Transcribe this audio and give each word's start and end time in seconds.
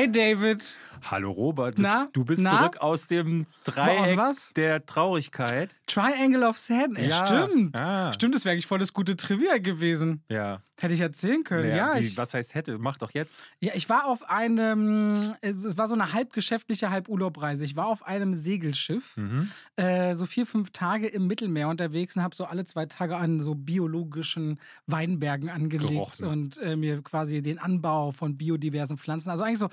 Hey 0.00 0.10
David. 0.10 0.62
Hallo 1.10 1.30
Robert, 1.30 1.78
Na? 1.78 2.08
du 2.14 2.24
bist 2.24 2.40
Na? 2.40 2.58
zurück 2.58 2.78
aus 2.80 3.06
dem 3.06 3.44
Dreieck 3.64 4.16
was? 4.16 4.50
der 4.56 4.86
Traurigkeit. 4.86 5.76
Triangle 5.86 6.42
of 6.48 6.56
Sadness. 6.56 7.06
Ja. 7.10 7.26
Stimmt. 7.26 7.78
Ah. 7.78 8.10
Stimmt, 8.14 8.34
das 8.34 8.46
wäre 8.46 8.54
eigentlich 8.54 8.66
voll 8.66 8.78
das 8.78 8.94
gute 8.94 9.14
Trivia 9.14 9.58
gewesen. 9.58 10.24
Ja. 10.30 10.62
Hätte 10.80 10.94
ich 10.94 11.00
erzählen 11.00 11.44
können. 11.44 11.68
Naja, 11.68 11.94
ja, 11.94 12.00
wie, 12.00 12.06
ich, 12.06 12.16
was 12.16 12.34
heißt 12.34 12.54
hätte? 12.54 12.78
Mach 12.78 12.96
doch 12.98 13.12
jetzt. 13.12 13.42
ja, 13.60 13.72
ich 13.74 13.88
war 13.88 14.06
auf 14.06 14.28
einem, 14.28 15.20
es 15.40 15.76
war 15.78 15.86
so 15.88 15.94
eine 15.94 16.12
halb 16.12 16.32
geschäftliche, 16.32 16.90
halb 16.90 17.08
Urlaubreise. 17.08 17.64
Ich 17.64 17.76
war 17.76 17.86
auf 17.86 18.04
einem 18.06 18.34
Segelschiff, 18.34 19.16
Mhm. 19.16 19.50
äh, 19.76 20.14
so 20.14 20.26
vier, 20.26 20.46
fünf 20.46 20.70
Tage 20.70 21.06
im 21.06 21.26
Mittelmeer 21.26 21.68
unterwegs 21.68 22.16
und 22.16 22.22
habe 22.22 22.34
so 22.34 22.44
alle 22.44 22.64
zwei 22.64 22.86
Tage 22.86 23.16
an 23.16 23.40
so 23.40 23.54
biologischen 23.54 24.58
Weinbergen 24.86 25.48
angelegt 25.50 25.90
Gerochen. 25.90 26.26
und 26.26 26.58
äh, 26.58 26.76
mir 26.76 27.02
quasi 27.02 27.42
den 27.42 27.58
Anbau 27.58 28.12
von 28.12 28.36
biodiversen 28.36 28.98
Pflanzen. 28.98 29.30
Also 29.30 29.44
eigentlich 29.44 29.58
so 29.58 29.68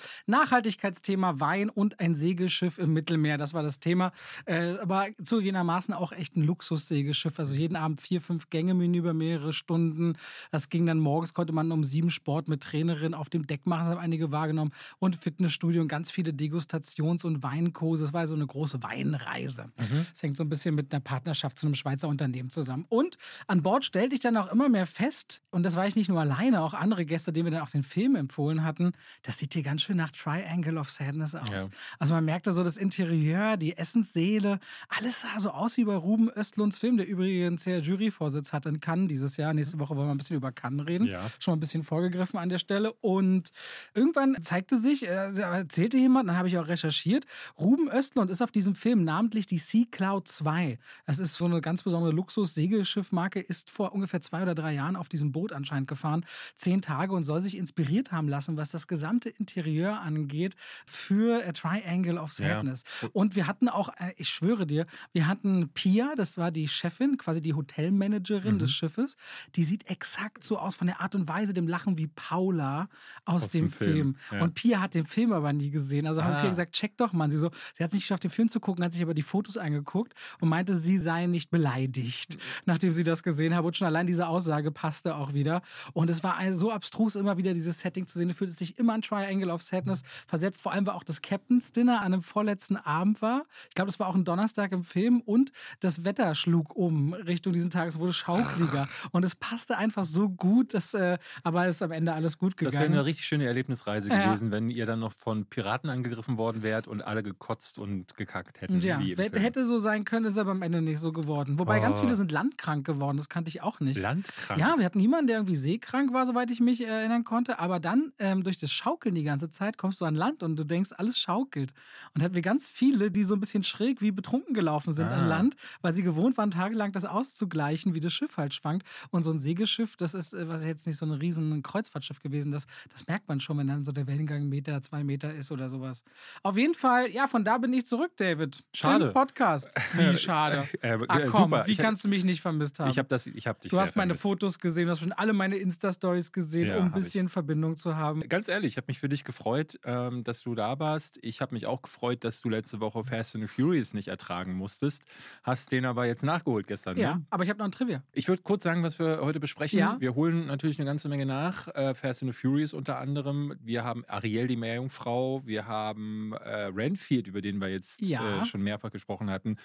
Nachhaltigkeitsthema 0.51 1.39
Wein 1.39 1.69
und 1.69 1.99
ein 1.99 2.15
Segelschiff 2.15 2.77
im 2.77 2.93
Mittelmeer, 2.93 3.37
das 3.37 3.53
war 3.53 3.63
das 3.63 3.79
Thema. 3.79 4.11
Äh, 4.45 4.77
aber 4.81 5.07
zugegebenermaßen 5.23 5.93
auch 5.93 6.11
echt 6.11 6.35
ein 6.35 6.43
Luxussegelschiff. 6.43 7.37
Also 7.39 7.53
jeden 7.53 7.75
Abend 7.75 8.01
vier, 8.01 8.21
fünf 8.21 8.49
Gänge 8.49 8.73
Menü 8.73 8.99
über 8.99 9.13
mehrere 9.13 9.53
Stunden. 9.53 10.15
Das 10.51 10.69
ging 10.69 10.85
dann 10.85 10.96
morgens, 10.99 11.33
konnte 11.33 11.53
man 11.53 11.71
um 11.71 11.83
sieben 11.83 12.09
Sport 12.09 12.47
mit 12.47 12.61
Trainerin 12.61 13.13
auf 13.13 13.29
dem 13.29 13.47
Deck 13.47 13.65
machen, 13.65 13.85
das 13.85 13.95
haben 13.95 13.99
einige 13.99 14.31
wahrgenommen. 14.31 14.71
Und 14.99 15.15
Fitnessstudio 15.15 15.81
und 15.81 15.87
ganz 15.87 16.11
viele 16.11 16.31
Degustations- 16.31 17.25
und 17.25 17.43
Weinkurse. 17.43 18.05
Es 18.05 18.13
war 18.13 18.27
so 18.27 18.35
eine 18.35 18.47
große 18.47 18.83
Weinreise. 18.83 19.71
Das 19.77 20.23
hängt 20.23 20.37
so 20.37 20.43
ein 20.43 20.49
bisschen 20.49 20.75
mit 20.75 20.93
einer 20.93 21.01
Partnerschaft 21.01 21.59
zu 21.59 21.67
einem 21.67 21.75
Schweizer 21.75 22.07
Unternehmen 22.07 22.49
zusammen. 22.49 22.85
Und 22.89 23.17
an 23.47 23.61
Bord 23.61 23.85
stellte 23.85 24.15
ich 24.15 24.21
dann 24.21 24.37
auch 24.37 24.51
immer 24.51 24.69
mehr 24.69 24.87
fest, 24.87 25.41
und 25.51 25.63
das 25.63 25.75
war 25.75 25.87
ich 25.87 25.95
nicht 25.95 26.09
nur 26.09 26.19
alleine, 26.19 26.61
auch 26.61 26.73
andere 26.73 27.05
Gäste, 27.05 27.33
denen 27.33 27.45
wir 27.45 27.51
dann 27.51 27.61
auch 27.61 27.69
den 27.69 27.83
Film 27.83 28.15
empfohlen 28.15 28.63
hatten, 28.63 28.93
das 29.23 29.37
sieht 29.37 29.53
hier 29.53 29.63
ganz 29.63 29.81
schön 29.81 29.97
nach 29.97 30.11
Triangle 30.11 30.77
of 30.77 30.89
Sadness 30.89 31.35
aus. 31.35 31.49
Ja. 31.49 31.67
Also 31.99 32.13
man 32.13 32.25
merkte 32.25 32.51
so 32.51 32.63
das 32.63 32.77
Interieur, 32.77 33.57
die 33.57 33.77
Essenssäle, 33.77 34.59
alles 34.89 35.21
sah 35.21 35.39
so 35.39 35.51
aus 35.51 35.77
wie 35.77 35.85
bei 35.85 35.95
Ruben 35.95 36.29
Östlunds 36.29 36.77
Film, 36.77 36.97
der 36.97 37.07
übrigens 37.07 37.65
ja 37.65 37.77
Juryvorsitz 37.77 38.53
hat 38.53 38.65
in 38.65 38.79
Cannes 38.79 39.09
dieses 39.09 39.37
Jahr. 39.37 39.53
Nächste 39.53 39.79
Woche 39.79 39.95
wollen 39.95 40.07
wir 40.07 40.13
ein 40.13 40.17
bisschen 40.17 40.37
über 40.37 40.51
Cannes 40.51 40.86
reden. 40.87 41.07
Ja. 41.07 41.29
Schon 41.39 41.51
mal 41.53 41.57
ein 41.57 41.59
bisschen 41.59 41.83
vorgegriffen 41.83 42.39
an 42.39 42.49
der 42.49 42.59
Stelle. 42.59 42.93
Und 43.01 43.51
irgendwann 43.93 44.37
zeigte 44.41 44.77
sich, 44.79 45.07
äh, 45.07 45.33
erzählte 45.39 45.97
jemand, 45.97 46.29
dann 46.29 46.37
habe 46.37 46.47
ich 46.47 46.57
auch 46.57 46.67
recherchiert, 46.67 47.25
Ruben 47.59 47.89
Östlund 47.91 48.31
ist 48.31 48.41
auf 48.41 48.51
diesem 48.51 48.75
Film 48.75 49.03
namentlich 49.03 49.45
die 49.47 49.57
Sea 49.57 49.85
Cloud 49.91 50.27
2. 50.27 50.79
Das 51.05 51.19
ist 51.19 51.35
so 51.35 51.45
eine 51.45 51.61
ganz 51.61 51.83
besondere 51.83 52.11
Luxus-Segelschiffmarke, 52.13 53.39
ist 53.39 53.69
vor 53.69 53.93
ungefähr 53.93 54.21
zwei 54.21 54.41
oder 54.43 54.55
drei 54.55 54.73
Jahren 54.73 54.95
auf 54.95 55.09
diesem 55.09 55.31
Boot 55.31 55.51
anscheinend 55.53 55.87
gefahren. 55.87 56.25
Zehn 56.55 56.81
Tage 56.81 57.13
und 57.13 57.23
soll 57.23 57.41
sich 57.41 57.57
inspiriert 57.57 58.11
haben 58.11 58.27
lassen, 58.27 58.57
was 58.57 58.71
das 58.71 58.87
gesamte 58.87 59.29
Interieur 59.29 59.99
angeht, 60.01 60.55
für 60.85 61.45
A 61.47 61.51
Triangle 61.51 62.17
of 62.17 62.37
Ja. 62.39 62.47
Sadness. 62.55 62.83
Und 63.13 63.35
wir 63.35 63.47
hatten 63.47 63.69
auch, 63.69 63.89
äh, 63.99 64.13
ich 64.17 64.29
schwöre 64.29 64.65
dir, 64.65 64.85
wir 65.13 65.27
hatten 65.27 65.69
Pia, 65.69 66.13
das 66.15 66.37
war 66.37 66.51
die 66.51 66.67
Chefin, 66.67 67.17
quasi 67.17 67.41
die 67.41 67.53
Hotelmanagerin 67.53 68.55
Mhm. 68.55 68.59
des 68.59 68.71
Schiffes. 68.71 69.17
Die 69.55 69.63
sieht 69.63 69.87
exakt 69.89 70.43
so 70.43 70.57
aus 70.57 70.66
von 70.75 70.87
der 70.87 71.01
Art 71.01 71.15
und 71.15 71.27
Weise, 71.29 71.53
dem 71.53 71.67
Lachen 71.67 71.97
wie 71.97 72.07
Paula 72.07 72.89
aus, 73.25 73.43
Aus 73.45 73.51
dem, 73.51 73.65
dem 73.65 73.71
Film. 73.71 73.87
Film, 73.93 74.15
ja. 74.31 74.41
Und 74.43 74.53
Pia 74.55 74.79
hat 74.81 74.93
den 74.93 75.05
Film 75.05 75.31
aber 75.33 75.51
nie 75.53 75.69
gesehen. 75.69 76.07
Also 76.07 76.23
haben 76.23 76.33
Ah. 76.35 76.43
wir 76.43 76.49
gesagt, 76.49 76.73
check 76.73 76.97
doch 76.97 77.13
mal. 77.13 77.29
Sie 77.31 77.37
so, 77.37 77.49
sie 77.73 77.83
hat 77.83 77.89
es 77.89 77.93
nicht 77.93 78.03
geschafft, 78.03 78.23
den 78.23 78.31
Film 78.31 78.49
zu 78.49 78.59
gucken, 78.59 78.83
hat 78.83 78.93
sich 78.93 79.01
aber 79.01 79.13
die 79.13 79.21
Fotos 79.21 79.57
angeguckt 79.57 80.13
und 80.39 80.49
meinte, 80.49 80.77
sie 80.77 80.97
sei 80.97 81.25
nicht 81.25 81.49
beleidigt, 81.49 82.37
nachdem 82.65 82.93
sie 82.93 83.03
das 83.03 83.23
gesehen 83.23 83.55
habe. 83.55 83.67
Und 83.67 83.77
schon 83.77 83.87
allein 83.87 84.07
diese 84.07 84.27
Aussage 84.27 84.71
passte 84.71 85.15
auch 85.15 85.33
wieder. 85.33 85.61
Und 85.93 86.09
es 86.09 86.23
war 86.23 86.37
so 86.53 86.71
abstrus, 86.71 87.15
immer 87.15 87.37
wieder 87.37 87.53
dieses 87.53 87.79
Setting 87.79 88.07
zu 88.07 88.17
sehen. 88.17 88.27
Du 88.29 88.33
fühlst 88.33 88.59
dich 88.59 88.77
immer 88.77 88.93
an 88.93 89.01
Triangle 89.01 89.49
of 89.51 89.61
Sadness 89.61 90.03
versetzt. 90.27 90.61
Vor 90.61 90.71
allem 90.71 90.85
war 90.85 90.95
auch 90.95 91.03
das 91.03 91.21
Captain's 91.21 91.71
Dinner 91.71 91.99
an 91.99 92.13
einem 92.13 92.21
vorletzten 92.23 92.77
Abend 92.77 93.21
war. 93.21 93.45
Ich 93.69 93.75
glaube, 93.75 93.89
das 93.91 93.99
war 93.99 94.07
auch 94.07 94.15
ein 94.15 94.25
Donnerstag 94.25 94.71
im 94.71 94.83
Film. 94.83 95.21
Und 95.21 95.51
das 95.79 96.05
Wetter 96.05 96.33
schlug 96.35 96.75
um 96.75 97.13
Richtung 97.13 97.53
diesen 97.53 97.69
Tages, 97.69 97.99
wurde 97.99 98.13
schaukeliger. 98.13 98.87
und 99.11 99.23
es 99.25 99.35
passte 99.35 99.77
einfach 99.77 100.03
so 100.03 100.29
gut, 100.29 100.56
dass, 100.63 100.93
äh, 100.93 101.17
aber 101.43 101.67
es 101.67 101.75
ist 101.75 101.81
am 101.81 101.91
Ende 101.91 102.13
alles 102.13 102.37
gut 102.37 102.53
Das 102.53 102.57
gegangen. 102.57 102.75
wäre 102.75 102.91
eine 102.93 103.05
richtig 103.05 103.25
schöne 103.25 103.45
Erlebnisreise 103.45 104.09
Ja. 104.09 104.25
gewesen, 104.27 104.51
wenn 104.51 104.69
ihr 104.69 104.85
dann 104.85 104.99
noch 104.99 105.13
von 105.13 105.45
Piraten 105.45 105.89
angegriffen 105.89 106.37
worden 106.37 106.63
wärt 106.63 106.87
und 106.87 107.01
alle 107.01 107.23
gekotzt 107.23 107.79
und 107.79 108.15
gekackt 108.17 108.61
hätten. 108.61 108.79
Ja, 108.79 108.99
hätte 108.99 109.65
so 109.65 109.77
sein 109.77 110.05
können, 110.05 110.25
ist 110.25 110.37
aber 110.37 110.51
am 110.51 110.61
Ende 110.61 110.81
nicht 110.81 110.99
so 110.99 111.11
geworden. 111.11 111.59
Wobei 111.59 111.79
ganz 111.79 111.97
Oh. 111.99 112.01
viele 112.01 112.15
sind 112.15 112.31
landkrank 112.31 112.85
geworden, 112.85 113.17
das 113.17 113.29
kannte 113.29 113.49
ich 113.49 113.61
auch 113.61 113.79
nicht. 113.79 113.99
Landkrank. 113.99 114.59
Ja, 114.59 114.75
wir 114.77 114.85
hatten 114.85 114.99
niemanden, 114.99 115.27
der 115.27 115.37
irgendwie 115.37 115.55
seekrank 115.55 116.13
war, 116.13 116.25
soweit 116.25 116.49
ich 116.51 116.59
mich 116.59 116.85
erinnern 116.85 117.23
konnte. 117.23 117.59
Aber 117.59 117.79
dann 117.79 118.11
ähm, 118.19 118.43
durch 118.43 118.57
das 118.57 118.71
Schaukeln 118.71 119.15
die 119.15 119.23
ganze 119.23 119.49
Zeit 119.49 119.77
kommst 119.77 120.01
du 120.01 120.05
an 120.05 120.15
Land 120.15 120.43
und 120.43 120.55
du 120.55 120.63
denkst, 120.63 120.91
alles 120.97 121.17
schaukelt. 121.19 121.73
Und 122.13 122.23
hatten 122.23 122.35
wir 122.35 122.41
ganz 122.41 122.69
viele, 122.69 123.11
die 123.11 123.23
so 123.23 123.33
ein 123.35 123.39
bisschen 123.39 123.63
schräg 123.63 124.01
wie 124.01 124.11
betrunken 124.11 124.53
gelaufen 124.53 124.93
sind 124.93 125.07
an 125.07 125.21
Ah. 125.21 125.27
Land, 125.27 125.55
weil 125.81 125.93
sie 125.93 126.03
gewohnt 126.03 126.37
waren, 126.37 126.51
tagelang 126.51 126.91
das 126.91 127.05
auszugleichen, 127.05 127.93
wie 127.93 127.99
das 127.99 128.13
Schiff 128.13 128.37
halt 128.37 128.53
schwankt. 128.53 128.87
Und 129.09 129.23
so 129.23 129.31
ein 129.31 129.39
Segelschiff, 129.39 129.95
das 129.97 130.13
ist, 130.13 130.33
äh, 130.33 130.46
was 130.49 130.65
jetzt 130.65 130.87
nicht 130.87 130.97
so 130.97 131.05
ein 131.05 131.11
riesen 131.11 131.61
Kreuzfahrtschiff 131.63 132.19
gewesen, 132.21 132.51
das, 132.51 132.65
das 132.91 133.05
merkt 133.07 133.27
man 133.27 133.39
schon, 133.39 133.57
wenn 133.57 133.67
dann 133.67 133.85
so 133.85 133.91
der 133.91 134.07
Wellengang 134.07 134.47
Meter, 134.49 134.81
zwei 134.81 135.03
Meter 135.03 135.33
ist 135.33 135.51
oder 135.51 135.69
sowas. 135.69 136.03
Auf 136.43 136.57
jeden 136.57 136.73
Fall, 136.73 137.09
ja, 137.11 137.27
von 137.27 137.43
da 137.43 137.57
bin 137.57 137.73
ich 137.73 137.85
zurück, 137.85 138.11
David. 138.17 138.63
Schade. 138.73 139.07
Im 139.07 139.13
Podcast. 139.13 139.69
Wie 139.93 140.15
schade. 140.17 140.67
Äh, 140.81 140.97
Ach 141.07 141.19
äh, 141.19 141.25
komm, 141.27 141.43
super. 141.51 141.67
wie 141.67 141.71
Ich 141.71 141.79
hab- 141.79 141.85
kannst 141.85 142.03
du 142.03 142.07
mich 142.07 142.23
nicht 142.23 142.41
vermisst 142.41 142.79
haben? 142.79 142.89
Ich 142.89 142.97
habe 142.97 143.07
das, 143.07 143.27
ich 143.27 143.47
habe 143.47 143.59
dich 143.59 143.71
Du 143.71 143.79
hast 143.79 143.95
meine 143.95 144.09
vermisst. 144.15 144.21
Fotos 144.23 144.59
gesehen, 144.59 144.85
du 144.85 144.91
hast 144.91 144.99
schon 144.99 145.11
alle 145.13 145.33
meine 145.33 145.57
Insta-Stories 145.57 146.31
gesehen, 146.31 146.67
Ja, 146.67 146.77
um 146.77 146.83
ein 146.85 146.91
hab 146.91 146.97
ich. 146.99 147.03
bisschen 147.05 147.29
Verbindung 147.29 147.75
zu 147.77 147.95
haben. 147.95 148.21
Ganz 148.27 148.47
ehrlich, 148.47 148.73
ich 148.73 148.77
habe 148.77 148.85
mich 148.87 148.99
für 148.99 149.09
dich 149.09 149.23
gefreut, 149.23 149.79
ähm, 149.83 150.23
dass 150.23 150.41
du 150.41 150.55
da 150.55 150.79
warst. 150.79 151.17
Ich 151.21 151.41
habe 151.41 151.53
mich 151.55 151.65
auch 151.65 151.81
gefreut, 151.81 152.23
dass 152.23 152.41
du 152.41 152.49
letzte 152.49 152.79
Woche 152.79 153.03
Fast 153.03 153.35
and 153.35 153.49
Furious 153.49 153.93
nicht 153.93 154.07
ertragen 154.07 154.53
musstest. 154.53 155.03
Hast 155.43 155.71
den 155.71 155.85
aber 155.85 156.05
jetzt 156.05 156.23
nachgeholt 156.23 156.67
gestern. 156.67 156.97
Ja, 156.97 157.15
Ne? 157.15 157.25
aber 157.29 157.43
ich 157.43 157.49
habe 157.49 157.59
noch 157.59 157.65
ein 157.65 157.71
Trivia. 157.71 158.03
Ich 158.13 158.27
würde 158.27 158.41
kurz 158.43 158.63
sagen, 158.63 158.83
was 158.83 158.99
wir 158.99 159.19
heute 159.21 159.39
besprechen. 159.39 159.79
Ja. 159.79 159.95
Wir 159.99 160.15
holen 160.15 160.36
natürlich 160.45 160.79
eine 160.79 160.85
ganze 160.85 161.09
Menge 161.09 161.25
nach. 161.25 161.67
Äh, 161.75 161.93
Fast 161.95 162.21
and 162.23 162.31
the 162.33 162.39
Furious 162.39 162.73
unter 162.73 162.99
anderem. 162.99 163.55
Wir 163.63 163.83
haben 163.83 164.05
Ariel, 164.07 164.47
die 164.47 164.55
Meerjungfrau. 164.55 165.41
Wir 165.45 165.67
haben 165.67 166.33
äh, 166.33 166.65
Renfield, 166.65 167.27
über 167.27 167.41
den 167.41 167.59
wir 167.59 167.69
jetzt 167.69 167.99
Ja. 168.01 168.41
äh, 168.41 168.45
schon 168.45 168.61
mehrfach 168.61 168.91
gesprochen 168.91 169.29
hatten. 169.29 169.57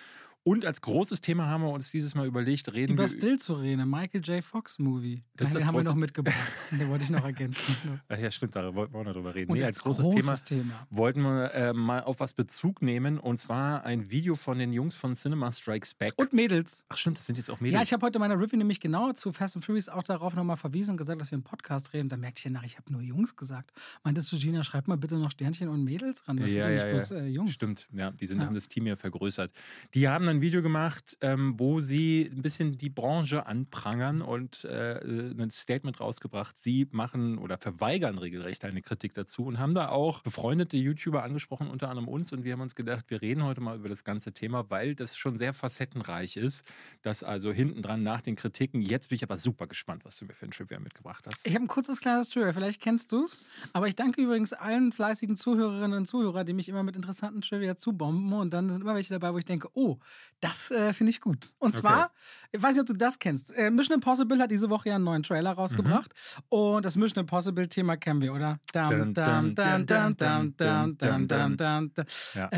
Und 0.45 0.65
als 0.65 0.81
großes 0.81 1.21
Thema 1.21 1.47
haben 1.47 1.63
wir 1.63 1.71
uns 1.71 1.91
dieses 1.91 2.15
Mal 2.15 2.27
überlegt, 2.27 2.73
reden 2.73 2.95
Über 2.95 3.05
wir 3.05 3.09
Stillzurene, 3.09 3.87
Michael 3.87 4.23
J. 4.23 4.43
Fox 4.43 4.79
Movie. 4.79 5.23
Das 5.37 5.51
Den 5.51 5.55
das 5.55 5.67
haben 5.67 5.77
wir 5.77 5.85
noch 5.85 5.95
mitgebracht. 5.95 6.37
Den 6.71 6.89
wollte 6.89 7.05
ich 7.05 7.11
noch 7.11 7.25
ergänzen. 7.25 7.77
Ach 8.09 8.19
ja, 8.19 8.31
stimmt, 8.31 8.57
da 8.57 8.75
wollten 8.75 8.93
wir 8.93 9.01
auch 9.01 9.05
noch 9.05 9.13
drüber 9.13 9.35
reden. 9.35 9.53
Und 9.53 9.59
nee, 9.59 9.65
als 9.65 9.79
als 9.79 9.85
großes, 9.85 10.05
großes 10.05 10.45
Thema, 10.45 10.63
Thema. 10.65 10.87
wollten 10.91 11.23
wir 11.23 11.55
äh, 11.55 11.73
mal 11.73 12.03
auf 12.03 12.21
was 12.21 12.33
Bezug 12.33 12.83
nehmen. 12.83 13.19
Und 13.19 13.39
zwar 13.39 13.85
ein 13.85 14.11
Video 14.11 14.35
von 14.35 14.59
den 14.59 14.73
Jungs 14.73 14.97
von 14.97 15.15
Cinema 15.15 15.53
Strikes 15.53 15.95
Back. 15.95 16.13
Und 16.17 16.33
Mädels. 16.33 16.85
Ach 16.89 16.97
stimmt, 16.97 17.19
das 17.19 17.27
sind 17.27 17.39
jetzt 17.39 17.49
auch 17.49 17.61
Mädels. 17.61 17.75
Ja, 17.75 17.83
ich 17.83 17.93
habe 17.93 18.05
heute 18.05 18.19
in 18.19 18.21
meiner 18.21 18.39
Review 18.39 18.59
nämlich 18.59 18.81
genau 18.81 19.13
zu 19.13 19.33
Fast 19.33 19.57
and 19.57 19.65
Furious 19.65 19.89
auch 19.89 20.03
darauf 20.03 20.35
nochmal 20.35 20.57
verwiesen 20.57 20.93
und 20.93 20.97
gesagt, 20.97 21.21
dass 21.21 21.31
wir 21.31 21.37
einen 21.37 21.45
Podcast 21.45 21.93
reden. 21.93 22.09
Da 22.09 22.17
merkte 22.17 22.41
ich 22.41 22.45
ja 22.45 22.51
nach, 22.51 22.65
ich 22.65 22.77
habe 22.77 22.93
nur 22.93 23.01
Jungs 23.01 23.37
gesagt. 23.37 23.71
Meintest 24.03 24.33
du, 24.33 24.39
Gina, 24.39 24.65
schreib 24.65 24.89
mal 24.89 24.97
bitte 24.97 25.15
noch 25.17 25.31
Sternchen 25.31 25.69
und 25.69 25.85
Mädels 25.85 26.27
ran. 26.27 26.37
Das 26.37 26.51
sind 26.51 26.59
ja, 26.59 26.65
doch 26.65 26.71
ja, 26.71 26.93
nicht 26.93 27.11
ja. 27.11 27.17
bloß 27.17 27.23
äh, 27.23 27.27
Jungs. 27.29 27.53
Stimmt, 27.53 27.89
ja, 27.93 28.11
die 28.11 28.27
sind, 28.27 28.41
Ja. 28.41 28.47
haben 28.47 28.55
das 28.55 28.69
Team 28.69 28.87
ja 28.87 28.97
vergrößert. 28.97 29.53
Die 29.95 30.09
haben 30.09 30.32
ein 30.33 30.41
Video 30.41 30.63
gemacht, 30.63 31.19
ähm, 31.21 31.55
wo 31.59 31.81
sie 31.81 32.31
ein 32.33 32.43
bisschen 32.43 32.79
die 32.79 32.89
Branche 32.91 33.47
anprangern 33.47 34.23
und 34.23 34.65
äh, 34.65 34.99
ein 35.05 35.51
Statement 35.51 36.01
rausgebracht. 36.01 36.59
Sie 36.59 36.89
machen 36.91 37.39
oder 37.39 37.59
verweigern 37.59 38.19
regelrecht 38.19 38.65
eine 38.65 38.83
Kritik 38.83 39.15
dazu 39.15 39.45
und 39.45 39.59
haben 39.59 39.75
da 39.75 39.91
auch 39.91 40.23
befreundete 40.23 40.77
YouTuber 40.77 41.23
angesprochen, 41.23 41.69
unter 41.69 41.91
anderem 41.91 42.09
uns. 42.09 42.33
Und 42.33 42.45
wir 42.45 42.53
haben 42.53 42.63
uns 42.63 42.75
gedacht, 42.75 43.05
wir 43.09 43.21
reden 43.21 43.45
heute 43.45 43.61
mal 43.61 43.77
über 43.77 43.89
das 43.89 44.05
ganze 44.05 44.33
Thema, 44.33 44.71
weil 44.71 44.95
das 44.95 45.17
schon 45.17 45.37
sehr 45.37 45.53
facettenreich 45.53 46.37
ist. 46.37 46.67
Das 47.03 47.23
also 47.23 47.53
hinten 47.53 47.83
dran 47.83 48.03
nach 48.03 48.23
den 48.23 48.35
Kritiken. 48.35 48.81
Jetzt 48.81 49.11
bin 49.11 49.17
ich 49.17 49.23
aber 49.23 49.39
super 49.39 49.67
gespannt, 49.67 50.05
was 50.05 50.17
du 50.17 50.25
mir 50.25 50.35
für 50.35 50.47
ein 50.47 50.51
Trivia 50.51 50.81
mitgebracht 50.81 51.27
hast. 51.27 51.47
Ich 51.47 51.55
habe 51.55 51.65
ein 51.65 51.69
kurzes 51.69 52.01
kleines 52.01 52.31
Trivia, 52.31 52.53
vielleicht 52.53 52.81
kennst 52.81 53.13
du 53.13 53.27
es. 53.27 53.39
Aber 53.75 53.87
ich 53.87 53.95
danke 53.95 54.23
übrigens 54.23 54.53
allen 54.55 54.93
fleißigen 54.93 55.37
Zuhörerinnen 55.37 55.99
und 55.99 56.07
Zuhörern, 56.07 56.47
die 56.47 56.55
mich 56.55 56.69
immer 56.69 56.83
mit 56.83 56.97
interessanten 56.97 57.43
Trivia 57.43 57.77
zubomben. 57.77 58.33
Und 58.33 58.53
dann 58.53 58.71
sind 58.71 58.81
immer 58.81 58.95
welche 58.95 59.13
dabei, 59.13 59.35
wo 59.35 59.39
ich 59.39 59.45
denke, 59.45 59.69
oh, 59.75 59.99
das 60.41 60.71
äh, 60.73 60.93
finde 60.93 61.11
ich 61.11 61.21
gut. 61.21 61.51
Und 61.59 61.77
zwar, 61.77 62.07
okay. 62.07 62.13
ich 62.53 62.63
weiß 62.63 62.73
nicht, 62.73 62.81
ob 62.81 62.87
du 62.89 62.95
das 62.95 63.19
kennst. 63.19 63.57
Äh, 63.57 63.71
Mission 63.71 63.95
Impossible 63.95 64.39
hat 64.41 64.51
diese 64.51 64.69
Woche 64.71 64.89
ja 64.89 64.97
einen 64.97 65.05
neuen 65.05 65.23
Trailer 65.23 65.53
rausgebracht. 65.53 66.13
Mhm. 66.13 66.59
Und 66.59 66.85
das 66.85 66.97
Mission 66.97 67.23
Impossible-Thema 67.23 67.97
kennen 67.97 68.21
wir, 68.21 68.35
oder? 68.35 68.59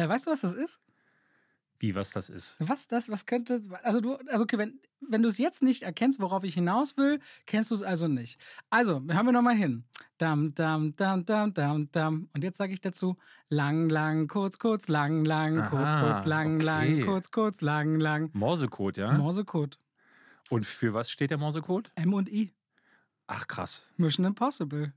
Weißt 0.08 0.26
du, 0.26 0.31
was 0.31 0.40
das 0.40 0.55
ist? 0.55 0.81
Wie, 1.79 1.94
was 1.94 2.12
das 2.12 2.31
ist? 2.31 2.56
Was 2.61 2.88
das, 2.88 3.09
was 3.09 3.26
könnte, 3.26 3.61
also 3.82 4.00
du, 4.00 4.15
also 4.29 4.44
okay, 4.44 4.59
wenn, 4.59 4.81
wenn 5.00 5.23
du 5.23 5.29
es 5.29 5.38
jetzt 5.38 5.62
nicht 5.62 5.82
erkennst, 5.82 6.21
worauf 6.21 6.44
ich 6.44 6.55
hinaus 6.55 6.97
will, 6.97 7.21
kennst 7.47 7.71
du 7.71 7.75
es 7.75 7.82
also 7.82 8.09
nicht. 8.09 8.41
Also, 8.71 9.03
hören 9.09 9.26
wir 9.26 9.32
nochmal 9.32 9.56
hin. 9.56 9.85
Dam, 10.19 10.55
dam, 10.55 10.94
dam, 10.97 11.26
dam, 11.26 11.53
dam, 11.53 11.91
dam. 11.91 12.29
Und 12.32 12.44
jetzt 12.44 12.59
sage 12.59 12.73
ich 12.73 12.81
dazu, 12.81 13.17
lang, 13.49 13.88
lang, 13.88 14.29
kurz, 14.29 14.59
kurz, 14.59 14.88
lang, 14.88 15.25
lang, 15.25 15.69
kurz, 15.69 15.82
Aha, 15.82 16.15
kurz, 16.15 16.26
lang, 16.26 16.61
lang, 16.61 16.93
okay. 16.93 17.00
kurz, 17.03 17.31
kurz, 17.31 17.61
lang, 17.61 17.99
lang. 17.99 18.31
Morsecode, 18.32 18.97
ja? 18.99 19.12
Morsecode. 19.12 19.79
Und 20.50 20.67
für 20.67 20.94
was 20.94 21.11
steht 21.11 21.31
der 21.31 21.38
Morsecode? 21.38 21.91
M 21.97 22.15
und 22.15 22.29
I. 22.29 22.55
Ach 23.26 23.47
krass. 23.47 23.91
Mission 23.97 24.26
Impossible. 24.26 24.93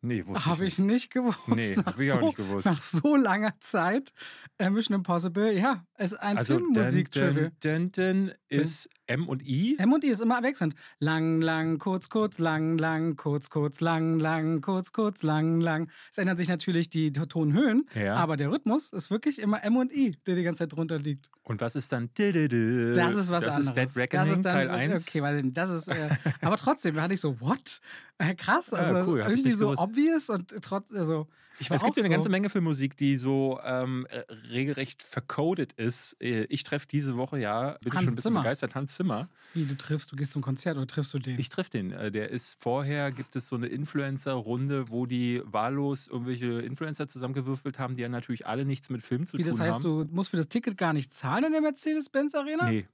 Nee, 0.00 0.24
wusste 0.26 0.46
Habe 0.48 0.64
ich 0.64 0.78
nicht 0.78 1.10
gewusst. 1.12 1.40
Nee, 1.48 1.74
nach, 1.76 1.86
hab 1.86 1.98
ich 2.00 2.12
auch 2.12 2.20
so, 2.20 2.26
nicht 2.26 2.36
gewusst. 2.36 2.66
nach 2.66 2.82
so 2.82 3.16
langer 3.16 3.54
Zeit. 3.60 4.12
Äh, 4.58 4.70
Mission 4.70 4.94
Impossible, 4.96 5.52
ja, 5.58 5.84
ist 5.98 6.14
ein 6.14 6.38
Also 6.38 6.54
Filmmusik-Trivia. 6.58 7.50
dun, 7.60 7.90
dun, 7.90 7.92
dun 7.92 8.32
ist 8.48 8.88
M 9.08 9.26
und 9.28 9.42
I. 9.46 9.76
M 9.78 9.92
und 9.92 10.04
I 10.04 10.08
ist 10.08 10.20
immer 10.20 10.36
abwechselnd. 10.38 10.74
Lang, 11.00 11.40
lang, 11.40 11.78
kurz, 11.78 12.08
kurz, 12.10 12.38
lang, 12.38 12.76
lang, 12.78 13.16
kurz, 13.16 13.48
kurz, 13.50 13.80
lang, 13.80 14.18
lang, 14.18 14.60
kurz, 14.60 14.92
kurz, 14.92 15.22
lang, 15.22 15.60
lang. 15.60 15.90
Es 16.10 16.18
ändern 16.18 16.36
sich 16.36 16.48
natürlich 16.48 16.90
die 16.90 17.10
Tonhöhen, 17.12 17.86
Ja. 17.94 18.16
aber 18.16 18.36
der 18.36 18.50
Rhythmus 18.50 18.92
ist 18.92 19.10
wirklich 19.10 19.38
immer 19.40 19.64
M 19.64 19.76
und 19.76 19.92
I, 19.92 20.16
der 20.26 20.34
die 20.36 20.42
ganze 20.42 20.60
Zeit 20.60 20.76
drunter 20.76 20.98
liegt. 20.98 21.30
Und 21.42 21.60
was 21.62 21.74
ist 21.74 21.90
dann? 21.90 22.10
Das 22.14 23.16
ist 23.16 23.30
was 23.30 23.44
das 23.44 23.56
anderes. 23.56 23.68
ist 23.68 23.74
Dead 23.76 23.96
Reckoning 23.96 24.28
das 24.28 24.36
ist 24.38 24.44
dann, 24.44 24.52
Teil 24.52 24.70
1. 24.70 25.08
Okay, 25.08 25.22
weiß 25.22 25.38
ich 25.38 25.44
nicht. 25.44 25.56
Das 25.56 25.70
ist, 25.70 25.88
äh, 25.88 26.08
aber 26.42 26.56
trotzdem, 26.58 26.94
da 26.94 27.02
hatte 27.02 27.14
ich 27.14 27.20
so, 27.20 27.40
what? 27.40 27.80
Äh, 28.18 28.34
krass, 28.34 28.70
Ja, 28.72 28.78
also 28.78 29.10
cool, 29.10 29.24
hab 29.24 29.30
ich 29.30 29.38
irgendwie 29.38 29.56
so 29.56 29.70
obvious 29.76 30.28
und 30.28 30.54
trotz, 30.62 30.92
also 30.92 31.28
ich 31.60 31.70
Es 31.70 31.82
gibt 31.82 31.96
ja 31.96 32.02
eine 32.02 32.08
so. 32.08 32.14
ganze 32.14 32.28
Menge 32.28 32.50
Filmmusik, 32.50 32.96
die 32.96 33.16
so 33.16 33.58
ähm, 33.64 34.06
äh, 34.10 34.18
regelrecht 34.50 35.02
vercodet 35.02 35.72
ist. 35.74 36.16
Äh, 36.20 36.44
Ich 36.44 36.62
treffe 36.64 36.86
diese 36.86 37.16
Woche 37.16 37.38
ja, 37.38 37.72
bin 37.80 37.88
ich 37.88 37.92
Hans 37.94 38.04
schon 38.04 38.12
ein 38.12 38.16
bisschen 38.16 38.22
Zimmer. 38.30 38.40
begeistert, 38.40 38.74
Hans 38.74 38.94
Zimmer. 38.94 39.28
Wie 39.54 39.64
du 39.64 39.76
triffst, 39.76 40.10
du 40.12 40.16
gehst 40.16 40.32
zum 40.32 40.42
Konzert 40.42 40.76
oder 40.76 40.86
triffst 40.86 41.12
du 41.14 41.18
den? 41.18 41.38
Ich 41.38 41.48
treffe 41.48 41.70
den. 41.70 41.92
Äh, 41.92 42.10
Der 42.10 42.30
ist 42.30 42.56
vorher, 42.60 43.10
gibt 43.12 43.34
es 43.36 43.48
so 43.48 43.56
eine 43.56 43.66
Influencer-Runde, 43.66 44.88
wo 44.90 45.06
die 45.06 45.42
wahllos 45.44 46.06
irgendwelche 46.08 46.60
Influencer 46.60 47.08
zusammengewürfelt 47.08 47.78
haben, 47.78 47.96
die 47.96 48.02
ja 48.02 48.08
natürlich 48.08 48.46
alle 48.46 48.64
nichts 48.64 48.90
mit 48.90 49.02
Film 49.02 49.26
zu 49.26 49.38
Wie 49.38 49.42
tun 49.42 49.50
das 49.52 49.60
heißt, 49.60 49.74
haben. 49.76 49.82
du 49.82 50.06
musst 50.10 50.30
für 50.30 50.36
das 50.36 50.48
Ticket 50.48 50.76
gar 50.76 50.92
nicht 50.92 51.12
zahlen 51.12 51.44
in 51.44 51.52
der 51.52 51.60
Mercedes-Benz 51.60 52.34
Arena? 52.34 52.70
Nee, 52.70 52.86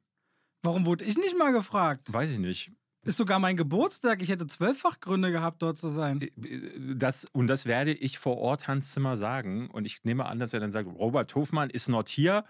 Warum 0.62 0.86
wurde 0.86 1.04
ich 1.04 1.16
nicht 1.18 1.36
mal 1.36 1.52
gefragt? 1.52 2.10
weiß 2.12 2.30
ich 2.30 2.38
nicht. 2.38 2.72
Ist 3.04 3.16
sogar 3.18 3.38
mein 3.38 3.56
Geburtstag. 3.56 4.22
Ich 4.22 4.28
hätte 4.30 4.46
zwölffach 4.46 5.00
Gründe 5.00 5.30
gehabt, 5.30 5.62
dort 5.62 5.76
zu 5.78 5.88
sein. 5.88 6.20
Äh, 6.20 6.30
Das, 6.96 7.26
und 7.32 7.46
das 7.46 7.66
werde 7.66 7.92
ich 7.92 8.18
vor 8.18 8.38
Ort 8.38 8.66
Hans 8.68 8.92
Zimmer 8.92 9.16
sagen. 9.16 9.68
Und 9.70 9.84
ich 9.84 10.04
nehme 10.04 10.26
an, 10.26 10.38
dass 10.38 10.54
er 10.54 10.60
dann 10.60 10.72
sagt: 10.72 10.88
Robert 10.88 11.34
Hofmann 11.34 11.70
is 11.70 11.88
not 11.88 12.08
here. 12.08 12.44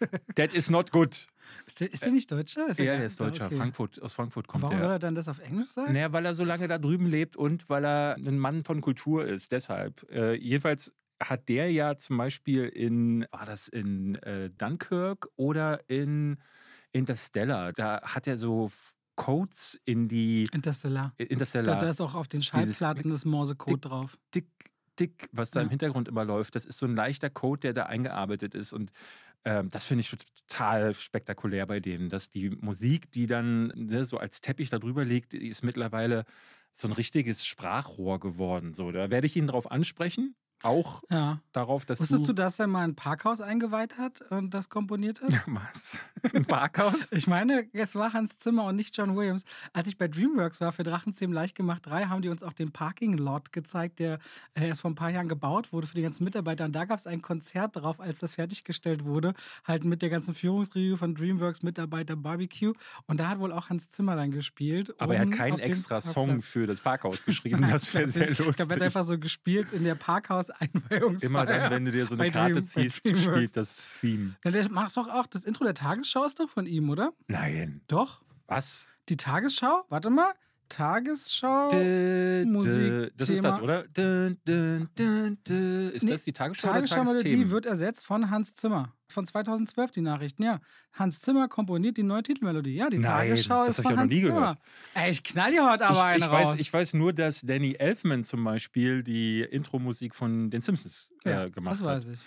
That 0.34 0.52
is 0.52 0.68
not 0.70 0.90
good. 0.90 1.28
Ist 1.66 1.80
der, 1.80 1.92
ist 1.92 2.04
der 2.04 2.10
nicht 2.12 2.30
Deutscher? 2.30 2.66
Ist 2.68 2.78
Ja, 2.80 2.96
der 2.96 3.06
ist 3.06 3.20
Deutscher. 3.20 3.46
okay. 3.46 3.56
Frankfurt, 3.56 4.02
aus 4.02 4.12
Frankfurt 4.14 4.48
kommt 4.48 4.64
Warum 4.64 4.78
soll 4.78 4.90
er. 4.90 4.98
dann 4.98 5.14
das 5.14 5.28
auf 5.28 5.38
Englisch 5.38 5.70
sagen? 5.70 5.92
Naja, 5.92 6.12
weil 6.12 6.24
er 6.26 6.34
so 6.34 6.42
lange 6.44 6.66
da 6.66 6.78
drüben 6.78 7.06
lebt 7.06 7.36
und 7.36 7.68
weil 7.70 7.84
er 7.84 8.16
ein 8.16 8.38
Mann 8.38 8.64
von 8.64 8.80
Kultur 8.80 9.24
ist. 9.24 9.52
Deshalb. 9.52 10.04
Äh, 10.10 10.34
jedenfalls 10.34 10.92
hat 11.22 11.48
der 11.48 11.70
ja 11.70 11.96
zum 11.98 12.16
Beispiel 12.16 12.64
in, 12.64 13.26
war 13.30 13.46
das 13.46 13.68
in 13.68 14.16
äh, 14.16 14.50
Dunkirk 14.50 15.28
oder 15.36 15.78
in 15.88 16.38
Interstellar, 16.90 17.72
da 17.72 18.02
hat 18.02 18.26
er 18.26 18.36
so 18.36 18.70
Codes 19.16 19.78
in 19.84 20.08
die 20.08 20.48
Interstellar. 20.52 21.14
äh, 21.18 21.26
Da, 21.26 21.32
Interstellar. 21.32 21.78
da 21.78 21.88
ist 21.88 22.00
auch 22.00 22.14
auf 22.14 22.28
den 22.28 22.42
Schallplatten 22.42 23.10
das 23.10 23.24
Morsecode 23.24 23.84
drauf. 23.84 24.18
dick, 24.34 24.48
dick, 24.98 25.28
was 25.32 25.50
da 25.50 25.60
Ja. 25.60 25.64
im 25.64 25.70
Hintergrund 25.70 26.08
immer 26.08 26.24
läuft. 26.24 26.54
Das 26.54 26.64
ist 26.64 26.78
so 26.78 26.86
ein 26.86 26.94
leichter 26.96 27.30
Code, 27.30 27.60
der 27.60 27.72
da 27.74 27.84
eingearbeitet 27.84 28.54
ist. 28.54 28.72
Und 28.72 28.90
ähm, 29.44 29.70
das 29.70 29.84
finde 29.84 30.00
ich 30.02 30.10
total 30.48 30.94
spektakulär 30.94 31.66
bei 31.66 31.80
denen, 31.80 32.08
dass 32.08 32.30
die 32.30 32.50
Musik, 32.50 33.10
die 33.12 33.26
dann 33.26 33.68
ne, 33.74 34.04
so 34.04 34.18
als 34.18 34.40
Teppich 34.40 34.70
da 34.70 34.78
drüber 34.78 35.04
liegt, 35.04 35.34
ist 35.34 35.62
mittlerweile 35.64 36.24
so 36.72 36.88
ein 36.88 36.92
richtiges 36.92 37.44
Sprachrohr 37.44 38.18
geworden. 38.20 38.72
So, 38.72 38.92
da 38.92 39.10
werde 39.10 39.26
ich 39.26 39.36
ihn 39.36 39.46
darauf 39.46 39.70
ansprechen. 39.70 40.34
Auch 40.62 41.02
Ja. 41.10 41.40
darauf, 41.52 41.84
dass 41.84 42.00
Wusstest 42.00 42.22
du, 42.22 42.26
du. 42.28 42.32
dass 42.34 42.58
er 42.58 42.66
mal 42.66 42.84
ein 42.84 42.94
Parkhaus 42.94 43.40
eingeweiht 43.40 43.98
hat 43.98 44.20
und 44.30 44.54
das 44.54 44.68
komponiert 44.68 45.20
hat? 45.20 45.32
Was? 45.46 45.98
Ein 46.34 46.44
Parkhaus? 46.44 47.12
Ich 47.12 47.26
meine, 47.26 47.66
es 47.72 47.94
war 47.94 48.12
Hans 48.12 48.36
Zimmer 48.38 48.64
und 48.64 48.76
nicht 48.76 48.96
John 48.96 49.16
Williams. 49.16 49.44
Als 49.72 49.88
ich 49.88 49.98
bei 49.98 50.08
DreamWorks 50.08 50.60
war 50.60 50.72
für 50.72 50.82
Drachenzähmen 50.84 51.34
leicht 51.34 51.54
gemacht 51.56 51.86
3, 51.86 52.04
haben 52.06 52.22
die 52.22 52.28
uns 52.28 52.42
auch 52.42 52.52
den 52.52 52.70
Parking 52.72 53.16
Lot 53.16 53.52
gezeigt, 53.52 53.98
der 53.98 54.18
äh, 54.54 54.68
erst 54.68 54.82
vor 54.82 54.90
ein 54.90 54.94
paar 54.94 55.10
Jahren 55.10 55.28
gebaut 55.28 55.72
wurde 55.72 55.86
für 55.86 55.94
die 55.96 56.02
ganzen 56.02 56.24
Mitarbeiter. 56.24 56.64
Und 56.64 56.72
da 56.72 56.84
gab 56.84 56.98
es 56.98 57.06
ein 57.06 57.22
Konzert 57.22 57.76
drauf, 57.76 58.00
als 58.00 58.20
das 58.20 58.34
fertiggestellt 58.34 59.04
wurde, 59.04 59.34
halt 59.64 59.84
mit 59.84 60.02
der 60.02 60.10
ganzen 60.10 60.34
Führungsriege 60.34 60.96
von 60.96 61.14
DreamWorks 61.14 61.62
Mitarbeiter 61.62 62.16
Barbecue. 62.16 62.72
Und 63.06 63.18
da 63.18 63.28
hat 63.28 63.38
wohl 63.40 63.52
auch 63.52 63.68
Hans 63.70 63.88
Zimmer 63.88 64.16
dann 64.16 64.30
gespielt. 64.30 64.94
Aber 65.00 65.14
er 65.16 65.22
hat 65.22 65.32
keinen 65.32 65.58
extra 65.58 66.00
Song 66.00 66.40
für 66.42 66.66
das 66.66 66.80
Parkhaus 66.80 67.24
geschrieben. 67.24 67.66
Das 67.72 67.92
wäre 67.94 68.06
sehr 68.06 68.30
Ich 68.30 68.36
glaube, 68.36 68.50
er 68.52 68.54
hat 68.58 68.68
lustig. 68.68 68.82
einfach 68.82 69.02
so 69.02 69.18
gespielt 69.18 69.72
in 69.72 69.84
der 69.84 69.94
Parkhaus-Einweihungsfeier. 70.58 71.28
Immer 71.30 71.46
dann, 71.46 71.70
wenn 71.70 71.84
du 71.84 71.92
dir 71.92 72.06
so 72.06 72.14
eine 72.14 72.30
Karte 72.30 72.54
Dream- 72.54 72.66
ziehst, 72.66 72.96
spielt 72.96 73.56
das 73.56 73.90
Theme. 74.00 74.34
Ja, 74.44 74.50
der 74.50 74.70
macht 74.70 74.96
doch 74.96 75.08
auch 75.08 75.26
das 75.26 75.44
Intro 75.44 75.64
der 75.64 75.74
Tagesschau 75.74 76.24
ist 76.24 76.40
doch 76.40 76.48
von 76.48 76.66
ihm, 76.66 76.90
oder? 76.90 77.12
Nein. 77.26 77.80
Doch. 77.88 78.22
Was? 78.46 78.88
Die 79.08 79.16
Tagesschau? 79.16 79.84
Warte 79.88 80.10
mal. 80.10 80.32
Tagesschau. 80.72 81.70
Dö. 81.70 82.44
Musik, 82.46 83.12
Das 83.16 83.28
ist 83.28 83.44
das, 83.44 83.60
oder? 83.60 83.84
Dö, 83.88 84.34
dö. 84.46 85.88
Ist 85.90 86.02
Nee, 86.02 86.10
das 86.12 86.24
die 86.24 86.32
Tagesschau 86.32 86.68
oder 86.68 86.74
Tagesschau-Melodie 86.78 87.22
Tagesthemen? 87.22 87.50
wird 87.50 87.66
ersetzt 87.66 88.06
von 88.06 88.30
Hans 88.30 88.54
Zimmer. 88.54 88.92
Von 89.08 89.26
2012 89.26 89.90
die 89.90 90.00
Nachrichten, 90.00 90.42
ja. 90.42 90.60
Hans 90.94 91.20
Zimmer 91.20 91.48
komponiert 91.48 91.98
die 91.98 92.02
neue 92.02 92.22
Titelmelodie. 92.22 92.74
Ja, 92.74 92.88
die 92.88 92.98
Nein, 92.98 93.28
Tagesschau 93.28 93.66
das 93.66 93.78
ist 93.78 93.82
von 93.84 93.92
ich 93.92 93.98
Hans 93.98 94.12
nie 94.12 94.22
Zimmer. 94.22 94.40
gehört. 94.40 94.58
Ey, 94.94 95.10
ich 95.10 95.22
knall 95.22 95.52
dir 95.52 95.70
heute 95.70 95.86
aber 95.86 96.04
einen 96.04 96.20
ich, 96.20 96.26
ich, 96.26 96.32
weiß, 96.32 96.48
raus. 96.48 96.56
ich 96.58 96.72
weiß 96.72 96.94
nur, 96.94 97.12
dass 97.12 97.42
Danny 97.42 97.74
Elfman 97.74 98.24
zum 98.24 98.42
Beispiel 98.42 99.02
die 99.02 99.42
Intro-Musik 99.42 100.14
von 100.14 100.50
den 100.50 100.62
Simpsons 100.62 101.10
äh, 101.24 101.30
ja, 101.30 101.48
gemacht 101.48 101.74
das 101.74 101.80
hat. 101.80 101.86
weiß 101.96 102.08
ich. 102.08 102.20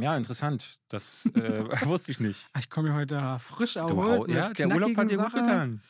Ja, 0.00 0.16
interessant. 0.16 0.76
Das 0.88 1.26
äh, 1.34 1.64
wusste 1.86 2.12
ich 2.12 2.20
nicht. 2.20 2.46
Ich 2.58 2.70
komme 2.70 2.88
hier 2.90 2.96
heute 2.96 3.38
frisch 3.40 3.74
mit 3.74 4.28
ja, 4.28 4.48
der 4.50 4.68
Urlaub 4.68 4.96
hat 4.96 5.10
dir 5.10 5.18
gut 5.18 5.34
getan. 5.34 5.82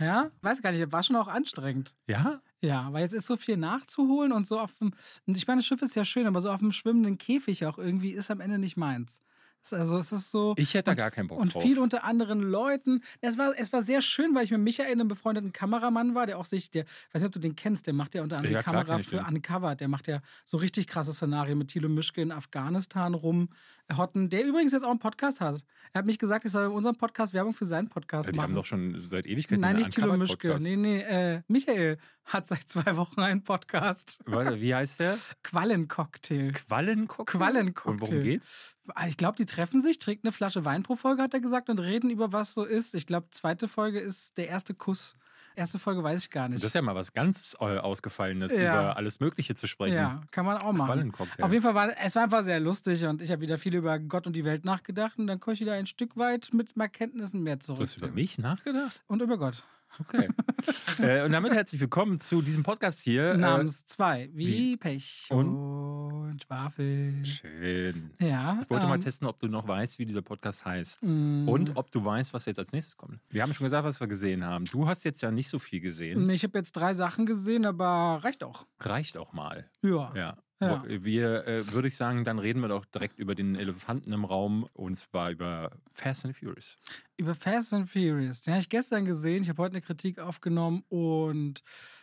Ja, 0.00 0.30
weiß 0.42 0.62
gar 0.62 0.72
nicht, 0.72 0.90
war 0.92 1.02
schon 1.02 1.16
auch 1.16 1.28
anstrengend. 1.28 1.94
Ja? 2.08 2.40
Ja, 2.62 2.92
weil 2.92 3.02
jetzt 3.02 3.12
ist 3.12 3.26
so 3.26 3.36
viel 3.36 3.56
nachzuholen 3.56 4.32
und 4.32 4.46
so 4.46 4.58
auf 4.58 4.74
dem. 4.76 4.92
Und 5.26 5.36
ich 5.36 5.46
meine, 5.46 5.60
das 5.60 5.66
Schiff 5.66 5.82
ist 5.82 5.94
ja 5.94 6.04
schön, 6.04 6.26
aber 6.26 6.40
so 6.40 6.50
auf 6.50 6.60
dem 6.60 6.72
schwimmenden 6.72 7.18
Käfig 7.18 7.66
auch 7.66 7.78
irgendwie 7.78 8.10
ist 8.12 8.30
am 8.30 8.40
Ende 8.40 8.58
nicht 8.58 8.76
meins. 8.76 9.22
Also 9.70 9.98
es 9.98 10.10
ist 10.10 10.30
so. 10.30 10.54
Ich 10.56 10.74
hätte 10.74 10.84
da 10.86 10.90
und, 10.92 10.96
gar 10.98 11.10
keinen 11.10 11.28
Bock 11.28 11.38
Und 11.38 11.54
drauf. 11.54 11.62
viel 11.62 11.78
unter 11.78 12.04
anderen 12.04 12.40
Leuten. 12.40 13.02
Es 13.20 13.38
war, 13.38 13.52
es 13.56 13.72
war 13.72 13.82
sehr 13.82 14.02
schön, 14.02 14.34
weil 14.34 14.44
ich 14.44 14.50
mit 14.50 14.60
Michael, 14.60 14.90
einem 14.92 15.08
befreundeten 15.08 15.52
Kameramann 15.52 16.14
war, 16.14 16.26
der 16.26 16.38
auch 16.38 16.44
sich, 16.46 16.70
der, 16.70 16.84
weiß 17.12 17.22
nicht, 17.22 17.26
ob 17.26 17.32
du 17.32 17.38
den 17.40 17.56
kennst, 17.56 17.86
der 17.86 17.94
macht 17.94 18.14
ja 18.14 18.22
unter 18.22 18.36
anderem 18.38 18.54
Ja, 18.54 18.60
die 18.60 18.64
klar 18.64 18.84
Kamera 18.84 18.98
für. 19.02 19.18
Uncovered. 19.26 19.80
Der 19.80 19.88
macht 19.88 20.08
ja 20.08 20.20
so 20.44 20.56
richtig 20.56 20.86
krasse 20.86 21.12
Szenarien 21.12 21.58
mit 21.58 21.68
Thilo 21.68 21.88
Mischke 21.88 22.22
in 22.22 22.32
Afghanistan 22.32 23.14
rum. 23.14 23.50
Hotten, 23.96 24.28
der 24.30 24.44
übrigens 24.46 24.70
jetzt 24.72 24.84
auch 24.84 24.90
einen 24.90 25.00
Podcast 25.00 25.40
hat. 25.40 25.64
Er 25.92 25.98
hat 25.98 26.06
mich 26.06 26.18
gesagt, 26.20 26.44
ich 26.44 26.52
soll 26.52 26.66
in 26.66 26.70
unserem 26.70 26.94
Podcast 26.96 27.34
Werbung 27.34 27.52
für 27.54 27.64
seinen 27.64 27.88
Podcast 27.88 28.28
Die 28.28 28.32
machen. 28.36 28.44
haben 28.44 28.54
doch 28.54 28.64
schon 28.64 29.08
seit 29.10 29.26
Ewigkeiten 29.26 29.60
Nein, 29.62 29.76
nicht 29.76 29.90
Thilo 29.90 30.16
Mischke. 30.16 30.58
Nee, 30.60 30.76
nee, 30.76 31.00
äh, 31.00 31.42
Michael 31.48 31.98
hat 32.24 32.46
seit 32.46 32.68
zwei 32.68 32.96
Wochen 32.96 33.20
einen 33.20 33.42
Podcast. 33.42 34.20
Warte, 34.26 34.60
Wie 34.60 34.72
heißt 34.74 35.00
der? 35.00 35.18
Quallencocktail. 35.42 36.52
Quallencocktail? 36.52 37.38
Quallencocktail. 37.38 37.92
Und 37.92 38.00
worum 38.00 38.22
geht's? 38.22 38.76
Ich 39.08 39.16
glaube, 39.16 39.36
die 39.36 39.46
treffen 39.46 39.80
sich, 39.82 39.98
trinken 39.98 40.26
eine 40.28 40.32
Flasche 40.32 40.64
Wein 40.64 40.82
pro 40.82 40.96
Folge, 40.96 41.22
hat 41.22 41.34
er 41.34 41.40
gesagt, 41.40 41.68
und 41.70 41.80
reden 41.80 42.10
über 42.10 42.32
was 42.32 42.54
so 42.54 42.64
ist. 42.64 42.94
Ich 42.94 43.06
glaube, 43.06 43.28
zweite 43.30 43.68
Folge 43.68 43.98
ist 44.00 44.36
der 44.38 44.48
erste 44.48 44.74
Kuss. 44.74 45.16
Erste 45.56 45.78
Folge 45.80 46.02
weiß 46.02 46.22
ich 46.22 46.30
gar 46.30 46.48
nicht. 46.48 46.62
Das 46.62 46.68
ist 46.68 46.74
ja 46.74 46.80
mal 46.82 46.94
was 46.94 47.12
ganz 47.12 47.56
äh, 47.60 47.78
Ausgefallenes, 47.78 48.54
Ja. 48.54 48.60
über 48.82 48.96
alles 48.96 49.18
Mögliche 49.20 49.54
zu 49.56 49.66
sprechen. 49.66 49.96
ja, 49.96 50.20
kann 50.30 50.46
man 50.46 50.58
auch 50.58 50.72
machen. 50.72 51.12
Auf 51.40 51.50
jeden 51.52 51.62
Fall 51.62 51.74
war 51.74 51.90
es 52.00 52.14
war 52.14 52.22
einfach 52.22 52.44
sehr 52.44 52.60
lustig 52.60 53.04
und 53.04 53.20
ich 53.20 53.30
habe 53.32 53.40
wieder 53.42 53.58
viel 53.58 53.74
über 53.74 53.98
Gott 53.98 54.26
und 54.28 54.34
die 54.36 54.44
Welt 54.44 54.64
nachgedacht 54.64 55.18
und 55.18 55.26
dann 55.26 55.40
komme 55.40 55.54
ich 55.54 55.60
wieder 55.60 55.72
ein 55.74 55.86
Stück 55.86 56.16
weit 56.16 56.50
mit 56.52 56.76
mehr 56.76 56.88
Kenntnissen 56.88 57.42
mehr 57.42 57.56
Du 57.56 57.66
zurück. 57.66 57.82
hast 57.82 57.96
über 57.96 58.08
mich 58.08 58.38
nachgedacht? 58.38 59.02
Und 59.08 59.22
über 59.22 59.38
Gott. 59.38 59.64
Okay. 59.98 60.28
äh, 60.98 61.24
und 61.24 61.32
damit 61.32 61.52
herzlich 61.52 61.80
willkommen 61.80 62.18
zu 62.18 62.42
diesem 62.42 62.62
Podcast 62.62 63.00
hier. 63.00 63.36
Namens 63.36 63.84
zwei, 63.86 64.30
wie, 64.32 64.46
wie? 64.46 64.76
Pech 64.76 65.26
Und? 65.30 65.48
und 65.56 66.42
Schwafel. 66.42 67.22
Äh, 67.22 67.26
schön. 67.26 68.10
Ja. 68.20 68.60
Ich 68.62 68.70
wollte 68.70 68.86
mal 68.86 68.94
ähm, 68.94 69.00
testen, 69.00 69.26
ob 69.26 69.38
du 69.40 69.48
noch 69.48 69.66
weißt, 69.66 69.98
wie 69.98 70.06
dieser 70.06 70.22
Podcast 70.22 70.64
heißt. 70.64 71.02
mm, 71.02 71.48
Und 71.48 71.76
ob 71.76 71.90
du 71.90 72.04
weißt, 72.04 72.32
was 72.32 72.46
jetzt 72.46 72.58
als 72.58 72.72
nächstes 72.72 72.96
kommt. 72.96 73.18
Wir 73.28 73.42
haben 73.42 73.52
schon 73.52 73.64
gesagt, 73.64 73.84
was 73.84 74.00
wir 74.00 74.06
gesehen 74.06 74.44
haben. 74.44 74.64
Du 74.66 74.86
hast 74.86 75.04
jetzt 75.04 75.22
ja 75.22 75.30
nicht 75.30 75.48
so 75.48 75.58
viel 75.58 75.80
gesehen. 75.80 76.28
Ich 76.30 76.44
habe 76.44 76.56
jetzt 76.58 76.72
drei 76.72 76.94
Sachen 76.94 77.26
gesehen, 77.26 77.66
aber 77.66 78.20
reicht 78.22 78.44
auch. 78.44 78.66
Reicht 78.78 79.16
auch 79.18 79.32
mal. 79.32 79.68
Ja. 79.82 80.12
Ja. 80.14 80.36
Ja. 80.60 80.82
Wir, 80.86 81.46
äh, 81.48 81.72
würde 81.72 81.88
ich 81.88 81.96
sagen, 81.96 82.24
dann 82.24 82.38
reden 82.38 82.60
wir 82.60 82.68
doch 82.68 82.84
direkt 82.84 83.18
über 83.18 83.34
den 83.34 83.54
Elefanten 83.54 84.12
im 84.12 84.26
Raum 84.26 84.68
und 84.74 84.94
zwar 84.96 85.30
über 85.30 85.70
Fast 85.90 86.26
and 86.26 86.36
Furious. 86.36 86.76
Über 87.16 87.34
Fast 87.34 87.72
and 87.72 87.88
Furious. 87.88 88.42
Den 88.42 88.52
habe 88.52 88.60
ich 88.60 88.68
gestern 88.68 89.06
gesehen. 89.06 89.42
Ich 89.42 89.48
habe 89.48 89.62
heute 89.62 89.76
eine 89.76 89.82
Kritik 89.82 90.18
aufgenommen 90.18 90.84
und 90.90 91.62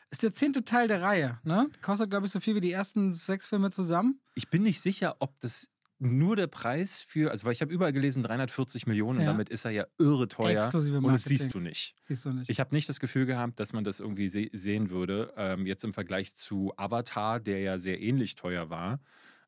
ist 0.09 0.23
der 0.23 0.33
zehnte 0.33 0.63
Teil 0.63 0.87
der 0.87 1.01
Reihe. 1.01 1.39
Ne? 1.43 1.69
Kostet, 1.81 2.09
glaube 2.09 2.25
ich, 2.25 2.31
so 2.31 2.39
viel 2.39 2.55
wie 2.55 2.61
die 2.61 2.71
ersten 2.71 3.11
sechs 3.11 3.47
Filme 3.47 3.69
zusammen. 3.69 4.19
Ich 4.35 4.49
bin 4.49 4.63
nicht 4.63 4.81
sicher, 4.81 5.17
ob 5.19 5.39
das 5.41 5.69
nur 5.99 6.35
der 6.35 6.47
Preis 6.47 7.01
für, 7.01 7.31
also 7.31 7.45
weil 7.45 7.53
ich 7.53 7.61
habe 7.61 7.73
überall 7.73 7.93
gelesen 7.93 8.21
340 8.23 8.85
Millionen 8.87 9.19
und 9.19 9.25
Ja. 9.25 9.31
damit 9.31 9.49
ist 9.49 9.65
er 9.65 9.71
ja 9.71 9.85
irre 9.97 10.27
teuer 10.27 10.63
Exklusive 10.63 10.97
und 10.97 11.03
das 11.03 11.11
Marketing. 11.11 11.37
siehst 11.37 11.53
du 11.53 11.59
nicht. 11.59 11.95
Siehst 12.03 12.25
du 12.25 12.31
nicht. 12.33 12.49
Ich 12.49 12.59
habe 12.59 12.75
nicht 12.75 12.87
das 12.87 12.99
Gefühl 12.99 13.25
gehabt, 13.25 13.59
dass 13.59 13.73
man 13.73 13.83
das 13.83 13.99
irgendwie 13.99 14.27
se 14.27 14.49
sehen 14.53 14.89
würde. 14.89 15.33
Ähm, 15.37 15.65
jetzt 15.65 15.83
im 15.83 15.93
Vergleich 15.93 16.35
zu 16.35 16.73
Avatar, 16.77 17.39
der 17.39 17.59
ja 17.61 17.79
sehr 17.79 17.99
ähnlich 18.01 18.35
teuer 18.35 18.69
war. 18.69 18.99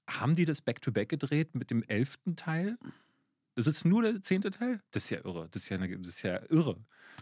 Haben 0.08 0.36
die 0.36 0.46
das 0.46 0.62
Back-to-Back 0.62 1.10
gedreht 1.10 1.54
mit 1.56 1.70
dem 1.70 1.84
elften 1.84 2.36
Teil? 2.36 2.78
Das 3.66 3.76
ist 3.76 3.86
nur 3.86 4.02
der 4.02 4.22
zehnte 4.22 4.52
Teil? 4.52 4.80
Das 4.92 5.04
ist 5.04 5.10
ja 5.10 5.20
irre. 5.24 5.48
Das 5.52 5.64
ist 5.64 5.70
ja, 5.70 5.78
eine, 5.78 5.98
das 5.98 6.08
ist 6.08 6.22
ja 6.24 6.40
irre. 6.50 6.78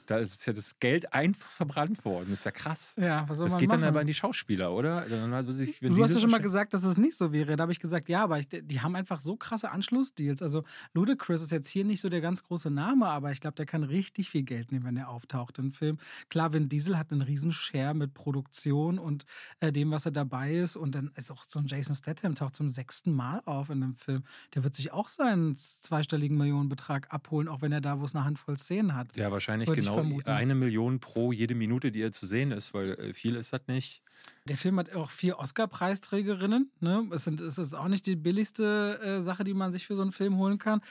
Da 0.05 0.17
ist 0.17 0.45
ja 0.45 0.53
das 0.53 0.79
Geld 0.79 1.13
einfach 1.13 1.49
verbrannt 1.49 2.05
worden. 2.05 2.29
Das 2.29 2.39
ist 2.39 2.45
ja 2.45 2.51
krass. 2.51 2.95
Ja, 2.97 3.27
was 3.27 3.37
soll 3.37 3.47
das 3.47 3.53
man 3.53 3.59
geht 3.59 3.69
machen? 3.69 3.81
dann 3.81 3.89
aber 3.89 3.99
an 4.01 4.07
die 4.07 4.13
Schauspieler, 4.13 4.71
oder? 4.71 5.03
Sich, 5.51 5.81
wenn 5.81 5.95
Du 5.95 6.03
hast 6.03 6.13
ja 6.13 6.19
schon 6.19 6.29
mal 6.29 6.39
gesagt, 6.39 6.73
dass 6.73 6.83
es 6.83 6.97
nicht 6.97 7.17
so 7.17 7.31
wäre. 7.33 7.55
Da 7.55 7.63
habe 7.63 7.71
ich 7.71 7.79
gesagt, 7.79 8.07
ja, 8.07 8.23
aber 8.23 8.39
ich, 8.39 8.47
die 8.49 8.81
haben 8.81 8.95
einfach 8.95 9.19
so 9.19 9.35
krasse 9.35 9.71
Anschlussdeals. 9.71 10.41
Also 10.41 10.63
Ludacris 10.93 11.41
ist 11.41 11.51
jetzt 11.51 11.67
hier 11.67 11.83
nicht 11.83 12.01
so 12.01 12.09
der 12.09 12.21
ganz 12.21 12.43
große 12.43 12.69
Name, 12.69 13.07
aber 13.07 13.31
ich 13.31 13.41
glaube, 13.41 13.55
der 13.55 13.65
kann 13.65 13.83
richtig 13.83 14.29
viel 14.29 14.43
Geld 14.43 14.71
nehmen, 14.71 14.85
wenn 14.85 14.97
er 14.97 15.09
auftaucht 15.09 15.59
im 15.59 15.71
Film. 15.71 15.97
Klar, 16.29 16.53
Vin 16.53 16.69
Diesel 16.69 16.97
hat 16.97 17.11
einen 17.11 17.21
riesen 17.21 17.51
Share 17.51 17.93
mit 17.93 18.13
Produktion 18.13 18.99
und 18.99 19.25
äh, 19.59 19.71
dem, 19.71 19.91
was 19.91 20.05
er 20.05 20.11
dabei 20.11 20.55
ist. 20.55 20.75
Und 20.75 20.95
dann 20.95 21.11
ist 21.15 21.31
auch 21.31 21.43
so 21.43 21.59
ein 21.59 21.67
Jason 21.67 21.95
Statham 21.95 22.35
taucht 22.35 22.55
zum 22.55 22.69
sechsten 22.69 23.11
Mal 23.11 23.41
auf 23.45 23.69
in 23.69 23.83
einem 23.83 23.95
Film. 23.95 24.23
Der 24.55 24.63
wird 24.63 24.75
sich 24.75 24.91
auch 24.93 25.07
seinen 25.07 25.55
zweistelligen 25.55 26.26
Millionenbetrag 26.35 27.13
abholen, 27.13 27.47
auch 27.47 27.61
wenn 27.61 27.71
er 27.71 27.81
da, 27.81 27.99
wo 27.99 28.05
es 28.05 28.15
eine 28.15 28.25
Handvoll 28.25 28.57
Szenen 28.57 28.95
hat. 28.95 29.15
Ja, 29.15 29.31
wahrscheinlich 29.31 29.71
genau 29.71 30.19
eine 30.25 30.55
Million 30.55 30.99
pro 30.99 31.31
jede 31.31 31.55
Minute, 31.55 31.91
die 31.91 32.01
er 32.01 32.11
zu 32.11 32.25
sehen 32.25 32.51
ist, 32.51 32.73
weil 32.73 32.91
äh, 32.93 33.13
viel 33.13 33.35
ist 33.35 33.53
das 33.53 33.61
nicht. 33.67 34.01
Der 34.47 34.57
Film 34.57 34.79
hat 34.79 34.95
auch 34.95 35.09
vier 35.09 35.39
Oscar-Preisträgerinnen. 35.39 36.71
Ne? 36.79 37.07
Es, 37.11 37.25
sind, 37.25 37.41
es 37.41 37.57
ist 37.57 37.73
auch 37.73 37.87
nicht 37.87 38.05
die 38.05 38.15
billigste 38.15 38.99
äh, 39.03 39.21
Sache, 39.21 39.43
die 39.43 39.53
man 39.53 39.71
sich 39.71 39.85
für 39.85 39.95
so 39.95 40.01
einen 40.01 40.13
Film 40.13 40.37
holen 40.37 40.57
kann. 40.57 40.81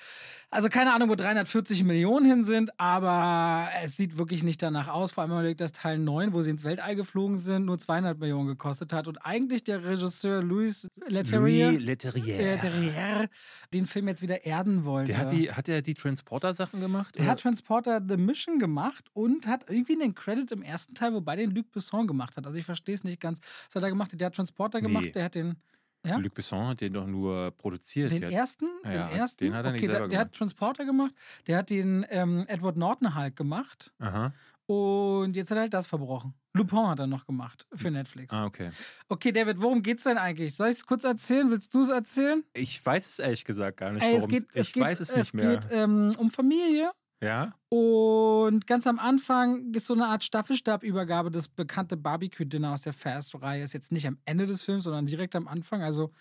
Also 0.51 0.69
keine 0.69 0.93
Ahnung, 0.93 1.09
wo 1.09 1.15
340 1.15 1.83
Millionen 1.85 2.27
hin 2.27 2.45
sind, 2.45 2.79
aber 2.79 3.69
es 3.83 3.97
sieht 3.97 4.19
wirklich 4.19 4.45
nicht 4.45 4.63
danach 4.63 4.89
aus. 4.89 5.13
Vor 5.13 5.23
allem, 5.23 5.31
wenn 5.31 5.37
man 5.37 5.45
überlegt, 5.45 5.61
dass 5.61 5.73
Teil 5.73 5.99
9, 5.99 6.33
wo 6.33 6.43
sie 6.43 6.51
ins 6.51 6.65
Weltall 6.65 6.97
geflogen 6.97 7.39
sind, 7.39 7.65
nur 7.65 7.79
200 7.79 8.19
Millionen 8.19 8.47
gekostet 8.47 8.93
hat. 8.93 9.09
Und 9.09 9.19
eigentlich 9.19 9.65
der 9.65 9.83
Regisseur 9.83 10.43
Louis 10.43 10.89
Leterrier, 11.07 11.71
Louis 11.71 11.81
Leterrier. 11.81 12.37
Leterrier 12.37 13.29
den 13.73 13.87
Film 13.87 14.09
jetzt 14.09 14.23
wieder 14.23 14.45
erden 14.45 14.85
wollte. 14.85 15.13
Der 15.13 15.21
hat, 15.21 15.33
die, 15.33 15.51
hat 15.51 15.69
er 15.69 15.83
die 15.83 15.95
Transporter-Sachen 15.95 16.81
gemacht? 16.81 17.15
Der 17.15 17.23
oder? 17.23 17.33
hat 17.33 17.41
Transporter 17.41 18.03
The 18.07 18.17
Mission 18.17 18.59
gemacht 18.59 19.07
und 19.15 19.47
hat 19.47 19.69
irgendwie 19.69 20.01
einen 20.01 20.15
Credit 20.15 20.53
im 20.53 20.63
ersten 20.63 20.95
Teil, 20.95 21.13
wobei 21.15 21.37
den 21.37 21.51
Luc 21.55 21.73
Besson 21.73 22.07
gemacht 22.07 22.37
hat. 22.37 22.47
Also 22.47 22.59
ich 22.59 22.65
verstehe 22.65 22.95
es 22.95 23.05
nicht 23.05 23.16
ganz. 23.21 23.41
Was 23.67 23.77
hat 23.77 23.83
er 23.83 23.91
gemacht? 23.91 24.11
Der 24.15 24.27
hat 24.27 24.35
Transporter 24.37 24.81
gemacht, 24.81 25.05
Nee. 25.07 25.11
der 25.13 25.25
hat 25.25 25.35
den. 25.35 25.57
Ja? 26.05 26.19
Luc 26.19 26.35
Besson 26.35 26.69
hat 26.69 26.81
den 26.81 26.93
doch 26.93 27.07
nur 27.07 27.51
produziert. 27.53 28.13
Den 28.13 28.21
Der 28.21 28.29
hat- 28.29 28.35
ersten? 28.37 28.67
Ja, 28.85 28.91
den 29.09 29.19
ersten? 29.19 29.45
den 29.45 29.55
hat 29.55 29.65
er 29.65 29.73
nicht 29.73 29.81
okay, 29.81 29.87
der, 29.89 29.97
selber 29.97 30.09
der 30.09 30.19
hat 30.21 30.27
gemacht. 30.29 30.39
Transporter 30.39 30.85
gemacht, 30.85 31.15
der 31.49 31.59
hat 31.59 31.71
den 31.71 32.07
ähm, 32.11 32.45
Edward 32.47 32.77
Norton 32.77 33.17
Hulk 33.17 33.35
gemacht 33.35 33.93
Aha. 33.99 34.33
und 34.67 35.35
jetzt 35.35 35.51
hat 35.51 35.59
er 35.59 35.63
halt 35.63 35.75
das 35.75 35.89
verbrochen. 35.89 36.35
Lupin 36.55 36.87
hat 36.89 37.01
er 37.01 37.07
noch 37.09 37.27
gemacht 37.27 37.67
für 37.75 37.91
Netflix. 37.91 38.33
Ah, 38.33 38.47
okay. 38.47 38.71
Okay, 39.09 39.33
David, 39.33 39.61
worum 39.61 39.83
geht's 39.83 40.05
denn 40.05 40.17
eigentlich? 40.17 40.55
Soll 40.55 40.69
ich 40.69 40.77
es 40.79 40.87
kurz 40.87 41.03
erzählen? 41.05 41.51
Willst 41.51 41.75
du 41.75 41.81
es 41.83 41.91
erzählen? 41.91 42.45
Ich 42.55 42.85
weiß 42.87 43.09
es 43.09 43.19
ehrlich 43.19 43.45
gesagt 43.45 43.77
gar 43.79 43.91
nicht, 43.93 44.03
Ey, 44.05 44.15
es 44.17 44.29
geht, 44.29 44.47
es 44.55 44.69
Ich 44.69 44.73
geht, 44.75 44.83
weiß 44.85 45.01
es 45.01 45.15
nicht 45.15 45.35
mehr. 45.35 45.57
geht 45.59 45.69
ähm, 45.73 46.13
um 46.19 46.31
Familie. 46.31 46.93
Ja? 47.23 47.55
Und 47.69 48.67
ganz 48.67 48.87
am 48.87 48.99
Anfang 48.99 49.73
ist 49.75 49.87
so 49.87 49.95
eine 49.95 50.07
Art 50.07 50.25
Staffelstabübergabe. 50.25 51.31
Das 51.31 51.49
bekannte 51.49 51.97
Barbecue-Dinner 51.97 52.73
aus 52.73 52.83
der 52.83 52.93
Fast-Reihe 52.93 53.63
ist 53.63 53.73
jetzt 53.73 53.93
nicht 53.93 54.07
am 54.07 54.19
Ende 54.25 54.47
des 54.47 54.63
Films, 54.63 54.85
sondern 54.85 55.07
direkt 55.07 55.35
am 55.35 55.49
Anfang. 55.49 55.83
Also 55.83 56.13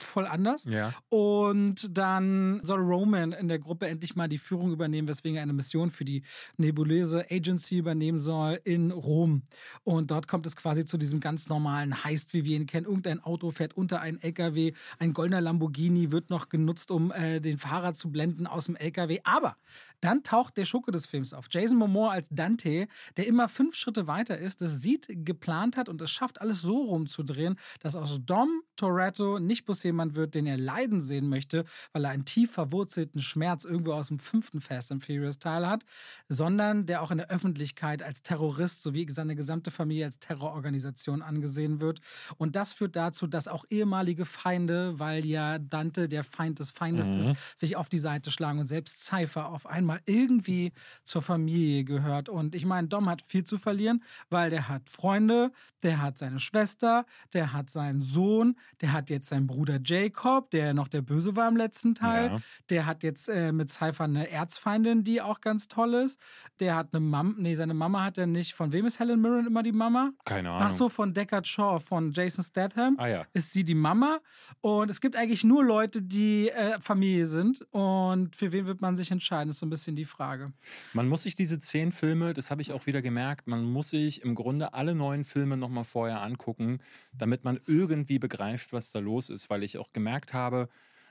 voll 0.00 0.26
anders. 0.26 0.64
Ja. 0.64 0.94
Und 1.08 1.96
dann 1.96 2.60
soll 2.62 2.80
Roman 2.80 3.32
in 3.32 3.48
der 3.48 3.58
Gruppe 3.58 3.86
endlich 3.86 4.16
mal 4.16 4.28
die 4.28 4.38
Führung 4.38 4.72
übernehmen, 4.72 5.08
weswegen 5.08 5.36
er 5.36 5.42
eine 5.42 5.52
Mission 5.52 5.90
für 5.90 6.04
die 6.04 6.22
nebulöse 6.56 7.26
Agency 7.30 7.78
übernehmen 7.78 8.18
soll 8.18 8.60
in 8.64 8.90
Rom. 8.90 9.42
Und 9.84 10.10
dort 10.10 10.28
kommt 10.28 10.46
es 10.46 10.56
quasi 10.56 10.84
zu 10.84 10.98
diesem 10.98 11.20
ganz 11.20 11.48
normalen 11.48 12.04
Heist, 12.04 12.34
wie 12.34 12.44
wir 12.44 12.56
ihn 12.56 12.66
kennen. 12.66 12.86
Irgendein 12.86 13.20
Auto 13.20 13.50
fährt 13.50 13.76
unter 13.76 14.00
einen 14.00 14.20
LKW, 14.20 14.72
ein 14.98 15.12
goldener 15.12 15.40
Lamborghini 15.40 16.10
wird 16.10 16.30
noch 16.30 16.48
genutzt, 16.48 16.90
um 16.90 17.12
äh, 17.12 17.40
den 17.40 17.58
Fahrer 17.58 17.94
zu 17.94 18.10
blenden 18.10 18.46
aus 18.46 18.66
dem 18.66 18.76
LKW. 18.76 19.20
Aber 19.24 19.56
dann 20.00 20.22
taucht 20.22 20.56
der 20.56 20.64
Schurke 20.64 20.92
des 20.92 21.06
Films 21.06 21.32
auf. 21.32 21.46
Jason 21.50 21.78
Momoa 21.78 22.12
als 22.12 22.28
Dante, 22.30 22.88
der 23.16 23.26
immer 23.26 23.48
fünf 23.48 23.74
Schritte 23.74 24.06
weiter 24.06 24.38
ist, 24.38 24.60
das 24.60 24.80
sieht, 24.80 25.08
geplant 25.08 25.76
hat 25.76 25.88
und 25.88 26.00
es 26.00 26.10
schafft, 26.10 26.40
alles 26.40 26.62
so 26.62 26.84
rumzudrehen, 26.84 27.58
dass 27.80 27.96
aus 27.96 28.18
Dom 28.24 28.62
Toretto 28.76 29.38
nicht 29.38 29.64
bloß 29.64 29.80
jemand 29.88 30.14
wird, 30.14 30.34
den 30.34 30.46
er 30.46 30.56
leiden 30.56 31.00
sehen 31.00 31.28
möchte, 31.28 31.64
weil 31.92 32.04
er 32.04 32.10
einen 32.10 32.24
tief 32.24 32.52
verwurzelten 32.52 33.20
Schmerz 33.20 33.64
irgendwo 33.64 33.92
aus 33.92 34.08
dem 34.08 34.18
fünften 34.18 34.60
Fast 34.60 34.92
and 34.92 35.04
Furious 35.04 35.38
Teil 35.38 35.66
hat, 35.68 35.84
sondern 36.28 36.86
der 36.86 37.02
auch 37.02 37.10
in 37.10 37.18
der 37.18 37.30
Öffentlichkeit 37.30 38.02
als 38.02 38.22
Terrorist 38.22 38.82
sowie 38.82 39.06
seine 39.10 39.34
gesamte 39.36 39.70
Familie 39.70 40.06
als 40.06 40.18
Terrororganisation 40.18 41.22
angesehen 41.22 41.80
wird. 41.80 42.00
Und 42.36 42.56
das 42.56 42.72
führt 42.72 42.96
dazu, 42.96 43.26
dass 43.26 43.48
auch 43.48 43.64
ehemalige 43.70 44.24
Feinde, 44.24 44.98
weil 44.98 45.24
ja 45.26 45.58
Dante 45.58 46.08
der 46.08 46.24
Feind 46.24 46.58
des 46.58 46.70
Feindes 46.70 47.12
Mhm. 47.12 47.18
ist, 47.18 47.32
sich 47.56 47.76
auf 47.76 47.88
die 47.88 47.98
Seite 47.98 48.30
schlagen 48.30 48.58
und 48.58 48.66
selbst 48.66 49.04
Cypher 49.04 49.48
auf 49.48 49.66
einmal 49.66 50.00
irgendwie 50.06 50.72
zur 51.04 51.22
Familie 51.22 51.84
gehört. 51.84 52.28
Und 52.28 52.54
ich 52.54 52.64
meine, 52.64 52.88
Dom 52.88 53.08
hat 53.08 53.22
viel 53.22 53.44
zu 53.44 53.58
verlieren, 53.58 54.02
weil 54.30 54.50
der 54.50 54.68
hat 54.68 54.90
Freunde, 54.90 55.52
der 55.82 56.02
hat 56.02 56.18
seine 56.18 56.38
Schwester, 56.38 57.06
der 57.32 57.52
hat 57.52 57.70
seinen 57.70 58.02
Sohn, 58.02 58.56
der 58.80 58.92
hat 58.92 59.10
jetzt 59.10 59.28
seinen 59.28 59.46
Bruder 59.46 59.77
Jacob, 59.84 60.50
der 60.50 60.74
noch 60.74 60.88
der 60.88 61.02
Böse 61.02 61.36
war 61.36 61.48
im 61.48 61.56
letzten 61.56 61.94
Teil. 61.94 62.26
Ja. 62.30 62.38
Der 62.70 62.86
hat 62.86 63.02
jetzt 63.02 63.28
äh, 63.28 63.52
mit 63.52 63.70
Cypher 63.70 64.04
eine 64.04 64.30
Erzfeindin, 64.30 65.04
die 65.04 65.20
auch 65.22 65.40
ganz 65.40 65.68
toll 65.68 65.94
ist. 65.94 66.20
Der 66.60 66.76
hat 66.76 66.88
eine 66.92 67.00
Mama, 67.00 67.34
nee, 67.38 67.54
seine 67.54 67.74
Mama 67.74 68.04
hat 68.04 68.18
er 68.18 68.26
nicht. 68.26 68.54
Von 68.54 68.72
wem 68.72 68.86
ist 68.86 68.98
Helen 68.98 69.20
Mirren 69.20 69.46
immer 69.46 69.62
die 69.62 69.72
Mama? 69.72 70.12
Keine 70.24 70.50
Ahnung. 70.50 70.68
Ach 70.70 70.72
so, 70.72 70.88
von 70.88 71.14
Deckard 71.14 71.46
Shaw, 71.46 71.78
von 71.80 72.12
Jason 72.12 72.44
Statham 72.44 72.96
Ah 72.98 73.06
ja. 73.08 73.26
ist 73.32 73.52
sie 73.52 73.64
die 73.64 73.74
Mama. 73.74 74.18
Und 74.60 74.90
es 74.90 75.00
gibt 75.00 75.16
eigentlich 75.16 75.44
nur 75.44 75.64
Leute, 75.64 76.02
die 76.02 76.50
äh, 76.50 76.80
Familie 76.80 77.26
sind. 77.26 77.62
Und 77.70 78.34
für 78.36 78.52
wen 78.52 78.66
wird 78.66 78.80
man 78.80 78.96
sich 78.96 79.10
entscheiden, 79.10 79.50
ist 79.50 79.58
so 79.58 79.66
ein 79.66 79.70
bisschen 79.70 79.96
die 79.96 80.04
Frage. 80.04 80.52
Man 80.92 81.08
muss 81.08 81.22
sich 81.22 81.36
diese 81.36 81.58
zehn 81.60 81.92
Filme, 81.92 82.34
das 82.34 82.50
habe 82.50 82.62
ich 82.62 82.72
auch 82.72 82.86
wieder 82.86 83.02
gemerkt, 83.02 83.46
man 83.46 83.64
muss 83.64 83.90
sich 83.90 84.22
im 84.22 84.34
Grunde 84.34 84.74
alle 84.74 84.94
neuen 84.94 85.24
Filme 85.24 85.56
nochmal 85.56 85.84
vorher 85.84 86.22
angucken, 86.22 86.80
damit 87.12 87.44
man 87.44 87.60
irgendwie 87.66 88.18
begreift, 88.18 88.72
was 88.72 88.90
da 88.90 88.98
los 88.98 89.28
ist, 89.30 89.50
weil 89.50 89.62
ich 89.62 89.67
auch 89.76 89.92
gemerkt 89.92 90.32
habe, 90.32 90.68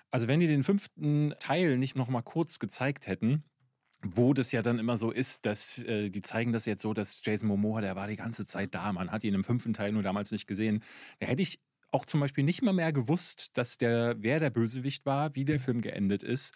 also 0.09 0.27
wenn 0.27 0.39
die 0.39 0.47
den 0.47 0.63
fünften 0.63 1.33
Teil 1.39 1.77
nicht 1.77 1.95
nochmal 1.95 2.23
kurz 2.23 2.57
gezeigt 2.59 3.05
hätten, 3.05 3.43
wo 4.01 4.33
das 4.33 4.51
ja 4.51 4.61
dann 4.61 4.79
immer 4.79 4.97
so 4.97 5.11
ist, 5.11 5.45
dass 5.45 5.83
äh, 5.83 6.09
die 6.09 6.21
zeigen 6.21 6.53
das 6.53 6.65
jetzt 6.65 6.81
so, 6.81 6.93
dass 6.93 7.23
Jason 7.23 7.47
Momoa, 7.47 7.81
der 7.81 7.95
war 7.95 8.07
die 8.07 8.15
ganze 8.15 8.45
Zeit 8.45 8.73
da, 8.73 8.93
man 8.93 9.11
hat 9.11 9.23
ihn 9.23 9.33
im 9.33 9.43
fünften 9.43 9.73
Teil 9.73 9.91
nur 9.91 10.03
damals 10.03 10.31
nicht 10.31 10.47
gesehen. 10.47 10.83
Da 11.19 11.27
hätte 11.27 11.41
ich 11.41 11.59
auch 11.91 12.05
zum 12.05 12.19
Beispiel 12.19 12.43
nicht 12.43 12.61
mal 12.61 12.73
mehr 12.73 12.93
gewusst, 12.93 13.57
dass 13.57 13.77
der, 13.77 14.15
wer 14.19 14.39
der 14.39 14.49
Bösewicht 14.49 15.05
war, 15.05 15.35
wie 15.35 15.45
der 15.45 15.59
Film 15.59 15.81
geendet 15.81 16.23
ist. 16.23 16.53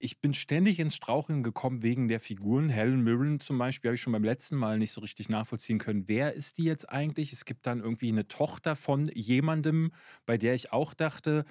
Ich 0.00 0.20
bin 0.20 0.32
ständig 0.32 0.78
ins 0.78 0.94
Straucheln 0.94 1.42
gekommen 1.42 1.82
wegen 1.82 2.06
der 2.06 2.20
Figuren. 2.20 2.68
Helen 2.68 3.02
Mirren 3.02 3.40
zum 3.40 3.58
Beispiel 3.58 3.88
habe 3.88 3.94
ich 3.96 4.00
schon 4.00 4.12
beim 4.12 4.22
letzten 4.22 4.54
Mal 4.56 4.78
nicht 4.78 4.92
so 4.92 5.00
richtig 5.00 5.28
nachvollziehen 5.28 5.78
können. 5.78 6.06
Wer 6.06 6.34
ist 6.34 6.58
die 6.58 6.64
jetzt 6.64 6.88
eigentlich? 6.88 7.32
Es 7.32 7.44
gibt 7.44 7.66
dann 7.66 7.80
irgendwie 7.80 8.08
eine 8.08 8.28
Tochter 8.28 8.76
von 8.76 9.08
jemandem, 9.12 9.92
bei 10.24 10.38
der 10.38 10.54
ich 10.54 10.72
auch 10.72 10.94
dachte, 10.94 11.44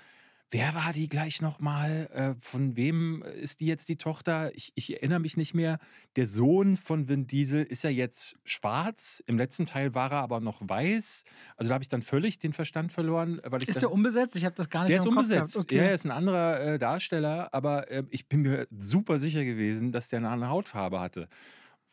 wer 0.50 0.74
war 0.76 0.94
die 0.94 1.10
gleich 1.10 1.42
nochmal? 1.42 2.10
Äh, 2.14 2.40
von 2.40 2.76
wem 2.76 3.22
ist 3.22 3.60
die 3.60 3.66
jetzt 3.66 3.90
die 3.90 3.98
Tochter? 3.98 4.52
Ich, 4.56 4.72
ich 4.76 4.94
erinnere 4.96 5.20
mich 5.20 5.38
nicht 5.38 5.54
mehr. 5.54 5.80
Der 6.16 6.26
Sohn 6.28 6.78
von 6.78 7.08
Vin 7.08 7.28
Diesel 7.28 7.64
ist 7.64 7.84
ja 7.84 7.90
jetzt 7.90 8.38
schwarz. 8.46 9.22
Im 9.28 9.38
letzten 9.38 9.66
Teil 9.66 9.94
war 9.94 10.12
er 10.12 10.20
aber 10.20 10.40
noch 10.40 10.62
weiß. 10.62 11.24
Also 11.58 11.70
da 11.70 11.74
habe 11.74 11.84
ich 11.84 11.90
dann 11.90 12.02
völlig 12.02 12.40
den 12.40 12.54
Verstand 12.54 12.92
verloren, 12.94 13.42
weil 13.46 13.62
ich 13.62 13.70
Ist 13.70 13.82
der 13.82 13.92
unbesetzt? 13.92 14.36
Ich 14.36 14.46
habe 14.46 14.56
das 14.56 14.70
gar 14.70 14.84
nicht 14.84 14.92
der 14.92 15.00
ist 15.02 15.08
unbesetzt. 15.08 15.56
Ja, 15.56 15.62
Okay. 15.62 15.78
er 15.78 15.94
ist 15.94 16.06
ein 16.06 16.12
anderer 16.12 16.60
äh, 16.62 16.80
Darsteller, 16.80 17.54
aber 17.54 17.92
äh, 17.92 18.04
ich 18.10 18.28
bin 18.28 18.42
mir 18.42 18.68
super 18.78 19.20
sicher 19.20 19.44
gewesen, 19.44 19.92
dass 19.92 20.08
der 20.10 20.18
eine 20.20 20.30
andere 20.30 20.50
Hautfarbe 20.50 21.00
hatte. 21.00 21.28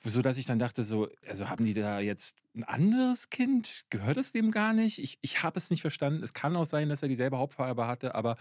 So 0.07 0.21
dass 0.21 0.37
ich 0.37 0.45
dann 0.45 0.59
dachte, 0.59 0.85
so, 0.85 1.09
also 1.27 1.49
haben 1.49 1.65
die 1.65 1.73
da 1.73 1.99
jetzt 1.99 2.37
ein 2.55 2.63
anderes 2.63 3.31
Kind? 3.31 3.87
Gehört 3.89 4.19
es 4.19 4.33
dem 4.33 4.51
gar 4.51 4.75
nicht? 4.75 4.99
Ich, 4.99 5.19
ich 5.23 5.43
habe 5.43 5.59
es 5.59 5.71
nicht 5.71 5.81
verstanden. 5.81 6.23
Es 6.23 6.35
kann 6.35 6.55
auch 6.57 6.67
sein, 6.67 6.91
dass 6.91 7.03
er 7.03 7.09
dieselbe 7.09 7.39
Hautfarbe 7.39 7.87
hatte, 7.87 8.15
aber 8.15 8.37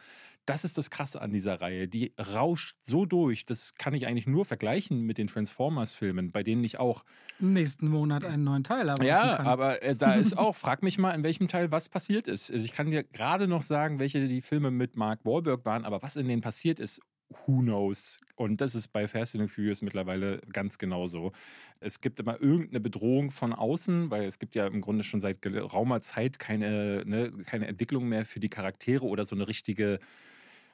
das 0.45 0.65
ist 0.65 0.77
das 0.77 0.89
Krasse 0.89 1.21
an 1.21 1.31
dieser 1.31 1.61
Reihe. 1.61 1.87
Die 1.87 2.13
rauscht 2.19 2.75
so 2.81 3.05
durch. 3.05 3.45
Das 3.45 3.75
kann 3.75 3.93
ich 3.93 4.07
eigentlich 4.07 4.27
nur 4.27 4.43
vergleichen 4.43 5.01
mit 5.01 5.17
den 5.17 5.27
Transformers-Filmen, 5.27 6.31
bei 6.31 6.43
denen 6.43 6.63
ich 6.65 6.79
auch 6.79 7.05
Im 7.39 7.51
nächsten 7.51 7.87
Monat 7.87 8.25
einen 8.25 8.43
neuen 8.43 8.65
Teil 8.65 8.89
erwarten 8.89 9.05
ja, 9.05 9.37
kann. 9.37 9.47
aber 9.47 9.81
äh, 9.81 9.95
da 9.95 10.13
ist 10.13 10.37
auch, 10.37 10.55
frag 10.55 10.83
mich 10.83 10.97
mal, 10.97 11.11
in 11.11 11.23
welchem 11.23 11.47
Teil 11.47 11.71
was 11.71 11.87
passiert 11.87 12.27
ist. 12.27 12.51
Also 12.51 12.65
ich 12.65 12.73
kann 12.73 12.91
dir 12.91 13.03
gerade 13.03 13.47
noch 13.47 13.63
sagen, 13.63 13.99
welche 13.99 14.27
die 14.27 14.41
Filme 14.41 14.69
mit 14.69 14.97
Mark 14.97 15.23
Wahlberg 15.23 15.63
waren, 15.63 15.85
aber 15.85 16.01
was 16.03 16.17
in 16.17 16.27
denen 16.27 16.41
passiert 16.41 16.81
ist, 16.81 17.01
who 17.45 17.61
knows? 17.61 18.21
Und 18.35 18.61
das 18.61 18.75
ist 18.75 18.89
bei 18.89 19.07
Fast 19.07 19.35
and 19.35 19.49
Furious 19.49 19.81
mittlerweile 19.81 20.41
ganz 20.51 20.77
genauso. 20.77 21.31
Es 21.79 22.01
gibt 22.01 22.19
immer 22.19 22.41
irgendeine 22.41 22.79
Bedrohung 22.79 23.31
von 23.31 23.53
außen, 23.53 24.09
weil 24.09 24.23
es 24.25 24.39
gibt 24.39 24.55
ja 24.55 24.67
im 24.67 24.81
Grunde 24.81 25.03
schon 25.03 25.19
seit 25.19 25.41
geraumer 25.41 26.01
Zeit 26.01 26.39
keine, 26.39 27.03
ne, 27.05 27.31
keine 27.45 27.67
Entwicklung 27.67 28.07
mehr 28.07 28.25
für 28.25 28.39
die 28.39 28.49
Charaktere 28.49 29.05
oder 29.05 29.25
so 29.25 29.35
eine 29.35 29.47
richtige, 29.47 29.99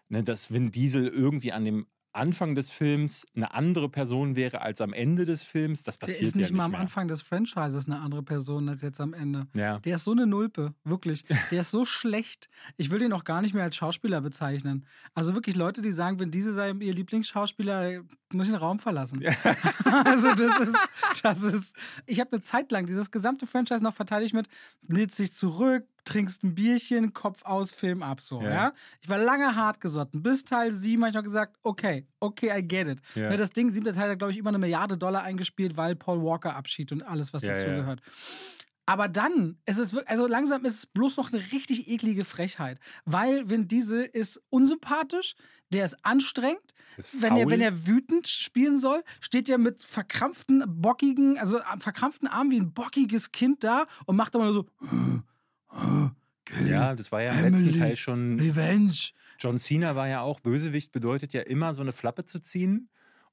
ne, 0.09 0.23
dass 0.23 0.51
Vin 0.51 0.71
Diesel 0.71 1.07
irgendwie 1.07 1.51
an 1.51 1.65
dem 1.65 1.87
Anfang 2.19 2.53
des 2.53 2.71
Films 2.71 3.25
eine 3.35 3.53
andere 3.53 3.89
Person 3.89 4.35
wäre 4.35 4.61
als 4.61 4.81
am 4.81 4.93
Ende 4.93 5.25
des 5.25 5.43
Films. 5.43 5.83
Das 5.83 5.97
passiert 5.97 6.21
Der 6.21 6.27
ist 6.27 6.35
nicht 6.35 6.49
ja 6.49 6.55
mal 6.55 6.63
nicht 6.63 6.65
am 6.65 6.71
mehr. 6.71 6.79
Anfang 6.81 7.07
des 7.07 7.21
Franchises 7.21 7.87
eine 7.87 7.99
andere 7.99 8.21
Person 8.21 8.69
als 8.69 8.81
jetzt 8.81 9.01
am 9.01 9.13
Ende. 9.13 9.47
Ja. 9.53 9.79
Der 9.79 9.95
ist 9.95 10.03
so 10.03 10.11
eine 10.11 10.27
Nulpe, 10.27 10.73
wirklich. 10.83 11.25
Der 11.49 11.61
ist 11.61 11.71
so 11.71 11.85
schlecht. 11.85 12.49
Ich 12.77 12.91
will 12.91 12.99
den 12.99 13.13
auch 13.13 13.23
gar 13.23 13.41
nicht 13.41 13.53
mehr 13.53 13.63
als 13.63 13.75
Schauspieler 13.75 14.21
bezeichnen. 14.21 14.85
Also 15.15 15.33
wirklich 15.33 15.55
Leute, 15.55 15.81
die 15.81 15.91
sagen, 15.91 16.19
wenn 16.19 16.29
diese 16.29 16.53
sei 16.53 16.71
ihr 16.71 16.93
Lieblingsschauspieler, 16.93 18.01
muss 18.31 18.47
ich 18.47 18.53
den 18.53 18.59
Raum 18.59 18.79
verlassen. 18.79 19.23
also 20.05 20.33
das 20.35 20.59
ist, 20.59 20.77
das 21.23 21.41
ist. 21.41 21.75
Ich 22.05 22.19
habe 22.19 22.33
eine 22.33 22.41
Zeit 22.41 22.71
lang 22.71 22.85
dieses 22.85 23.09
gesamte 23.11 23.47
Franchise 23.47 23.83
noch 23.83 23.95
verteidigt 23.95 24.33
mit, 24.33 24.47
lädst 24.87 25.17
dich 25.19 25.33
zurück, 25.33 25.87
trinkst 26.09 26.43
ein 26.43 26.55
Bierchen, 26.55 27.13
Kopf 27.13 27.43
aus, 27.45 27.71
Film 27.71 28.03
ab, 28.03 28.21
so, 28.21 28.41
Ja. 28.41 28.49
ja. 28.49 28.73
Ich 29.01 29.09
war 29.09 29.17
lange 29.17 29.55
hart 29.55 29.79
gesotten. 29.79 30.21
Bis 30.23 30.43
Teil 30.43 30.71
7 30.71 31.01
habe 31.01 31.09
ich 31.09 31.15
noch 31.15 31.23
gesagt, 31.23 31.55
okay, 31.63 32.05
okay, 32.19 32.51
I 32.57 32.61
get 32.67 32.87
it. 32.87 32.99
Ja. 33.15 33.29
Ne, 33.29 33.37
das 33.37 33.51
Ding, 33.51 33.69
siebter 33.71 33.93
Teil 33.93 34.09
hat, 34.11 34.19
glaube 34.19 34.31
ich, 34.31 34.37
über 34.37 34.49
eine 34.49 34.57
Milliarde 34.59 34.97
Dollar 34.97 35.23
eingespielt, 35.23 35.77
weil 35.77 35.95
Paul 35.95 36.21
Walker 36.23 36.55
Abschied 36.55 36.91
und 36.91 37.01
alles, 37.03 37.33
was 37.33 37.43
Ja, 37.43 37.49
dazu 37.53 37.67
ja. 37.67 37.75
gehört. 37.75 38.01
Aber 38.85 39.07
dann, 39.07 39.57
es 39.65 39.77
ist 39.77 39.93
wirklich, 39.93 40.09
also 40.09 40.25
langsam 40.25 40.65
ist 40.65 40.73
es 40.75 40.85
bloß 40.87 41.17
noch 41.17 41.31
eine 41.31 41.41
richtig 41.51 41.87
eklige 41.89 42.25
Frechheit. 42.25 42.79
Weil 43.05 43.47
Vin 43.47 43.67
Diesel 43.67 44.03
ist 44.03 44.41
unsympathisch, 44.49 45.35
der 45.71 45.85
ist 45.85 45.95
anstrengend. 46.03 46.73
Ist 46.97 47.21
Wenn 47.21 47.37
er, 47.37 47.47
wenn 47.49 47.61
er 47.61 47.85
wütend 47.85 48.27
spielen 48.27 48.79
soll, 48.79 49.03
steht 49.21 49.47
er 49.47 49.59
mit 49.59 49.83
verkrampften, 49.83 50.63
bockigen, 50.67 51.37
also 51.37 51.61
am 51.61 51.79
verkrampften 51.81 52.27
Armen 52.27 52.49
wie 52.49 52.59
ein 52.59 52.73
bockiges 52.73 53.31
Kind 53.31 53.63
da 53.63 53.85
und 54.05 54.15
macht 54.15 54.33
immer 54.33 54.45
nur 54.45 54.53
so 54.53 54.65
Ja, 56.65 56.95
das 56.95 57.11
war 57.11 57.21
ja 57.21 57.31
im 57.31 57.53
letzten. 57.53 57.79
Teil 57.79 57.95
schon. 57.95 58.39
Revenge. 58.39 59.11
John 59.39 59.57
Cena 59.57 59.95
war 59.95 60.07
ja 60.07 60.21
auch 60.21 60.39
Bösewicht, 60.39 60.91
bedeutet 60.91 61.33
ja 61.33 61.41
immer 61.41 61.73
so 61.73 61.81
eine 61.81 61.93
Flappe 61.93 62.25
zu 62.25 62.39
ziehen. 62.39 62.89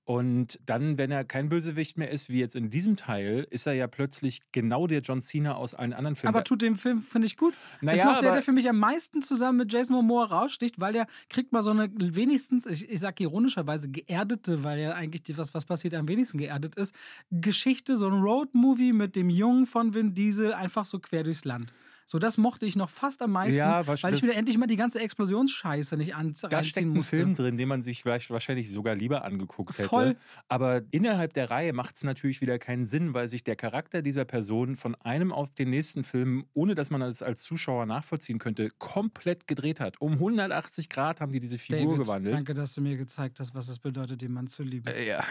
Und 0.06 0.60
dann, 0.64 0.98
wenn 0.98 1.10
er 1.10 1.24
kein 1.24 1.48
Bösewicht 1.48 1.98
mehr 1.98 2.12
ist, 2.12 2.30
wie 2.30 2.38
jetzt 2.38 2.54
in 2.54 2.70
diesem 2.70 2.94
Teil, 2.94 3.44
ist 3.50 3.66
er 3.66 3.72
ja 3.72 3.88
plötzlich 3.88 4.40
genau 4.52 4.86
der 4.86 5.00
John 5.00 5.20
Cena 5.20 5.56
aus 5.56 5.74
allen 5.74 5.92
anderen 5.92 6.14
Filmen. 6.14 6.32
Aber 6.32 6.44
tut 6.44 6.62
den 6.62 6.76
Film, 6.76 7.02
finde 7.02 7.26
ich 7.26 7.36
gut. 7.36 7.54
Naja, 7.80 8.04
ist 8.04 8.04
noch 8.04 8.20
der, 8.20 8.32
der 8.34 8.42
für 8.42 8.52
mich 8.52 8.68
am 8.68 8.78
meisten 8.78 9.20
zusammen 9.20 9.58
mit 9.58 9.72
Jason 9.72 9.96
Momoa 9.96 10.26
raussticht, 10.26 10.78
weil 10.78 10.92
der 10.92 11.08
kriegt 11.28 11.52
mal 11.52 11.60
so 11.62 11.72
eine 11.72 11.90
wenigstens, 11.98 12.66
ich, 12.66 12.88
ich 12.88 13.00
sag 13.00 13.18
ironischerweise, 13.18 13.88
geerdete, 13.88 14.62
weil 14.62 14.78
ja 14.78 14.92
eigentlich 14.92 15.24
die, 15.24 15.36
was, 15.36 15.54
was 15.54 15.64
passiert 15.64 15.92
am 15.94 16.06
wenigsten 16.06 16.38
geerdet 16.38 16.76
ist, 16.76 16.94
Geschichte, 17.32 17.96
so 17.96 18.06
ein 18.06 18.22
Roadmovie 18.22 18.92
mit 18.92 19.16
dem 19.16 19.28
Jungen 19.28 19.66
von 19.66 19.92
Vin 19.92 20.14
Diesel 20.14 20.54
einfach 20.54 20.86
so 20.86 21.00
quer 21.00 21.24
durchs 21.24 21.44
Land. 21.44 21.72
So, 22.08 22.20
das 22.20 22.38
mochte 22.38 22.66
ich 22.66 22.76
noch 22.76 22.88
fast 22.88 23.20
am 23.20 23.32
meisten, 23.32 23.58
Ja, 23.58 23.84
weil 23.84 23.96
ich 24.14 24.22
wieder 24.22 24.36
endlich 24.36 24.56
mal 24.58 24.68
die 24.68 24.76
ganze 24.76 25.00
Explosionsscheiße 25.00 25.96
nicht 25.96 26.14
an, 26.14 26.34
da 26.48 26.62
steckt 26.62 26.86
ein 26.86 26.90
musste. 26.92 27.16
Film 27.16 27.34
drin, 27.34 27.56
den 27.56 27.68
man 27.68 27.82
sich 27.82 28.06
wahrscheinlich 28.06 28.70
sogar 28.70 28.94
lieber 28.94 29.24
angeguckt 29.24 29.76
hätte. 29.76 29.88
Voll. 29.88 30.16
Aber 30.48 30.82
innerhalb 30.92 31.32
der 31.34 31.50
Reihe 31.50 31.72
macht 31.72 31.96
es 31.96 32.04
natürlich 32.04 32.40
wieder 32.40 32.60
keinen 32.60 32.86
Sinn, 32.86 33.12
weil 33.12 33.28
sich 33.28 33.42
der 33.42 33.56
Charakter 33.56 34.02
dieser 34.02 34.24
Person 34.24 34.76
von 34.76 34.94
einem 34.94 35.32
auf 35.32 35.52
den 35.52 35.70
nächsten 35.70 36.04
Film, 36.04 36.46
ohne 36.54 36.76
dass 36.76 36.90
man 36.90 37.00
das 37.00 37.22
als 37.22 37.42
Zuschauer 37.42 37.86
nachvollziehen 37.86 38.38
könnte, 38.38 38.70
komplett 38.78 39.48
gedreht 39.48 39.80
hat. 39.80 40.00
Um 40.00 40.12
180 40.12 40.88
Grad 40.88 41.20
haben 41.20 41.32
die 41.32 41.40
diese 41.40 41.58
Figur 41.58 41.80
David, 41.94 41.98
gewandelt. 42.04 42.34
danke, 42.36 42.54
dass 42.54 42.72
du 42.74 42.82
mir 42.82 42.96
gezeigt 42.96 43.40
hast, 43.40 43.52
was 43.52 43.68
es 43.68 43.80
bedeutet, 43.80 44.22
den 44.22 44.32
Mann 44.32 44.46
zu 44.46 44.62
lieben. 44.62 44.86
Äh, 44.86 45.08
Ja. 45.08 45.24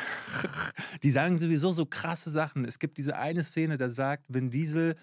Die 1.03 1.09
sagen 1.11 1.37
sowieso 1.37 1.71
so 1.71 1.85
krasse 1.85 2.29
Sachen. 2.29 2.65
Es 2.65 2.79
gibt 2.79 2.97
diese 2.97 3.15
eine 3.17 3.43
Szene, 3.45 3.77
da 3.77 3.89
sagt 3.89 4.25
Vin 4.27 4.49
Diesel, 4.49 4.95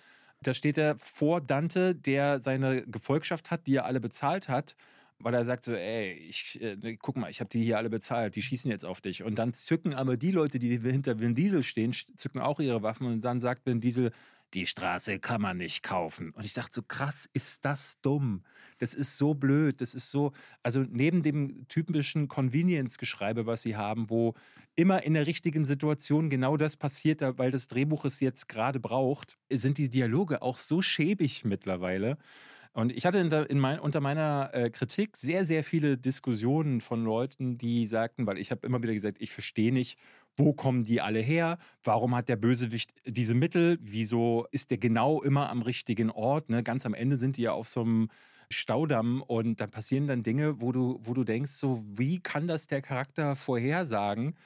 da 0.47 0.55
steht 0.55 0.79
er 0.79 0.97
vor 0.97 1.41
Dante, 1.41 1.95
der 1.95 2.41
seine 2.41 2.83
Gefolgschaft 2.87 3.51
hat, 3.51 3.67
die 3.67 3.77
er 3.77 3.85
alle 3.85 4.01
bezahlt 4.01 4.49
hat. 4.49 4.77
Weil 5.19 5.35
er 5.35 5.45
sagt 5.45 5.65
so, 5.65 5.73
ey, 5.73 6.13
ich, 6.15 6.61
äh, 6.61 6.97
guck 6.97 7.17
mal, 7.17 7.31
ich 7.31 7.39
habe 7.39 7.49
die 7.49 7.63
hier 7.63 7.79
alle 7.79 7.91
bezahlt, 7.91 8.35
die 8.35 8.43
schießen 8.43 8.69
jetzt 8.71 8.85
auf 8.85 9.01
dich. 9.01 9.23
Und 9.23 9.37
dann 9.37 9.55
zücken 9.55 9.95
aber 9.95 10.17
die 10.17 10.33
Leute, 10.33 10.59
die 10.59 10.77
hinter 10.79 11.21
Vin 11.21 11.37
Diesel 11.37 11.63
stehen, 11.63 11.93
zücken 11.93 12.41
auch 12.41 12.59
ihre 12.59 12.83
Waffen. 12.83 13.07
Und 13.07 13.21
dann 13.21 13.41
sagt 13.41 13.65
Vin 13.65 13.81
Diesel, 13.81 14.11
die 14.55 14.67
Straße 14.67 15.19
kann 15.19 15.41
man 15.41 15.57
nicht 15.57 15.83
kaufen. 15.83 16.31
Und 16.31 16.45
ich 16.45 16.53
dachte 16.53 16.75
so, 16.75 16.83
krass, 16.83 17.29
ist 17.33 17.65
das 17.65 18.01
dumm. 18.03 18.45
Das 18.79 18.95
ist 18.95 19.17
so 19.17 19.35
blöd. 19.35 19.81
Das 19.81 19.95
ist 19.95 20.11
so, 20.11 20.33
also 20.63 20.85
neben 20.89 21.23
dem 21.23 21.67
typischen 21.69 22.29
Convenience-Geschreibe, 22.29 23.47
was 23.47 23.63
sie 23.63 23.77
haben, 23.77 24.11
wo 24.11 24.35
immer 24.75 25.03
in 25.03 25.15
der 25.15 25.27
richtigen 25.27 25.65
Situation 25.65 26.31
genau 26.31 26.57
das 26.57 26.77
passiert, 26.77 27.23
weil 27.39 27.51
das 27.51 27.69
Drehbuch 27.69 28.05
es 28.05 28.21
jetzt 28.21 28.49
gerade 28.49 28.81
braucht, 28.81 29.39
sind 29.51 29.79
die 29.79 29.91
Dialoge 29.91 30.43
auch 30.43 30.57
so 30.57 30.83
schäbig 30.83 31.45
mittlerweile. 31.45 32.19
Und 32.75 32.91
ich 32.91 33.05
hatte 33.05 33.19
in 33.19 33.31
in 33.31 33.59
mein, 33.59 33.79
unter 33.79 34.01
meiner 34.01 34.51
äh, 34.55 34.71
Kritik 34.71 35.17
sehr, 35.19 35.45
sehr 35.45 35.63
viele 35.63 35.99
Diskussionen 35.99 36.81
von 36.81 37.05
Leuten, 37.05 37.59
die 37.59 37.85
sagten, 37.85 38.27
weil 38.27 38.39
ich 38.39 38.51
habe 38.51 38.67
immer 38.67 38.83
wieder 38.83 38.95
gesagt, 38.95 39.19
ich 39.21 39.31
verstehe 39.31 39.73
nicht, 39.73 39.99
wo 40.37 40.53
kommen 40.53 40.83
die 40.85 41.01
alle 41.01 41.21
her? 41.21 41.59
Warum 41.83 42.15
hat 42.15 42.29
der 42.29 42.37
Bösewicht 42.37 42.95
diese 43.07 43.35
Mittel? 43.35 43.79
Wieso 43.81 44.47
ist 44.51 44.71
der 44.71 44.79
genau 44.79 45.23
immer 45.23 45.51
am 45.51 45.63
richtigen 45.63 46.11
Ort? 46.11 46.51
Ne? 46.51 46.63
Ganz 46.63 46.87
am 46.87 46.95
Ende 46.95 47.17
sind 47.17 47.37
die 47.37 47.43
ja 47.43 47.53
auf 47.53 47.69
so 47.69 47.83
einem 47.83 48.09
Staudamm 48.51 49.23
und 49.23 49.61
da 49.61 49.67
passieren 49.67 50.07
dann 50.07 50.23
Dinge, 50.23 50.61
wo 50.61 50.73
du, 50.73 51.01
wo 51.03 51.15
du 51.15 51.25
denkst, 51.25 51.53
so, 51.53 51.83
wie 51.87 52.21
kann 52.21 52.47
das 52.47 52.67
der 52.67 52.83
Charakter 52.83 53.37
vorhersagen? 53.37 54.37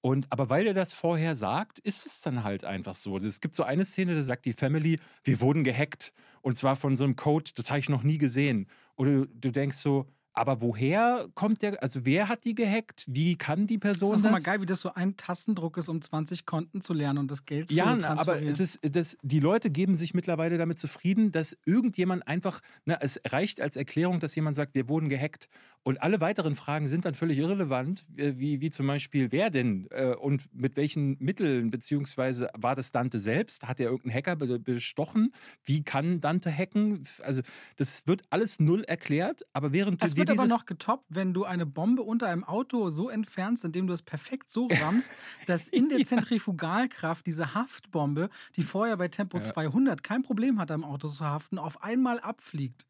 Und 0.00 0.26
aber 0.30 0.50
weil 0.50 0.66
er 0.66 0.74
das 0.74 0.94
vorher 0.94 1.36
sagt, 1.36 1.78
ist 1.78 2.06
es 2.06 2.20
dann 2.22 2.42
halt 2.42 2.64
einfach 2.64 2.96
so. 2.96 3.18
Es 3.18 3.40
gibt 3.40 3.54
so 3.54 3.62
eine 3.62 3.84
Szene, 3.84 4.16
da 4.16 4.22
sagt 4.24 4.44
die 4.44 4.52
Family, 4.52 4.98
wir 5.22 5.40
wurden 5.40 5.62
gehackt. 5.62 6.12
Und 6.40 6.56
zwar 6.56 6.74
von 6.74 6.96
so 6.96 7.04
einem 7.04 7.14
Code, 7.14 7.52
das 7.54 7.70
habe 7.70 7.78
ich 7.78 7.88
noch 7.88 8.02
nie 8.02 8.18
gesehen. 8.18 8.66
Oder 8.96 9.12
du, 9.12 9.26
du 9.26 9.52
denkst 9.52 9.78
so, 9.78 10.08
aber 10.34 10.60
woher 10.60 11.28
kommt 11.34 11.62
der, 11.62 11.82
also 11.82 12.04
wer 12.04 12.28
hat 12.28 12.44
die 12.44 12.54
gehackt? 12.54 13.04
Wie 13.06 13.36
kann 13.36 13.66
die 13.66 13.78
Das 13.78 13.98
Person 13.98 14.14
ist 14.16 14.24
das? 14.24 14.30
doch 14.30 14.38
mal 14.38 14.42
geil, 14.42 14.60
wie 14.60 14.66
das 14.66 14.80
so 14.80 14.92
ein 14.94 15.16
Tastendruck 15.16 15.76
ist, 15.76 15.88
um 15.88 16.00
20 16.00 16.46
Konten 16.46 16.80
zu 16.80 16.92
lernen 16.94 17.18
und 17.18 17.30
das 17.30 17.44
Geld 17.44 17.70
Ja, 17.70 17.92
zu 17.92 17.98
na, 18.00 18.08
aber 18.16 18.24
transferieren. 18.34 18.54
es 18.54 18.60
ist, 18.60 18.78
das, 18.96 19.16
die 19.22 19.40
Leute 19.40 19.70
geben 19.70 19.96
sich 19.96 20.14
mittlerweile 20.14 20.58
damit 20.58 20.78
zufrieden, 20.78 21.32
dass 21.32 21.56
irgendjemand 21.66 22.26
einfach, 22.26 22.60
na, 22.84 22.98
es 23.00 23.20
reicht 23.28 23.60
als 23.60 23.76
Erklärung, 23.76 24.20
dass 24.20 24.34
jemand 24.34 24.56
sagt, 24.56 24.74
wir 24.74 24.88
wurden 24.88 25.08
gehackt. 25.08 25.48
Und 25.84 26.00
alle 26.00 26.20
weiteren 26.20 26.54
Fragen 26.54 26.88
sind 26.88 27.04
dann 27.04 27.14
völlig 27.14 27.38
irrelevant, 27.38 28.04
äh, 28.16 28.34
wie, 28.36 28.60
wie 28.60 28.70
zum 28.70 28.86
Beispiel, 28.86 29.32
wer 29.32 29.50
denn 29.50 29.88
äh, 29.90 30.14
und 30.14 30.42
mit 30.54 30.76
welchen 30.76 31.16
Mitteln, 31.18 31.70
beziehungsweise 31.72 32.48
war 32.56 32.76
das 32.76 32.92
Dante 32.92 33.18
selbst? 33.18 33.66
Hat 33.66 33.80
er 33.80 33.86
irgendeinen 33.90 34.14
Hacker 34.14 34.36
be 34.36 34.60
bestochen? 34.60 35.32
Wie 35.64 35.82
kann 35.82 36.20
Dante 36.20 36.56
hacken? 36.56 37.04
Also, 37.22 37.42
das 37.76 38.06
wird 38.06 38.22
alles 38.30 38.60
null 38.60 38.84
erklärt, 38.84 39.42
aber 39.52 39.72
während 39.72 40.00
du 40.02 40.06
Es 40.06 40.14
dir 40.14 40.20
wird 40.20 40.30
aber 40.30 40.46
noch 40.46 40.66
getoppt, 40.66 41.06
wenn 41.08 41.34
du 41.34 41.44
eine 41.44 41.66
Bombe 41.66 42.02
unter 42.02 42.28
einem 42.28 42.44
Auto 42.44 42.90
so 42.90 43.08
entfernst, 43.08 43.64
indem 43.64 43.88
du 43.88 43.92
es 43.92 44.02
perfekt 44.02 44.50
so 44.52 44.68
rammst, 44.68 45.10
dass 45.46 45.66
in 45.68 45.88
der 45.88 46.04
Zentrifugalkraft 46.04 47.26
diese 47.26 47.54
Haftbombe, 47.54 48.28
die 48.56 48.62
vorher 48.62 48.96
bei 48.96 49.08
Tempo 49.08 49.38
Ja. 49.38 49.42
200 49.42 50.02
kein 50.04 50.22
Problem 50.22 50.60
hat, 50.60 50.70
am 50.70 50.84
Auto 50.84 51.08
zu 51.08 51.24
haften, 51.24 51.58
auf 51.58 51.82
einmal 51.82 52.20
abfliegt. 52.20 52.86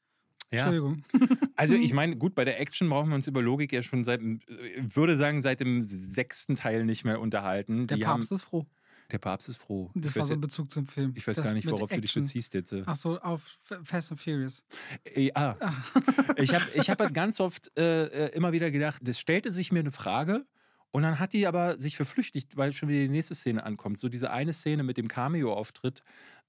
Ja. 0.52 0.58
Entschuldigung. 0.70 1.02
Also 1.56 1.74
ich 1.74 1.92
meine, 1.94 2.16
gut, 2.16 2.34
bei 2.34 2.44
der 2.44 2.60
Action 2.60 2.88
brauchen 2.88 3.10
wir 3.10 3.14
uns 3.14 3.26
über 3.28 3.42
Logik 3.42 3.72
ja 3.72 3.82
schon 3.82 4.04
seit, 4.04 4.20
dem- 4.20 4.40
ich 4.86 4.96
würde 4.96 5.16
sagen, 5.16 5.42
seit 5.42 5.60
dem 5.60 5.82
sechsten 5.82 6.56
Teil 6.56 6.84
nicht 6.84 7.04
mehr 7.04 7.20
unterhalten. 7.20 7.86
Der 7.86 7.96
Die 7.98 8.02
Papst 8.02 8.30
haben, 8.30 8.36
ist 8.36 8.42
froh. 8.42 8.66
der 9.12 9.18
Papst 9.18 9.48
ist 9.48 9.58
froh. 9.58 9.90
Das 9.94 10.10
ich 10.12 10.16
war 10.16 10.24
so 10.26 10.32
ein 10.34 10.40
Bezug 10.40 10.70
zum 10.72 10.86
Film. 10.86 11.12
ich 11.16 11.26
weiß 11.26 11.36
Das 11.36 11.46
gar 11.46 11.52
nicht, 11.52 11.66
worauf 11.70 11.90
du 11.90 12.00
dich 12.00 12.10
Action. 12.10 12.22
beziehst 12.22 12.54
jetzt. 12.54 12.72
äh. 12.72 12.82
Ach 12.86 12.96
so, 12.96 13.20
auf 13.20 13.58
Fast 13.84 14.10
and 14.12 14.20
Furious. 14.20 14.64
Äh, 15.04 15.30
ah. 15.34 15.56
ich 16.36 16.54
habe 16.54 16.64
ich 16.74 16.88
hab 16.90 16.98
halt 17.00 17.14
ganz 17.14 17.38
oft 17.38 17.70
äh, 17.78 18.06
äh, 18.06 18.34
immer 18.34 18.52
wieder 18.52 18.70
gedacht, 18.70 19.02
das 19.04 19.20
stellte 19.20 19.52
sich 19.52 19.70
mir 19.72 19.80
eine 19.80 19.92
Frage 19.92 20.46
und 20.90 21.02
dann 21.02 21.18
hat 21.18 21.32
die 21.34 21.46
aber 21.46 21.78
sich 21.80 21.96
verflüchtigt, 21.96 22.56
weil 22.56 22.72
schon 22.72 22.88
wieder 22.88 23.00
die 23.00 23.08
nächste 23.08 23.34
Szene 23.34 23.62
ankommt. 23.64 24.00
So 24.00 24.08
diese 24.08 24.30
eine 24.32 24.52
Szene 24.52 24.82
mit 24.82 24.96
dem 24.96 25.06
Cameo-Auftritt, 25.08 26.02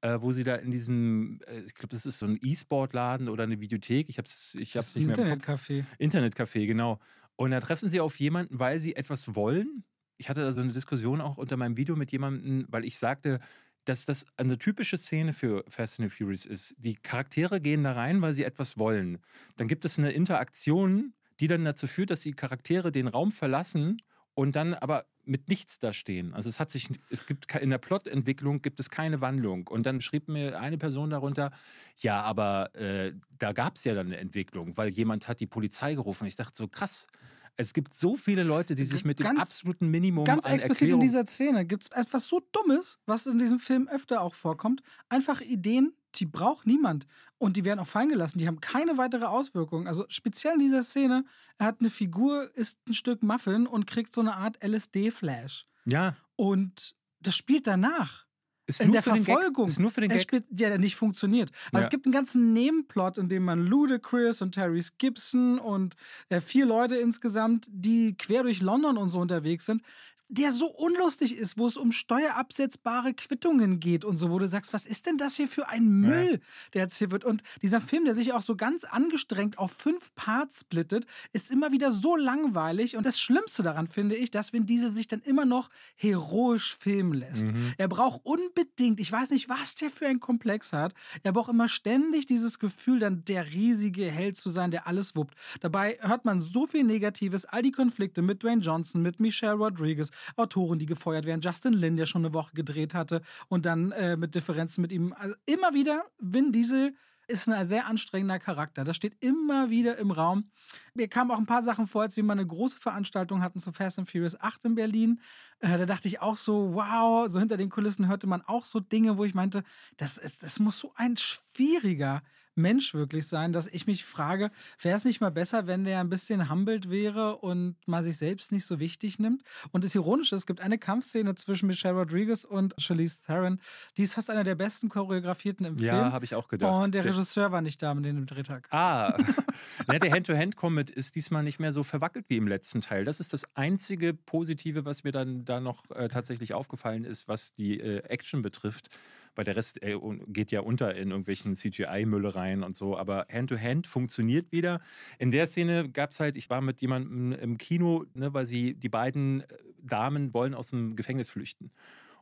äh, 0.03 0.21
wo 0.21 0.33
sie 0.33 0.43
da 0.43 0.55
in 0.55 0.69
diesem, 0.69 1.39
äh, 1.47 1.61
ich 1.61 1.75
glaube, 1.75 1.95
das 1.95 2.05
ist 2.05 2.19
so 2.19 2.25
ein 2.25 2.37
E-Sport-Laden 2.41 3.29
oder 3.29 3.43
eine 3.43 3.61
Videothek, 3.61 4.09
ich 4.09 4.17
habe 4.17 4.27
es 4.27 4.53
ich 4.55 4.75
hab's 4.75 4.95
nicht 4.95 5.07
mehr. 5.07 5.17
Internetcafé. 5.17 5.85
Internetcafé, 5.97 6.67
genau. 6.67 6.99
Und 7.37 7.51
da 7.51 7.61
treffen 7.61 7.89
sie 7.89 8.01
auf 8.01 8.19
jemanden, 8.19 8.59
weil 8.59 8.79
sie 8.81 8.95
etwas 8.95 9.33
wollen. 9.33 9.85
Ich 10.17 10.29
hatte 10.29 10.41
da 10.41 10.51
so 10.51 10.59
eine 10.59 10.73
Diskussion 10.73 11.21
auch 11.21 11.37
unter 11.37 11.55
meinem 11.55 11.77
Video 11.77 11.95
mit 11.95 12.11
jemandem, 12.11 12.65
weil 12.67 12.83
ich 12.83 12.99
sagte, 12.99 13.39
dass 13.85 14.05
das 14.05 14.25
eine 14.35 14.57
typische 14.57 14.97
Szene 14.97 15.33
für 15.33 15.63
Fast 15.69 15.99
and 15.99 16.11
the 16.11 16.15
Furious 16.15 16.45
ist. 16.45 16.75
Die 16.77 16.95
Charaktere 16.95 17.61
gehen 17.61 17.83
da 17.83 17.93
rein, 17.93 18.21
weil 18.21 18.33
sie 18.33 18.43
etwas 18.43 18.77
wollen. 18.77 19.19
Dann 19.55 19.67
gibt 19.67 19.85
es 19.85 19.97
eine 19.97 20.11
Interaktion, 20.11 21.13
die 21.39 21.47
dann 21.47 21.63
dazu 21.63 21.87
führt, 21.87 22.09
dass 22.09 22.21
die 22.21 22.33
Charaktere 22.33 22.91
den 22.91 23.07
Raum 23.07 23.31
verlassen 23.31 24.01
und 24.33 24.55
dann 24.55 24.73
aber 24.73 25.05
mit 25.25 25.47
nichts 25.47 25.79
da 25.79 25.93
stehen. 25.93 26.33
Also 26.33 26.49
es 26.49 26.59
hat 26.59 26.71
sich, 26.71 26.89
es 27.09 27.25
gibt 27.25 27.53
in 27.55 27.69
der 27.69 27.77
Plotentwicklung 27.77 28.61
gibt 28.61 28.79
es 28.79 28.89
keine 28.89 29.21
Wandlung. 29.21 29.67
Und 29.67 29.85
dann 29.85 30.01
schrieb 30.01 30.27
mir 30.27 30.59
eine 30.59 30.77
Person 30.77 31.09
darunter, 31.09 31.51
ja, 31.97 32.21
aber 32.21 32.75
äh, 32.75 33.13
da 33.37 33.53
gab 33.53 33.75
es 33.75 33.83
ja 33.83 33.93
dann 33.93 34.07
eine 34.07 34.17
Entwicklung, 34.17 34.75
weil 34.77 34.89
jemand 34.89 35.27
hat 35.27 35.39
die 35.39 35.47
Polizei 35.47 35.95
gerufen. 35.95 36.27
Ich 36.27 36.35
dachte 36.35 36.55
so, 36.55 36.67
krass. 36.67 37.07
Es 37.55 37.73
gibt 37.73 37.93
so 37.93 38.17
viele 38.17 38.43
Leute, 38.43 38.73
die 38.73 38.83
sich 38.83 39.05
mit 39.05 39.19
dem 39.19 39.25
Ganz- 39.25 39.39
absoluten 39.39 39.89
Minimum 39.91 40.25
Ganz 40.25 40.45
an 40.45 40.53
explizit 40.53 40.81
in 40.81 40.87
Erklärung... 40.87 41.01
dieser 41.01 41.25
Szene 41.27 41.65
gibt 41.65 41.83
es 41.83 41.91
etwas 41.91 42.27
so 42.27 42.41
Dummes, 42.51 42.99
was 43.05 43.27
in 43.27 43.37
diesem 43.37 43.59
Film 43.59 43.87
öfter 43.87 44.21
auch 44.21 44.33
vorkommt. 44.33 44.81
Einfach 45.07 45.39
Ideen, 45.39 45.93
die 46.15 46.25
braucht 46.25 46.65
niemand. 46.65 47.05
Und 47.43 47.57
die 47.57 47.65
werden 47.65 47.79
auch 47.79 47.87
fallen 47.87 48.09
gelassen. 48.09 48.39
Die 48.39 48.47
haben 48.47 48.61
keine 48.61 48.97
weitere 48.97 49.25
Auswirkung. 49.25 49.87
Also 49.87 50.05
speziell 50.07 50.53
in 50.53 50.59
dieser 50.59 50.81
Szene, 50.83 51.25
er 51.57 51.67
hat 51.67 51.77
eine 51.81 51.89
Figur, 51.89 52.49
isst 52.55 52.79
ein 52.87 52.93
Stück 52.93 53.21
Muffin 53.21 53.67
und 53.67 53.85
kriegt 53.85 54.13
so 54.13 54.21
eine 54.21 54.35
Art 54.35 54.57
LSD-Flash. 54.63 55.65
Ja. 55.85 56.15
Und 56.35 56.95
das 57.19 57.35
spielt 57.35 57.67
danach. 57.67 58.25
Ist 58.65 58.79
in 58.79 58.87
nur 58.87 58.93
der. 58.93 59.03
Verfolgung. 59.03 59.67
Ist 59.67 59.79
nur 59.79 59.91
für 59.91 59.99
den 59.99 60.09
Gag. 60.09 60.21
spielt, 60.21 60.45
ja, 60.57 60.69
der 60.69 60.77
nicht 60.77 60.95
funktioniert. 60.95 61.51
Also 61.73 61.79
Ja. 61.79 61.83
es 61.83 61.89
gibt 61.89 62.05
einen 62.05 62.13
ganzen 62.13 62.53
Nebenplot, 62.53 63.17
in 63.17 63.27
dem 63.27 63.43
man 63.43 63.67
Ludacris 63.67 64.41
und 64.41 64.53
Tyrese 64.55 64.91
Gibson 64.97 65.59
und 65.59 65.95
äh, 66.29 66.39
vier 66.39 66.65
Leute 66.65 66.95
insgesamt, 66.95 67.67
die 67.69 68.15
quer 68.17 68.43
durch 68.43 68.61
London 68.61 68.97
und 68.97 69.09
so 69.09 69.19
unterwegs 69.19 69.65
sind, 69.65 69.81
der 70.29 70.51
so 70.51 70.67
unlustig 70.67 71.37
ist, 71.37 71.57
wo 71.57 71.67
es 71.67 71.77
um 71.77 71.91
steuerabsetzbare 71.91 73.13
Quittungen 73.13 73.79
geht 73.79 74.03
und 74.03 74.17
so, 74.17 74.31
wo 74.31 74.39
du 74.39 74.47
sagst, 74.47 74.73
was 74.73 74.85
ist 74.85 75.05
denn 75.05 75.17
das 75.17 75.35
hier 75.35 75.47
für 75.47 75.69
ein 75.69 75.85
Müll, 75.85 76.39
der 76.73 76.83
jetzt 76.83 76.97
hier 76.97 77.11
wird? 77.11 77.23
Und 77.23 77.43
dieser 77.61 77.81
Film, 77.81 78.05
der 78.05 78.15
sich 78.15 78.33
auch 78.33 78.41
so 78.41 78.55
ganz 78.55 78.83
angestrengt 78.83 79.57
auf 79.57 79.71
fünf 79.71 80.13
Parts 80.15 80.61
splittet, 80.61 81.05
ist 81.33 81.51
immer 81.51 81.71
wieder 81.71 81.91
so 81.91 82.15
langweilig. 82.15 82.97
Und 82.97 83.05
das 83.05 83.19
Schlimmste 83.19 83.63
daran 83.63 83.87
finde 83.87 84.15
ich, 84.15 84.31
dass 84.31 84.53
Vin 84.53 84.65
Diesel 84.65 84.89
sich 84.89 85.07
dann 85.07 85.21
immer 85.21 85.45
noch 85.45 85.69
heroisch 85.95 86.75
filmen 86.75 87.13
lässt. 87.13 87.51
Mhm. 87.51 87.73
Er 87.77 87.87
braucht 87.87 88.21
unbedingt, 88.23 88.99
ich 88.99 89.11
weiß 89.11 89.29
nicht, 89.29 89.49
was 89.49 89.75
der 89.75 89.91
für 89.91 90.07
einen 90.07 90.19
Komplex 90.19 90.73
hat, 90.73 90.93
er 91.21 91.33
braucht 91.33 91.49
immer 91.49 91.67
ständig 91.67 92.25
dieses 92.25 92.59
Gefühl, 92.59 92.99
dann 92.99 93.23
der 93.25 93.53
riesige 93.53 94.05
Held 94.05 94.37
zu 94.37 94.49
sein, 94.49 94.71
der 94.71 94.87
alles 94.87 95.15
wuppt. 95.15 95.35
Dabei 95.59 95.97
hört 96.01 96.25
man 96.25 96.39
so 96.39 96.65
viel 96.65 96.83
Negatives, 96.83 97.45
all 97.45 97.61
die 97.61 97.71
Konflikte 97.71 98.21
mit 98.21 98.41
Dwayne 98.41 98.61
Johnson, 98.61 99.01
mit 99.01 99.19
Michelle 99.19 99.53
Rodriguez, 99.53 100.09
Autoren, 100.35 100.79
die 100.79 100.85
gefeuert 100.85 101.25
werden, 101.25 101.41
Justin 101.41 101.73
Lin, 101.73 101.95
der 101.95 102.05
schon 102.05 102.25
eine 102.25 102.33
Woche 102.33 102.53
gedreht 102.53 102.93
hatte 102.93 103.21
und 103.47 103.65
dann 103.65 103.91
äh, 103.91 104.17
mit 104.17 104.35
Differenzen 104.35 104.81
mit 104.81 104.91
ihm. 104.91 105.13
Also 105.17 105.35
immer 105.45 105.73
wieder, 105.73 106.05
Vin 106.19 106.51
Diesel 106.51 106.95
ist 107.27 107.47
ein 107.47 107.65
sehr 107.65 107.87
anstrengender 107.87 108.39
Charakter. 108.39 108.83
Das 108.83 108.95
steht 108.95 109.15
immer 109.23 109.69
wieder 109.69 109.97
im 109.97 110.11
Raum. 110.11 110.51
Mir 110.93 111.07
kamen 111.07 111.31
auch 111.31 111.37
ein 111.37 111.45
paar 111.45 111.63
Sachen 111.63 111.87
vor, 111.87 112.01
als 112.03 112.17
wir 112.17 112.23
mal 112.23 112.33
eine 112.33 112.45
große 112.45 112.79
Veranstaltung 112.79 113.41
hatten 113.41 113.59
zu 113.59 113.71
Fast 113.71 113.99
and 113.99 114.09
Furious 114.09 114.39
8 114.39 114.65
in 114.65 114.75
Berlin. 114.75 115.21
Äh, 115.59 115.77
da 115.77 115.85
dachte 115.85 116.07
ich 116.07 116.21
auch 116.21 116.35
so, 116.35 116.73
wow, 116.73 117.29
so 117.29 117.39
hinter 117.39 117.57
den 117.57 117.69
Kulissen 117.69 118.07
hörte 118.07 118.27
man 118.27 118.41
auch 118.41 118.65
so 118.65 118.79
Dinge, 118.79 119.17
wo 119.17 119.23
ich 119.23 119.33
meinte, 119.33 119.63
das, 119.97 120.17
ist, 120.17 120.43
das 120.43 120.59
muss 120.59 120.79
so 120.79 120.91
ein 120.95 121.15
schwieriger 121.17 122.21
Mensch 122.55 122.93
wirklich 122.93 123.27
sein, 123.27 123.53
dass 123.53 123.67
ich 123.67 123.87
mich 123.87 124.05
frage, 124.05 124.51
wäre 124.81 124.95
es 124.97 125.05
nicht 125.05 125.21
mal 125.21 125.31
besser, 125.31 125.67
wenn 125.67 125.83
der 125.83 125.99
ein 125.99 126.09
bisschen 126.09 126.49
humbled 126.49 126.89
wäre 126.89 127.37
und 127.37 127.75
mal 127.87 128.03
sich 128.03 128.17
selbst 128.17 128.51
nicht 128.51 128.65
so 128.65 128.79
wichtig 128.79 129.19
nimmt? 129.19 129.43
Und 129.71 129.83
das 129.83 129.95
Ironische, 129.95 130.35
ist, 130.35 130.41
es 130.41 130.45
gibt 130.45 130.61
eine 130.61 130.77
Kampfszene 130.77 131.35
zwischen 131.35 131.67
Michelle 131.67 131.95
Rodriguez 131.97 132.45
und 132.45 132.73
Charlize 132.77 133.21
Theron, 133.25 133.59
die 133.97 134.03
ist 134.03 134.13
fast 134.13 134.29
einer 134.29 134.43
der 134.43 134.55
besten 134.55 134.89
choreografierten 134.89 135.65
im 135.65 135.77
Ja, 135.77 135.93
Film. 136.01 136.13
habe 136.13 136.25
ich 136.25 136.35
auch 136.35 136.47
gedacht. 136.47 136.83
Und 136.83 136.93
der 136.93 137.03
Der- 137.03 137.13
Regisseur 137.13 137.51
war 137.51 137.61
nicht 137.61 137.81
da 137.81 137.93
mit 137.93 138.05
dem 138.05 138.25
Drehtag. 138.25 138.67
Ah, 138.71 139.17
ne, 139.87 139.99
der 139.99 140.11
Hand-to-Hand-Combat 140.11 140.89
ist 140.89 141.15
diesmal 141.15 141.43
nicht 141.43 141.59
mehr 141.59 141.71
so 141.71 141.83
verwackelt 141.83 142.25
wie 142.29 142.37
im 142.37 142.47
letzten 142.47 142.81
Teil. 142.81 143.05
Das 143.05 143.19
ist 143.19 143.33
das 143.33 143.43
einzige 143.55 144.13
Positive, 144.13 144.85
was 144.85 145.03
mir 145.03 145.11
dann 145.11 145.45
da 145.45 145.59
noch 145.59 145.89
äh, 145.91 146.07
tatsächlich 146.09 146.53
aufgefallen 146.53 147.03
ist, 147.03 147.27
was 147.27 147.53
die 147.53 147.79
äh, 147.79 147.99
Action 148.09 148.41
betrifft. 148.41 148.89
Weil 149.35 149.45
der 149.45 149.55
Rest 149.55 149.81
äh, 149.83 149.95
un- 149.95 150.21
geht 150.31 150.51
ja 150.51 150.61
unter 150.61 150.95
in 150.95 151.09
irgendwelchen 151.09 151.55
CGI-Müllereien 151.55 152.63
und 152.63 152.75
so. 152.75 152.97
Aber 152.97 153.25
Hand-to-Hand 153.31 153.87
funktioniert 153.87 154.51
wieder. 154.51 154.81
In 155.19 155.31
der 155.31 155.47
Szene 155.47 155.89
gab 155.89 156.11
es 156.11 156.19
halt, 156.19 156.37
ich 156.37 156.49
war 156.49 156.61
mit 156.61 156.81
jemandem 156.81 157.31
im 157.33 157.57
Kino, 157.57 158.05
ne, 158.13 158.33
weil 158.33 158.45
sie, 158.45 158.75
die 158.75 158.89
beiden 158.89 159.41
äh, 159.41 159.45
Damen 159.81 160.33
wollen 160.33 160.53
aus 160.53 160.69
dem 160.69 160.95
Gefängnis 160.95 161.29
flüchten. 161.29 161.71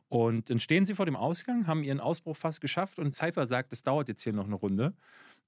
Und 0.08 0.50
dann 0.50 0.60
stehen 0.60 0.84
sie 0.84 0.94
vor 0.94 1.06
dem 1.06 1.16
Ausgang, 1.16 1.66
haben 1.66 1.82
ihren 1.82 2.00
Ausbruch 2.00 2.36
fast 2.36 2.60
geschafft 2.60 2.98
und 2.98 3.14
Cypher 3.16 3.46
sagt, 3.46 3.72
es 3.72 3.82
dauert 3.82 4.08
jetzt 4.08 4.22
hier 4.22 4.34
noch 4.34 4.44
eine 4.44 4.56
Runde, 4.56 4.94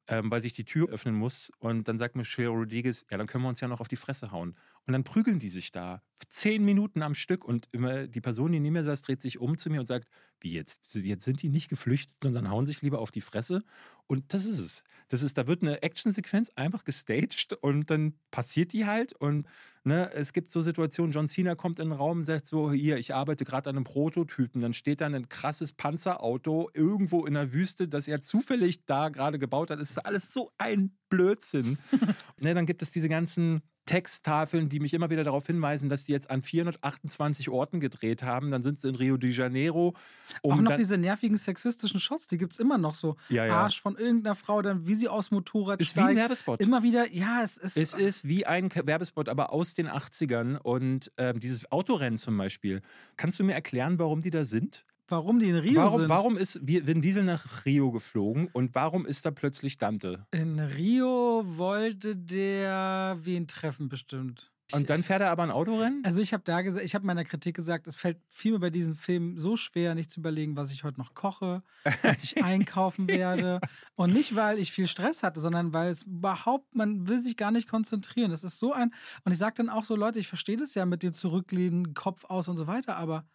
ähm, 0.08 0.30
weil 0.30 0.40
sich 0.40 0.52
die 0.52 0.64
Tür 0.64 0.88
öffnen 0.88 1.14
muss. 1.14 1.50
Und 1.58 1.88
dann 1.88 1.98
sagt 1.98 2.16
Michelle 2.16 2.48
Rodriguez, 2.48 3.04
ja, 3.10 3.16
dann 3.16 3.26
können 3.26 3.44
wir 3.44 3.48
uns 3.48 3.60
ja 3.60 3.68
noch 3.68 3.80
auf 3.80 3.88
die 3.88 3.96
Fresse 3.96 4.30
hauen. 4.32 4.56
Und 4.86 4.92
dann 4.92 5.04
prügeln 5.04 5.38
die 5.38 5.48
sich 5.48 5.72
da 5.72 6.02
zehn 6.28 6.64
Minuten 6.64 7.02
am 7.02 7.14
Stück 7.14 7.44
und 7.44 7.68
immer 7.72 8.06
die 8.06 8.20
Person, 8.20 8.52
die 8.52 8.60
neben 8.60 8.74
mir 8.74 8.84
saß, 8.84 9.02
dreht 9.02 9.22
sich 9.22 9.38
um 9.38 9.56
zu 9.56 9.70
mir 9.70 9.80
und 9.80 9.86
sagt, 9.86 10.08
wie 10.40 10.52
jetzt? 10.52 10.94
Jetzt 10.94 11.24
sind 11.24 11.42
die 11.42 11.48
nicht 11.48 11.68
geflüchtet, 11.68 12.16
sondern 12.22 12.50
hauen 12.50 12.66
sich 12.66 12.82
lieber 12.82 12.98
auf 12.98 13.10
die 13.10 13.22
Fresse. 13.22 13.64
Und 14.06 14.34
das 14.34 14.44
ist 14.44 14.58
es. 14.58 14.84
Das 15.08 15.22
ist, 15.22 15.38
da 15.38 15.46
wird 15.46 15.62
eine 15.62 15.82
Actionsequenz 15.82 16.50
einfach 16.56 16.84
gestaged 16.84 17.54
und 17.60 17.90
dann 17.90 18.14
passiert 18.30 18.72
die 18.72 18.84
halt. 18.84 19.14
Und 19.14 19.46
ne, 19.84 20.10
es 20.12 20.32
gibt 20.32 20.50
so 20.50 20.60
Situationen, 20.60 21.12
John 21.12 21.28
Cena 21.28 21.54
kommt 21.54 21.78
in 21.78 21.90
den 21.90 21.98
Raum 21.98 22.18
und 22.18 22.24
sagt 22.24 22.46
so, 22.46 22.72
hier, 22.72 22.96
ich 22.96 23.14
arbeite 23.14 23.44
gerade 23.44 23.70
an 23.70 23.76
einem 23.76 23.84
Prototypen. 23.84 24.60
Dann 24.60 24.72
steht 24.72 25.00
da 25.00 25.06
ein 25.06 25.28
krasses 25.28 25.72
Panzerauto 25.72 26.70
irgendwo 26.74 27.26
in 27.26 27.34
der 27.34 27.52
Wüste, 27.52 27.88
das 27.88 28.08
er 28.08 28.22
zufällig 28.22 28.86
da 28.86 29.10
gerade 29.10 29.38
gebaut 29.38 29.70
hat. 29.70 29.78
Es 29.78 29.90
ist 29.90 29.98
alles 29.98 30.32
so 30.32 30.50
ein 30.58 30.96
Blödsinn. 31.08 31.78
ne, 32.40 32.54
dann 32.54 32.66
gibt 32.66 32.82
es 32.82 32.90
diese 32.90 33.08
ganzen 33.08 33.62
Texttafeln, 33.86 34.68
die 34.68 34.80
mich 34.80 34.94
immer 34.94 35.10
wieder 35.10 35.24
darauf 35.24 35.46
hinweisen, 35.46 35.88
dass 35.88 36.04
die 36.04 36.12
jetzt 36.12 36.30
an 36.30 36.42
428 36.42 37.50
Orten 37.50 37.80
gedreht 37.80 38.22
haben. 38.22 38.50
Dann 38.50 38.62
sind 38.62 38.80
sie 38.80 38.88
in 38.88 38.94
Rio 38.94 39.16
de 39.16 39.30
Janeiro. 39.30 39.94
um 40.42 40.52
auch 40.52 40.60
noch 40.60 40.76
diese 40.76 40.96
nervigen 40.96 41.36
sexistischen 41.36 42.00
Shots, 42.00 42.26
die 42.26 42.38
gibt 42.38 42.54
es 42.54 42.60
immer 42.60 42.78
noch 42.78 42.94
so. 42.94 43.16
Ja, 43.28 43.46
ja. 43.46 43.54
Arsch 43.56 43.80
von 43.80 43.96
irgendeiner 43.96 44.34
Frau, 44.34 44.62
dann 44.62 44.86
wie 44.86 44.94
sie 44.94 45.08
aus 45.08 45.30
Motorrad 45.30 45.80
ist 45.80 45.96
wie 45.96 46.00
ein 46.00 46.04
steigt. 46.06 46.18
Werbespot. 46.18 46.60
Immer 46.60 46.82
wieder, 46.82 47.12
ja, 47.12 47.42
es 47.42 47.56
ist. 47.56 47.76
Es 47.76 47.94
ist 47.94 48.26
wie 48.26 48.46
ein 48.46 48.70
Werbespot, 48.74 49.28
aber 49.28 49.52
aus 49.52 49.74
den 49.74 49.88
80ern. 49.88 50.56
Und 50.56 51.12
ähm, 51.18 51.40
dieses 51.40 51.70
Autorennen 51.70 52.18
zum 52.18 52.36
Beispiel. 52.36 52.80
Kannst 53.16 53.38
du 53.38 53.44
mir 53.44 53.54
erklären, 53.54 53.98
warum 53.98 54.22
die 54.22 54.30
da 54.30 54.44
sind? 54.44 54.84
Warum 55.08 55.38
die 55.40 55.48
in 55.48 55.56
Rio 55.56 55.80
warum, 55.82 55.98
sind. 55.98 56.08
warum 56.08 56.36
ist 56.36 56.58
Vi- 56.64 56.86
Vin 56.86 57.02
Diesel 57.02 57.24
nach 57.24 57.64
Rio 57.64 57.90
geflogen 57.92 58.48
und 58.52 58.74
warum 58.74 59.06
ist 59.06 59.24
da 59.26 59.30
plötzlich 59.30 59.78
Dante? 59.78 60.26
In 60.32 60.58
Rio 60.60 61.44
wollte 61.46 62.16
der 62.16 63.18
wen 63.20 63.46
treffen, 63.46 63.88
bestimmt. 63.88 64.50
Und 64.72 64.88
dann 64.88 65.02
fährt 65.02 65.20
er 65.20 65.30
aber 65.30 65.42
ein 65.42 65.50
Autorennen? 65.50 66.02
Also 66.04 66.22
ich 66.22 66.32
habe 66.32 66.42
da 66.42 66.62
gesagt, 66.62 66.84
ich 66.86 66.94
habe 66.94 67.02
in 67.02 67.06
meiner 67.08 67.24
Kritik 67.24 67.54
gesagt, 67.54 67.86
es 67.86 67.96
fällt 67.96 68.16
viel 68.30 68.52
mir 68.52 68.60
bei 68.60 68.70
diesem 68.70 68.96
Film 68.96 69.36
so 69.38 69.56
schwer, 69.56 69.94
nicht 69.94 70.10
zu 70.10 70.20
überlegen, 70.20 70.56
was 70.56 70.70
ich 70.72 70.84
heute 70.84 70.98
noch 70.98 71.12
koche, 71.12 71.62
was 72.02 72.24
ich 72.24 72.42
einkaufen 72.42 73.06
werde. 73.06 73.60
Und 73.94 74.14
nicht, 74.14 74.34
weil 74.36 74.58
ich 74.58 74.72
viel 74.72 74.86
Stress 74.86 75.22
hatte, 75.22 75.38
sondern 75.38 75.74
weil 75.74 75.90
es 75.90 76.04
überhaupt, 76.04 76.74
man 76.74 77.06
will 77.06 77.20
sich 77.20 77.36
gar 77.36 77.50
nicht 77.50 77.68
konzentrieren. 77.68 78.30
Das 78.30 78.42
ist 78.42 78.58
so 78.58 78.72
ein. 78.72 78.94
Und 79.24 79.32
ich 79.32 79.38
sage 79.38 79.54
dann 79.58 79.68
auch 79.68 79.84
so, 79.84 79.96
Leute, 79.96 80.18
ich 80.18 80.28
verstehe 80.28 80.56
das 80.56 80.74
ja 80.74 80.86
mit 80.86 81.02
dem 81.02 81.12
Zurücklehnen, 81.12 81.92
Kopf 81.92 82.24
aus 82.24 82.48
und 82.48 82.56
so 82.56 82.66
weiter, 82.66 82.96
aber 82.96 83.26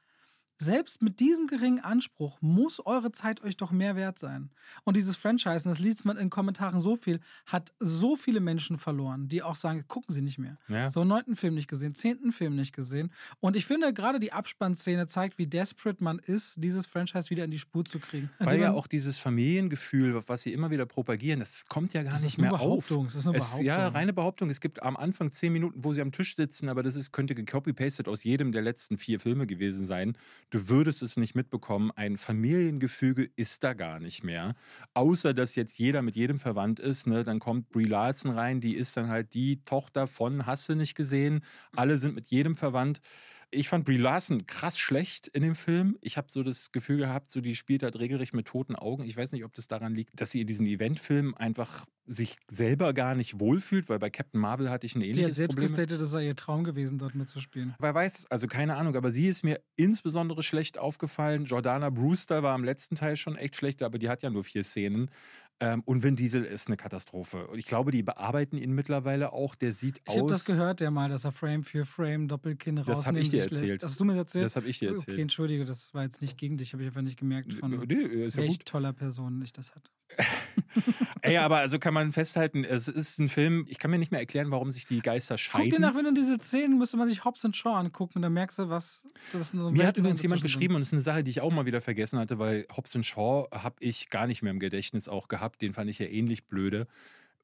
selbst 0.62 1.02
mit 1.02 1.20
diesem 1.22 1.48
geringen 1.48 1.80
Anspruch 1.80 2.38
muss 2.42 2.86
eure 2.86 3.12
Zeit 3.12 3.42
euch 3.42 3.56
doch 3.56 3.72
mehr 3.72 3.96
wert 3.96 4.20
sein. 4.20 4.50
Und 4.84 4.98
dieses 4.98 5.16
Franchise, 5.16 5.68
und 5.68 5.72
das 5.72 5.80
liest 5.80 6.04
man 6.04 6.18
in 6.18 6.30
Kommentaren 6.30 6.82
so 6.82 6.98
viel, 6.98 7.22
hat 7.46 7.74
so 7.80 8.18
viele 8.18 8.42
Menschen 8.42 8.78
verloren, 8.78 9.30
die 9.30 9.42
auch 9.42 9.56
sagen, 9.56 9.86
gucken 9.88 10.14
sie 10.14 10.22
nicht 10.22 10.38
mehr. 10.38 10.58
Ja. 10.68 10.92
So, 10.92 11.06
neunten 11.06 11.38
Film 11.38 11.56
nicht 11.56 11.70
gesehen, 11.70 11.96
zehnten 11.96 12.34
Film 12.34 12.56
nicht 12.56 12.76
gesehen. 12.76 13.12
Und 13.40 13.56
ich 13.56 13.66
finde, 13.66 13.94
gerade 13.94 14.20
die 14.20 14.34
Abspannszene 14.34 15.08
zeigt, 15.08 15.38
wie 15.38 15.48
desperate 15.48 16.04
man 16.04 16.20
ist, 16.20 16.62
dieses 16.62 16.86
Franchise 16.86 17.30
wieder 17.30 17.46
in 17.46 17.52
die 17.52 17.60
Spur 17.60 17.86
zu 17.86 18.00
kriegen. 18.00 18.30
Weil 18.38 18.56
Indem 18.56 18.62
ja 18.62 18.72
auch 18.74 18.88
dieses 18.88 19.18
Familiengefühl, 19.18 20.22
was 20.28 20.42
sie 20.42 20.52
immer 20.52 20.70
wieder 20.72 20.86
propagieren, 20.86 21.40
das 21.40 21.66
kommt 21.68 21.94
ja 21.94 22.04
gar 22.04 22.12
Das 22.14 22.24
nicht 22.24 22.38
mehr 22.38 22.52
auf. 22.54 22.60
Behauptung, 22.60 23.06
das 23.06 23.16
ist 23.16 23.26
nur 23.26 23.36
Es, 23.36 23.60
ja, 23.62 23.76
Behauptung. 23.78 23.96
reine 23.96 24.14
Behauptung. 24.14 24.50
Es 24.50 24.60
gibt 24.60 24.84
am 24.84 24.98
Anfang 24.98 25.32
zehn 25.32 25.54
Minuten, 25.54 25.86
wo 25.86 25.94
sie 25.94 26.02
am 26.02 26.12
Tisch 26.12 26.36
sitzen, 26.36 26.68
aber 26.68 26.84
das 26.84 26.96
ist, 26.96 27.14
könnte 27.14 27.34
gecopy-pasted 27.34 28.10
aus 28.10 28.26
jedem 28.26 28.52
der 28.52 28.62
letzten 28.62 28.98
vier 28.98 29.22
Filme 29.22 29.48
gewesen 29.48 29.86
sein. 29.86 30.18
Du 30.52 30.68
würdest 30.68 31.04
es 31.04 31.16
nicht 31.16 31.36
mitbekommen. 31.36 31.92
Ein 31.96 32.18
Familiengefüge 32.18 33.30
ist 33.36 33.64
da 33.64 33.74
gar 33.74 34.00
nicht 34.00 34.24
mehr. 34.24 34.56
Außer, 34.96 35.34
dass 35.36 35.56
jetzt 35.56 35.78
jeder 35.78 36.02
mit 36.02 36.16
jedem 36.16 36.40
verwandt 36.40 36.80
ist. 36.80 37.06
Ne? 37.06 37.24
Dann 37.24 37.40
kommt 37.40 37.70
Brie 37.70 37.86
Larson 37.86 38.32
rein, 38.32 38.60
die 38.60 38.76
ist 38.76 38.98
dann 38.98 39.10
halt 39.10 39.34
die 39.36 39.64
Tochter 39.64 40.08
von 40.08 40.48
Hasse 40.48 40.76
nicht 40.76 40.96
gesehen. 40.96 41.44
Alle 41.76 42.00
sind 42.00 42.16
mit 42.16 42.30
jedem 42.32 42.56
verwandt. 42.56 43.00
Ich 43.52 43.68
fand 43.68 43.86
Brie 43.86 43.98
Larson 43.98 44.46
krass 44.46 44.78
schlecht 44.78 45.28
in 45.28 45.42
dem 45.42 45.56
Film. 45.56 45.98
Ich 46.02 46.18
habe 46.18 46.28
so 46.30 46.44
das 46.44 46.72
Gefühl 46.72 46.98
gehabt, 46.98 47.32
so 47.32 47.42
die 47.42 47.56
spielt 47.56 47.82
halt 47.84 47.98
regelrecht 47.98 48.34
mit 48.34 48.46
toten 48.48 48.76
Augen. 48.76 49.04
Ich 49.04 49.18
weiß 49.18 49.32
nicht, 49.32 49.44
ob 49.44 49.54
das 49.54 49.68
daran 49.68 49.96
liegt, 49.96 50.20
dass 50.22 50.32
sie 50.32 50.42
in 50.42 50.48
diesen 50.48 50.68
Eventfilmen 50.68 51.36
einfach 51.36 51.86
sich 52.06 52.38
selber 52.50 52.94
gar 52.94 53.16
nicht 53.16 53.40
wohlfühlt, 53.40 53.88
weil 53.90 54.00
bei 54.00 54.10
Captain 54.10 54.40
Marvel 54.42 54.70
hatte 54.70 54.86
ich 54.86 54.96
ein 54.96 55.02
Sie 55.02 55.10
hat 55.10 55.16
ähnliches 55.18 55.36
selbst 55.36 55.56
Problem. 55.56 55.70
gestatet, 55.70 56.02
es 56.02 56.10
sei 56.10 56.26
ihr 56.26 56.36
Traum 56.36 56.64
gewesen, 56.64 56.98
dort 56.98 57.16
mitzuspielen. 57.16 57.76
Wer 57.80 57.94
weiß, 57.94 58.28
also 58.30 58.48
keine 58.48 58.76
Ahnung, 58.76 58.96
aber 58.96 59.12
sie 59.12 59.28
ist 59.28 59.44
mir 59.44 59.60
insbesondere 59.76 60.44
schlecht 60.44 60.78
aufgefallen. 60.78 61.46
Jordana 61.46 61.90
Brewster 61.90 62.42
war 62.44 62.56
im 62.56 62.64
letzten 62.64 62.96
Teil 62.96 63.16
schon 63.16 63.36
echt 63.36 63.56
schlecht, 63.56 63.84
aber 63.84 64.00
die 64.00 64.10
hat 64.10 64.24
ja 64.24 64.30
nur 64.30 64.44
vier 64.44 64.64
Szenen. 64.64 65.12
Ähm, 65.62 65.82
und 65.86 66.04
Vin 66.04 66.16
Diesel 66.16 66.46
ist 66.46 66.68
eine 66.68 66.78
Katastrophe. 66.78 67.48
Und 67.48 67.60
ich 67.60 67.66
glaube, 67.66 67.92
die 67.92 68.02
bearbeiten 68.02 68.58
ihn 68.58 68.72
mittlerweile 68.74 69.34
auch. 69.34 69.56
Der 69.56 69.74
sieht 69.74 70.00
Ich 70.08 70.14
habe 70.16 70.24
aus. 70.24 70.32
das 70.32 70.46
gehört, 70.46 70.80
ja 70.80 70.90
mal, 70.90 71.10
dass 71.10 71.26
er 71.26 71.32
Frame 71.34 71.64
für 71.64 71.86
Frame 71.86 72.28
Doppelkinn 72.30 72.78
Das 72.78 72.88
rausnehmen 72.88 73.18
hab 73.18 73.24
ich 73.24 73.30
dir 73.30 73.38
lässt. 73.40 73.52
erzählt. 73.52 73.84
Hast 73.84 74.00
du 74.00 74.06
mir 74.06 74.14
das 74.14 74.20
erzählt? 74.20 74.46
Das 74.46 74.56
habe 74.56 74.68
ich 74.68 74.80
dir 74.80 74.90
Okay, 74.92 75.00
erzählt. 75.00 75.20
entschuldige, 75.20 75.66
das 75.66 75.94
war 75.94 76.04
jetzt 76.04 76.22
nicht 76.22 76.38
gegen 76.38 76.58
dich, 76.58 76.72
habe 76.74 76.84
ich 76.84 76.88
einfach 76.88 77.02
nicht 77.02 77.18
gemerkt, 77.20 77.54
von 77.56 77.72
Nee, 77.72 78.26
ja 78.26 78.36
welch 78.36 78.60
gut. 78.60 78.66
toller 78.66 78.94
Person 78.94 79.42
ich 79.44 79.52
das 79.52 79.76
hatte. 79.76 79.90
Ey, 81.22 81.38
aber 81.38 81.58
also 81.58 81.80
kann 81.80 81.94
man 81.94 82.12
festhalten, 82.12 82.64
es 82.64 82.88
ist 82.88 83.20
ein 83.20 83.28
Film, 83.30 83.66
ich 83.68 83.78
kann 83.80 83.92
mir 83.92 83.98
nicht 84.00 84.12
mehr 84.12 84.20
erklären, 84.20 84.52
warum 84.52 84.72
sich 84.72 84.86
die 84.86 85.00
Geister 85.02 85.36
Guck 85.36 85.62
dir 85.64 85.70
scheiden. 85.70 85.82
nach, 85.82 85.96
wenn 85.96 86.06
du 86.06 86.14
diese 86.14 86.38
Szenen, 86.40 86.78
müsste 86.78 86.98
man 86.98 87.08
sich 87.08 87.26
Hobbs 87.26 87.44
and 87.46 87.56
Shaw 87.56 87.76
angucken, 87.76 88.22
dann 88.22 88.34
merkst 88.34 88.60
du, 88.60 88.70
was 88.70 89.04
das 89.34 89.42
ist. 89.42 89.52
So 89.52 89.72
Mir 89.72 89.86
hat 89.88 89.98
übrigens 89.98 90.22
jemand 90.22 90.42
geschrieben, 90.42 90.76
und 90.76 90.82
das 90.82 90.90
ist 90.90 90.94
eine 90.94 91.02
Sache, 91.02 91.24
die 91.24 91.32
ich 91.32 91.42
auch 91.42 91.52
mal 91.52 91.66
wieder 91.66 91.82
vergessen 91.82 92.20
hatte, 92.20 92.40
weil 92.40 92.66
Hobbs 92.76 92.96
Shaw 93.06 93.48
habe 93.54 93.76
ich 93.80 94.10
gar 94.10 94.28
nicht 94.28 94.42
mehr 94.42 94.52
im 94.52 94.60
Gedächtnis 94.60 95.08
auch 95.08 95.28
gehabt. 95.28 95.49
Habe, 95.50 95.58
den 95.58 95.74
fand 95.74 95.90
ich 95.90 96.00
ja 96.00 96.08
ähnlich 96.08 96.48
blöde. 96.48 96.88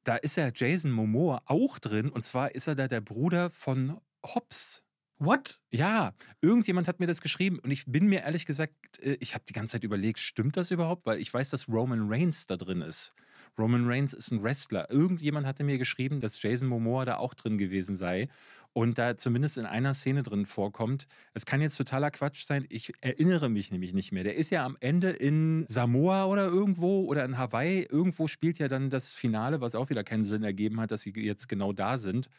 Da 0.03 0.15
ist 0.15 0.37
ja 0.37 0.51
Jason 0.53 0.91
Momoa 0.91 1.41
auch 1.45 1.79
drin 1.79 2.09
und 2.09 2.23
zwar 2.25 2.53
ist 2.53 2.67
er 2.67 2.75
da 2.75 2.87
der 2.87 3.01
Bruder 3.01 3.49
von 3.49 3.99
Hobbs. 4.23 4.83
What? 5.17 5.61
Ja, 5.71 6.13
irgendjemand 6.41 6.87
hat 6.87 6.99
mir 6.99 7.07
das 7.07 7.21
geschrieben 7.21 7.59
und 7.59 7.71
ich 7.71 7.85
bin 7.85 8.07
mir 8.07 8.21
ehrlich 8.21 8.45
gesagt, 8.45 8.73
äh, 9.01 9.17
ich 9.19 9.33
habe 9.33 9.45
die 9.47 9.53
ganze 9.53 9.73
Zeit 9.73 9.83
überlegt, 9.83 10.19
stimmt 10.19 10.57
das 10.57 10.71
überhaupt? 10.71 11.05
Weil 11.05 11.19
ich 11.19 11.33
weiß, 11.33 11.49
dass 11.49 11.69
Roman 11.69 12.11
Reigns 12.11 12.45
da 12.45 12.57
drin 12.57 12.81
ist. 12.81 13.13
Roman 13.57 13.87
Reigns 13.87 14.11
ist 14.11 14.31
ein 14.31 14.43
Wrestler. 14.43 14.91
Irgendjemand 14.91 15.47
hatte 15.47 15.63
mir 15.63 15.77
geschrieben, 15.77 16.19
dass 16.19 16.41
Jason 16.41 16.67
Momoa 16.67 17.05
da 17.05 17.17
auch 17.17 17.33
drin 17.33 17.57
gewesen 17.57 17.95
sei 17.95 18.27
und 18.75 18.97
da 18.97 19.17
zumindest 19.17 19.57
in 19.57 19.65
einer 19.65 19.93
Szene 19.93 20.21
drin 20.21 20.45
vorkommt. 20.45 21.07
Es 21.33 21.45
kann 21.45 21.61
jetzt 21.61 21.77
totaler 21.77 22.11
Quatsch 22.11 22.45
sein. 22.45 22.65
Ich 22.67 22.91
erinnere 22.99 23.47
mich 23.47 23.71
nämlich 23.71 23.93
nicht 23.93 24.11
mehr. 24.11 24.25
Der 24.25 24.35
ist 24.35 24.49
ja 24.49 24.65
am 24.65 24.75
Ende 24.81 25.11
in 25.11 25.65
Samoa 25.69 26.25
oder 26.25 26.47
irgendwo 26.47 27.05
oder 27.05 27.23
in 27.23 27.37
Hawaii. 27.37 27.87
Irgendwo 27.89 28.27
spielt 28.27 28.59
ja 28.59 28.67
dann 28.67 28.89
das 28.89 29.13
Finale, 29.13 29.61
was 29.61 29.75
auch 29.75 29.89
wieder 29.89 30.03
keinen 30.03 30.25
Sinn 30.25 30.43
ergeben 30.43 30.81
hat, 30.81 30.91
dass 30.91 31.03
sie 31.03 31.13
jetzt 31.15 31.47
genau 31.47 31.71
da 31.71 31.97
sind. 31.97 32.29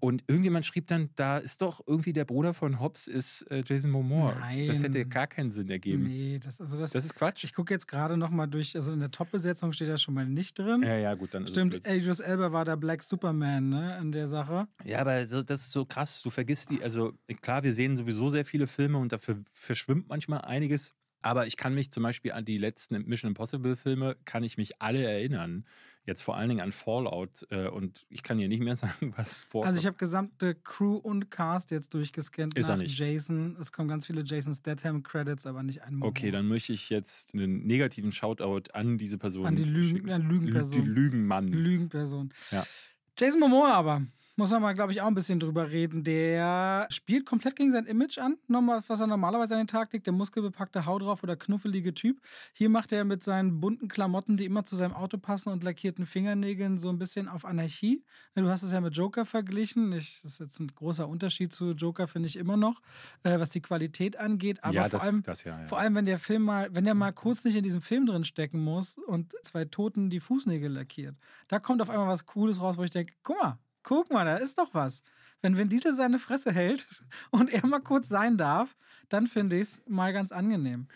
Und 0.00 0.22
irgendjemand 0.26 0.66
schrieb 0.66 0.86
dann, 0.88 1.08
da 1.14 1.38
ist 1.38 1.62
doch 1.62 1.80
irgendwie 1.86 2.12
der 2.12 2.26
Bruder 2.26 2.52
von 2.52 2.78
Hobbs 2.78 3.06
ist 3.06 3.42
äh, 3.50 3.62
Jason 3.64 3.90
Momoa. 3.90 4.34
Nein. 4.38 4.66
Das 4.66 4.82
hätte 4.82 5.06
gar 5.06 5.26
keinen 5.26 5.50
Sinn 5.50 5.70
ergeben. 5.70 6.04
Nee, 6.04 6.38
das, 6.38 6.60
also 6.60 6.78
das, 6.78 6.90
Das 6.92 7.04
ist 7.06 7.14
Quatsch. 7.14 7.44
ich 7.44 7.54
gucke 7.54 7.72
jetzt 7.72 7.88
gerade 7.88 8.16
noch 8.16 8.28
mal 8.30 8.46
durch, 8.46 8.76
also 8.76 8.92
in 8.92 9.00
der 9.00 9.10
Top-Besetzung 9.10 9.72
steht 9.72 9.88
er 9.88 9.96
schon 9.96 10.12
mal 10.12 10.26
nicht 10.26 10.58
drin. 10.58 10.82
Ja, 10.82 10.96
ja, 10.98 11.14
gut, 11.14 11.32
dann 11.32 11.46
Stimmt, 11.46 11.74
ist 11.74 11.86
es. 11.86 11.96
Idris 11.96 12.20
Elba 12.20 12.52
war 12.52 12.64
der 12.66 12.76
Black 12.76 13.02
Superman, 13.02 13.70
ne, 13.70 13.98
in 14.00 14.12
der 14.12 14.28
Sache. 14.28 14.68
Ja, 14.84 14.98
aber 15.00 15.26
so, 15.26 15.42
das 15.42 15.62
ist 15.62 15.72
so 15.72 15.86
krass. 15.86 16.20
Du 16.22 16.28
vergisst 16.30 16.70
die, 16.70 16.82
also 16.82 17.12
klar, 17.40 17.62
wir 17.62 17.72
sehen 17.72 17.96
sowieso 17.96 18.28
sehr 18.28 18.44
viele 18.44 18.66
Filme 18.66 18.98
und 18.98 19.10
dafür 19.12 19.42
verschwimmt 19.52 20.08
manchmal 20.08 20.42
einiges. 20.42 20.92
Aber 21.22 21.46
ich 21.46 21.56
kann 21.56 21.74
mich 21.74 21.90
zum 21.90 22.02
Beispiel 22.02 22.32
an 22.32 22.44
die 22.44 22.58
letzten 22.58 23.02
Mission 23.06 23.30
Impossible 23.30 23.76
Filme, 23.76 24.16
kann 24.26 24.44
ich 24.44 24.58
mich 24.58 24.82
alle 24.82 25.02
erinnern. 25.02 25.64
Jetzt 26.06 26.22
vor 26.22 26.36
allen 26.36 26.48
Dingen 26.50 26.60
an 26.60 26.72
Fallout. 26.72 27.46
Äh, 27.50 27.68
und 27.68 28.06
ich 28.10 28.22
kann 28.22 28.38
hier 28.38 28.48
nicht 28.48 28.62
mehr 28.62 28.76
sagen, 28.76 29.14
was 29.16 29.42
vorkommt. 29.42 29.68
Also 29.68 29.80
ich 29.80 29.86
habe 29.86 29.96
gesamte 29.96 30.54
Crew 30.54 30.96
und 30.96 31.30
Cast 31.30 31.70
jetzt 31.70 31.94
durchgescannt 31.94 32.56
Ist 32.58 32.68
er 32.68 32.76
nach 32.76 32.82
nicht. 32.82 32.98
Jason. 32.98 33.56
Es 33.60 33.72
kommen 33.72 33.88
ganz 33.88 34.06
viele 34.06 34.22
Jason 34.22 34.54
Statham 34.54 35.02
Credits, 35.02 35.46
aber 35.46 35.62
nicht 35.62 35.82
ein 35.82 35.94
Momoa. 35.94 36.08
Okay, 36.08 36.30
dann 36.30 36.46
möchte 36.48 36.72
ich 36.72 36.90
jetzt 36.90 37.34
einen 37.34 37.66
negativen 37.66 38.12
Shoutout 38.12 38.70
an 38.72 38.98
diese 38.98 39.16
Person 39.18 39.46
An 39.46 39.56
die 39.56 39.64
Lügen, 39.64 40.10
an 40.10 40.28
Lügenperson. 40.28 40.82
Die 40.82 40.86
Lügenmann. 40.86 41.48
Lügenperson. 41.48 42.32
Ja. 42.50 42.66
Jason 43.18 43.40
Momoa 43.40 43.72
aber, 43.72 44.02
muss 44.36 44.50
man 44.50 44.62
mal, 44.62 44.74
glaube 44.74 44.92
ich, 44.92 45.00
auch 45.00 45.06
ein 45.06 45.14
bisschen 45.14 45.38
drüber 45.38 45.70
reden. 45.70 46.02
Der 46.02 46.86
spielt 46.90 47.24
komplett 47.24 47.56
gegen 47.56 47.70
sein 47.70 47.86
Image 47.86 48.18
an, 48.18 48.36
nochmal, 48.48 48.82
was 48.88 49.00
er 49.00 49.06
normalerweise 49.06 49.54
an 49.54 49.60
den 49.60 49.66
Tag 49.68 49.92
legt. 49.92 50.06
Der 50.06 50.12
muskelbepackte 50.12 50.86
Haut 50.86 51.02
drauf 51.02 51.22
oder 51.22 51.36
knuffelige 51.36 51.94
Typ. 51.94 52.20
Hier 52.52 52.68
macht 52.68 52.92
er 52.92 53.04
mit 53.04 53.22
seinen 53.22 53.60
bunten 53.60 53.88
Klamotten, 53.88 54.36
die 54.36 54.44
immer 54.44 54.64
zu 54.64 54.74
seinem 54.74 54.94
Auto 54.94 55.18
passen 55.18 55.50
und 55.50 55.62
lackierten 55.62 56.06
Fingernägeln 56.06 56.78
so 56.78 56.88
ein 56.88 56.98
bisschen 56.98 57.28
auf 57.28 57.44
Anarchie. 57.44 58.04
Du 58.34 58.48
hast 58.48 58.62
es 58.62 58.72
ja 58.72 58.80
mit 58.80 58.96
Joker 58.96 59.24
verglichen. 59.24 59.92
Ich, 59.92 60.20
das 60.22 60.32
ist 60.32 60.40
jetzt 60.40 60.60
ein 60.60 60.68
großer 60.68 61.08
Unterschied 61.08 61.52
zu 61.52 61.70
Joker, 61.70 62.08
finde 62.08 62.28
ich 62.28 62.36
immer 62.36 62.56
noch, 62.56 62.80
äh, 63.22 63.38
was 63.38 63.50
die 63.50 63.60
Qualität 63.62 64.16
angeht. 64.16 64.62
Aber 64.64 64.74
ja, 64.74 64.82
vor 64.82 64.90
das, 64.90 65.02
allem 65.02 65.22
das 65.22 65.44
ja. 65.44 65.60
ja. 65.60 65.66
vor 65.66 65.78
allem, 65.78 65.94
wenn 65.94 66.06
der 66.06 66.18
Film 66.18 66.42
mal, 66.42 66.68
wenn 66.74 66.84
der 66.84 66.94
mal 66.94 67.12
kurz 67.12 67.44
nicht 67.44 67.54
in 67.54 67.62
diesem 67.62 67.82
Film 67.82 68.06
drin 68.06 68.24
stecken 68.24 68.60
muss 68.60 68.98
und 68.98 69.34
zwei 69.44 69.64
Toten 69.64 70.10
die 70.10 70.20
Fußnägel 70.20 70.72
lackiert, 70.72 71.16
da 71.46 71.60
kommt 71.60 71.80
auf 71.80 71.90
einmal 71.90 72.08
was 72.08 72.26
Cooles 72.26 72.60
raus, 72.60 72.76
wo 72.76 72.82
ich 72.82 72.90
denke, 72.90 73.14
guck 73.22 73.40
mal, 73.40 73.58
guck 73.84 74.10
mal, 74.10 74.24
da 74.24 74.36
ist 74.36 74.58
doch 74.58 74.74
was. 74.74 75.02
Wenn 75.40 75.56
Vin 75.56 75.68
Diesel 75.68 75.94
seine 75.94 76.18
Fresse 76.18 76.50
hält 76.50 76.86
und 77.30 77.52
er 77.52 77.64
mal 77.66 77.80
kurz 77.80 78.08
sein 78.08 78.36
darf, 78.36 78.76
dann 79.08 79.26
finde 79.28 79.56
ich 79.56 79.62
es 79.62 79.82
mal 79.86 80.12
ganz 80.12 80.32
angenehm. 80.32 80.88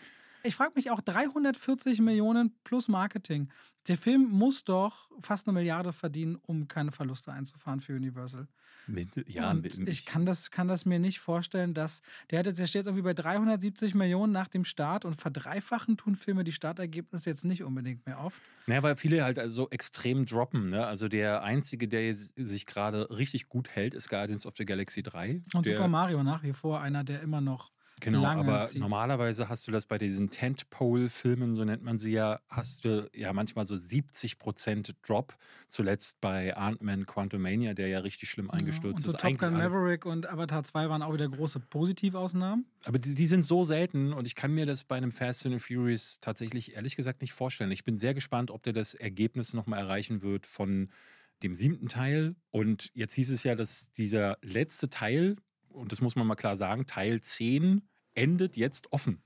Ich 0.43 0.55
frage 0.55 0.71
mich 0.75 0.89
auch, 0.91 1.01
340 1.01 1.99
Millionen 2.01 2.53
plus 2.63 2.87
Marketing. 2.87 3.49
Der 3.87 3.97
Film 3.97 4.29
muss 4.29 4.63
doch 4.63 5.09
fast 5.21 5.47
eine 5.47 5.53
Milliarde 5.53 5.93
verdienen, 5.93 6.35
um 6.35 6.67
keine 6.67 6.91
Verluste 6.91 7.31
einzufahren 7.31 7.81
für 7.81 7.95
Universal. 7.95 8.47
Mit- 8.87 9.09
ja, 9.27 9.53
mit- 9.53 9.77
ich 9.87 10.05
kann 10.05 10.25
das, 10.25 10.49
kann 10.51 10.67
das 10.67 10.85
mir 10.85 10.99
nicht 10.99 11.19
vorstellen, 11.19 11.73
dass 11.73 12.01
der 12.29 12.39
hat 12.39 12.45
jetzt, 12.47 12.59
der 12.59 12.67
steht 12.67 12.79
jetzt 12.81 12.87
irgendwie 12.87 13.03
bei 13.03 13.13
370 13.13 13.93
Millionen 13.95 14.31
nach 14.33 14.47
dem 14.47 14.63
Start 14.65 15.05
und 15.05 15.15
verdreifachen 15.15 15.97
tun 15.97 16.15
Filme 16.15 16.43
die 16.43 16.51
Startergebnisse 16.51 17.29
jetzt 17.29 17.45
nicht 17.45 17.63
unbedingt 17.63 18.05
mehr 18.05 18.19
oft. 18.19 18.41
Naja, 18.67 18.81
weil 18.83 18.95
viele 18.95 19.23
halt 19.23 19.37
also 19.39 19.55
so 19.63 19.69
extrem 19.69 20.25
droppen. 20.25 20.69
Ne? 20.69 20.85
Also 20.85 21.07
der 21.07 21.43
einzige, 21.43 21.87
der 21.87 22.13
sich 22.15 22.65
gerade 22.65 23.09
richtig 23.11 23.49
gut 23.49 23.69
hält, 23.69 23.93
ist 23.93 24.09
Guardians 24.09 24.45
of 24.45 24.55
the 24.57 24.65
Galaxy 24.65 25.03
3. 25.03 25.41
Und 25.53 25.67
Super 25.67 25.87
Mario 25.87 26.23
nach 26.23 26.43
wie 26.43 26.53
vor 26.53 26.81
einer, 26.81 27.03
der 27.03 27.21
immer 27.21 27.41
noch 27.41 27.71
Genau, 27.99 28.21
lange 28.21 28.41
aber 28.41 28.65
zieht. 28.67 28.81
normalerweise 28.81 29.49
hast 29.49 29.67
du 29.67 29.71
das 29.71 29.85
bei 29.85 29.97
diesen 29.97 30.29
Tentpole-Filmen, 30.29 31.55
so 31.55 31.63
nennt 31.63 31.83
man 31.83 31.99
sie 31.99 32.11
ja, 32.11 32.39
hast 32.49 32.85
du 32.85 33.09
ja 33.13 33.33
manchmal 33.33 33.65
so 33.65 33.75
70% 33.75 34.93
Drop. 35.05 35.35
Zuletzt 35.67 36.19
bei 36.21 36.55
Ant-Man 36.55 37.05
Quantumania, 37.05 37.73
der 37.73 37.87
ja 37.87 37.99
richtig 37.99 38.29
schlimm 38.29 38.49
eingestürzt 38.49 39.05
und 39.05 39.11
so 39.11 39.17
ist. 39.17 39.19
Top 39.19 39.37
Gun 39.37 39.53
Maverick 39.53 40.05
und 40.05 40.27
Avatar 40.27 40.63
2 40.63 40.89
waren 40.89 41.01
auch 41.01 41.13
wieder 41.13 41.27
große 41.27 41.59
Positivausnahmen. 41.59 42.65
Aber 42.85 42.99
die, 42.99 43.13
die 43.15 43.25
sind 43.25 43.43
so 43.43 43.63
selten 43.63 44.13
und 44.13 44.25
ich 44.25 44.35
kann 44.35 44.53
mir 44.53 44.65
das 44.65 44.83
bei 44.83 44.97
einem 44.97 45.11
Fast 45.11 45.45
and 45.45 45.61
Furious 45.61 46.19
tatsächlich 46.21 46.75
ehrlich 46.75 46.95
gesagt 46.95 47.21
nicht 47.21 47.33
vorstellen. 47.33 47.71
Ich 47.71 47.83
bin 47.83 47.97
sehr 47.97 48.13
gespannt, 48.13 48.51
ob 48.51 48.63
der 48.63 48.73
das 48.73 48.93
Ergebnis 48.93 49.53
nochmal 49.53 49.79
erreichen 49.79 50.21
wird 50.21 50.45
von 50.45 50.89
dem 51.43 51.55
siebten 51.55 51.87
Teil. 51.87 52.35
Und 52.51 52.91
jetzt 52.93 53.13
hieß 53.13 53.29
es 53.31 53.43
ja, 53.43 53.55
dass 53.55 53.91
dieser 53.93 54.37
letzte 54.41 54.89
Teil, 54.89 55.37
und 55.79 55.91
das 55.91 56.01
muss 56.01 56.15
man 56.15 56.27
mal 56.27 56.35
klar 56.35 56.55
sagen, 56.55 56.85
Teil 56.85 57.21
10 57.21 57.81
endet 58.13 58.57
jetzt 58.57 58.91
offen. 58.91 59.21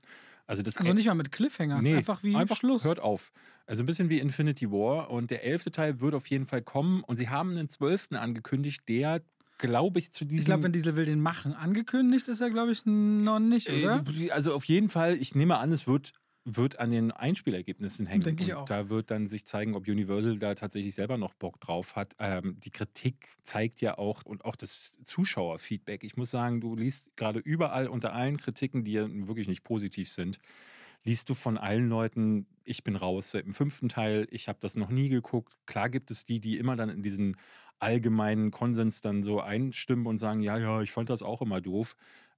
Also, 0.46 0.62
das 0.62 0.76
Also 0.76 0.92
nicht 0.92 1.06
mal 1.06 1.14
mit 1.14 1.32
Cliffhangers, 1.32 1.82
Nee, 1.82 1.96
einfach 1.96 2.22
wie 2.22 2.34
einfach 2.36 2.56
Schluss. 2.56 2.84
Hört 2.84 3.00
auf. 3.00 3.32
Also 3.66 3.82
ein 3.82 3.86
bisschen 3.86 4.10
wie 4.10 4.18
Infinity 4.18 4.70
War. 4.70 5.10
Und 5.10 5.30
der 5.30 5.44
elfte 5.44 5.70
Teil 5.70 6.00
wird 6.00 6.14
auf 6.14 6.26
jeden 6.26 6.44
Fall 6.46 6.60
kommen. 6.62 7.02
Und 7.02 7.16
sie 7.16 7.30
haben 7.30 7.52
einen 7.52 7.68
zwölften 7.68 8.14
angekündigt, 8.16 8.82
der, 8.88 9.22
glaube 9.56 9.98
ich, 9.98 10.12
zu 10.12 10.24
diesem. 10.26 10.40
Ich 10.40 10.44
glaube, 10.44 10.64
wenn 10.64 10.72
Diesel 10.72 10.96
will 10.96 11.06
den 11.06 11.20
machen, 11.20 11.54
angekündigt 11.54 12.28
ist 12.28 12.42
er, 12.42 12.50
glaube 12.50 12.72
ich, 12.72 12.84
noch 12.84 13.38
nicht, 13.38 13.70
oder? 13.70 14.04
Äh, 14.20 14.30
Also 14.32 14.54
auf 14.54 14.64
jeden 14.64 14.90
Fall, 14.90 15.16
ich 15.16 15.34
nehme 15.34 15.56
an, 15.58 15.72
es 15.72 15.86
wird, 15.86 16.12
wird 16.44 16.78
an 16.78 16.90
den 16.90 17.10
Einspielergebnissen 17.10 18.06
hängen. 18.06 18.22
Denke 18.22 18.42
ich 18.42 18.50
Und 18.50 18.56
auch. 18.56 18.64
Da 18.66 18.90
wird 18.90 19.10
dann 19.10 19.28
sich 19.28 19.46
zeigen, 19.46 19.74
ob 19.74 19.88
Universal 19.88 20.38
da 20.38 20.54
tatsächlich 20.54 20.94
selber 20.94 21.16
noch 21.16 21.34
Bock 21.34 21.60
drauf 21.60 21.96
hat. 21.96 22.14
Ähm, 22.18 22.60
die 22.60 22.70
Kritik 22.70 23.36
zeigt 23.42 23.80
ja 23.80 23.96
auch 23.96 24.24
und 24.24 24.44
auch 24.44 24.56
das 24.56 24.92
Zuschauerfeedback. 25.02 26.04
Ich 26.04 26.16
muss 26.16 26.30
sagen, 26.30 26.60
du 26.60 26.76
liest 26.76 27.16
gerade 27.16 27.38
überall 27.38 27.88
unter 27.88 28.12
allen 28.12 28.36
Kritiken, 28.36 28.84
die 28.84 28.92
ja 28.92 29.06
wirklich 29.08 29.48
nicht 29.48 29.64
positiv 29.64 30.10
sind, 30.10 30.38
liest 31.02 31.28
du 31.30 31.34
von 31.34 31.58
allen 31.58 31.88
Leuten, 31.88 32.46
ich 32.64 32.84
bin 32.84 32.96
raus 32.96 33.30
seit 33.30 33.46
dem 33.46 33.54
fünften 33.54 33.88
Teil, 33.88 34.26
ich 34.30 34.48
habe 34.48 34.58
das 34.60 34.74
noch 34.74 34.90
nie 34.90 35.08
geguckt. 35.08 35.54
Klar 35.66 35.88
gibt 35.90 36.10
es 36.10 36.24
die, 36.24 36.40
die 36.40 36.58
immer 36.58 36.76
dann 36.76 36.88
in 36.88 37.02
diesen 37.02 37.36
allgemeinen 37.78 38.50
Konsens 38.50 39.00
dann 39.00 39.22
so 39.22 39.40
einstimmen 39.40 40.06
und 40.06 40.18
sagen, 40.18 40.42
ja, 40.42 40.58
ja, 40.58 40.80
ich 40.80 40.92
fand 40.92 41.10
das 41.10 41.22
auch 41.22 41.42
immer 41.42 41.60
doof. 41.60 41.96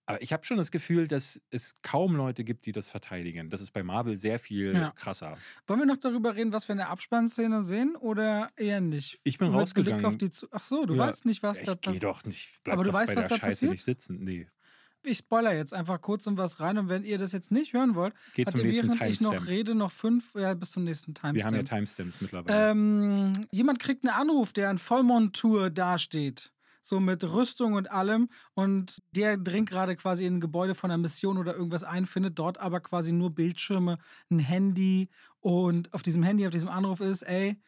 Aber 0.09 0.23
ich 0.23 0.33
habe 0.33 0.45
schon 0.45 0.57
das 0.57 0.71
Gefühl, 0.71 1.09
dass 1.09 1.41
es 1.51 1.75
kaum 1.83 2.15
Leute 2.15 2.45
gibt, 2.45 2.67
die 2.67 2.73
das 2.73 2.89
verteidigen. 2.89 3.51
Das 3.51 3.61
ist 3.61 3.73
bei 3.73 3.83
Marvel 3.83 4.17
sehr 4.17 4.39
viel 4.39 4.73
Ja. 4.75 4.91
krasser. 4.93 5.37
Wollen 5.67 5.81
wir 5.81 5.87
noch 5.87 5.97
darüber 5.97 6.37
reden, 6.37 6.53
was 6.53 6.69
wir 6.69 6.75
in 6.75 6.79
der 6.79 6.91
Abspannszene 6.91 7.65
sehen 7.65 7.97
oder 7.97 8.51
eher 8.57 8.81
nicht? 8.81 9.19
Ich 9.25 9.39
bin 9.39 9.49
Mit 9.49 9.53
Blick 9.55 9.61
rausgegangen. 9.63 10.05
Auf 10.07 10.17
die 10.17 10.31
Zu 10.31 10.47
Ach 10.53 10.61
so, 10.61 10.87
du 10.87 10.95
Ja. 10.95 11.07
weißt 11.09 11.25
nicht, 11.27 11.43
was 11.43 11.59
ich 11.61 11.67
da 11.67 11.75
passiert. 11.75 12.05
doch 12.05 12.25
nicht. 12.25 12.61
Bleib 12.63 12.75
Aber 12.75 12.85
du 12.85 12.91
doch 12.91 12.99
weißt, 12.99 13.15
bei 13.15 13.17
was 13.17 13.27
der 13.27 13.37
da 13.37 13.41
Scheiße 13.41 13.51
passiert? 13.55 13.73
nicht 13.73 13.85
sitzen. 13.85 14.23
Nee. 14.23 14.47
Ich 15.03 15.19
spoiler 15.19 15.55
jetzt 15.55 15.73
einfach 15.73 16.01
kurz 16.01 16.27
um 16.27 16.37
was 16.37 16.59
rein 16.59 16.79
und 16.79 16.89
wenn 16.89 17.05
ihr 17.05 17.17
das 17.19 17.31
jetzt 17.31 17.53
nicht 17.53 17.73
hören 17.75 17.95
wollt, 17.95 18.13
Geht 18.35 18.51
zum 18.51 18.59
ihr 18.61 18.67
nächsten 18.67 18.89
während 18.99 19.13
ich 19.13 19.21
noch 19.21 19.47
rede 19.47 19.75
noch 19.77 19.93
fünf, 19.93 20.33
ja, 20.35 20.53
bis 20.55 20.73
zum 20.73 20.83
nächsten 20.83 21.15
Timestamp. 21.15 21.35
Wir 21.37 21.45
haben 21.45 21.55
ja 21.55 21.63
Timestamps 21.63 22.21
mittlerweile. 22.21 22.71
Ähm, 22.73 23.33
jemand 23.53 23.79
kriegt 23.79 24.05
einen 24.05 24.15
Anruf, 24.15 24.53
der 24.53 24.69
in 24.71 24.79
Vollmontur 24.79 25.71
dasteht. 25.71 26.53
So 26.87 27.01
mit 27.01 27.25
Rüstung 27.25 27.73
und 27.73 27.91
allem. 27.91 28.29
Und 28.55 29.03
der 29.11 29.37
dringt 29.37 29.69
gerade 29.69 29.97
quasi 29.97 30.25
in 30.25 30.37
ein 30.37 30.41
Gebäude 30.41 30.77
von 30.77 30.89
einer 30.89 31.03
Mission 31.03 31.37
oder 31.37 31.53
irgendwas 31.53 31.83
ein, 31.83 32.07
findet 32.07 32.39
dort 32.39 32.59
aber 32.59 32.79
quasi 32.79 33.11
nur 33.11 33.35
Bildschirme, 33.35 33.99
ein 34.31 34.39
Handy. 34.39 35.09
Und 35.41 35.93
auf 35.93 36.03
diesem 36.03 36.23
Handy, 36.23 36.47
auf 36.47 36.53
diesem 36.53 36.69
Anruf 36.69 37.01
ist, 37.01 37.23
ey, 37.23 37.61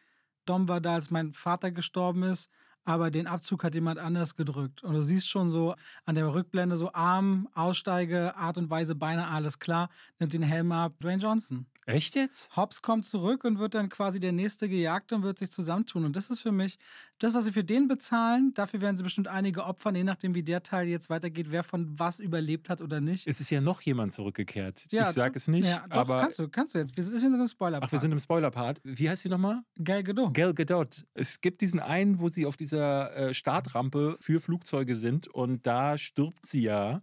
Dom 0.45 0.69
war 0.69 0.79
da, 0.79 0.93
als 0.93 1.11
mein 1.11 1.33
Vater 1.33 1.71
gestorben 1.71 2.23
ist, 2.23 2.49
aber 2.85 3.11
den 3.11 3.27
Abzug 3.27 3.65
hat 3.65 3.75
jemand 3.75 3.99
anders 3.99 4.37
gedrückt. 4.37 4.83
Und 4.83 4.93
du 4.93 5.01
siehst 5.01 5.27
schon 5.27 5.49
so 5.49 5.75
an 6.05 6.15
der 6.15 6.33
Rückblende 6.33 6.77
so 6.77 6.93
Arm, 6.93 7.49
Aussteige, 7.53 8.37
Art 8.37 8.57
und 8.57 8.69
Weise, 8.69 8.95
Beine, 8.95 9.27
alles 9.27 9.59
klar, 9.59 9.89
nimmt 10.17 10.33
den 10.33 10.43
Helm 10.43 10.71
ab. 10.71 10.93
Dwayne 11.01 11.21
Johnson. 11.21 11.65
Echt 11.89 12.15
jetzt? 12.15 12.55
Hobbs 12.55 12.83
kommt 12.83 13.03
zurück 13.03 13.43
und 13.43 13.57
wird 13.57 13.73
dann 13.73 13.89
quasi 13.89 14.19
der 14.19 14.31
nächste 14.31 14.69
gejagt 14.69 15.11
und 15.11 15.23
wird 15.23 15.39
sich 15.39 15.49
zusammentun. 15.49 16.05
Und 16.05 16.15
das 16.15 16.29
ist 16.29 16.39
für 16.39 16.51
mich, 16.51 16.77
das, 17.19 17.33
was 17.33 17.45
sie 17.45 17.51
für 17.51 17.63
den 17.63 17.87
bezahlen, 17.87 18.53
dafür 18.53 18.81
werden 18.81 18.97
sie 18.97 19.03
bestimmt 19.03 19.27
einige 19.27 19.65
opfern, 19.65 19.93
je 19.95 20.03
nachdem, 20.03 20.33
wie 20.35 20.43
der 20.43 20.63
Teil 20.63 20.87
jetzt 20.87 21.09
weitergeht, 21.09 21.47
wer 21.49 21.63
von 21.63 21.99
was 21.99 22.19
überlebt 22.19 22.69
hat 22.69 22.81
oder 22.81 23.01
nicht. 23.01 23.27
Es 23.27 23.39
ist 23.41 23.49
ja 23.49 23.61
noch 23.61 23.81
jemand 23.81 24.13
zurückgekehrt. 24.13 24.85
Ja, 24.89 25.03
ich 25.09 25.15
sage 25.15 25.31
doch- 25.31 25.35
es 25.35 25.47
nicht, 25.47 25.67
Ja, 25.67 25.85
doch, 25.89 25.97
aber. 25.97 26.21
kannst 26.21 26.39
du, 26.39 26.47
kannst 26.49 26.73
du 26.73 26.79
jetzt. 26.79 26.95
Wir 26.97 27.03
sind 27.03 27.31
wir 27.33 27.39
im 27.39 27.47
spoiler 27.47 27.79
Ach, 27.81 27.91
wir 27.91 27.99
sind 27.99 28.11
im 28.11 28.19
Spoiler-Part. 28.19 28.81
Wie 28.83 29.09
heißt 29.09 29.21
sie 29.23 29.29
nochmal? 29.29 29.61
Gal 29.83 30.03
Gadot. 30.03 30.33
Gal 30.33 30.53
Gadot. 30.53 31.05
Es 31.13 31.41
gibt 31.41 31.61
diesen 31.61 31.79
einen, 31.79 32.19
wo 32.19 32.29
sie 32.29 32.45
auf 32.45 32.57
dieser 32.57 33.15
äh, 33.15 33.33
Startrampe 33.33 34.17
für 34.21 34.39
Flugzeuge 34.39 34.95
sind 34.95 35.27
und 35.27 35.65
da 35.67 35.97
stirbt 35.97 36.45
sie 36.45 36.61
ja. 36.63 37.01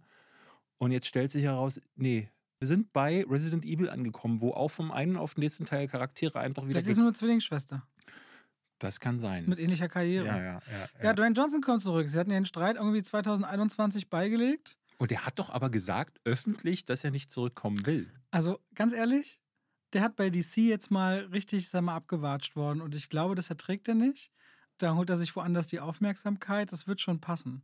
Und 0.79 0.91
jetzt 0.91 1.07
stellt 1.07 1.31
sich 1.31 1.43
heraus, 1.43 1.79
nee, 1.95 2.29
Wir 2.59 2.67
sind 2.67 2.91
bei 2.91 3.23
Resident 3.29 3.65
Evil 3.65 3.87
angekommen, 3.87 4.41
wo 4.41 4.49
auch 4.51 4.69
vom 4.69 4.91
einen 4.91 5.15
auf 5.15 5.35
den 5.35 5.41
nächsten 5.41 5.65
Teil 5.65 5.87
Charaktere 5.87 6.39
einfach 6.39 6.63
wieder. 6.63 6.79
Vielleicht 6.79 6.89
ist 6.89 6.97
nur 6.97 7.13
Zwillingsschwester. 7.13 7.85
Das 8.79 8.99
kann 8.99 9.19
sein. 9.19 9.45
Mit 9.47 9.59
ähnlicher 9.59 9.89
Karriere. 9.89 10.25
ja, 10.27 10.37
ja, 10.37 10.61
ja, 10.71 11.03
Ja. 11.03 11.13
Dwayne 11.13 11.35
Johnson 11.35 11.61
kommt 11.61 11.81
zurück. 11.81 12.07
Sie 12.09 12.19
hatten 12.19 12.31
ja 12.31 12.37
den 12.37 12.45
Streit 12.45 12.75
irgendwie 12.75 13.01
2021 13.01 14.09
beigelegt. 14.09 14.77
Und 14.97 15.11
er 15.11 15.25
hat 15.25 15.39
doch 15.39 15.49
aber 15.49 15.69
gesagt, 15.69 16.19
öffentlich, 16.25 16.85
dass 16.85 17.03
er 17.03 17.11
nicht 17.11 17.31
zurückkommen 17.31 17.85
will. 17.85 18.11
Also 18.31 18.59
ganz 18.75 18.93
ehrlich, 18.93 19.39
der 19.93 20.01
hat 20.01 20.15
bei 20.15 20.29
DC 20.29 20.57
jetzt 20.57 20.91
mal 20.91 21.19
richtig, 21.31 21.69
sag 21.69 21.81
mal, 21.83 21.95
abgewatscht 21.95 22.55
worden. 22.55 22.81
Und 22.81 22.95
ich 22.95 23.09
glaube, 23.09 23.35
das 23.35 23.49
erträgt 23.49 23.87
er 23.87 23.95
nicht. 23.95 24.31
Da 24.77 24.95
holt 24.95 25.09
er 25.09 25.17
sich 25.17 25.35
woanders 25.35 25.67
die 25.67 25.79
Aufmerksamkeit. 25.79 26.71
Das 26.71 26.87
wird 26.87 27.01
schon 27.01 27.19
passen. 27.19 27.63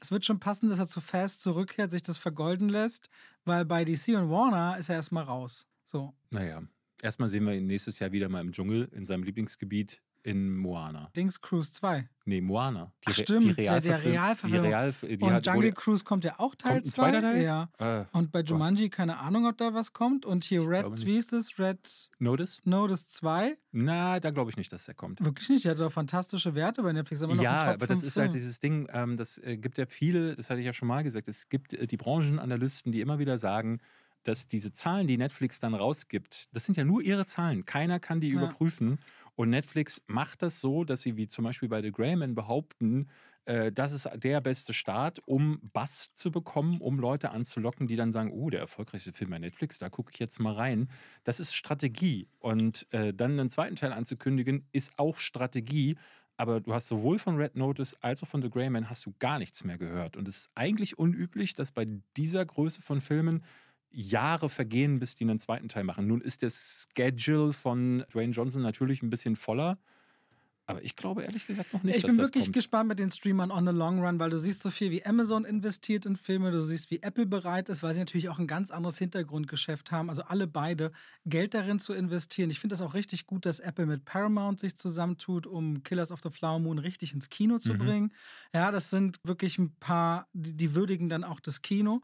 Es 0.00 0.10
wird 0.10 0.24
schon 0.24 0.40
passen, 0.40 0.70
dass 0.70 0.78
er 0.78 0.88
zu 0.88 1.00
Fast 1.00 1.42
zurückkehrt, 1.42 1.90
sich 1.90 2.02
das 2.02 2.16
vergolden 2.16 2.70
lässt, 2.70 3.10
weil 3.44 3.66
bei 3.66 3.84
DC 3.84 4.08
und 4.16 4.30
Warner 4.30 4.78
ist 4.78 4.88
er 4.88 4.94
erstmal 4.94 5.24
raus. 5.24 5.66
So. 5.84 6.14
Naja, 6.30 6.62
erstmal 7.02 7.28
sehen 7.28 7.44
wir 7.44 7.54
ihn 7.54 7.66
nächstes 7.66 7.98
Jahr 7.98 8.10
wieder 8.10 8.30
mal 8.30 8.40
im 8.40 8.52
Dschungel, 8.52 8.88
in 8.92 9.04
seinem 9.04 9.24
Lieblingsgebiet 9.24 10.00
in 10.22 10.54
Moana. 10.56 11.10
Dings 11.16 11.40
Cruise 11.40 11.72
2. 11.72 12.08
Nee, 12.26 12.40
Moana. 12.42 12.92
Ach, 13.06 13.10
Re- 13.10 13.22
stimmt, 13.22 13.56
der- 13.58 13.80
der 13.80 14.04
Realverfilm-. 14.04 14.62
Die 14.62 14.68
Real, 14.68 14.94
die 15.02 15.16
und 15.16 15.32
hat, 15.32 15.46
Jungle 15.46 15.72
Cruise 15.72 16.04
kommt 16.04 16.24
ja 16.24 16.38
auch 16.38 16.54
Teil 16.54 16.74
Kommt 16.74 16.86
ein 16.86 16.90
2. 16.90 16.92
zweiter 16.92 17.20
Teil? 17.22 17.42
Ja. 17.42 17.68
Äh, 17.78 18.04
Und 18.12 18.30
bei 18.30 18.40
Gott. 18.42 18.50
Jumanji 18.50 18.90
keine 18.90 19.18
Ahnung, 19.18 19.46
ob 19.46 19.56
da 19.56 19.72
was 19.74 19.92
kommt. 19.94 20.26
Und 20.26 20.44
hier 20.44 20.68
Red, 20.68 20.84
wie 21.06 21.16
ist 21.16 21.32
das? 21.32 21.58
Red 21.58 22.10
Notice? 22.18 22.60
Notice 22.64 23.06
2. 23.08 23.56
Na, 23.72 24.20
da 24.20 24.30
glaube 24.30 24.50
ich 24.50 24.56
nicht, 24.56 24.70
dass 24.72 24.84
der 24.84 24.94
kommt. 24.94 25.24
Wirklich 25.24 25.48
nicht. 25.48 25.64
Der 25.64 25.72
hat 25.72 25.80
doch 25.80 25.90
fantastische 25.90 26.54
Werte 26.54 26.82
bei 26.82 26.92
Netflix. 26.92 27.22
Aber 27.22 27.34
noch 27.34 27.42
Ja, 27.42 27.62
aber 27.72 27.86
das 27.86 28.00
5 28.00 28.04
ist 28.04 28.16
halt 28.18 28.26
Film. 28.32 28.34
dieses 28.34 28.60
Ding, 28.60 28.88
ähm, 28.92 29.16
das 29.16 29.38
äh, 29.38 29.56
gibt 29.56 29.78
ja 29.78 29.86
viele, 29.86 30.34
das 30.34 30.50
hatte 30.50 30.60
ich 30.60 30.66
ja 30.66 30.72
schon 30.74 30.88
mal 30.88 31.02
gesagt, 31.02 31.26
es 31.28 31.48
gibt 31.48 31.72
äh, 31.72 31.86
die 31.86 31.96
Branchenanalysten, 31.96 32.92
die 32.92 33.00
immer 33.00 33.18
wieder 33.18 33.38
sagen, 33.38 33.80
dass 34.22 34.46
diese 34.46 34.70
Zahlen, 34.70 35.06
die 35.06 35.16
Netflix 35.16 35.60
dann 35.60 35.72
rausgibt, 35.72 36.50
das 36.52 36.64
sind 36.64 36.76
ja 36.76 36.84
nur 36.84 37.00
ihre 37.00 37.24
Zahlen. 37.24 37.64
Keiner 37.64 37.98
kann 37.98 38.20
die 38.20 38.28
Ja. 38.28 38.34
überprüfen. 38.34 38.98
Und 39.34 39.50
Netflix 39.50 40.02
macht 40.06 40.42
das 40.42 40.60
so, 40.60 40.84
dass 40.84 41.02
sie 41.02 41.16
wie 41.16 41.28
zum 41.28 41.44
Beispiel 41.44 41.68
bei 41.68 41.82
The 41.82 41.92
Greyman 41.92 42.34
behaupten, 42.34 43.08
äh, 43.46 43.72
das 43.72 43.92
ist 43.92 44.08
der 44.14 44.40
beste 44.40 44.72
Start, 44.72 45.20
um 45.26 45.60
Bass 45.72 46.14
zu 46.14 46.30
bekommen, 46.30 46.80
um 46.80 46.98
Leute 46.98 47.30
anzulocken, 47.30 47.86
die 47.86 47.96
dann 47.96 48.12
sagen, 48.12 48.30
oh, 48.32 48.50
der 48.50 48.60
erfolgreichste 48.60 49.12
Film 49.12 49.30
bei 49.30 49.38
Netflix, 49.38 49.78
da 49.78 49.88
gucke 49.88 50.12
ich 50.12 50.20
jetzt 50.20 50.38
mal 50.40 50.54
rein. 50.54 50.88
Das 51.24 51.40
ist 51.40 51.54
Strategie. 51.54 52.28
Und 52.38 52.86
äh, 52.92 53.12
dann 53.12 53.38
einen 53.38 53.50
zweiten 53.50 53.76
Teil 53.76 53.92
anzukündigen, 53.92 54.66
ist 54.72 54.98
auch 54.98 55.18
Strategie. 55.18 55.96
Aber 56.36 56.60
du 56.60 56.72
hast 56.72 56.88
sowohl 56.88 57.18
von 57.18 57.36
Red 57.36 57.56
Notice 57.56 57.96
als 58.00 58.22
auch 58.22 58.28
von 58.28 58.40
The 58.40 58.48
Greyman 58.48 58.88
hast 58.88 59.04
du 59.04 59.14
gar 59.18 59.38
nichts 59.38 59.64
mehr 59.64 59.76
gehört. 59.78 60.16
Und 60.16 60.26
es 60.26 60.38
ist 60.38 60.50
eigentlich 60.54 60.98
unüblich, 60.98 61.54
dass 61.54 61.72
bei 61.72 61.86
dieser 62.16 62.46
Größe 62.46 62.82
von 62.82 63.00
Filmen 63.00 63.44
Jahre 63.92 64.48
vergehen, 64.48 64.98
bis 65.00 65.14
die 65.14 65.24
einen 65.24 65.38
zweiten 65.38 65.68
Teil 65.68 65.84
machen. 65.84 66.06
Nun 66.06 66.20
ist 66.20 66.42
der 66.42 66.50
Schedule 66.50 67.52
von 67.52 68.04
Dwayne 68.12 68.32
Johnson 68.32 68.62
natürlich 68.62 69.02
ein 69.02 69.10
bisschen 69.10 69.36
voller. 69.36 69.78
Aber 70.66 70.84
ich 70.84 70.94
glaube 70.94 71.24
ehrlich 71.24 71.46
gesagt 71.46 71.72
noch 71.72 71.82
nicht, 71.82 71.96
ich 71.96 72.02
dass 72.02 72.12
bin 72.12 72.16
das 72.16 72.28
wirklich 72.28 72.44
kommt. 72.44 72.52
gespannt 72.52 72.88
mit 72.88 73.00
den 73.00 73.10
Streamern 73.10 73.50
on 73.50 73.66
the 73.66 73.72
long 73.72 73.98
run, 74.04 74.20
weil 74.20 74.30
du 74.30 74.38
siehst 74.38 74.62
so 74.62 74.70
viel, 74.70 74.92
wie 74.92 75.04
Amazon 75.04 75.44
investiert 75.44 76.06
in 76.06 76.14
Filme, 76.14 76.52
du 76.52 76.62
siehst, 76.62 76.92
wie 76.92 77.02
Apple 77.02 77.26
bereit 77.26 77.68
ist, 77.68 77.82
weil 77.82 77.92
sie 77.92 77.98
natürlich 77.98 78.28
auch 78.28 78.38
ein 78.38 78.46
ganz 78.46 78.70
anderes 78.70 78.96
Hintergrundgeschäft 78.98 79.90
haben. 79.90 80.08
Also 80.08 80.22
alle 80.22 80.46
beide 80.46 80.92
Geld 81.26 81.54
darin 81.54 81.80
zu 81.80 81.92
investieren. 81.92 82.50
Ich 82.50 82.60
finde 82.60 82.74
das 82.74 82.82
auch 82.82 82.94
richtig 82.94 83.26
gut, 83.26 83.46
dass 83.46 83.58
Apple 83.58 83.86
mit 83.86 84.04
Paramount 84.04 84.60
sich 84.60 84.76
zusammentut, 84.76 85.48
um 85.48 85.82
Killers 85.82 86.12
of 86.12 86.20
the 86.22 86.30
Flower 86.30 86.60
Moon 86.60 86.78
richtig 86.78 87.14
ins 87.14 87.30
Kino 87.30 87.58
zu 87.58 87.74
Mhm. 87.74 87.78
bringen. 87.78 88.12
Ja, 88.54 88.70
das 88.70 88.90
sind 88.90 89.18
wirklich 89.24 89.58
ein 89.58 89.74
paar, 89.80 90.28
die, 90.32 90.56
die 90.56 90.76
würdigen 90.76 91.08
dann 91.08 91.24
auch 91.24 91.40
das 91.40 91.62
Kino. 91.62 92.02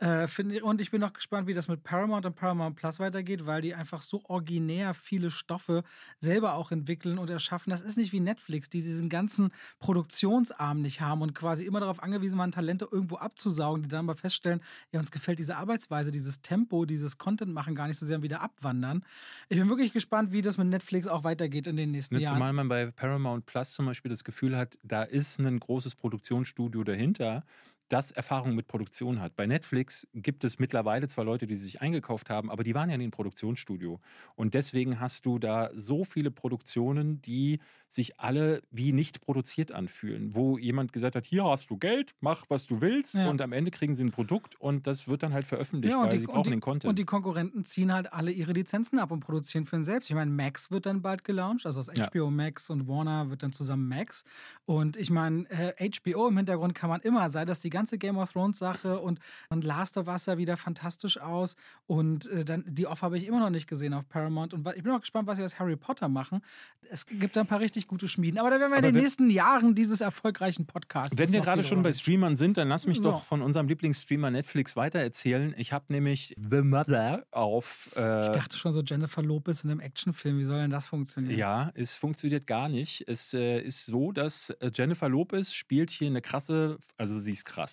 Äh, 0.00 0.26
ich- 0.26 0.62
und 0.62 0.80
ich 0.80 0.90
bin 0.90 1.00
noch 1.00 1.12
gespannt, 1.12 1.46
wie 1.48 1.54
das 1.54 1.66
mit 1.68 1.82
Paramount 1.82 2.24
und 2.26 2.36
Paramount 2.36 2.76
Plus 2.76 3.00
weitergeht, 3.00 3.46
weil 3.46 3.62
die 3.62 3.74
einfach 3.74 4.02
so 4.02 4.22
originär 4.26 4.94
viele 4.94 5.30
Stoffe 5.30 5.82
selber 6.20 6.54
auch 6.54 6.70
entwickeln 6.70 7.18
und 7.18 7.30
erschaffen. 7.30 7.70
Das 7.70 7.80
ist 7.80 7.96
nicht 7.96 8.12
wie 8.12 8.20
Netflix, 8.20 8.68
die 8.70 8.82
diesen 8.82 9.08
ganzen 9.08 9.50
Produktionsarm 9.80 10.80
nicht 10.80 11.00
haben 11.00 11.22
und 11.22 11.34
quasi 11.34 11.64
immer 11.64 11.80
darauf 11.80 12.02
angewiesen 12.02 12.38
waren, 12.38 12.52
Talente 12.52 12.88
irgendwo 12.90 13.16
abzusaugen, 13.16 13.82
die 13.82 13.88
dann 13.88 14.04
aber 14.08 14.16
feststellen, 14.16 14.60
ja, 14.92 15.00
uns 15.00 15.10
gefällt 15.10 15.38
diese 15.40 15.56
Arbeitsweise, 15.56 16.12
dieses 16.12 16.40
Tempo, 16.42 16.84
dieses 16.84 17.18
Content 17.18 17.52
machen 17.52 17.74
gar 17.74 17.88
nicht 17.88 17.98
so 17.98 18.06
sehr 18.06 18.16
und 18.18 18.22
wieder 18.22 18.40
abwandern. 18.40 19.04
Ich 19.48 19.58
bin 19.58 19.68
wirklich 19.68 19.92
gespannt, 19.92 20.32
wie 20.32 20.42
das 20.42 20.58
mit 20.58 20.68
Netflix 20.68 21.08
auch 21.08 21.24
weitergeht 21.24 21.66
in 21.66 21.76
den 21.76 21.90
nächsten 21.90 22.16
Ne, 22.16 22.20
Jahren. 22.20 22.34
zumal 22.34 22.52
man 22.52 22.68
bei 22.68 22.90
Paramount 22.90 23.44
Plus 23.46 23.72
zum 23.72 23.86
Beispiel 23.86 24.08
das 24.10 24.24
Gefühl 24.24 24.56
hat, 24.56 24.78
da 24.82 25.02
ist 25.02 25.38
ein 25.38 25.60
großes 25.60 25.94
Produktionsstudio 25.94 26.82
dahinter, 26.84 27.44
das 27.88 28.12
Erfahrung 28.12 28.54
mit 28.54 28.66
Produktion 28.66 29.20
hat. 29.20 29.34
Bei 29.36 29.46
Netflix 29.46 30.06
gibt 30.14 30.44
es 30.44 30.58
mittlerweile 30.58 31.08
zwar 31.08 31.24
Leute, 31.24 31.46
die 31.46 31.56
sich 31.56 31.80
eingekauft 31.80 32.28
haben, 32.30 32.50
aber 32.50 32.62
die 32.64 32.74
waren 32.74 32.88
ja 32.90 32.94
in 32.94 33.00
dem 33.00 33.10
Produktionsstudio. 33.10 34.00
Und 34.34 34.54
deswegen 34.54 35.00
hast 35.00 35.24
du 35.26 35.38
da 35.38 35.70
so 35.74 36.04
viele 36.04 36.30
Produktionen, 36.30 37.20
die 37.22 37.60
sich 37.90 38.20
alle 38.20 38.60
wie 38.70 38.92
nicht 38.92 39.22
produziert 39.22 39.72
anfühlen, 39.72 40.34
wo 40.34 40.58
jemand 40.58 40.92
gesagt 40.92 41.16
hat, 41.16 41.24
hier 41.24 41.44
hast 41.44 41.70
du 41.70 41.78
Geld, 41.78 42.14
mach 42.20 42.44
was 42.50 42.66
du 42.66 42.82
willst 42.82 43.14
Ja. 43.14 43.30
und 43.30 43.40
am 43.40 43.52
Ende 43.52 43.70
kriegen 43.70 43.94
sie 43.94 44.04
ein 44.04 44.10
Produkt 44.10 44.60
und 44.60 44.86
das 44.86 45.08
wird 45.08 45.22
dann 45.22 45.32
halt 45.32 45.46
veröffentlicht, 45.46 45.94
Ja, 45.94 46.00
und 46.02 46.08
weil 46.08 46.16
die, 46.16 46.20
sie 46.20 46.26
brauchen 46.26 46.42
die, 46.44 46.50
den 46.50 46.60
Content. 46.60 46.90
und 46.90 46.98
die 46.98 47.06
Konkurrenten 47.06 47.64
ziehen 47.64 47.90
halt 47.94 48.12
alle 48.12 48.30
ihre 48.30 48.52
Lizenzen 48.52 48.98
ab 48.98 49.10
und 49.10 49.20
produzieren 49.20 49.64
für 49.64 49.76
ihn 49.76 49.84
selbst. 49.84 50.10
Ich 50.10 50.14
meine, 50.14 50.30
Max 50.30 50.70
wird 50.70 50.84
dann 50.84 51.00
bald 51.00 51.24
gelauncht, 51.24 51.64
also 51.64 51.80
aus 51.80 51.88
Ja. 51.94 52.08
HBO 52.10 52.30
Max 52.30 52.68
und 52.68 52.86
Warner 52.88 53.30
wird 53.30 53.42
dann 53.42 53.52
zusammen 53.52 53.88
Max. 53.88 54.24
Und 54.66 54.98
ich 54.98 55.08
meine, 55.10 55.48
äh, 55.50 55.88
HBO 55.90 56.28
im 56.28 56.36
Hintergrund 56.36 56.74
kann 56.74 56.90
man 56.90 57.00
immer, 57.00 57.30
sei 57.30 57.46
das 57.46 57.60
die 57.60 57.70
ganze 57.70 57.77
Game 57.98 58.18
of 58.18 58.32
Thrones 58.32 58.58
Sache 58.58 58.98
und, 58.98 59.20
und 59.50 59.64
Last 59.64 59.96
of 59.96 60.08
Us 60.08 60.24
sah 60.24 60.36
wieder 60.38 60.56
fantastisch 60.56 61.18
aus. 61.18 61.56
Und 61.86 62.26
äh, 62.30 62.44
dann 62.44 62.64
die 62.66 62.86
Off 62.86 63.02
habe 63.02 63.16
ich 63.18 63.26
immer 63.26 63.40
noch 63.40 63.50
nicht 63.50 63.66
gesehen 63.68 63.94
auf 63.94 64.08
Paramount. 64.08 64.52
Und 64.54 64.66
ich 64.76 64.82
bin 64.82 64.92
auch 64.92 65.00
gespannt, 65.00 65.26
was 65.28 65.38
sie 65.38 65.44
aus 65.44 65.58
Harry 65.58 65.76
Potter 65.76 66.08
machen. 66.08 66.42
Es 66.90 67.06
gibt 67.06 67.36
da 67.36 67.40
ein 67.42 67.46
paar 67.46 67.60
richtig 67.60 67.86
gute 67.86 68.08
Schmieden. 68.08 68.38
Aber 68.38 68.50
da 68.50 68.58
werden 68.58 68.70
wir 68.72 68.78
in 68.78 68.84
Aber 68.84 68.88
den 68.92 68.94
wenn- 68.96 69.02
nächsten 69.02 69.30
Jahren 69.30 69.74
dieses 69.74 70.00
erfolgreichen 70.00 70.66
Podcasts. 70.66 71.16
Wenn 71.16 71.32
wir 71.32 71.40
gerade 71.40 71.62
schon 71.62 71.82
bei 71.82 71.92
Streamern 71.92 72.36
sind, 72.36 72.56
dann 72.56 72.68
lass 72.68 72.86
mich 72.86 72.98
So. 73.00 73.10
doch 73.12 73.24
von 73.24 73.42
unserem 73.42 73.68
Lieblingsstreamer 73.68 74.30
Netflix 74.30 74.76
weitererzählen. 74.76 75.54
Ich 75.56 75.72
habe 75.72 75.84
nämlich 75.90 76.34
The 76.50 76.62
Mother 76.62 77.24
auf. 77.30 77.90
Äh, 77.96 78.26
Ich 78.26 78.30
dachte 78.32 78.56
schon 78.56 78.72
so 78.72 78.82
Jennifer 78.82 79.22
Lopez 79.22 79.64
in 79.64 79.70
einem 79.70 79.80
Actionfilm. 79.80 80.38
Wie 80.38 80.44
soll 80.44 80.58
denn 80.62 80.70
das 80.70 80.86
funktionieren? 80.86 81.38
ja, 81.38 81.70
es 81.74 81.96
funktioniert 81.96 82.46
gar 82.46 82.68
nicht. 82.68 83.04
Es 83.06 83.34
äh, 83.34 83.60
ist 83.60 83.86
so, 83.86 84.12
dass 84.12 84.50
äh, 84.50 84.70
Jennifer 84.74 85.08
Lopez 85.08 85.52
spielt 85.52 85.90
hier 85.90 86.08
eine 86.08 86.20
krasse, 86.22 86.78
also 86.96 87.18
sie 87.18 87.32
ist 87.32 87.44
krass. 87.44 87.67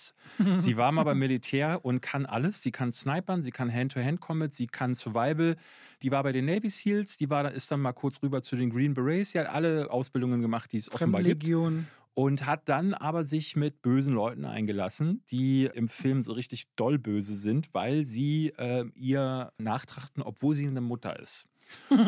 Sie 0.58 0.78
war 0.78 0.92
mal 0.92 1.04
beim 1.04 1.20
Militär 1.20 1.84
und 1.84 2.02
kann 2.02 2.26
alles. 2.26 2.62
Sie 2.62 2.72
kann 2.72 2.94
Snipern, 2.94 3.42
sie 3.42 3.52
kann 3.52 3.72
Hand-to-Hand-Combat, 3.72 4.54
sie 4.54 4.68
kann 4.68 4.96
Survival. 4.96 5.56
Die 6.02 6.12
war 6.12 6.24
bei 6.24 6.32
den 6.32 6.46
Navy 6.46 6.70
Seals, 6.70 7.18
die 7.18 7.30
war, 7.30 7.52
ist 7.52 7.72
dann 7.72 7.82
mal 7.82 7.94
kurz 7.94 8.22
rüber 8.22 8.42
zu 8.44 8.56
den 8.56 8.70
Green 8.70 8.94
Berets. 8.94 9.32
Sie 9.32 9.40
hat 9.40 9.48
alle 9.48 9.90
Ausbildungen 9.92 10.42
gemacht, 10.42 10.72
die 10.72 10.78
es 10.78 10.92
offenbar 10.92 11.22
gibt. 11.24 11.44
Und 12.14 12.46
hat 12.46 12.70
dann 12.70 12.94
aber 12.94 13.26
sich 13.26 13.58
mit 13.58 13.82
bösen 13.82 14.14
Leuten 14.14 14.46
eingelassen, 14.46 15.22
die 15.32 15.70
im 15.74 15.90
Film 15.90 16.22
so 16.22 16.32
richtig 16.32 16.68
doll 16.78 16.98
böse 16.98 17.36
sind, 17.36 17.74
weil 17.74 18.06
sie 18.06 18.54
äh, 18.58 18.86
ihr 18.96 19.52
nachtrachten, 19.58 20.24
obwohl 20.24 20.56
sie 20.56 20.66
eine 20.66 20.80
Mutter 20.80 21.20
ist. 21.20 21.50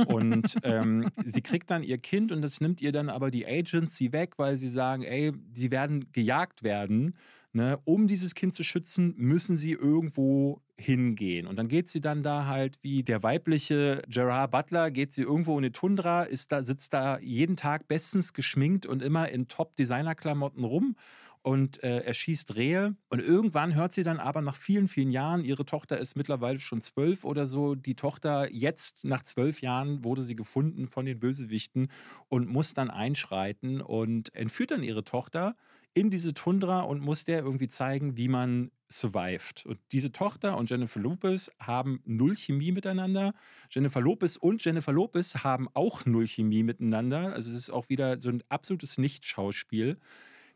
Und 0.07 0.55
ähm, 0.63 1.09
sie 1.25 1.41
kriegt 1.41 1.69
dann 1.71 1.83
ihr 1.83 1.97
Kind 1.97 2.31
und 2.31 2.41
das 2.41 2.61
nimmt 2.61 2.81
ihr 2.81 2.91
dann 2.91 3.09
aber 3.09 3.31
die 3.31 3.45
Agency 3.45 4.11
weg, 4.13 4.35
weil 4.37 4.55
sie 4.57 4.69
sagen, 4.69 5.03
ey, 5.03 5.33
sie 5.53 5.71
werden 5.71 6.11
gejagt 6.13 6.63
werden. 6.63 7.15
Ne? 7.57 7.79
Um 7.85 8.05
dieses 8.05 8.35
Kind 8.35 8.53
zu 8.53 8.61
schützen, 8.61 9.15
müssen 9.17 9.57
sie 9.57 9.71
irgendwo 9.71 10.61
hingehen. 10.77 11.47
Und 11.47 11.55
dann 11.55 11.67
geht 11.67 11.89
sie 11.89 11.99
dann 11.99 12.21
da 12.21 12.45
halt 12.45 12.77
wie 12.83 13.01
der 13.01 13.23
weibliche 13.23 14.03
Gerard 14.07 14.51
Butler, 14.51 14.91
geht 14.91 15.11
sie 15.11 15.23
irgendwo 15.23 15.57
in 15.57 15.63
die 15.63 15.71
Tundra, 15.71 16.21
ist 16.21 16.51
da, 16.51 16.61
sitzt 16.61 16.93
da 16.93 17.17
jeden 17.17 17.55
Tag 17.57 17.87
bestens 17.87 18.33
geschminkt 18.33 18.85
und 18.85 19.01
immer 19.01 19.29
in 19.29 19.47
Top-Designer-Klamotten 19.47 20.63
rum 20.63 20.95
und 21.41 21.83
äh, 21.83 22.01
erschießt 22.01 22.55
Rehe. 22.57 22.95
Und 23.09 23.21
irgendwann 23.23 23.73
hört 23.73 23.91
sie 23.91 24.03
dann 24.03 24.19
aber 24.19 24.41
nach 24.41 24.55
vielen, 24.55 24.87
vielen 24.87 25.09
Jahren, 25.09 25.43
ihre 25.43 25.65
Tochter 25.65 25.97
ist 25.97 26.15
mittlerweile 26.15 26.59
schon 26.59 26.81
zwölf 26.81 27.23
oder 27.23 27.47
so, 27.47 27.73
die 27.73 27.95
Tochter 27.95 28.53
jetzt 28.53 29.03
nach 29.03 29.23
zwölf 29.23 29.61
Jahren 29.61 30.03
wurde 30.03 30.21
sie 30.21 30.35
gefunden 30.35 30.87
von 30.89 31.07
den 31.07 31.19
Bösewichten 31.19 31.87
und 32.27 32.47
muss 32.47 32.75
dann 32.75 32.91
einschreiten 32.91 33.81
und 33.81 34.35
entführt 34.35 34.69
dann 34.69 34.83
ihre 34.83 35.03
Tochter 35.03 35.55
in 35.97 36.11
diese 36.11 36.33
Tundra 36.35 36.81
und 36.81 37.01
muss 37.01 37.23
der 37.23 37.39
irgendwie 37.39 37.67
zeigen, 37.67 38.17
wie 38.17 38.27
man 38.27 38.69
survived. 38.89 39.65
Und 39.65 39.79
diese 39.91 40.11
Tochter 40.11 40.55
und 40.55 40.69
Jennifer 40.69 40.99
Lopez 40.99 41.51
haben 41.59 42.01
null 42.05 42.35
Chemie 42.35 42.71
miteinander. 42.71 43.33
Jennifer 43.71 43.99
Lopez 43.99 44.37
und 44.37 44.63
Jennifer 44.63 44.93
Lopez 44.93 45.43
haben 45.43 45.67
auch 45.73 46.05
null 46.05 46.27
Chemie 46.27 46.61
miteinander. 46.61 47.33
Also 47.33 47.49
es 47.49 47.55
ist 47.55 47.69
auch 47.71 47.89
wieder 47.89 48.21
so 48.21 48.29
ein 48.29 48.43
absolutes 48.49 48.99
Nicht-Schauspiel. 48.99 49.97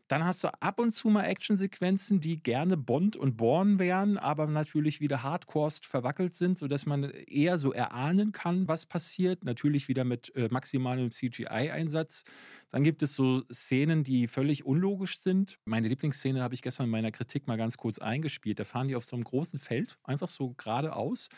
Dann 0.08 0.24
hast 0.24 0.44
du 0.44 0.48
ab 0.60 0.78
und 0.78 0.92
zu 0.92 1.08
mal 1.08 1.24
Actionsequenzen, 1.24 2.20
die 2.20 2.42
gerne 2.42 2.76
Bond 2.76 3.16
und 3.16 3.36
Born 3.36 3.78
wären, 3.78 4.18
aber 4.18 4.46
natürlich 4.46 5.00
wieder 5.00 5.22
hardcorest 5.22 5.86
verwackelt 5.86 6.34
sind, 6.34 6.58
sodass 6.58 6.86
man 6.86 7.04
eher 7.04 7.58
so 7.58 7.72
erahnen 7.72 8.32
kann, 8.32 8.68
was 8.68 8.84
passiert. 8.84 9.44
Natürlich 9.44 9.88
wieder 9.88 10.04
mit 10.04 10.34
äh, 10.36 10.48
maximalem 10.50 11.12
CGI-Einsatz. 11.12 12.24
Dann 12.72 12.82
gibt 12.82 13.02
es 13.02 13.14
so 13.14 13.42
Szenen, 13.52 14.02
die 14.02 14.26
völlig 14.26 14.64
unlogisch 14.64 15.18
sind. 15.18 15.58
Meine 15.66 15.88
Lieblingsszene 15.88 16.42
habe 16.42 16.54
ich 16.54 16.62
gestern 16.62 16.84
in 16.84 16.90
meiner 16.90 17.12
Kritik 17.12 17.46
mal 17.46 17.58
ganz 17.58 17.76
kurz 17.76 17.98
eingespielt. 17.98 18.58
Da 18.58 18.64
fahren 18.64 18.88
die 18.88 18.96
auf 18.96 19.04
so 19.04 19.14
einem 19.14 19.24
großen 19.24 19.58
Feld, 19.58 19.98
einfach 20.04 20.28
so 20.28 20.54
geradeaus. 20.54 21.28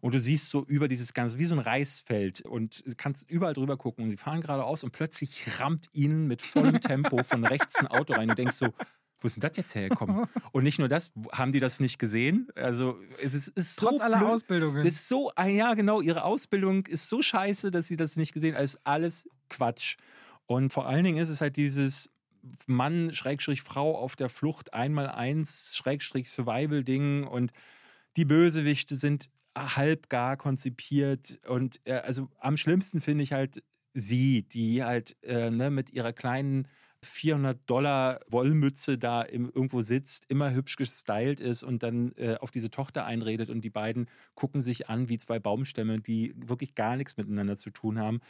Und 0.00 0.14
du 0.14 0.20
siehst 0.20 0.50
so 0.50 0.64
über 0.64 0.86
dieses 0.86 1.12
ganze, 1.12 1.36
wie 1.36 1.46
so 1.46 1.56
ein 1.56 1.58
Reisfeld 1.58 2.42
und 2.42 2.84
kannst 2.96 3.28
überall 3.28 3.54
drüber 3.54 3.76
gucken. 3.76 4.04
Und 4.04 4.12
sie 4.12 4.16
fahren 4.16 4.40
geradeaus 4.40 4.84
und 4.84 4.92
plötzlich 4.92 5.60
rammt 5.60 5.88
ihnen 5.92 6.28
mit 6.28 6.42
vollem 6.42 6.80
Tempo 6.80 7.24
von 7.24 7.44
rechts 7.44 7.74
ein 7.76 7.88
Auto 7.88 8.12
rein. 8.12 8.28
Du 8.28 8.36
denkst 8.36 8.54
so, 8.56 8.68
wo 9.18 9.26
ist 9.26 9.34
denn 9.34 9.40
das 9.40 9.56
jetzt 9.56 9.74
hergekommen? 9.74 10.26
Und 10.52 10.62
nicht 10.62 10.78
nur 10.78 10.88
das, 10.88 11.12
haben 11.32 11.50
die 11.50 11.58
das 11.58 11.80
nicht 11.80 11.98
gesehen? 11.98 12.46
Also, 12.54 13.00
es 13.20 13.48
ist 13.48 13.76
so. 13.76 13.88
Trotz 13.88 14.00
aller 14.00 14.18
blöd. 14.18 14.30
Ausbildungen. 14.30 14.84
Das 14.84 14.94
ist 14.94 15.08
so, 15.08 15.32
ah 15.34 15.46
ja, 15.46 15.74
genau, 15.74 16.02
ihre 16.02 16.22
Ausbildung 16.22 16.86
ist 16.86 17.08
so 17.08 17.20
scheiße, 17.20 17.72
dass 17.72 17.88
sie 17.88 17.96
das 17.96 18.16
nicht 18.16 18.32
gesehen 18.32 18.54
haben. 18.54 18.62
Es 18.62 18.74
ist 18.74 18.86
alles 18.86 19.28
Quatsch. 19.48 19.96
Und 20.46 20.70
vor 20.70 20.86
allen 20.86 21.04
Dingen 21.04 21.18
ist 21.18 21.28
es 21.28 21.40
halt 21.40 21.56
dieses 21.56 22.10
Mann, 22.66 23.14
Schrägstrich 23.14 23.62
Frau 23.62 23.96
auf 23.96 24.16
der 24.16 24.28
Flucht, 24.28 24.74
einmal 24.74 25.08
eins, 25.08 25.74
Schrägstrich 25.76 26.30
Survival-Ding 26.30 27.24
und 27.24 27.52
die 28.16 28.24
Bösewichte 28.24 28.96
sind 28.96 29.30
halb 29.56 30.08
gar 30.08 30.36
konzipiert 30.36 31.38
und 31.46 31.80
äh, 31.84 31.94
also 31.94 32.28
am 32.40 32.56
schlimmsten 32.56 33.00
finde 33.00 33.24
ich 33.24 33.32
halt 33.32 33.62
sie, 33.94 34.42
die 34.42 34.82
halt 34.84 35.16
äh, 35.22 35.50
ne, 35.50 35.70
mit 35.70 35.90
ihrer 35.90 36.12
kleinen 36.12 36.68
400 37.02 37.58
Dollar 37.66 38.20
Wollmütze 38.28 38.98
da 38.98 39.22
im, 39.22 39.44
irgendwo 39.46 39.82
sitzt, 39.82 40.24
immer 40.28 40.52
hübsch 40.52 40.76
gestylt 40.76 41.38
ist 41.40 41.62
und 41.62 41.82
dann 41.82 42.12
äh, 42.16 42.36
auf 42.40 42.50
diese 42.50 42.70
Tochter 42.70 43.04
einredet 43.04 43.50
und 43.50 43.60
die 43.60 43.70
beiden 43.70 44.08
gucken 44.34 44.62
sich 44.62 44.88
an 44.88 45.08
wie 45.08 45.18
zwei 45.18 45.38
Baumstämme, 45.38 46.00
die 46.00 46.34
wirklich 46.36 46.74
gar 46.74 46.96
nichts 46.96 47.16
miteinander 47.16 47.56
zu 47.56 47.70
tun 47.70 47.98
haben. 47.98 48.20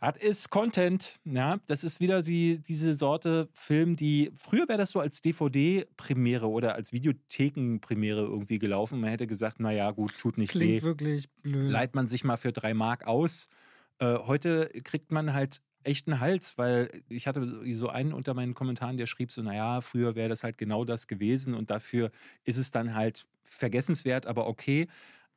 Das 0.00 0.16
ist 0.18 0.50
Content, 0.50 1.18
ja. 1.24 1.58
Das 1.66 1.82
ist 1.82 2.00
wieder 2.00 2.22
die, 2.22 2.60
diese 2.62 2.94
Sorte 2.94 3.48
Film, 3.54 3.96
die 3.96 4.30
früher 4.36 4.68
wäre 4.68 4.78
das 4.78 4.90
so 4.90 5.00
als 5.00 5.20
DVD-Premiere 5.20 6.48
oder 6.48 6.74
als 6.74 6.92
Videotheken-Premiere 6.92 8.20
irgendwie 8.20 8.58
gelaufen. 8.58 9.00
Man 9.00 9.10
hätte 9.10 9.26
gesagt, 9.26 9.58
naja, 9.60 9.90
gut, 9.90 10.16
tut 10.18 10.38
nicht 10.38 10.50
Klingt 10.50 10.82
weh. 10.82 10.86
wirklich 10.86 11.30
blöd. 11.42 11.70
Leiht 11.70 11.94
man 11.94 12.08
sich 12.08 12.24
mal 12.24 12.36
für 12.36 12.52
drei 12.52 12.74
Mark 12.74 13.06
aus. 13.06 13.48
Äh, 13.98 14.18
heute 14.18 14.68
kriegt 14.84 15.10
man 15.12 15.32
halt 15.32 15.62
echt 15.82 16.08
einen 16.08 16.20
Hals, 16.20 16.58
weil 16.58 16.90
ich 17.08 17.26
hatte 17.26 17.62
so 17.74 17.88
einen 17.88 18.12
unter 18.12 18.34
meinen 18.34 18.54
Kommentaren, 18.54 18.96
der 18.96 19.06
schrieb 19.06 19.32
so, 19.32 19.42
naja, 19.42 19.80
früher 19.80 20.14
wäre 20.14 20.28
das 20.28 20.42
halt 20.42 20.58
genau 20.58 20.84
das 20.84 21.06
gewesen 21.06 21.54
und 21.54 21.70
dafür 21.70 22.10
ist 22.44 22.58
es 22.58 22.70
dann 22.70 22.94
halt 22.94 23.26
vergessenswert, 23.44 24.26
aber 24.26 24.46
okay. 24.48 24.88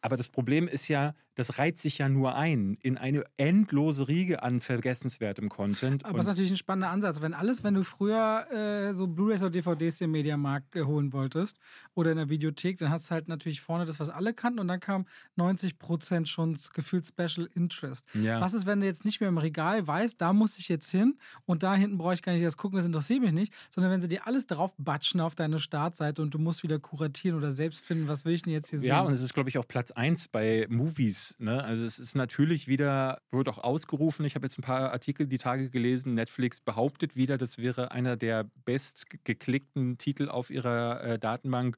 Aber 0.01 0.15
das 0.17 0.29
Problem 0.29 0.67
ist 0.67 0.87
ja, 0.87 1.13
das 1.35 1.57
reiht 1.57 1.77
sich 1.77 1.97
ja 1.97 2.09
nur 2.09 2.35
ein 2.35 2.77
in 2.81 2.97
eine 2.97 3.23
endlose 3.37 4.07
Riege 4.07 4.43
an 4.43 4.59
vergessenswertem 4.61 5.49
Content. 5.49 6.03
Aber 6.05 6.19
es 6.19 6.25
ist 6.25 6.27
Und 6.27 6.31
natürlich 6.33 6.51
ein 6.51 6.57
spannender 6.57 6.89
Ansatz. 6.89 7.21
Wenn 7.21 7.33
alles, 7.33 7.63
wenn 7.63 7.73
du 7.73 7.83
früher 7.83 8.45
äh, 8.51 8.93
so 8.93 9.07
Blu-rays 9.07 9.41
oder 9.41 9.51
DVDs 9.51 10.01
im 10.01 10.11
Mediamarkt 10.11 10.75
äh, 10.75 10.83
holen 10.83 11.11
wolltest 11.13 11.57
oder 11.95 12.11
in 12.11 12.17
der 12.17 12.29
Videothek, 12.29 12.77
dann 12.77 12.89
hast 12.89 13.09
du 13.09 13.11
halt 13.13 13.27
natürlich 13.29 13.61
vorne 13.61 13.85
das, 13.85 13.99
was 13.99 14.09
alle 14.09 14.33
kannten 14.33 14.59
und 14.59 14.67
dann 14.67 14.79
kam 14.79 15.05
90% 15.37 16.25
schon 16.27 16.57
gefühlt 16.73 17.05
Special 17.05 17.49
Interest. 17.55 18.05
ja. 18.13 18.41
Was 18.41 18.53
ist, 18.53 18.65
wenn 18.65 18.79
du 18.81 18.85
jetzt 18.85 19.05
nicht 19.05 19.19
mehr 19.19 19.29
im 19.29 19.37
Regal 19.37 19.85
weißt, 19.87 20.19
da 20.19 20.33
muss 20.33 20.57
ich 20.57 20.69
jetzt 20.69 20.89
hin 20.91 21.17
und 21.45 21.63
da 21.63 21.75
hinten 21.75 21.97
brauche 21.97 22.13
ich 22.13 22.21
gar 22.21 22.33
nicht 22.33 22.45
das 22.45 22.57
gucken, 22.57 22.77
das 22.77 22.85
interessiert 22.85 23.21
mich 23.21 23.31
nicht, 23.33 23.53
sondern 23.69 23.91
wenn 23.91 24.01
sie 24.01 24.07
dir 24.07 24.27
alles 24.27 24.47
drauf 24.47 24.73
batschen 24.77 25.21
auf 25.21 25.35
deine 25.35 25.59
Startseite 25.59 26.21
und 26.21 26.33
du 26.33 26.39
musst 26.39 26.63
wieder 26.63 26.79
kuratieren 26.79 27.37
oder 27.37 27.51
selbst 27.51 27.83
finden, 27.85 28.07
was 28.07 28.25
will 28.25 28.33
ich 28.33 28.41
denn 28.43 28.53
jetzt 28.53 28.69
hier 28.69 28.79
Ja, 28.81 29.01
und 29.01 29.07
sehen? 29.07 29.13
es 29.13 29.21
ist, 29.21 29.33
glaube 29.33 29.49
ich, 29.49 29.57
auch 29.57 29.67
Platz 29.67 29.88
1 29.91 30.29
bei 30.29 30.65
Movies. 30.69 31.35
Ne? 31.39 31.63
Also 31.63 31.83
es 31.83 31.99
ist 31.99 32.15
natürlich 32.15 32.67
wieder, 32.67 33.21
wird 33.31 33.49
auch 33.49 33.57
ausgerufen. 33.57 34.25
Ich 34.25 34.35
habe 34.35 34.45
jetzt 34.45 34.57
ein 34.57 34.63
paar 34.63 34.91
Artikel 34.91 35.27
die 35.27 35.37
Tage 35.37 35.69
gelesen. 35.69 36.13
Netflix 36.13 36.61
behauptet 36.61 37.15
wieder, 37.15 37.37
das 37.37 37.57
wäre 37.57 37.91
einer 37.91 38.17
der 38.17 38.45
bestgeklickten 38.65 39.97
Titel 39.97 40.29
auf 40.29 40.49
ihrer 40.49 41.03
äh, 41.03 41.19
Datenbank. 41.19 41.77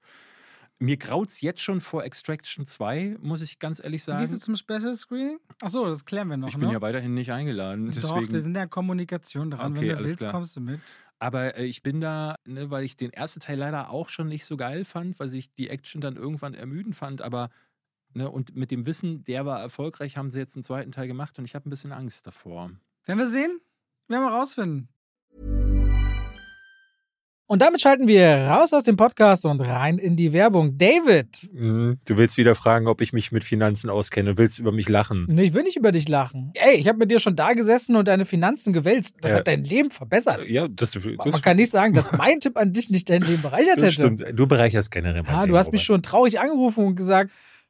Mir 0.80 0.97
graut 0.97 1.30
es 1.30 1.41
jetzt 1.41 1.62
schon 1.62 1.80
vor 1.80 2.03
Extraction 2.03 2.66
2, 2.66 3.18
muss 3.22 3.43
ich 3.43 3.59
ganz 3.59 3.80
ehrlich 3.80 4.03
Gehst 4.03 4.07
du 4.07 4.26
sagen. 4.26 4.41
zum 4.41 4.55
Special 4.55 4.95
Screening? 4.95 5.38
Achso, 5.62 5.86
das 5.86 6.05
klären 6.05 6.28
wir 6.28 6.38
noch. 6.38 6.47
Ich 6.47 6.57
bin 6.57 6.70
ne? 6.70 6.74
ja 6.74 6.82
weiterhin 6.82 7.14
nicht 7.14 7.32
eingeladen. 7.32 7.86
Doch, 7.86 7.93
Deswegen, 7.93 8.34
wir 8.34 8.41
sind 8.41 8.55
ja 8.55 8.66
Kommunikation 8.66 9.51
dran. 9.51 9.74
Okay, 9.74 9.89
Wenn 9.89 9.97
du 9.97 10.03
willst, 10.03 10.18
klar. 10.18 10.32
kommst 10.32 10.55
du 10.55 10.62
mit. 10.62 10.80
Aber 11.22 11.55
äh, 11.55 11.66
ich 11.66 11.84
bin 11.84 12.01
da, 12.01 12.36
ne, 12.45 12.72
weil 12.72 12.84
ich 12.84 12.97
den 12.97 13.14
ersten 13.14 13.41
Teil 13.41 13.59
leider 13.59 13.91
auch 13.91 14.09
schon 14.09 14.28
nicht 14.28 14.43
so 14.43 14.57
geil 14.57 14.84
fand, 14.84 15.20
weil 15.20 15.32
ich 15.36 15.53
die 15.53 15.70
Action 15.70 16.01
dann 16.01 16.16
irgendwann 16.16 16.55
ermüdend 16.55 16.95
fand. 16.95 17.22
Aber 17.22 17.51
ne, 18.16 18.30
und 18.30 18.55
mit 18.55 18.72
dem 18.72 18.86
Wissen, 18.86 19.24
der 19.24 19.45
war 19.45 19.59
erfolgreich, 19.62 20.18
haben 20.18 20.30
sie 20.32 20.39
jetzt 20.39 20.55
einen 20.55 20.64
zweiten 20.64 20.91
Teil 20.91 21.07
gemacht 21.07 21.38
und 21.39 21.45
ich 21.45 21.55
habe 21.55 21.68
ein 21.68 21.72
bisschen 21.72 21.91
Angst 21.91 22.28
davor. 22.28 22.72
Werden 23.05 23.20
wir 23.20 23.28
sehen? 23.28 23.59
Werden 24.07 24.24
wir 24.24 24.32
rausfinden. 24.32 24.89
Und 27.47 27.62
damit 27.62 27.82
schalten 27.82 28.07
wir 28.07 28.47
raus 28.47 28.72
aus 28.72 28.86
dem 28.86 28.95
Podcast 28.95 29.45
und 29.45 29.59
rein 29.59 29.97
in 29.97 30.16
die 30.16 30.32
Werbung. 30.32 30.78
David! 30.78 31.49
Du 31.53 31.97
willst 32.18 32.38
wieder 32.38 32.55
fragen, 32.55 32.88
ob 32.88 33.01
ich 33.01 33.12
mich 33.12 33.34
mit 33.34 33.43
Finanzen 33.43 33.89
auskenne 33.89 34.30
und 34.30 34.38
willst 34.38 34.57
über 34.59 34.72
mich 34.72 34.88
lachen. 34.88 35.26
Nee, 35.28 35.43
ich 35.43 35.53
will 35.53 35.64
nicht 35.64 35.76
über 35.76 35.91
dich 35.91 36.07
lachen. 36.07 36.51
Ey, 36.53 36.76
ich 36.78 36.88
habe 36.88 36.97
mit 36.99 37.12
dir 37.12 37.20
schon 37.20 37.36
da 37.36 37.51
gesessen 37.51 37.97
und 37.97 38.07
deine 38.07 38.24
Finanzen 38.24 38.72
gewälzt. 38.72 39.16
Das 39.20 39.32
Ja. 39.32 39.39
hat 39.39 39.49
dein 39.49 39.66
Leben 39.66 39.91
verbessert. 39.91 40.47
Ja, 40.47 40.70
das, 40.70 40.91
das, 40.91 41.03
Man 41.03 41.41
kann 41.41 41.57
nicht 41.57 41.72
sagen, 41.72 41.93
dass 41.93 42.14
mein 42.14 42.39
Tipp 42.39 42.55
an 42.55 42.72
dich 42.72 42.89
nicht 42.89 43.09
dein 43.09 43.22
Leben 43.22 43.41
bereichert 43.41 43.76
das 43.82 43.84
hätte. 43.84 43.93
stimmt. 43.95 44.24
Du 44.34 44.47
bereicherst 44.47 44.89
generell. 44.89 45.24
mein 45.24 45.34
Ja, 45.34 45.39
du 45.41 45.47
Leben, 45.47 45.57
hast 45.57 45.74
mich 45.74 45.82
Robert. 45.82 45.86
schon 45.88 46.03
traurig 46.03 46.39
angerufen 46.39 46.86
und 46.86 46.95
gesagt, 46.95 47.32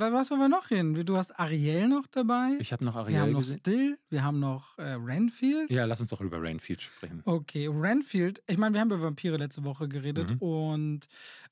Was 0.00 0.30
wollen 0.30 0.40
wir 0.40 0.48
noch 0.48 0.68
hin? 0.68 0.94
Du 1.04 1.16
hast 1.16 1.38
Ariel 1.38 1.88
noch 1.88 2.06
dabei. 2.06 2.56
Ich 2.58 2.72
habe 2.72 2.84
noch 2.84 2.96
Ariel 2.96 3.14
wir 3.14 3.20
haben 3.22 3.32
noch 3.32 3.40
gesehen. 3.40 3.58
Still, 3.60 3.98
wir 4.08 4.24
haben 4.24 4.40
noch 4.40 4.78
äh, 4.78 4.92
Renfield. 4.92 5.70
Ja, 5.70 5.84
lass 5.84 6.00
uns 6.00 6.10
doch 6.10 6.20
über 6.20 6.42
Rainfield 6.42 6.80
sprechen. 6.80 7.22
Okay, 7.24 7.68
Renfield, 7.70 8.42
ich 8.46 8.56
meine, 8.58 8.74
wir 8.74 8.80
haben 8.80 8.90
über 8.90 9.02
Vampire 9.02 9.36
letzte 9.36 9.64
Woche 9.64 9.88
geredet 9.88 10.30
Mhm. 10.30 10.38
und 10.38 11.00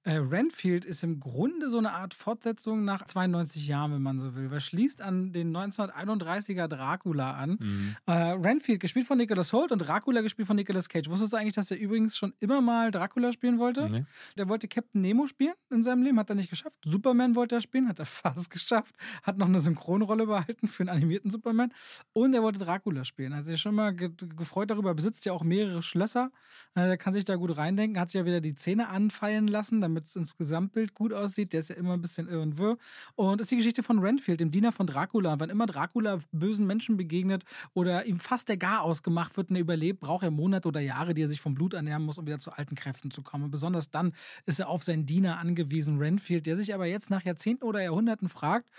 äh, 0.04 0.12
Renfield 0.16 0.84
ist 0.84 1.02
im 1.02 1.20
Grunde 1.20 1.68
so 1.68 1.78
eine 1.78 1.92
Art 1.92 2.14
Fortsetzung 2.14 2.84
nach 2.84 3.04
92 3.04 3.66
Jahren, 3.68 3.92
wenn 3.92 4.02
man 4.02 4.18
so 4.18 4.34
will. 4.34 4.50
Was 4.50 4.64
schließt 4.64 5.02
an 5.02 5.32
den 5.32 5.54
1931er 5.54 6.68
Dracula 6.68 7.32
an. 7.34 7.58
Mhm. 7.60 7.96
Äh, 8.06 8.12
Renfield, 8.12 8.80
gespielt 8.80 9.06
von 9.06 9.18
Nicholas 9.18 9.52
Holt 9.52 9.72
und 9.72 9.78
Dracula 9.80 10.20
gespielt 10.20 10.46
von 10.46 10.56
Nicolas 10.56 10.88
Cage. 10.88 11.08
Wusstest 11.08 11.32
du 11.32 11.36
eigentlich, 11.36 11.54
dass 11.54 11.70
er 11.70 11.78
übrigens 11.78 12.16
schon 12.16 12.32
immer 12.40 12.60
mal 12.60 12.90
Dracula 12.90 13.32
spielen 13.32 13.58
wollte? 13.58 13.88
Nee. 13.90 14.04
Der 14.36 14.48
wollte 14.48 14.68
Captain 14.68 15.00
Nemo 15.00 15.26
spielen 15.26 15.54
in 15.70 15.82
seinem 15.82 16.02
Leben, 16.02 16.18
hat 16.18 16.28
er 16.30 16.36
nicht 16.36 16.50
geschafft. 16.50 16.76
Superman 16.84 17.34
wollte 17.34 17.56
er 17.56 17.60
spielen, 17.60 17.88
hat 17.88 17.98
er 17.98 18.06
fast 18.06 18.37
geschafft. 18.48 18.94
Hat 19.22 19.38
noch 19.38 19.46
eine 19.46 19.60
Synchronrolle 19.60 20.26
behalten 20.26 20.68
für 20.68 20.82
einen 20.82 20.90
animierten 20.90 21.30
Superman. 21.30 21.72
Und 22.12 22.34
er 22.34 22.42
wollte 22.42 22.58
Dracula 22.58 23.04
spielen. 23.04 23.34
Hat 23.34 23.46
sich 23.46 23.60
schon 23.60 23.74
mal 23.74 23.94
ge 23.94 24.10
gefreut 24.36 24.70
darüber. 24.70 24.94
Besitzt 24.94 25.24
ja 25.26 25.32
auch 25.32 25.42
mehrere 25.42 25.82
Schlösser. 25.82 26.30
Äh, 26.74 26.86
Der 26.86 26.96
kann 26.96 27.12
sich 27.12 27.24
da 27.24 27.36
gut 27.36 27.56
reindenken. 27.56 28.00
Hat 28.00 28.10
sich 28.10 28.18
ja 28.18 28.24
wieder 28.24 28.40
die 28.40 28.54
Zähne 28.54 28.88
anfallen 28.88 29.48
lassen, 29.48 29.80
damit 29.80 30.04
es 30.04 30.16
ins 30.16 30.36
Gesamtbild 30.36 30.94
gut 30.94 31.12
aussieht. 31.12 31.52
Der 31.52 31.60
ist 31.60 31.70
ja 31.70 31.76
immer 31.76 31.94
ein 31.94 32.02
bisschen 32.02 32.28
irr 32.28 32.42
und 32.42 32.58
wirr. 32.58 32.78
Und 33.16 33.40
ist 33.40 33.50
die 33.50 33.56
Geschichte 33.56 33.82
von 33.82 33.98
Renfield, 33.98 34.40
dem 34.40 34.50
Diener 34.50 34.72
von 34.72 34.86
Dracula. 34.86 35.32
Und 35.34 35.40
wann 35.40 35.50
immer 35.50 35.66
Dracula 35.66 36.20
bösen 36.32 36.66
Menschen 36.66 36.96
begegnet 36.96 37.44
oder 37.74 38.06
ihm 38.06 38.18
fast 38.18 38.48
der 38.48 38.56
Gar 38.56 38.82
ausgemacht 38.82 39.36
wird 39.36 39.50
und 39.50 39.56
er 39.56 39.62
überlebt, 39.62 40.00
braucht 40.00 40.22
er 40.22 40.30
Monate 40.30 40.68
oder 40.68 40.80
Jahre, 40.80 41.14
die 41.14 41.22
er 41.22 41.28
sich 41.28 41.40
vom 41.40 41.54
Blut 41.54 41.74
ernähren 41.74 42.02
muss, 42.02 42.18
um 42.18 42.26
wieder 42.26 42.38
zu 42.38 42.52
alten 42.52 42.74
Kräften 42.74 43.10
zu 43.10 43.22
kommen. 43.22 43.44
Und 43.44 43.50
besonders 43.50 43.90
dann 43.90 44.12
ist 44.46 44.60
er 44.60 44.68
auf 44.68 44.82
seinen 44.82 45.06
Diener 45.06 45.38
angewiesen, 45.38 45.98
Renfield, 45.98 46.46
der 46.46 46.56
sich 46.56 46.74
aber 46.74 46.86
jetzt 46.86 47.10
nach 47.10 47.24
Jahrzehnten 47.24 47.64
oder 47.64 47.82
Jahrhunderten 47.82 48.17
fragt, 48.26 48.70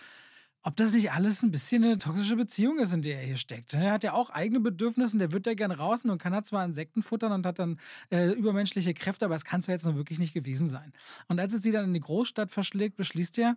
ob 0.61 0.75
das 0.75 0.93
nicht 0.93 1.11
alles 1.11 1.41
ein 1.41 1.51
bisschen 1.51 1.83
eine 1.83 1.97
toxische 1.97 2.35
Beziehung 2.35 2.79
ist, 2.79 2.93
in 2.93 3.01
der 3.01 3.19
er 3.19 3.25
hier 3.25 3.37
steckt. 3.37 3.73
Er 3.73 3.93
hat 3.93 4.03
ja 4.03 4.13
auch 4.13 4.29
eigene 4.29 4.59
Bedürfnisse, 4.59 5.17
der 5.17 5.31
wird 5.31 5.47
ja 5.47 5.53
gern 5.53 5.71
raus 5.71 6.03
und 6.03 6.17
kann 6.17 6.33
er 6.33 6.43
zwar 6.43 6.65
Insekten 6.65 7.01
futtern 7.01 7.31
und 7.31 7.45
hat 7.45 7.59
dann 7.59 7.79
äh, 8.11 8.31
übermenschliche 8.33 8.93
Kräfte, 8.93 9.25
aber 9.25 9.35
es 9.35 9.45
kann 9.45 9.61
es 9.61 9.67
ja 9.67 9.73
jetzt 9.73 9.85
noch 9.85 9.95
wirklich 9.95 10.19
nicht 10.19 10.33
gewesen 10.33 10.67
sein. 10.67 10.91
Und 11.27 11.39
als 11.39 11.53
es 11.53 11.61
sie 11.61 11.71
dann 11.71 11.85
in 11.85 11.93
die 11.93 12.01
Großstadt 12.01 12.51
verschlägt, 12.51 12.97
beschließt 12.97 13.37
er, 13.39 13.55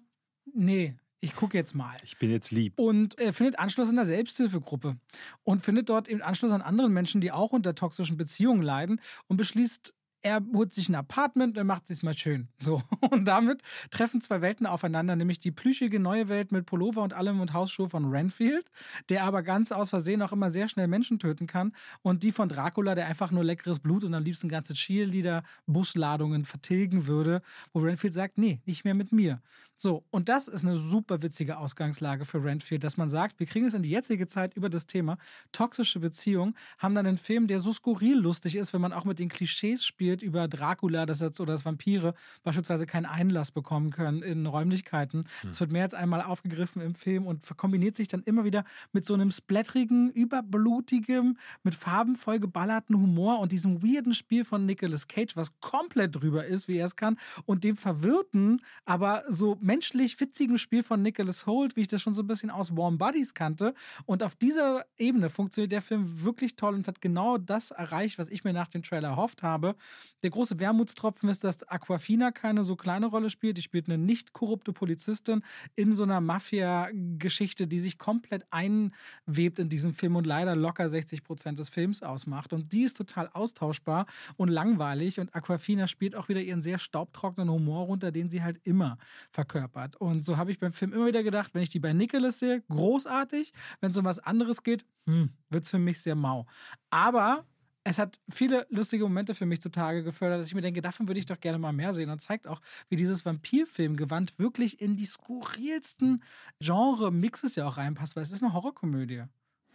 nee, 0.54 0.94
ich 1.20 1.34
gucke 1.34 1.56
jetzt 1.56 1.74
mal. 1.74 1.96
Ich 2.02 2.18
bin 2.18 2.30
jetzt 2.30 2.50
lieb. 2.50 2.74
Und 2.76 3.18
er 3.18 3.32
findet 3.32 3.58
Anschluss 3.58 3.88
in 3.88 3.96
der 3.96 4.06
Selbsthilfegruppe 4.06 4.96
und 5.44 5.62
findet 5.62 5.88
dort 5.88 6.08
eben 6.08 6.20
Anschluss 6.20 6.50
an 6.52 6.62
anderen 6.62 6.92
Menschen, 6.92 7.20
die 7.20 7.30
auch 7.30 7.52
unter 7.52 7.74
toxischen 7.74 8.16
Beziehungen 8.16 8.62
leiden 8.62 9.00
und 9.28 9.36
beschließt, 9.36 9.94
er 10.22 10.40
holt 10.52 10.72
sich 10.72 10.88
ein 10.88 10.94
Apartment 10.94 11.58
und 11.58 11.66
macht 11.66 11.90
es 11.90 12.02
mal 12.02 12.16
schön. 12.16 12.48
So. 12.62 12.80
Und 13.10 13.26
damit 13.26 13.60
treffen 13.90 14.20
zwei 14.20 14.40
Welten 14.40 14.66
aufeinander, 14.66 15.16
nämlich 15.16 15.40
die 15.40 15.50
plüschige 15.50 15.98
neue 15.98 16.28
Welt 16.28 16.52
mit 16.52 16.64
Pullover 16.64 17.02
und 17.02 17.12
allem 17.12 17.40
und 17.40 17.52
Hausschuhe 17.52 17.88
von 17.88 18.04
Renfield, 18.04 18.70
der 19.08 19.24
aber 19.24 19.42
ganz 19.42 19.72
aus 19.72 19.90
Versehen 19.90 20.22
auch 20.22 20.30
immer 20.30 20.48
sehr 20.50 20.68
schnell 20.68 20.86
Menschen 20.86 21.18
töten 21.18 21.48
kann, 21.48 21.74
und 22.02 22.22
die 22.22 22.30
von 22.30 22.48
Dracula, 22.48 22.94
der 22.94 23.06
einfach 23.06 23.32
nur 23.32 23.42
leckeres 23.42 23.80
Blut 23.80 24.04
und 24.04 24.14
am 24.14 24.22
liebsten 24.22 24.48
ganze 24.48 24.74
Cheerleader-Busladungen 24.74 26.44
vertilgen 26.44 27.06
würde, 27.08 27.42
wo 27.72 27.80
Renfield 27.80 28.14
sagt, 28.14 28.38
nee, 28.38 28.60
nicht 28.64 28.84
mehr 28.84 28.94
mit 28.94 29.10
mir. 29.10 29.42
So, 29.74 30.04
und 30.10 30.28
das 30.28 30.46
ist 30.46 30.64
eine 30.64 30.76
super 30.76 31.22
witzige 31.22 31.58
Ausgangslage 31.58 32.24
für 32.24 32.44
Renfield, 32.44 32.84
dass 32.84 32.96
man 32.96 33.10
sagt, 33.10 33.40
wir 33.40 33.48
kriegen 33.48 33.66
es 33.66 33.74
in 33.74 33.82
die 33.82 33.90
jetzige 33.90 34.28
Zeit 34.28 34.54
über 34.54 34.70
das 34.70 34.86
Thema 34.86 35.18
toxische 35.50 35.98
Beziehung, 35.98 36.54
haben 36.78 36.94
dann 36.94 37.06
einen 37.06 37.18
Film, 37.18 37.48
der 37.48 37.58
so 37.58 37.72
skurril 37.72 38.16
lustig 38.16 38.54
ist, 38.54 38.72
wenn 38.72 38.80
man 38.80 38.92
auch 38.92 39.04
mit 39.04 39.18
den 39.18 39.28
Klischees 39.28 39.84
spielt 39.84 40.11
über 40.20 40.48
Dracula 40.48 41.06
dass 41.06 41.20
jetzt, 41.20 41.40
oder 41.40 41.52
dass 41.52 41.64
Vampire 41.64 42.14
beispielsweise 42.42 42.86
keinen 42.86 43.06
Einlass 43.06 43.50
bekommen 43.50 43.90
können 43.90 44.22
in 44.22 44.44
Räumlichkeiten. 44.46 45.24
Das 45.44 45.60
wird 45.60 45.72
mehr 45.72 45.84
als 45.84 45.94
einmal 45.94 46.22
aufgegriffen 46.22 46.82
im 46.82 46.94
Film 46.94 47.26
und 47.26 47.46
kombiniert 47.56 47.96
sich 47.96 48.08
dann 48.08 48.22
immer 48.24 48.44
wieder 48.44 48.64
mit 48.92 49.06
so 49.06 49.14
einem 49.14 49.30
splatterigen, 49.30 50.10
überblutigen, 50.10 51.38
mit 51.62 51.74
Farben 51.74 52.16
voll 52.16 52.40
geballerten 52.40 52.96
Humor 52.96 53.38
und 53.38 53.52
diesem 53.52 53.82
weirden 53.82 54.12
Spiel 54.12 54.44
von 54.44 54.66
Nicolas 54.66 55.06
Cage, 55.08 55.36
was 55.36 55.60
komplett 55.60 56.16
drüber 56.16 56.44
ist, 56.44 56.68
wie 56.68 56.76
er 56.76 56.86
es 56.86 56.96
kann, 56.96 57.18
und 57.46 57.64
dem 57.64 57.76
verwirrten, 57.76 58.60
aber 58.84 59.22
so 59.28 59.56
menschlich 59.60 60.18
witzigen 60.20 60.58
Spiel 60.58 60.82
von 60.82 61.02
Nicholas 61.02 61.46
Holt, 61.46 61.76
wie 61.76 61.82
ich 61.82 61.88
das 61.88 62.02
schon 62.02 62.14
so 62.14 62.22
ein 62.22 62.26
bisschen 62.26 62.50
aus 62.50 62.76
Warm 62.76 62.98
Buddies 62.98 63.34
kannte. 63.34 63.74
Und 64.06 64.22
auf 64.22 64.34
dieser 64.34 64.84
Ebene 64.98 65.30
funktioniert 65.30 65.72
der 65.72 65.82
Film 65.82 66.24
wirklich 66.24 66.56
toll 66.56 66.74
und 66.74 66.88
hat 66.88 67.00
genau 67.00 67.38
das 67.38 67.70
erreicht, 67.70 68.18
was 68.18 68.28
ich 68.28 68.44
mir 68.44 68.52
nach 68.52 68.68
dem 68.68 68.82
Trailer 68.82 69.08
erhofft 69.08 69.42
habe. 69.42 69.76
Der 70.22 70.30
große 70.30 70.58
Wermutstropfen 70.58 71.28
ist, 71.28 71.44
dass 71.44 71.68
Aquafina 71.68 72.30
keine 72.30 72.64
so 72.64 72.76
kleine 72.76 73.06
Rolle 73.06 73.30
spielt. 73.30 73.58
Die 73.58 73.62
spielt 73.62 73.86
eine 73.88 73.98
nicht 73.98 74.32
korrupte 74.32 74.72
Polizistin 74.72 75.42
in 75.74 75.92
so 75.92 76.04
einer 76.04 76.20
Mafia-Geschichte, 76.20 77.66
die 77.66 77.80
sich 77.80 77.98
komplett 77.98 78.46
einwebt 78.50 79.58
in 79.58 79.68
diesem 79.68 79.94
Film 79.94 80.16
und 80.16 80.26
leider 80.26 80.54
locker 80.54 80.88
60 80.88 81.24
Prozent 81.24 81.58
des 81.58 81.68
Films 81.68 82.02
ausmacht. 82.02 82.52
Und 82.52 82.72
die 82.72 82.82
ist 82.82 82.96
total 82.96 83.28
austauschbar 83.32 84.06
und 84.36 84.48
langweilig. 84.48 85.18
Und 85.18 85.34
Aquafina 85.34 85.86
spielt 85.86 86.14
auch 86.14 86.28
wieder 86.28 86.40
ihren 86.40 86.62
sehr 86.62 86.78
staubtrockenen 86.78 87.50
Humor 87.50 87.86
runter, 87.86 88.12
den 88.12 88.30
sie 88.30 88.42
halt 88.42 88.60
immer 88.64 88.98
verkörpert. 89.30 89.96
Und 89.96 90.24
so 90.24 90.36
habe 90.36 90.50
ich 90.50 90.58
beim 90.58 90.72
Film 90.72 90.92
immer 90.92 91.06
wieder 91.06 91.22
gedacht, 91.22 91.54
wenn 91.54 91.62
ich 91.62 91.70
die 91.70 91.80
bei 91.80 91.92
Nicholas 91.92 92.38
sehe, 92.38 92.62
großartig. 92.68 93.52
Wenn 93.80 93.90
es 93.90 93.96
um 93.96 94.04
was 94.04 94.18
anderes 94.18 94.62
geht, 94.62 94.84
hm, 95.06 95.30
wird 95.50 95.64
es 95.64 95.70
für 95.70 95.78
mich 95.78 96.00
sehr 96.00 96.14
mau. 96.14 96.46
Aber 96.90 97.44
es 97.84 97.98
hat 97.98 98.20
viele 98.30 98.66
lustige 98.70 99.04
Momente 99.04 99.34
für 99.34 99.46
mich 99.46 99.60
zutage 99.60 100.04
gefördert, 100.04 100.40
dass 100.40 100.46
ich 100.46 100.54
mir 100.54 100.60
denke, 100.60 100.82
davon 100.82 101.08
würde 101.08 101.18
ich 101.18 101.26
doch 101.26 101.40
gerne 101.40 101.58
mal 101.58 101.72
mehr 101.72 101.92
sehen 101.92 102.10
und 102.10 102.22
zeigt 102.22 102.46
auch, 102.46 102.60
wie 102.88 102.96
dieses 102.96 103.24
Vampirfilmgewand 103.24 104.38
wirklich 104.38 104.80
in 104.80 104.96
die 104.96 105.06
skurrilsten 105.06 106.22
Genre-Mixes 106.60 107.56
ja 107.56 107.66
auch 107.66 107.76
reinpasst, 107.76 108.14
weil 108.14 108.22
es 108.22 108.30
ist 108.30 108.42
eine 108.42 108.52
Horrorkomödie. 108.52 109.24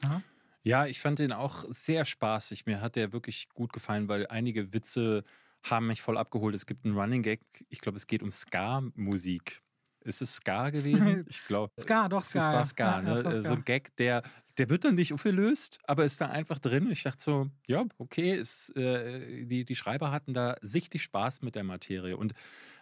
Ja? 0.03 0.21
Ja, 0.63 0.85
ich 0.85 0.99
fand 0.99 1.19
den 1.19 1.31
auch 1.31 1.65
sehr 1.69 2.05
spaßig. 2.05 2.65
Mir 2.65 2.81
hat 2.81 2.95
der 2.95 3.13
wirklich 3.13 3.49
gut 3.53 3.73
gefallen, 3.73 4.07
weil 4.07 4.27
einige 4.27 4.73
Witze 4.73 5.23
haben 5.63 5.87
mich 5.87 6.01
voll 6.01 6.17
abgeholt. 6.17 6.55
Es 6.55 6.65
gibt 6.65 6.85
einen 6.85 6.97
Running 6.97 7.23
Gag, 7.23 7.41
ich 7.69 7.81
glaube, 7.81 7.97
es 7.97 8.07
geht 8.07 8.23
um 8.23 8.31
Ska-Musik. 8.31 9.61
Ist 10.01 10.21
es 10.21 10.35
Ska 10.35 10.69
gewesen? 10.69 11.25
Ich 11.29 11.45
glaube. 11.45 11.73
Ska, 11.79 12.07
doch 12.07 12.23
Ska. 12.23 12.39
Es 12.39 12.45
war. 12.47 12.65
Ska, 12.65 12.85
Ja, 12.85 13.01
ne? 13.01 13.23
war 13.23 13.43
So 13.43 13.53
ein 13.53 13.65
Gag, 13.65 13.95
der, 13.97 14.23
der 14.57 14.69
wird 14.69 14.85
dann 14.85 14.95
nicht 14.95 15.13
aufgelöst, 15.13 15.79
aber 15.83 16.05
ist 16.05 16.19
da 16.19 16.27
einfach 16.27 16.59
drin. 16.59 16.89
Ich 16.89 17.03
dachte 17.03 17.21
so, 17.21 17.49
ja, 17.67 17.85
okay, 17.97 18.33
ist, 18.33 18.75
äh, 18.75 19.45
die, 19.45 19.65
die 19.65 19.75
Schreiber 19.75 20.11
hatten 20.11 20.33
da 20.33 20.55
sichtlich 20.61 21.03
Spaß 21.03 21.41
mit 21.41 21.55
der 21.55 21.63
Materie. 21.63 22.17
Und 22.17 22.33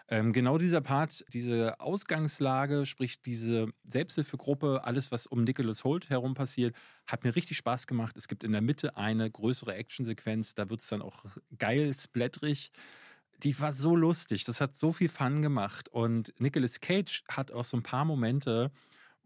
ähm, 0.07 0.33
genau 0.33 0.57
dieser 0.57 0.81
Part, 0.81 1.25
diese 1.33 1.79
Ausgangslage, 1.79 2.85
sprich 2.85 3.23
diese 3.23 3.67
Selbsthilfegruppe, 3.87 4.83
alles, 4.83 5.11
was 5.11 5.25
um 5.25 5.43
Nicholas 5.43 5.83
Holt 5.83 6.09
herum 6.09 6.35
passiert, 6.35 6.75
hat 7.07 7.23
mir 7.23 7.35
richtig 7.35 7.57
Spaß 7.57 7.87
gemacht. 7.87 8.15
Es 8.15 8.27
gibt 8.27 8.43
in 8.43 8.51
der 8.51 8.61
Mitte 8.61 8.97
eine 8.97 9.29
größere 9.29 9.73
Actionsequenz, 9.73 10.53
da 10.53 10.69
wird 10.69 10.81
es 10.81 10.87
dann 10.87 11.01
auch 11.01 11.25
geil, 11.57 11.93
splatterig. 11.93 12.71
Die 13.43 13.59
war 13.59 13.73
so 13.73 13.95
lustig, 13.95 14.43
das 14.45 14.61
hat 14.61 14.75
so 14.75 14.93
viel 14.93 15.09
Fun 15.09 15.41
gemacht. 15.41 15.89
Und 15.89 16.33
Nicolas 16.39 16.79
Cage 16.79 17.23
hat 17.27 17.51
auch 17.51 17.65
so 17.65 17.75
ein 17.75 17.83
paar 17.83 18.05
Momente, 18.05 18.71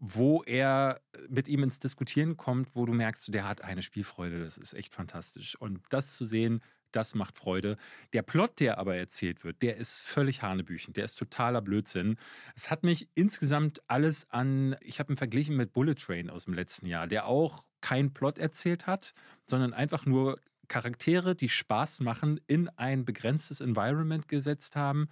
wo 0.00 0.42
er 0.44 1.00
mit 1.28 1.46
ihm 1.46 1.62
ins 1.62 1.78
Diskutieren 1.78 2.38
kommt, 2.38 2.74
wo 2.74 2.86
du 2.86 2.92
merkst, 2.92 3.32
der 3.32 3.46
hat 3.46 3.62
eine 3.62 3.82
Spielfreude. 3.82 4.42
Das 4.42 4.56
ist 4.56 4.72
echt 4.72 4.94
fantastisch. 4.94 5.56
Und 5.60 5.80
das 5.90 6.16
zu 6.16 6.26
sehen, 6.26 6.62
das 6.90 7.14
macht 7.14 7.36
Freude. 7.36 7.76
Der 8.14 8.22
Plot, 8.22 8.60
der 8.60 8.78
aber 8.78 8.96
erzählt 8.96 9.44
wird, 9.44 9.62
der 9.62 9.76
ist 9.76 10.06
völlig 10.06 10.42
hanebüchen. 10.42 10.94
Der 10.94 11.04
ist 11.04 11.16
totaler 11.16 11.60
Blödsinn. 11.60 12.16
Es 12.56 12.70
hat 12.70 12.82
mich 12.82 13.08
insgesamt 13.14 13.82
alles 13.88 14.28
an, 14.30 14.74
ich 14.80 14.98
habe 14.98 15.12
ihn 15.12 15.16
verglichen 15.16 15.56
mit 15.56 15.72
Bullet 15.72 15.94
Train 15.94 16.30
aus 16.30 16.46
dem 16.46 16.54
letzten 16.54 16.86
Jahr, 16.86 17.06
der 17.06 17.26
auch 17.26 17.66
keinen 17.82 18.12
Plot 18.12 18.38
erzählt 18.38 18.86
hat, 18.86 19.14
sondern 19.46 19.74
einfach 19.74 20.06
nur 20.06 20.40
Charaktere, 20.68 21.34
die 21.34 21.48
Spaß 21.48 22.00
machen, 22.00 22.40
in 22.46 22.68
ein 22.70 23.04
begrenztes 23.04 23.60
Environment 23.60 24.28
gesetzt 24.28 24.76
haben. 24.76 25.08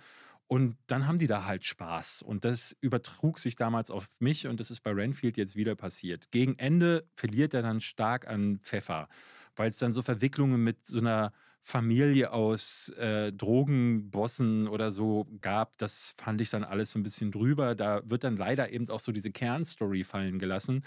Und 0.49 0.77
dann 0.87 1.07
haben 1.07 1.19
die 1.19 1.27
da 1.27 1.45
halt 1.45 1.65
Spaß. 1.65 2.23
Und 2.23 2.45
das 2.45 2.75
übertrug 2.81 3.39
sich 3.39 3.55
damals 3.55 3.91
auf 3.91 4.09
mich 4.19 4.47
und 4.47 4.59
das 4.61 4.71
ist 4.71 4.81
bei 4.81 4.93
Renfield 4.93 5.37
jetzt 5.37 5.57
wieder 5.57 5.75
passiert. 5.77 6.31
Gegen 6.31 6.59
Ende 6.59 7.07
verliert 7.15 7.53
er 7.53 7.63
dann 7.63 7.83
stark 7.83 8.27
an 8.27 8.59
Pfeffer, 8.63 9.09
weil 9.57 9.71
es 9.71 9.79
dann 9.79 9.93
so 9.93 10.03
Verwicklungen 10.03 10.65
mit 10.65 10.87
so 10.87 10.99
einer 10.99 11.33
Familie 11.61 12.33
aus 12.33 12.89
äh, 12.97 13.31
Drogenbossen 13.31 14.69
oder 14.69 14.91
so 14.91 15.27
gab. 15.43 15.77
Das 15.77 16.15
fand 16.17 16.41
ich 16.41 16.49
dann 16.49 16.65
alles 16.65 16.93
so 16.93 16.99
ein 16.99 17.03
bisschen 17.03 17.31
drüber. 17.31 17.75
Da 17.75 18.01
wird 18.09 18.25
dann 18.25 18.39
leider 18.39 18.73
eben 18.73 18.89
auch 18.89 19.01
so 19.01 19.13
diese 19.13 19.31
Kernstory 19.31 20.03
fallen 20.05 20.39
gelassen. 20.39 20.83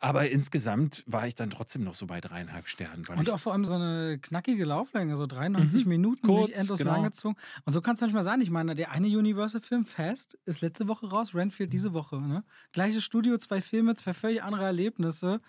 Aber 0.00 0.28
insgesamt 0.30 1.02
war 1.06 1.26
ich 1.26 1.34
dann 1.34 1.50
trotzdem 1.50 1.82
noch 1.82 1.96
so 1.96 2.06
bei 2.06 2.20
dreieinhalb 2.20 2.68
Sternen. 2.68 3.04
und 3.16 3.30
auch 3.32 3.40
vor 3.40 3.52
allem 3.52 3.64
so 3.64 3.74
eine 3.74 4.18
knackige 4.20 4.64
Lauflänge, 4.64 5.16
so 5.16 5.26
93 5.26 5.84
mhm. 5.84 5.88
Minuten, 5.88 6.26
Kurz, 6.26 6.48
nicht 6.48 6.58
endlos 6.58 6.78
genau. 6.78 6.92
langgezogen. 6.92 7.36
Und 7.64 7.72
so 7.72 7.80
kann 7.80 7.94
es 7.94 8.00
manchmal 8.00 8.22
sein. 8.22 8.40
Ich 8.40 8.50
meine, 8.50 8.76
der 8.76 8.92
eine 8.92 9.08
Universal-Film, 9.08 9.86
Fast, 9.86 10.34
ist 10.44 10.60
letzte 10.60 10.86
Woche 10.86 11.08
raus, 11.08 11.34
Renfield 11.34 11.72
diese 11.72 11.94
Woche. 11.94 12.20
Ne? 12.20 12.44
Gleiches 12.72 13.02
Studio, 13.02 13.38
zwei 13.38 13.60
Filme, 13.60 13.96
zwei 13.96 14.14
völlig 14.14 14.42
andere 14.42 14.64
Erlebnisse. 14.64 15.40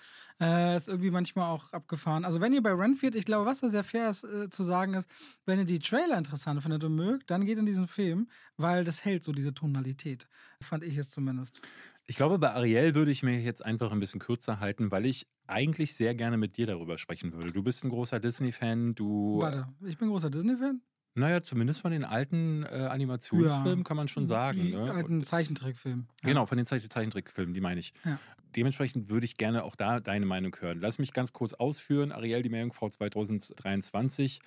Äh, 0.41 0.77
ist 0.77 0.87
irgendwie 0.87 1.11
manchmal 1.11 1.51
auch 1.51 1.73
abgefahren. 1.73 2.23
Also 2.23 2.39
wenn 2.39 2.53
ihr 2.53 2.63
bei 2.63 2.71
Renfield, 2.71 3.15
ich 3.15 3.25
glaube, 3.25 3.45
was 3.45 3.59
da 3.59 3.67
sehr 3.67 3.83
fair 3.83 4.09
ist 4.09 4.23
äh, 4.23 4.49
zu 4.49 4.63
sagen 4.63 4.93
ist, 4.93 5.09
wenn 5.45 5.59
ihr 5.59 5.65
die 5.65 5.79
Trailer 5.79 6.17
interessant 6.17 6.61
findet 6.61 6.83
und 6.85 6.95
mögt, 6.95 7.29
dann 7.29 7.45
geht 7.45 7.59
in 7.59 7.65
diesen 7.65 7.89
Film, 7.89 8.29
weil 8.55 8.85
das 8.85 9.03
hält 9.03 9.25
so 9.25 9.33
diese 9.33 9.53
Tonalität. 9.53 10.29
Fand 10.61 10.85
ich 10.85 10.97
es 10.97 11.09
zumindest. 11.09 11.61
Ich 12.09 12.15
glaube, 12.15 12.39
bei 12.39 12.51
Ariel 12.55 12.95
würde 12.95 13.11
ich 13.11 13.21
mir 13.21 13.39
jetzt 13.39 13.63
einfach 13.63 13.91
ein 13.91 13.99
bisschen 13.99 14.19
kürzer 14.19 14.59
halten, 14.59 14.89
weil 14.89 15.05
ich 15.05 15.27
eigentlich 15.45 15.93
sehr 15.93 16.15
gerne 16.15 16.37
mit 16.37 16.57
dir 16.57 16.65
darüber 16.65 16.97
sprechen 16.97 17.33
würde. 17.33 17.51
Du 17.51 17.61
bist 17.61 17.83
ein 17.83 17.89
großer 17.91 18.19
Disney-Fan, 18.19 18.95
du. 18.95 19.37
Warte, 19.37 19.67
ich 19.85 19.99
bin 19.99 20.07
ein 20.07 20.11
großer 20.11 20.31
Disney-Fan? 20.31 20.81
Naja, 21.13 21.43
zumindest 21.43 21.81
von 21.81 21.91
den 21.91 22.03
alten 22.03 22.63
äh, 22.63 22.87
Animationsfilmen 22.89 23.77
ja, 23.77 23.83
kann 23.83 23.95
man 23.95 24.07
schon 24.07 24.25
sagen. 24.25 24.59
Die 24.59 24.71
ne? 24.71 24.91
alten 24.91 25.23
Zeichentrickfilmen. 25.23 26.07
Ja. 26.23 26.29
Genau, 26.29 26.47
von 26.47 26.57
den 26.57 26.65
Zeichentrickfilmen, 26.65 27.53
die 27.53 27.61
meine 27.61 27.79
ich. 27.79 27.93
Ja. 28.03 28.19
Dementsprechend 28.55 29.09
würde 29.09 29.25
ich 29.27 29.37
gerne 29.37 29.63
auch 29.63 29.75
da 29.75 29.99
deine 29.99 30.25
Meinung 30.25 30.55
hören. 30.59 30.79
Lass 30.81 30.97
mich 30.97 31.13
ganz 31.13 31.31
kurz 31.31 31.53
ausführen. 31.53 32.11
Ariel, 32.11 32.41
die 32.41 32.49
Meerjungfrau 32.49 32.89
2023 32.89 34.39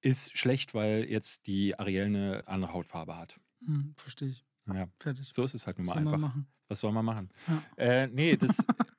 ist 0.00 0.38
schlecht, 0.38 0.74
weil 0.74 1.06
jetzt 1.06 1.48
die 1.48 1.76
Ariel 1.76 2.04
eine 2.04 2.46
andere 2.46 2.72
Hautfarbe 2.72 3.16
hat. 3.16 3.40
Hm, 3.66 3.94
verstehe 3.96 4.28
ich. 4.28 4.44
Ja. 4.72 4.86
Fertig. 5.00 5.32
So 5.34 5.42
ist 5.42 5.54
es 5.54 5.66
halt 5.66 5.78
nun 5.78 5.88
mal 5.88 5.98
einfach. 5.98 6.36
Was 6.70 6.80
soll 6.80 6.92
man 6.92 7.04
machen? 7.04 7.28
Ja. 7.46 7.62
Äh, 7.76 8.06
nee, 8.06 8.36
das, 8.36 8.64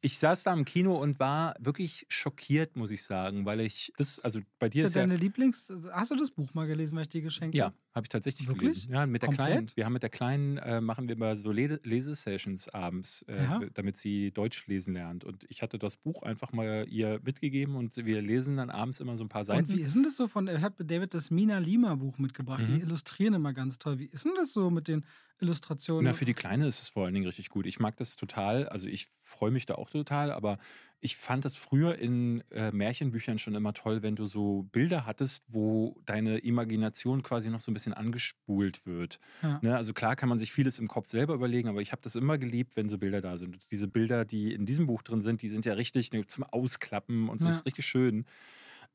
Ich 0.00 0.18
saß 0.20 0.44
da 0.44 0.52
im 0.52 0.64
Kino 0.64 0.94
und 0.94 1.18
war 1.18 1.54
wirklich 1.58 2.06
schockiert, 2.08 2.76
muss 2.76 2.92
ich 2.92 3.02
sagen, 3.02 3.44
weil 3.46 3.60
ich 3.60 3.92
das, 3.96 4.20
also 4.20 4.40
bei 4.60 4.68
dir 4.68 4.84
ist, 4.84 4.90
ist 4.90 4.94
ja 4.94 5.02
deine 5.02 5.16
Lieblings. 5.16 5.72
Hast 5.90 6.12
du 6.12 6.16
das 6.16 6.30
Buch 6.30 6.54
mal 6.54 6.68
gelesen, 6.68 6.96
was 6.96 7.02
ich 7.02 7.08
dir 7.08 7.22
geschenkt 7.22 7.58
habe? 7.60 7.74
Ja, 7.74 7.78
habe 7.98 8.06
ich 8.06 8.08
tatsächlich 8.08 8.48
wirklich? 8.48 8.70
gelesen. 8.70 8.92
Ja, 8.92 9.06
mit 9.06 9.22
der 9.22 9.28
Komplett? 9.28 9.46
kleinen. 9.46 9.70
Wir 9.74 9.84
haben 9.84 9.92
mit 9.92 10.02
der 10.02 10.10
kleinen 10.10 10.56
äh, 10.58 10.80
machen 10.80 11.08
wir 11.08 11.16
immer 11.16 11.36
so 11.36 11.52
Lesesessions 11.52 12.68
abends, 12.70 13.22
äh, 13.28 13.36
ja. 13.42 13.60
damit 13.74 13.98
sie 13.98 14.30
Deutsch 14.30 14.66
lesen 14.66 14.94
lernt. 14.94 15.24
Und 15.24 15.44
ich 15.48 15.62
hatte 15.62 15.78
das 15.78 15.96
Buch 15.96 16.22
einfach 16.22 16.52
mal 16.52 16.86
ihr 16.88 17.20
mitgegeben 17.22 17.76
und 17.76 17.96
wir 17.96 18.22
lesen 18.22 18.56
dann 18.56 18.70
abends 18.70 19.00
immer 19.00 19.16
so 19.16 19.24
ein 19.24 19.28
paar 19.28 19.44
Seiten. 19.44 19.64
Und 19.64 19.76
wie 19.76 19.82
ist 19.82 19.94
denn 19.94 20.02
das 20.02 20.16
so 20.16 20.28
von? 20.28 20.48
Ich 20.48 20.62
habe 20.62 20.84
David 20.84 21.12
das 21.12 21.30
Mina 21.30 21.58
Lima 21.58 21.94
Buch 21.94 22.18
mitgebracht. 22.18 22.66
Mhm. 22.66 22.76
Die 22.76 22.80
illustrieren 22.80 23.34
immer 23.34 23.52
ganz 23.52 23.78
toll. 23.78 23.98
Wie 23.98 24.06
ist 24.06 24.24
denn 24.24 24.34
das 24.36 24.52
so 24.52 24.70
mit 24.70 24.88
den 24.88 25.04
Illustrationen? 25.40 26.04
Na, 26.04 26.12
für 26.12 26.24
die 26.24 26.34
Kleine 26.34 26.66
ist 26.66 26.80
es 26.80 26.88
vor 26.88 27.04
allen 27.04 27.14
Dingen 27.14 27.26
richtig 27.26 27.50
gut. 27.50 27.66
Ich 27.66 27.78
mag 27.78 27.96
das 27.96 28.16
total. 28.16 28.68
Also 28.68 28.88
ich 28.88 29.06
freue 29.22 29.50
mich 29.50 29.66
da 29.66 29.74
auch 29.74 29.90
total, 29.90 30.32
aber 30.32 30.58
ich 31.00 31.16
fand 31.16 31.44
das 31.44 31.54
früher 31.56 31.96
in 31.98 32.42
äh, 32.50 32.72
Märchenbüchern 32.72 33.38
schon 33.38 33.54
immer 33.54 33.72
toll, 33.72 34.02
wenn 34.02 34.16
du 34.16 34.26
so 34.26 34.68
Bilder 34.72 35.06
hattest, 35.06 35.44
wo 35.48 36.00
deine 36.06 36.38
Imagination 36.38 37.22
quasi 37.22 37.50
noch 37.50 37.60
so 37.60 37.70
ein 37.70 37.74
bisschen 37.74 37.94
angespult 37.94 38.84
wird. 38.84 39.20
Ja. 39.42 39.60
Ne? 39.62 39.76
Also 39.76 39.92
klar 39.92 40.16
kann 40.16 40.28
man 40.28 40.38
sich 40.38 40.52
vieles 40.52 40.78
im 40.78 40.88
Kopf 40.88 41.08
selber 41.08 41.34
überlegen, 41.34 41.68
aber 41.68 41.80
ich 41.80 41.92
habe 41.92 42.02
das 42.02 42.16
immer 42.16 42.36
geliebt, 42.36 42.76
wenn 42.76 42.88
so 42.88 42.98
Bilder 42.98 43.20
da 43.20 43.38
sind. 43.38 43.54
Und 43.54 43.70
diese 43.70 43.86
Bilder, 43.86 44.24
die 44.24 44.52
in 44.52 44.66
diesem 44.66 44.86
Buch 44.86 45.02
drin 45.02 45.22
sind, 45.22 45.42
die 45.42 45.48
sind 45.48 45.64
ja 45.64 45.74
richtig 45.74 46.12
ne, 46.12 46.26
zum 46.26 46.44
Ausklappen 46.44 47.28
und 47.28 47.40
so 47.40 47.46
ja. 47.46 47.52
ist 47.52 47.64
richtig 47.64 47.86
schön. 47.86 48.24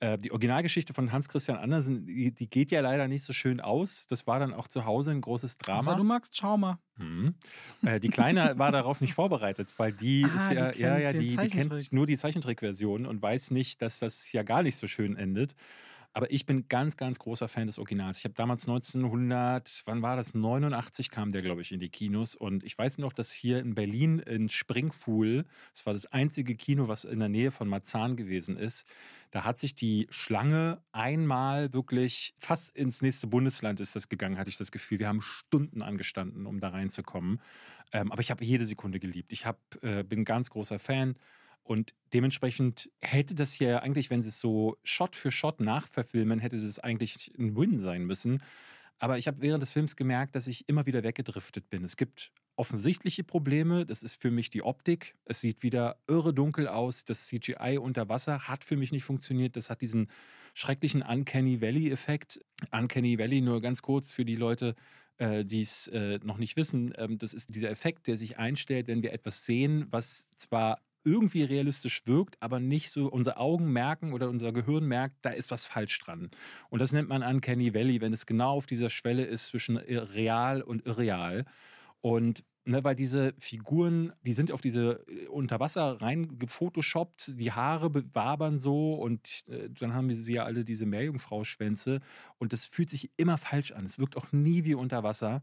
Äh, 0.03 0.17
die 0.17 0.31
Originalgeschichte 0.31 0.93
von 0.93 1.13
Hans 1.13 1.29
Christian 1.29 1.57
Andersen, 1.57 2.05
die, 2.05 2.31
die, 2.31 2.49
geht 2.49 2.71
ja 2.71 2.81
leider 2.81 3.07
nicht 3.07 3.23
so 3.23 3.31
schön 3.31 3.61
aus. 3.61 4.05
Das 4.07 4.27
war 4.27 4.37
dann 4.37 4.53
auch 4.53 4.67
zu 4.67 4.83
Hause 4.83 5.11
ein 5.11 5.21
großes 5.21 5.57
Drama. 5.59 5.91
Also 5.91 5.95
du 5.95 6.03
magst 6.03 6.35
Schauma. 6.35 6.79
Mhm. 6.97 7.35
Äh, 7.85 8.01
die 8.01 8.09
Kleine 8.09 8.53
war 8.57 8.73
darauf 8.73 8.99
nicht 8.99 9.13
vorbereitet, 9.13 9.73
weil 9.77 9.93
die 9.93 10.25
ah, 10.29 10.35
ist 10.35 10.51
ja, 10.51 10.71
die 10.73 10.81
ja, 10.81 10.97
ja, 10.97 11.13
die, 11.13 11.37
die 11.37 11.47
kennt 11.47 11.93
nur 11.93 12.05
die 12.05 12.17
Zeichentrickversion 12.17 13.05
und 13.05 13.21
weiß 13.21 13.51
nicht, 13.51 13.81
dass 13.81 13.99
das 13.99 14.29
ja 14.33 14.43
gar 14.43 14.61
nicht 14.61 14.75
so 14.75 14.87
schön 14.87 15.15
endet. 15.15 15.55
Aber 16.15 16.31
ich 16.31 16.45
bin 16.45 16.67
ganz, 16.67 16.95
ganz 16.95 17.17
großer 17.17 17.47
Fan 17.47 17.65
des 17.65 17.79
Originals. 17.79 18.19
Ich 18.19 18.23
habe 18.25 18.35
damals 18.35 18.67
1900, 18.67 19.81
wann 19.85 20.03
war 20.03 20.15
das? 20.15 20.35
89 20.35 21.09
kam 21.09 21.31
der, 21.31 21.41
glaube 21.41 21.61
ich, 21.61 21.71
in 21.71 21.79
die 21.79 21.89
Kinos. 21.89 22.35
Und 22.35 22.63
ich 22.63 22.77
weiß 22.77 22.99
noch, 22.99 23.13
dass 23.13 23.31
hier 23.31 23.59
in 23.59 23.73
Berlin 23.73 24.19
in 24.19 24.47
Springfuhl, 24.47 25.45
das 25.73 25.87
war 25.87 25.93
das 25.93 26.05
einzige 26.05 26.55
Kino, 26.55 26.87
was 26.87 27.03
in 27.03 27.17
der 27.17 27.29
Nähe 27.29 27.49
von 27.49 27.67
Marzahn 27.67 28.15
gewesen 28.15 28.57
ist, 28.57 28.87
da 29.31 29.43
hat 29.43 29.57
sich 29.57 29.75
die 29.75 30.05
Schlange 30.11 30.83
einmal 30.91 31.73
wirklich 31.73 32.35
fast 32.37 32.77
ins 32.77 33.01
nächste 33.01 33.25
Bundesland 33.25 33.79
ist 33.79 33.95
das 33.95 34.07
gegangen, 34.07 34.37
hatte 34.37 34.51
ich 34.51 34.57
das 34.57 34.71
Gefühl. 34.71 34.99
Wir 34.99 35.07
haben 35.07 35.21
Stunden 35.21 35.81
angestanden, 35.81 36.45
um 36.45 36.59
da 36.59 36.69
reinzukommen. 36.69 37.41
Ähm, 37.91 38.11
aber 38.11 38.21
ich 38.21 38.29
habe 38.29 38.45
jede 38.45 38.67
Sekunde 38.67 38.99
geliebt. 38.99 39.31
Ich 39.31 39.47
hab, 39.47 39.59
äh, 39.81 40.03
bin 40.03 40.25
ganz 40.25 40.51
großer 40.51 40.77
Fan. 40.77 41.15
Und 41.63 41.93
dementsprechend 42.13 42.89
hätte 43.01 43.35
das 43.35 43.53
hier 43.53 43.81
eigentlich, 43.83 44.09
wenn 44.09 44.21
sie 44.21 44.29
es 44.29 44.39
so 44.39 44.77
Shot 44.83 45.15
für 45.15 45.31
Shot 45.31 45.61
nachverfilmen, 45.61 46.39
hätte 46.39 46.59
das 46.59 46.79
eigentlich 46.79 47.31
ein 47.37 47.55
Win 47.55 47.79
sein 47.79 48.03
müssen. 48.03 48.43
Aber 48.99 49.17
ich 49.17 49.27
habe 49.27 49.41
während 49.41 49.61
des 49.61 49.71
Films 49.71 49.95
gemerkt, 49.95 50.35
dass 50.35 50.47
ich 50.47 50.67
immer 50.69 50.85
wieder 50.85 51.03
weggedriftet 51.03 51.69
bin. 51.69 51.83
Es 51.83 51.97
gibt 51.97 52.31
offensichtliche 52.55 53.23
Probleme. 53.23 53.85
Das 53.85 54.03
ist 54.03 54.21
für 54.21 54.31
mich 54.31 54.49
die 54.49 54.61
Optik. 54.61 55.15
Es 55.25 55.41
sieht 55.41 55.63
wieder 55.63 55.97
irre 56.07 56.33
dunkel 56.33 56.67
aus. 56.67 57.05
Das 57.05 57.27
CGI 57.27 57.79
unter 57.79 58.09
Wasser 58.09 58.47
hat 58.47 58.63
für 58.63 58.77
mich 58.77 58.91
nicht 58.91 59.03
funktioniert. 59.03 59.55
Das 59.55 59.69
hat 59.69 59.81
diesen 59.81 60.09
schrecklichen 60.53 61.01
Uncanny 61.01 61.61
Valley-Effekt. 61.61 62.39
Uncanny 62.71 63.17
Valley, 63.17 63.41
nur 63.41 63.61
ganz 63.61 63.81
kurz 63.81 64.11
für 64.11 64.25
die 64.25 64.35
Leute, 64.35 64.75
äh, 65.17 65.43
die 65.43 65.61
es 65.61 65.87
äh, 65.87 66.19
noch 66.23 66.37
nicht 66.37 66.55
wissen. 66.55 66.93
Ähm, 66.97 67.17
das 67.17 67.33
ist 67.33 67.53
dieser 67.53 67.71
Effekt, 67.71 68.07
der 68.07 68.17
sich 68.17 68.37
einstellt, 68.37 68.87
wenn 68.87 69.01
wir 69.01 69.13
etwas 69.13 69.45
sehen, 69.45 69.87
was 69.89 70.29
zwar 70.37 70.79
irgendwie 71.03 71.43
realistisch 71.43 72.03
wirkt, 72.05 72.37
aber 72.41 72.59
nicht 72.59 72.91
so 72.91 73.07
unsere 73.07 73.37
Augen 73.37 73.71
merken 73.71 74.13
oder 74.13 74.29
unser 74.29 74.51
Gehirn 74.51 74.85
merkt, 74.85 75.17
da 75.21 75.29
ist 75.29 75.51
was 75.51 75.65
falsch 75.65 75.99
dran. 75.99 76.29
Und 76.69 76.79
das 76.79 76.91
nennt 76.91 77.09
man 77.09 77.23
Uncanny 77.23 77.73
Valley, 77.73 78.01
wenn 78.01 78.13
es 78.13 78.25
genau 78.25 78.57
auf 78.57 78.65
dieser 78.65 78.89
Schwelle 78.89 79.23
ist 79.23 79.47
zwischen 79.47 79.77
real 79.77 80.61
und 80.61 80.85
irreal. 80.85 81.45
Und 82.01 82.43
ne, 82.65 82.83
weil 82.83 82.95
diese 82.95 83.33
Figuren, 83.39 84.13
die 84.23 84.33
sind 84.33 84.51
auf 84.51 84.61
diese 84.61 85.03
äh, 85.07 85.27
unter 85.27 85.59
Wasser 85.59 86.01
rein 86.01 86.39
gefotoshoppt, 86.39 87.39
die 87.39 87.51
Haare 87.51 87.93
wabern 88.13 88.59
so 88.59 88.93
und 88.95 89.45
äh, 89.49 89.69
dann 89.69 89.93
haben 89.93 90.13
sie 90.13 90.33
ja 90.33 90.43
alle 90.43 90.63
diese 90.63 90.85
Meerjungfrau-Schwänze 90.85 91.99
und 92.37 92.53
das 92.53 92.67
fühlt 92.67 92.89
sich 92.89 93.11
immer 93.17 93.37
falsch 93.37 93.71
an. 93.71 93.85
Es 93.85 93.99
wirkt 93.99 94.17
auch 94.17 94.31
nie 94.31 94.63
wie 94.65 94.75
unter 94.75 95.03
Wasser. 95.03 95.41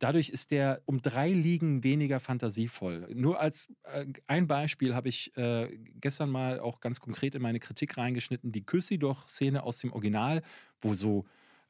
Dadurch 0.00 0.30
ist 0.30 0.50
der 0.50 0.82
um 0.86 1.02
drei 1.02 1.28
Ligen 1.28 1.84
weniger 1.84 2.20
fantasievoll. 2.20 3.06
Nur 3.14 3.38
als 3.38 3.68
äh, 3.84 4.06
ein 4.26 4.46
Beispiel 4.46 4.94
habe 4.94 5.10
ich 5.10 5.36
äh, 5.36 5.68
gestern 6.00 6.30
mal 6.30 6.58
auch 6.58 6.80
ganz 6.80 7.00
konkret 7.00 7.34
in 7.34 7.42
meine 7.42 7.60
Kritik 7.60 7.96
reingeschnitten, 7.96 8.50
die 8.50 8.64
Küssi-Doch-Szene 8.64 9.62
aus 9.62 9.78
dem 9.78 9.92
Original, 9.92 10.42
wo 10.80 10.94
so 10.94 11.26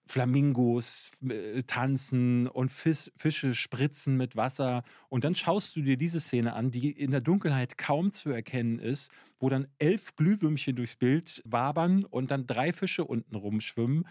Flamingos 0.06 1.12
äh, 1.28 1.62
tanzen 1.64 2.46
und 2.46 2.70
Fisch, 2.70 3.10
Fische 3.16 3.54
spritzen 3.54 4.16
mit 4.16 4.36
Wasser. 4.36 4.84
Und 5.08 5.24
dann 5.24 5.34
schaust 5.34 5.74
du 5.74 5.82
dir 5.82 5.96
diese 5.96 6.20
Szene 6.20 6.52
an, 6.54 6.70
die 6.70 6.90
in 6.90 7.10
der 7.10 7.20
Dunkelheit 7.20 7.78
kaum 7.78 8.12
zu 8.12 8.30
erkennen 8.30 8.78
ist, 8.78 9.10
wo 9.38 9.48
dann 9.48 9.66
elf 9.78 10.14
Glühwürmchen 10.16 10.76
durchs 10.76 10.96
Bild 10.96 11.42
wabern 11.44 12.04
und 12.04 12.30
dann 12.30 12.46
drei 12.46 12.72
Fische 12.72 13.04
unten 13.04 13.34
rumschwimmen. 13.34 14.06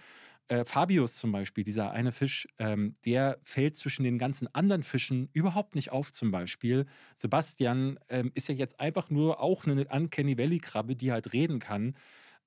Äh, 0.49 0.65
Fabius 0.65 1.15
zum 1.15 1.31
Beispiel, 1.31 1.63
dieser 1.63 1.91
eine 1.91 2.11
Fisch, 2.11 2.47
ähm, 2.57 2.93
der 3.05 3.39
fällt 3.43 3.77
zwischen 3.77 4.03
den 4.03 4.17
ganzen 4.17 4.53
anderen 4.53 4.83
Fischen 4.83 5.29
überhaupt 5.31 5.75
nicht 5.75 5.91
auf 5.91 6.11
zum 6.11 6.31
Beispiel. 6.31 6.85
Sebastian 7.15 7.99
ähm, 8.09 8.31
ist 8.33 8.49
ja 8.49 8.55
jetzt 8.55 8.79
einfach 8.79 9.09
nur 9.09 9.41
auch 9.41 9.65
eine 9.65 9.85
Uncanny 9.85 10.37
Valley-Krabbe, 10.37 10.95
die 10.95 11.11
halt 11.11 11.33
reden 11.33 11.59
kann 11.59 11.95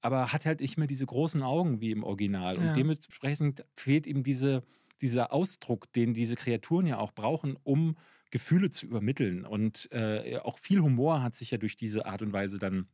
aber 0.03 0.32
hat 0.32 0.44
halt 0.44 0.61
nicht 0.61 0.76
mehr 0.76 0.88
diese 0.88 1.07
großen 1.07 1.42
Augen 1.42 1.80
wie 1.80 1.92
im 1.92 2.03
Original. 2.03 2.59
Und 2.59 2.66
ja. 2.66 2.72
dementsprechend 2.72 3.64
fehlt 3.76 4.07
ihm 4.07 4.24
diese, 4.24 4.64
dieser 5.00 5.32
Ausdruck, 5.32 5.92
den 5.92 6.12
diese 6.12 6.34
Kreaturen 6.34 6.86
ja 6.86 6.98
auch 6.98 7.12
brauchen, 7.12 7.57
um 7.62 7.96
Gefühle 8.30 8.70
zu 8.70 8.86
übermitteln. 8.86 9.44
Und 9.46 9.90
äh, 9.92 10.38
auch 10.38 10.59
viel 10.59 10.80
Humor 10.80 11.22
hat 11.22 11.36
sich 11.36 11.53
ja 11.53 11.59
durch 11.59 11.76
diese 11.76 12.05
Art 12.05 12.20
und 12.20 12.32
Weise 12.32 12.59
dann 12.59 12.88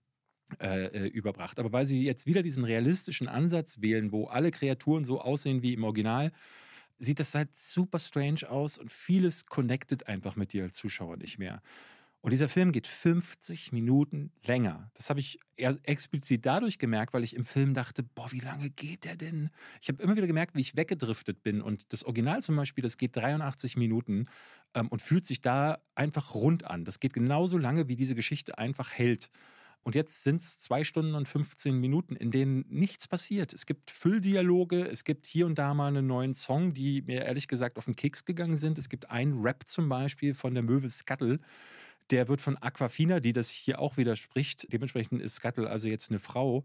äh, 0.61 0.87
äh, 0.87 1.07
überbracht. 1.09 1.59
Aber 1.59 1.73
weil 1.73 1.87
sie 1.87 2.05
jetzt 2.05 2.27
wieder 2.27 2.43
diesen 2.43 2.65
realistischen 2.65 3.29
Ansatz 3.29 3.81
wählen, 3.81 4.13
wo 4.13 4.27
alle 4.27 4.51
Kreaturen 4.51 5.05
so 5.05 5.21
aussehen 5.21 5.63
wie 5.63 5.75
im 5.75 5.85
Original, 5.85 6.33
sieht 6.99 7.21
das 7.21 7.35
halt 7.35 7.57
super 7.57 7.99
strange 7.99 8.49
aus 8.49 8.79
und 8.79 8.91
vieles 8.91 9.47
connected 9.47 10.09
einfach 10.09 10.37
mit 10.37 10.53
dir 10.53 10.65
als 10.65 10.77
Zuschauer 10.77 11.17
nicht 11.17 11.39
mehr. 11.39 11.63
Und 12.21 12.33
dieser 12.33 12.49
Film 12.49 12.73
geht 12.73 12.89
50 12.89 13.71
Minuten 13.73 14.33
länger. 14.45 14.91
Das 14.95 15.09
habe 15.09 15.21
ich 15.21 15.39
explizit 15.57 16.45
dadurch 16.45 16.79
gemerkt, 16.79 17.15
weil 17.15 17.23
ich 17.23 17.37
im 17.37 17.45
Film 17.45 17.75
dachte, 17.75 18.03
boah, 18.03 18.33
wie 18.33 18.41
lange 18.41 18.71
geht 18.71 19.05
der 19.05 19.17
denn? 19.17 19.51
Ich 19.81 19.89
habe 19.89 20.03
immer 20.03 20.17
wieder 20.17 20.27
gemerkt, 20.27 20.57
wie 20.57 20.61
ich 20.61 20.77
weggedriftet 20.77 21.45
bin. 21.45 21.63
Und 21.63 21.93
das 21.93 22.05
Original 22.05 22.43
zum 22.43 22.57
Beispiel, 22.57 22.83
das 22.83 22.97
geht 22.97 23.15
83 23.17 23.77
Minuten 23.77 24.27
ähm, 24.75 24.89
und 24.89 25.01
fühlt 25.01 25.27
sich 25.27 25.43
da 25.43 25.79
einfach 25.95 26.35
rund 26.35 26.65
an. 26.65 26.85
Das 26.85 26.99
geht 26.99 27.13
genauso 27.13 27.57
lange, 27.57 27.87
wie 27.87 27.97
diese 27.97 28.17
Geschichte 28.17 28.59
einfach 28.59 28.91
hält. 28.91 29.31
Und 29.83 29.95
jetzt 29.95 30.23
sind 30.23 30.43
es 30.43 30.59
zwei 30.59 30.85
Stunden 30.85 31.15
und 31.15 31.29
15 31.29 31.79
Minuten, 31.79 32.15
in 32.17 32.31
denen 32.31 32.65
nichts 32.69 33.09
passiert. 33.09 33.53
Es 33.55 33.65
gibt 33.67 33.91
Fülldialoge, 33.91 34.85
es 34.85 35.05
gibt 35.05 35.27
hier 35.27 35.47
und 35.47 35.59
da 35.59 35.73
mal 35.75 35.89
einen 35.89 36.07
neuen 36.07 36.35
Song, 36.35 36.75
die 36.75 37.03
mir 37.03 37.23
ehrlich 37.23 37.49
gesagt 37.49 37.79
auf 37.79 37.87
den 37.87 37.97
Keks 37.97 38.25
gegangen 38.25 38.59
sind. 38.59 38.79
Es 38.79 38.89
gibt 38.89 39.11
einen 39.11 39.41
Rap 39.41 39.65
zum 39.67 39.89
Beispiel 39.89 40.35
von 40.35 40.55
der 40.55 40.63
Möwe 40.63 40.89
Scuttle 40.91 41.41
Der 42.11 42.29
wird 42.29 42.41
von 42.41 42.57
Aquafina, 42.57 43.21
die 43.21 43.33
das 43.33 43.51
hier 43.51 43.81
auch 43.81 43.97
widerspricht. 43.99 44.73
Dementsprechend 44.73 45.23
ist 45.23 45.37
Scuttle 45.37 45.69
also 45.71 45.89
jetzt 45.89 46.11
eine 46.11 46.19
Frau 46.21 46.65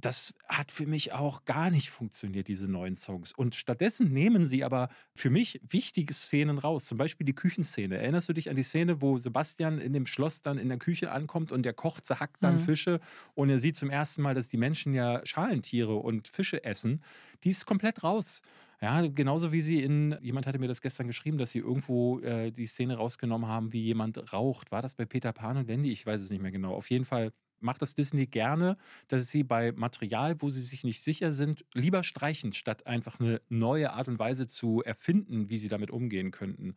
das 0.00 0.34
hat 0.48 0.72
für 0.72 0.86
mich 0.86 1.12
auch 1.12 1.44
gar 1.44 1.70
nicht 1.70 1.90
funktioniert, 1.90 2.48
diese 2.48 2.68
neuen 2.68 2.96
Songs. 2.96 3.32
Und 3.32 3.54
stattdessen 3.54 4.12
nehmen 4.12 4.46
sie 4.46 4.64
aber 4.64 4.88
für 5.14 5.30
mich 5.30 5.60
wichtige 5.68 6.12
Szenen 6.12 6.58
raus. 6.58 6.86
Zum 6.86 6.98
Beispiel 6.98 7.24
die 7.24 7.34
Küchenszene. 7.34 7.98
Erinnerst 7.98 8.28
du 8.28 8.32
dich 8.32 8.50
an 8.50 8.56
die 8.56 8.62
Szene, 8.62 9.00
wo 9.02 9.18
Sebastian 9.18 9.78
in 9.78 9.92
dem 9.92 10.06
Schloss 10.06 10.42
dann 10.42 10.58
in 10.58 10.68
der 10.68 10.78
Küche 10.78 11.12
ankommt 11.12 11.52
und 11.52 11.64
der 11.64 11.72
Koch 11.72 12.00
zerhackt 12.00 12.42
dann 12.42 12.56
mhm. 12.56 12.60
Fische 12.60 13.00
und 13.34 13.50
er 13.50 13.58
sieht 13.58 13.76
zum 13.76 13.90
ersten 13.90 14.22
Mal, 14.22 14.34
dass 14.34 14.48
die 14.48 14.56
Menschen 14.56 14.94
ja 14.94 15.20
Schalentiere 15.24 15.94
und 15.94 16.28
Fische 16.28 16.64
essen? 16.64 17.02
Die 17.44 17.50
ist 17.50 17.66
komplett 17.66 18.02
raus. 18.02 18.42
Ja, 18.82 19.06
genauso 19.06 19.52
wie 19.52 19.60
sie 19.60 19.82
in, 19.82 20.16
jemand 20.22 20.46
hatte 20.46 20.58
mir 20.58 20.68
das 20.68 20.80
gestern 20.80 21.06
geschrieben, 21.06 21.36
dass 21.36 21.50
sie 21.50 21.58
irgendwo 21.58 22.20
äh, 22.20 22.50
die 22.50 22.64
Szene 22.66 22.96
rausgenommen 22.96 23.46
haben, 23.46 23.74
wie 23.74 23.82
jemand 23.82 24.32
raucht. 24.32 24.72
War 24.72 24.80
das 24.80 24.94
bei 24.94 25.04
Peter 25.04 25.34
Pan 25.34 25.58
und 25.58 25.68
Wendy? 25.68 25.90
Ich 25.90 26.06
weiß 26.06 26.22
es 26.22 26.30
nicht 26.30 26.40
mehr 26.40 26.50
genau. 26.50 26.74
Auf 26.74 26.88
jeden 26.88 27.04
Fall 27.04 27.32
macht 27.60 27.82
das 27.82 27.94
Disney 27.94 28.26
gerne, 28.26 28.76
dass 29.08 29.30
sie 29.30 29.44
bei 29.44 29.72
Material, 29.72 30.36
wo 30.40 30.50
sie 30.50 30.62
sich 30.62 30.84
nicht 30.84 31.02
sicher 31.02 31.32
sind, 31.32 31.64
lieber 31.74 32.02
streichen, 32.04 32.52
statt 32.52 32.86
einfach 32.86 33.20
eine 33.20 33.40
neue 33.48 33.92
Art 33.92 34.08
und 34.08 34.18
Weise 34.18 34.46
zu 34.46 34.82
erfinden, 34.82 35.50
wie 35.50 35.58
sie 35.58 35.68
damit 35.68 35.90
umgehen 35.90 36.30
könnten. 36.30 36.74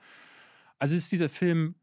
Also 0.80 0.96
ist 0.96 1.12
dieser 1.12 1.30
Film 1.30 1.76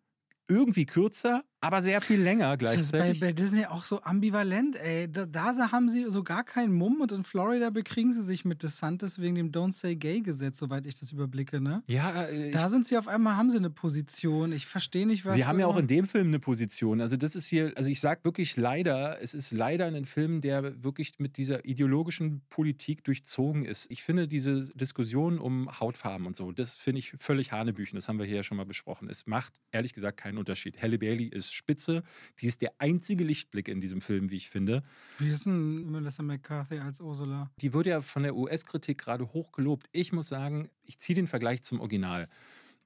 irgendwie 0.49 0.87
kürzer, 0.87 1.45
aber 1.63 1.83
sehr 1.83 2.01
viel 2.01 2.21
länger 2.21 2.57
gleichzeitig. 2.57 2.91
Das 2.91 3.11
ist 3.11 3.21
bei, 3.21 3.27
bei 3.27 3.33
Disney 3.33 3.67
auch 3.67 3.85
so 3.85 4.03
ambivalent, 4.03 4.77
ey. 4.77 5.11
Da, 5.11 5.27
da, 5.27 5.51
haben 5.73 5.91
sie 5.91 6.07
so 6.09 6.23
gar 6.23 6.43
keinen 6.43 6.73
Mumm 6.73 7.01
und 7.01 7.13
in 7.13 7.25
Florida 7.25 7.69
bekriegen 7.71 8.13
sie 8.13 8.23
sich 8.23 8.45
mit 8.45 8.63
DeSantis 8.63 9.19
wegen 9.21 9.35
dem 9.35 9.53
Don't 9.53 9.73
Say 9.73 9.97
Gay 9.97 10.21
Gesetz, 10.21 10.59
soweit 10.59 10.87
ich 10.87 10.95
das 10.95 11.13
überblicke, 11.13 11.61
ne? 11.61 11.83
Ja, 11.87 12.25
äh, 12.25 12.51
Da 12.51 12.69
sind 12.69 12.87
sie 12.87 12.97
auf 12.97 13.09
einmal, 13.09 13.37
haben 13.37 13.51
sie 13.51 13.59
eine 13.59 13.69
Position. 13.69 14.53
Ich 14.53 14.67
verstehe 14.67 15.07
nicht, 15.07 15.25
was. 15.25 15.35
Sie 15.35 15.45
haben 15.45 15.59
ja 15.59 15.67
auch 15.67 15.77
in 15.77 15.87
dem 15.87 16.07
Film 16.07 16.29
eine 16.29 16.39
Position. 16.39 17.01
Also, 17.01 17.17
das 17.17 17.37
ist 17.37 17.49
hier, 17.49 17.73
also 17.77 17.91
ich 17.91 18.01
sage 18.01 18.21
wirklich 18.25 18.57
leider, 18.57 19.21
es 19.21 19.35
ist 19.35 19.53
leider 19.53 19.87
ein 19.87 20.07
Film, 20.07 20.41
der 20.41 20.83
wirklich 20.83 21.19
mit 21.19 21.37
dieser 21.37 21.65
ideologischen 21.67 22.41
Politik 22.49 23.05
durchzogen 23.05 23.67
ist. 23.67 23.91
Ich 23.91 24.03
finde 24.03 24.29
diese 24.29 24.71
Diskussion 24.75 25.39
um 25.39 25.79
Hautfarben 25.79 26.27
und 26.27 26.37
so, 26.37 26.53
das 26.53 26.77
finde 26.77 27.01
ich 27.01 27.13
völlig 27.19 27.53
Hanebüchen. 27.53 27.97
Das 27.97 28.09
haben 28.09 28.19
wir 28.19 28.25
hier 28.25 28.37
ja 28.37 28.43
schon 28.43 28.57
mal 28.57 28.67
besprochen. 28.67 29.09
Es 29.11 29.27
macht 29.27 29.53
ehrlich 29.73 29.93
gesagt 29.93 30.19
keinen 30.19 30.39
Unterschied. 30.39 30.81
Halle 30.81 30.99
Bailey 30.99 31.27
ist 31.27 31.50
Spitze. 31.53 32.03
Die 32.41 32.47
ist 32.47 32.63
der 32.63 32.73
einzige 32.79 33.25
Lichtblick 33.25 33.69
in 33.69 33.81
diesem 33.81 34.01
Film, 34.01 34.31
wie 34.31 34.37
ich 34.37 34.51
finde. 34.51 34.83
Wie 35.19 35.31
ist 35.31 35.47
denn 35.47 35.91
Melissa 35.91 36.23
McCarthy 36.23 36.79
als 36.79 37.01
Ursula? 37.01 37.51
Die 37.61 37.73
wurde 37.73 37.91
ja 37.91 38.01
von 38.01 38.23
der 38.23 38.37
US-Kritik 38.37 38.99
gerade 38.99 39.33
hoch 39.33 39.53
gelobt. 39.53 39.89
Ich 39.93 40.13
muss 40.13 40.29
sagen, 40.29 40.71
ich 40.85 40.99
ziehe 40.99 41.17
den 41.17 41.27
Vergleich 41.27 41.63
zum 41.63 41.81
Original. 41.81 42.29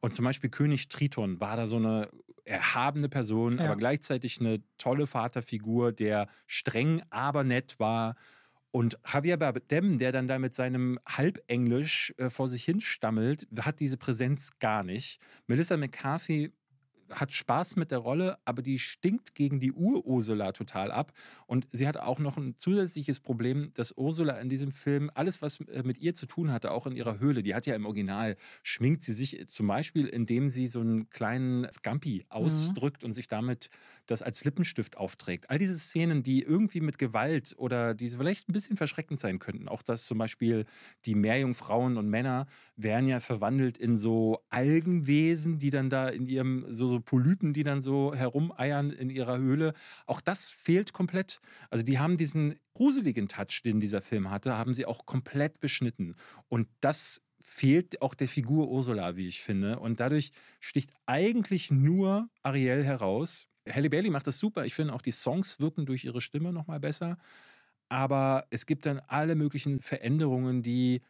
Und 0.00 0.14
zum 0.14 0.24
Beispiel 0.24 0.50
König 0.50 0.88
Triton 0.88 1.40
war 1.40 1.56
da 1.56 1.66
so 1.66 1.76
eine 1.76 2.10
erhabene 2.44 3.08
Person, 3.08 3.58
ja. 3.58 3.64
aber 3.64 3.76
gleichzeitig 3.76 4.38
eine 4.40 4.62
tolle 4.76 5.06
Vaterfigur, 5.06 5.92
der 5.92 6.28
streng, 6.46 7.02
aber 7.10 7.42
nett 7.42 7.80
war. 7.80 8.16
Und 8.70 8.98
Javier 9.10 9.36
Bardem, 9.36 9.98
der 9.98 10.10
dann 10.10 10.26
da 10.26 10.38
mit 10.38 10.54
seinem 10.54 10.98
Halbenglisch 11.06 12.12
äh, 12.16 12.28
vor 12.28 12.48
sich 12.48 12.64
hin 12.64 12.80
stammelt, 12.80 13.46
hat 13.60 13.78
diese 13.80 13.96
Präsenz 13.96 14.58
gar 14.58 14.82
nicht. 14.82 15.20
Melissa 15.46 15.76
McCarthy 15.76 16.52
hat 17.10 17.32
Spaß 17.32 17.76
mit 17.76 17.90
der 17.90 17.98
Rolle, 17.98 18.38
aber 18.44 18.62
die 18.62 18.78
stinkt 18.78 19.34
gegen 19.34 19.60
die 19.60 19.72
Ur-Ursula 19.72 20.52
total 20.52 20.90
ab. 20.90 21.12
Und 21.46 21.66
sie 21.72 21.86
hat 21.86 21.96
auch 21.96 22.18
noch 22.18 22.36
ein 22.36 22.54
zusätzliches 22.58 23.20
Problem, 23.20 23.70
dass 23.74 23.96
Ursula 23.96 24.34
in 24.38 24.48
diesem 24.48 24.72
Film 24.72 25.10
alles, 25.14 25.42
was 25.42 25.60
äh, 25.60 25.82
mit 25.82 25.98
ihr 25.98 26.14
zu 26.14 26.26
tun 26.26 26.50
hatte, 26.50 26.70
auch 26.70 26.86
in 26.86 26.96
ihrer 26.96 27.18
Höhle, 27.18 27.42
die 27.42 27.54
hat 27.54 27.66
ja 27.66 27.74
im 27.74 27.86
Original, 27.86 28.36
schminkt 28.62 29.02
sie 29.02 29.12
sich 29.12 29.46
zum 29.48 29.66
Beispiel, 29.66 30.06
indem 30.06 30.48
sie 30.48 30.66
so 30.66 30.80
einen 30.80 31.10
kleinen 31.10 31.70
Scampi 31.72 32.24
ausdrückt 32.28 33.02
mhm. 33.02 33.08
und 33.08 33.14
sich 33.14 33.28
damit 33.28 33.70
das 34.06 34.22
als 34.22 34.44
Lippenstift 34.44 34.96
aufträgt. 34.96 35.50
All 35.50 35.58
diese 35.58 35.78
Szenen, 35.78 36.22
die 36.22 36.42
irgendwie 36.42 36.80
mit 36.80 36.98
Gewalt 36.98 37.54
oder 37.58 37.94
die 37.94 38.08
vielleicht 38.08 38.48
ein 38.48 38.52
bisschen 38.52 38.76
verschreckend 38.76 39.20
sein 39.20 39.38
könnten. 39.38 39.68
Auch 39.68 39.82
dass 39.82 40.06
zum 40.06 40.18
Beispiel 40.18 40.64
die 41.04 41.14
Meerjungfrauen 41.14 41.96
und 41.96 42.08
Männer 42.08 42.46
werden 42.76 43.08
ja 43.08 43.20
verwandelt 43.20 43.78
in 43.78 43.96
so 43.96 44.40
Algenwesen, 44.50 45.58
die 45.58 45.70
dann 45.70 45.90
da 45.90 46.08
in 46.08 46.26
ihrem 46.26 46.66
so 46.68 46.94
so 46.94 47.00
Polypen, 47.04 47.52
die 47.52 47.62
dann 47.62 47.82
so 47.82 48.14
herumeiern 48.14 48.90
in 48.90 49.10
ihrer 49.10 49.38
Höhle. 49.38 49.74
Auch 50.06 50.20
das 50.20 50.50
fehlt 50.50 50.92
komplett. 50.92 51.40
Also 51.70 51.84
die 51.84 51.98
haben 51.98 52.16
diesen 52.16 52.56
gruseligen 52.74 53.28
Touch, 53.28 53.62
den 53.64 53.80
dieser 53.80 54.02
Film 54.02 54.30
hatte, 54.30 54.56
haben 54.56 54.74
sie 54.74 54.86
auch 54.86 55.06
komplett 55.06 55.60
beschnitten. 55.60 56.14
Und 56.48 56.68
das 56.80 57.22
fehlt 57.40 58.00
auch 58.00 58.14
der 58.14 58.28
Figur 58.28 58.68
Ursula, 58.68 59.16
wie 59.16 59.28
ich 59.28 59.42
finde. 59.42 59.78
Und 59.78 60.00
dadurch 60.00 60.32
sticht 60.60 60.90
eigentlich 61.06 61.70
nur 61.70 62.28
Ariel 62.42 62.84
heraus. 62.84 63.46
Halle 63.70 63.90
Bailey 63.90 64.10
macht 64.10 64.26
das 64.26 64.38
super. 64.38 64.64
Ich 64.64 64.74
finde 64.74 64.94
auch 64.94 65.02
die 65.02 65.12
Songs 65.12 65.60
wirken 65.60 65.86
durch 65.86 66.04
ihre 66.04 66.20
Stimme 66.20 66.52
nochmal 66.52 66.80
besser. 66.80 67.18
Aber 67.88 68.46
es 68.50 68.66
gibt 68.66 68.86
dann 68.86 68.98
alle 69.06 69.34
möglichen 69.36 69.80
Veränderungen, 69.80 70.62
die 70.62 71.02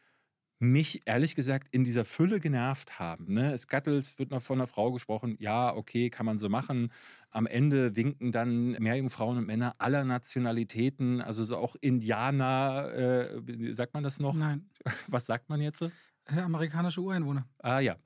mich 0.59 1.03
ehrlich 1.05 1.35
gesagt 1.35 1.69
in 1.73 1.85
dieser 1.85 2.05
Fülle 2.05 2.41
genervt 2.41 2.99
haben. 2.99 3.35
Ne? 3.35 3.57
Scuttles 3.59 4.19
wird 4.19 4.31
noch 4.31 4.43
von 4.43 4.59
einer 4.59 4.67
Frau 4.67 4.93
gesprochen, 4.93 5.37
ja, 5.39 5.75
okay, 5.75 6.11
kann 6.11 6.27
man 6.27 6.39
so 6.39 6.49
machen. 6.49 6.93
Am 7.31 7.47
Ende 7.47 7.97
winken 7.97 8.33
dann 8.33 8.73
Meerjungfrauen 8.73 9.39
und 9.39 9.47
Männer 9.47 9.75
aller 9.79 10.05
Nationalitäten, 10.05 11.21
also 11.21 11.45
so 11.45 11.57
auch 11.57 11.77
Indianer, 11.81 12.93
äh, 12.95 13.73
sagt 13.73 13.95
man 13.95 14.05
das 14.05 14.21
noch? 14.21 14.35
Nein. 14.35 14.71
Was 15.09 15.27
sagt 15.27 15.49
man 15.49 15.61
jetzt? 15.61 15.83
Äh, 15.83 16.41
amerikanische 16.41 17.01
Ureinwohner. 17.01 17.47
Ah 17.59 17.81
ja 17.81 17.97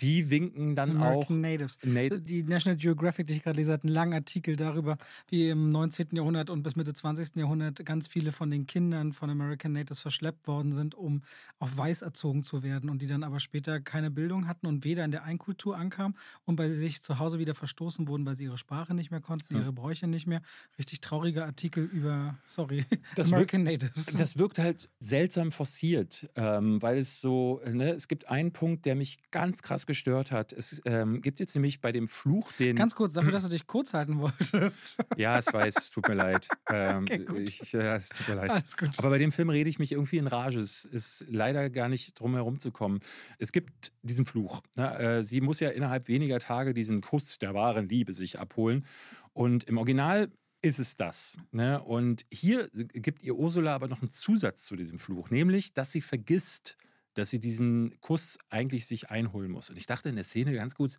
die 0.00 0.30
winken 0.30 0.74
dann 0.74 0.90
American 0.90 1.36
auch. 1.38 1.42
Natives. 1.42 1.78
Nat 1.82 2.28
die 2.28 2.42
National 2.42 2.76
Geographic, 2.76 3.26
die 3.26 3.34
ich 3.34 3.42
gerade 3.42 3.56
lese, 3.56 3.72
hat 3.72 3.84
einen 3.84 3.92
langen 3.92 4.14
Artikel 4.14 4.56
darüber, 4.56 4.96
wie 5.28 5.48
im 5.50 5.70
19. 5.70 6.08
Jahrhundert 6.12 6.50
und 6.50 6.62
bis 6.62 6.76
Mitte 6.76 6.94
20. 6.94 7.36
Jahrhundert 7.36 7.84
ganz 7.84 8.06
viele 8.06 8.32
von 8.32 8.50
den 8.50 8.66
Kindern 8.66 9.12
von 9.12 9.30
American 9.30 9.72
Natives 9.72 10.00
verschleppt 10.00 10.46
worden 10.46 10.72
sind, 10.72 10.94
um 10.94 11.22
auf 11.58 11.76
Weiß 11.76 12.02
erzogen 12.02 12.42
zu 12.42 12.62
werden 12.62 12.90
und 12.90 13.02
die 13.02 13.06
dann 13.06 13.22
aber 13.22 13.40
später 13.40 13.80
keine 13.80 14.10
Bildung 14.10 14.46
hatten 14.46 14.66
und 14.66 14.84
weder 14.84 15.04
in 15.04 15.10
der 15.10 15.24
Einkultur 15.24 15.76
ankamen 15.76 16.16
und 16.44 16.56
bei 16.56 16.70
sich 16.70 17.02
zu 17.02 17.18
Hause 17.18 17.38
wieder 17.38 17.54
verstoßen 17.54 18.08
wurden, 18.08 18.24
weil 18.26 18.36
sie 18.36 18.44
ihre 18.44 18.58
Sprache 18.58 18.94
nicht 18.94 19.10
mehr 19.10 19.20
konnten, 19.20 19.56
ihre 19.56 19.72
Bräuche 19.72 20.06
nicht 20.06 20.26
mehr. 20.26 20.42
Richtig 20.78 21.00
trauriger 21.00 21.44
Artikel 21.44 21.84
über, 21.84 22.38
sorry, 22.44 22.84
das 23.16 23.32
American 23.32 23.66
wirkt, 23.66 23.82
Natives. 23.82 24.06
Das 24.06 24.38
wirkt 24.38 24.58
halt 24.58 24.88
seltsam 24.98 25.52
forciert, 25.52 26.30
ähm, 26.36 26.80
weil 26.80 26.98
es 26.98 27.20
so, 27.20 27.60
ne, 27.70 27.90
es 27.90 28.08
gibt 28.08 28.28
einen 28.28 28.52
Punkt, 28.52 28.86
der 28.86 28.94
mich 28.94 29.18
ganz 29.30 29.62
krass 29.62 29.86
gestört 29.90 30.30
hat. 30.30 30.52
Es 30.52 30.80
ähm, 30.84 31.20
gibt 31.20 31.40
jetzt 31.40 31.56
nämlich 31.56 31.80
bei 31.80 31.90
dem 31.90 32.06
Fluch 32.06 32.52
den. 32.52 32.76
Ganz 32.76 32.94
kurz, 32.94 33.14
dafür, 33.14 33.32
dass 33.32 33.42
du 33.42 33.48
dich 33.50 33.66
kurz 33.66 33.92
halten 33.92 34.20
wolltest. 34.20 34.96
ja, 35.16 35.36
es 35.36 35.52
weiß, 35.52 35.76
es 35.76 35.90
tut 35.90 36.06
mir 36.06 36.14
leid. 36.14 36.46
Ähm, 36.68 37.02
okay, 37.02 37.42
ich, 37.42 37.72
ja, 37.72 37.96
es 37.96 38.10
tut 38.10 38.28
mir 38.28 38.36
leid. 38.36 38.50
Alles 38.50 38.76
gut. 38.76 38.90
Aber 38.98 39.10
bei 39.10 39.18
dem 39.18 39.32
Film 39.32 39.50
rede 39.50 39.68
ich 39.68 39.80
mich 39.80 39.90
irgendwie 39.90 40.18
in 40.18 40.28
Rage. 40.28 40.60
Es 40.60 40.84
ist 40.84 41.24
leider 41.28 41.68
gar 41.70 41.88
nicht 41.88 42.20
drum 42.20 42.34
herum 42.34 42.60
zu 42.60 42.70
kommen. 42.70 43.00
Es 43.38 43.50
gibt 43.50 43.90
diesen 44.02 44.26
Fluch. 44.26 44.62
Ne? 44.76 44.96
Äh, 44.98 45.24
sie 45.24 45.40
muss 45.40 45.58
ja 45.58 45.70
innerhalb 45.70 46.06
weniger 46.06 46.38
Tage 46.38 46.72
diesen 46.72 47.00
Kuss 47.00 47.40
der 47.40 47.52
wahren 47.52 47.88
Liebe 47.88 48.14
sich 48.14 48.38
abholen. 48.38 48.86
Und 49.32 49.64
im 49.64 49.76
Original 49.76 50.30
ist 50.62 50.78
es 50.78 50.96
das. 50.96 51.36
Ne? 51.50 51.82
Und 51.82 52.24
hier 52.30 52.68
gibt 52.72 53.24
ihr 53.24 53.34
Ursula 53.34 53.74
aber 53.74 53.88
noch 53.88 54.02
einen 54.02 54.10
Zusatz 54.10 54.64
zu 54.66 54.76
diesem 54.76 55.00
Fluch, 55.00 55.30
nämlich, 55.30 55.72
dass 55.72 55.90
sie 55.90 56.00
vergisst, 56.00 56.76
dass 57.14 57.30
sie 57.30 57.40
diesen 57.40 58.00
Kuss 58.00 58.38
eigentlich 58.48 58.86
sich 58.86 59.10
einholen 59.10 59.50
muss. 59.50 59.70
Und 59.70 59.76
ich 59.76 59.86
dachte 59.86 60.08
in 60.08 60.16
der 60.16 60.24
Szene 60.24 60.52
ganz 60.54 60.74
gut, 60.74 60.96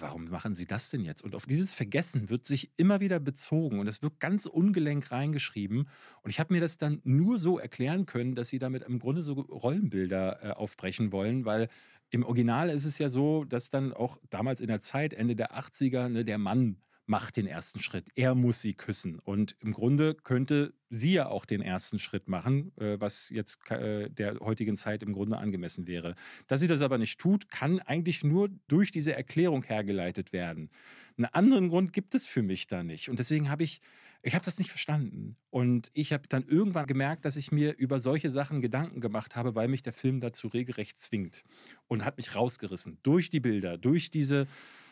warum 0.00 0.24
machen 0.26 0.54
sie 0.54 0.66
das 0.66 0.90
denn 0.90 1.04
jetzt? 1.04 1.22
Und 1.22 1.34
auf 1.34 1.46
dieses 1.46 1.72
Vergessen 1.72 2.28
wird 2.28 2.44
sich 2.44 2.70
immer 2.76 3.00
wieder 3.00 3.20
bezogen 3.20 3.78
und 3.78 3.86
es 3.86 4.02
wird 4.02 4.20
ganz 4.20 4.46
ungelenk 4.46 5.10
reingeschrieben. 5.10 5.88
Und 6.22 6.30
ich 6.30 6.40
habe 6.40 6.52
mir 6.52 6.60
das 6.60 6.78
dann 6.78 7.00
nur 7.04 7.38
so 7.38 7.58
erklären 7.58 8.06
können, 8.06 8.34
dass 8.34 8.48
sie 8.48 8.58
damit 8.58 8.82
im 8.82 8.98
Grunde 8.98 9.22
so 9.22 9.34
Rollenbilder 9.34 10.44
äh, 10.44 10.50
aufbrechen 10.50 11.12
wollen, 11.12 11.44
weil 11.44 11.68
im 12.10 12.24
Original 12.24 12.70
ist 12.70 12.84
es 12.84 12.98
ja 12.98 13.08
so, 13.08 13.44
dass 13.44 13.70
dann 13.70 13.92
auch 13.92 14.18
damals 14.30 14.60
in 14.60 14.66
der 14.66 14.80
Zeit, 14.80 15.14
Ende 15.14 15.36
der 15.36 15.56
80er, 15.56 16.08
ne, 16.08 16.24
der 16.24 16.38
Mann 16.38 16.76
macht 17.10 17.36
den 17.36 17.48
ersten 17.48 17.80
Schritt. 17.80 18.06
Er 18.14 18.36
muss 18.36 18.62
sie 18.62 18.72
küssen. 18.72 19.18
Und 19.18 19.56
im 19.58 19.72
Grunde 19.72 20.14
könnte 20.14 20.74
sie 20.90 21.14
ja 21.14 21.26
auch 21.28 21.44
den 21.44 21.60
ersten 21.60 21.98
Schritt 21.98 22.28
machen, 22.28 22.70
äh, 22.78 23.00
was 23.00 23.30
jetzt 23.30 23.68
äh, 23.72 24.08
der 24.08 24.38
heutigen 24.38 24.76
Zeit 24.76 25.02
im 25.02 25.12
Grunde 25.12 25.36
angemessen 25.36 25.88
wäre. 25.88 26.14
Dass 26.46 26.60
sie 26.60 26.68
das 26.68 26.82
aber 26.82 26.98
nicht 26.98 27.18
tut, 27.18 27.50
kann 27.50 27.80
eigentlich 27.80 28.22
nur 28.22 28.48
durch 28.68 28.92
diese 28.92 29.12
Erklärung 29.12 29.64
hergeleitet 29.64 30.32
werden. 30.32 30.70
Einen 31.16 31.24
anderen 31.24 31.68
Grund 31.68 31.92
gibt 31.92 32.14
es 32.14 32.28
für 32.28 32.42
mich 32.42 32.68
da 32.68 32.84
nicht. 32.84 33.08
Und 33.08 33.18
deswegen 33.18 33.50
habe 33.50 33.64
ich, 33.64 33.80
ich 34.22 34.36
habe 34.36 34.44
das 34.44 34.60
nicht 34.60 34.70
verstanden. 34.70 35.36
Und 35.50 35.90
ich 35.94 36.12
habe 36.12 36.28
dann 36.28 36.46
irgendwann 36.46 36.86
gemerkt, 36.86 37.24
dass 37.24 37.34
ich 37.34 37.50
mir 37.50 37.76
über 37.76 37.98
solche 37.98 38.30
Sachen 38.30 38.62
Gedanken 38.62 39.00
gemacht 39.00 39.34
habe, 39.34 39.56
weil 39.56 39.66
mich 39.66 39.82
der 39.82 39.92
Film 39.92 40.20
dazu 40.20 40.46
regelrecht 40.46 40.96
zwingt. 40.96 41.42
Und 41.88 42.04
hat 42.04 42.18
mich 42.18 42.36
rausgerissen. 42.36 42.98
Durch 43.02 43.30
die 43.30 43.40
Bilder, 43.40 43.78
durch 43.78 44.10
diese 44.10 44.46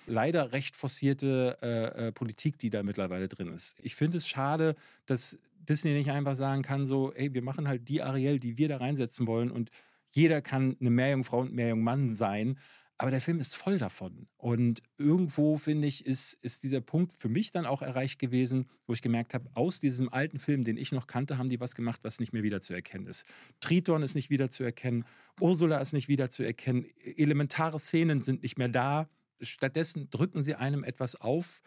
leider 0.09 0.53
recht 0.53 0.77
forcierte 0.77 1.59
äh, 1.63 2.09
äh, 2.09 2.13
Politik, 2.13 2.59
die 2.59 2.71
da 2.71 2.83
mittlerweile 2.83 3.29
drin 3.29 3.53
ist. 3.53 3.77
Ich 3.83 3.95
finde 3.95 4.19
es 4.19 4.27
schade, 4.27 4.75
dass 5.07 5.39
Disney 5.69 5.93
nicht 5.93 6.11
einfach 6.11 6.35
sagen 6.35 6.63
kann, 6.63 6.87
so, 6.87 7.13
ey, 7.13 7.35
wir 7.35 7.43
machen 7.43 7.69
halt 7.69 7.89
die 7.89 8.03
Ariel, 8.03 8.39
die 8.39 8.59
wir 8.59 8.69
da 8.69 8.79
reinsetzen 8.79 9.27
wollen 9.27 9.51
und 9.51 9.71
jeder 10.11 10.41
kann 10.41 10.77
eine 10.81 10.91
Meerjungfrau 10.91 11.41
und 11.41 11.53
Meerjungmann 11.53 12.15
sein. 12.15 12.59
Aber 13.01 13.13
der 13.13 13.21
Film 13.21 13.39
ist 13.39 13.55
voll 13.55 13.79
davon. 13.79 14.27
Und 14.39 14.83
irgendwo, 14.99 15.57
finde 15.57 15.87
ich, 15.87 16.05
ist, 16.05 16.33
ist 16.43 16.65
dieser 16.65 16.81
Punkt 16.81 17.15
für 17.15 17.29
mich 17.29 17.53
dann 17.53 17.65
auch 17.65 17.81
erreicht 17.81 18.19
gewesen, 18.19 18.69
wo 18.89 18.93
ich 18.93 19.03
gemerkt 19.03 19.35
habe, 19.35 19.49
aus 19.55 19.79
diesem 19.79 20.13
alten 20.13 20.41
Film, 20.41 20.65
den 20.65 20.77
ich 20.77 20.91
noch 20.91 21.07
kannte, 21.07 21.39
haben 21.39 21.49
die 21.49 21.61
was 21.61 21.77
gemacht, 21.77 22.01
was 22.03 22.19
nicht 22.19 22.33
mehr 22.33 22.43
wiederzuerkennen 22.43 23.07
ist. 23.07 23.25
Triton 23.61 24.03
ist 24.03 24.17
nicht 24.17 24.31
wiederzuerkennen, 24.31 25.05
Ursula 25.41 25.79
ist 25.79 25.93
nicht 25.93 26.09
wiederzuerkennen, 26.09 26.87
elementare 27.17 27.79
Szenen 27.79 28.23
sind 28.23 28.43
nicht 28.43 28.59
mehr 28.59 28.69
da. 28.69 29.09
Stattdessen 29.41 30.11
drücken 30.11 30.43
sie 30.43 30.55
einem 30.55 30.85
etwas 30.85 31.17
auf, 31.17 31.61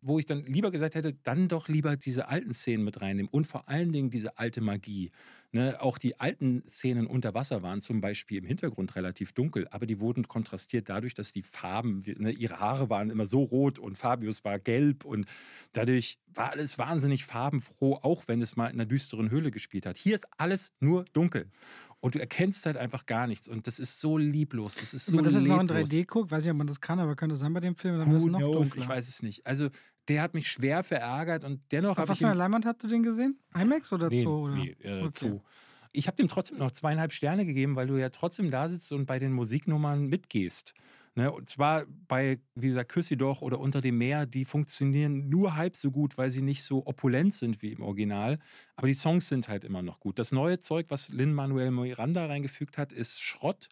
wo 0.00 0.18
ich 0.18 0.26
dann 0.26 0.44
lieber 0.46 0.70
gesagt 0.70 0.94
hätte, 0.94 1.12
dann 1.12 1.48
doch 1.48 1.68
lieber 1.68 1.96
diese 1.96 2.28
alten 2.28 2.54
Szenen 2.54 2.84
mit 2.84 3.00
reinnehmen 3.00 3.28
und 3.30 3.46
vor 3.46 3.68
allen 3.68 3.92
Dingen 3.92 4.10
diese 4.10 4.38
alte 4.38 4.60
Magie. 4.60 5.10
Ne, 5.50 5.80
auch 5.80 5.96
die 5.96 6.20
alten 6.20 6.62
Szenen 6.68 7.06
unter 7.06 7.32
Wasser 7.32 7.62
waren 7.62 7.80
zum 7.80 8.02
Beispiel 8.02 8.38
im 8.38 8.44
Hintergrund 8.44 8.94
relativ 8.96 9.32
dunkel, 9.32 9.66
aber 9.70 9.86
die 9.86 9.98
wurden 9.98 10.28
kontrastiert 10.28 10.90
dadurch, 10.90 11.14
dass 11.14 11.32
die 11.32 11.42
Farben, 11.42 12.04
ne, 12.18 12.32
ihre 12.32 12.60
Haare 12.60 12.90
waren 12.90 13.08
immer 13.08 13.24
so 13.24 13.42
rot 13.44 13.78
und 13.78 13.96
Fabius 13.96 14.44
war 14.44 14.58
gelb 14.58 15.06
und 15.06 15.26
dadurch 15.72 16.18
war 16.26 16.50
alles 16.50 16.78
wahnsinnig 16.78 17.24
farbenfroh, 17.24 17.94
auch 18.02 18.24
wenn 18.28 18.42
es 18.42 18.56
mal 18.56 18.66
in 18.66 18.74
einer 18.74 18.84
düsteren 18.86 19.30
Höhle 19.30 19.50
gespielt 19.50 19.86
hat. 19.86 19.96
Hier 19.96 20.16
ist 20.16 20.26
alles 20.36 20.70
nur 20.80 21.06
dunkel 21.14 21.50
und 22.00 22.14
du 22.14 22.20
erkennst 22.20 22.66
halt 22.66 22.76
einfach 22.76 23.06
gar 23.06 23.26
nichts. 23.26 23.48
Und 23.48 23.66
das 23.66 23.78
ist 23.78 24.00
so 24.00 24.18
lieblos. 24.18 24.76
Das 24.76 24.94
ist 24.94 25.06
so 25.06 25.20
das 25.20 25.34
jetzt 25.34 25.46
noch 25.46 25.60
in 25.60 25.68
3D 25.68 26.06
guckt, 26.06 26.30
weiß 26.30 26.44
ich, 26.44 26.50
ob 26.50 26.56
man 26.56 26.66
das 26.66 26.80
kann, 26.80 27.00
aber 27.00 27.16
könnte 27.16 27.36
sein 27.36 27.52
bei 27.52 27.60
dem 27.60 27.76
Film, 27.76 27.98
dann 27.98 28.08
wäre 28.08 28.18
es 28.18 28.24
noch 28.24 28.38
knows? 28.38 28.70
dunkler. 28.70 28.82
Ich 28.82 28.88
weiß 28.88 29.08
es 29.08 29.22
nicht. 29.22 29.46
Also 29.46 29.68
der 30.08 30.22
hat 30.22 30.34
mich 30.34 30.48
schwer 30.50 30.84
verärgert 30.84 31.44
und 31.44 31.60
dennoch 31.72 31.96
habe 31.96 32.04
ich. 32.04 32.10
Was 32.10 32.18
für 32.18 32.26
eine 32.26 32.36
Leinwand 32.36 32.66
hast 32.66 32.82
du 32.82 32.88
den 32.88 33.02
gesehen? 33.02 33.38
IMAX 33.54 33.92
oder 33.92 34.08
nee, 34.08 34.22
Zoo? 34.22 34.44
Oder? 34.44 34.54
Nee, 34.54 34.76
äh, 34.82 35.02
okay. 35.02 35.10
Zoo. 35.12 35.40
Ich 35.92 36.06
habe 36.06 36.16
dem 36.16 36.28
trotzdem 36.28 36.58
noch 36.58 36.70
zweieinhalb 36.70 37.12
Sterne 37.12 37.46
gegeben, 37.46 37.74
weil 37.74 37.86
du 37.86 37.96
ja 37.96 38.10
trotzdem 38.10 38.50
da 38.50 38.68
sitzt 38.68 38.92
und 38.92 39.06
bei 39.06 39.18
den 39.18 39.32
Musiknummern 39.32 40.06
mitgehst. 40.06 40.74
Ne? 41.18 41.32
Und 41.32 41.50
zwar 41.50 41.84
bei, 42.06 42.38
wie 42.54 42.68
gesagt, 42.68 42.92
Küssi 42.92 43.16
doch 43.16 43.42
oder 43.42 43.58
Unter 43.58 43.80
dem 43.80 43.98
Meer, 43.98 44.24
die 44.24 44.44
funktionieren 44.44 45.28
nur 45.28 45.56
halb 45.56 45.74
so 45.74 45.90
gut, 45.90 46.16
weil 46.16 46.30
sie 46.30 46.42
nicht 46.42 46.62
so 46.62 46.86
opulent 46.86 47.34
sind 47.34 47.60
wie 47.60 47.72
im 47.72 47.82
Original. 47.82 48.38
Aber 48.76 48.86
die 48.86 48.94
Songs 48.94 49.26
sind 49.26 49.48
halt 49.48 49.64
immer 49.64 49.82
noch 49.82 49.98
gut. 49.98 50.20
Das 50.20 50.30
neue 50.30 50.60
Zeug, 50.60 50.86
was 50.90 51.08
Lin 51.08 51.34
Manuel 51.34 51.72
Miranda 51.72 52.26
reingefügt 52.26 52.78
hat, 52.78 52.92
ist 52.92 53.20
Schrott. 53.20 53.68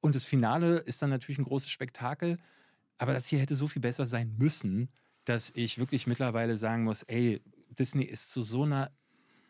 Und 0.00 0.14
das 0.14 0.24
Finale 0.24 0.78
ist 0.78 1.02
dann 1.02 1.10
natürlich 1.10 1.36
ein 1.36 1.44
großes 1.44 1.68
Spektakel. 1.68 2.38
Aber 2.96 3.12
das 3.12 3.26
hier 3.26 3.38
hätte 3.38 3.54
so 3.54 3.68
viel 3.68 3.82
besser 3.82 4.06
sein 4.06 4.34
müssen, 4.38 4.88
dass 5.26 5.50
ich 5.54 5.76
wirklich 5.76 6.06
mittlerweile 6.06 6.56
sagen 6.56 6.84
muss: 6.84 7.02
ey, 7.02 7.42
Disney 7.78 8.04
ist 8.04 8.30
zu 8.30 8.40
so 8.40 8.62
einer, 8.62 8.90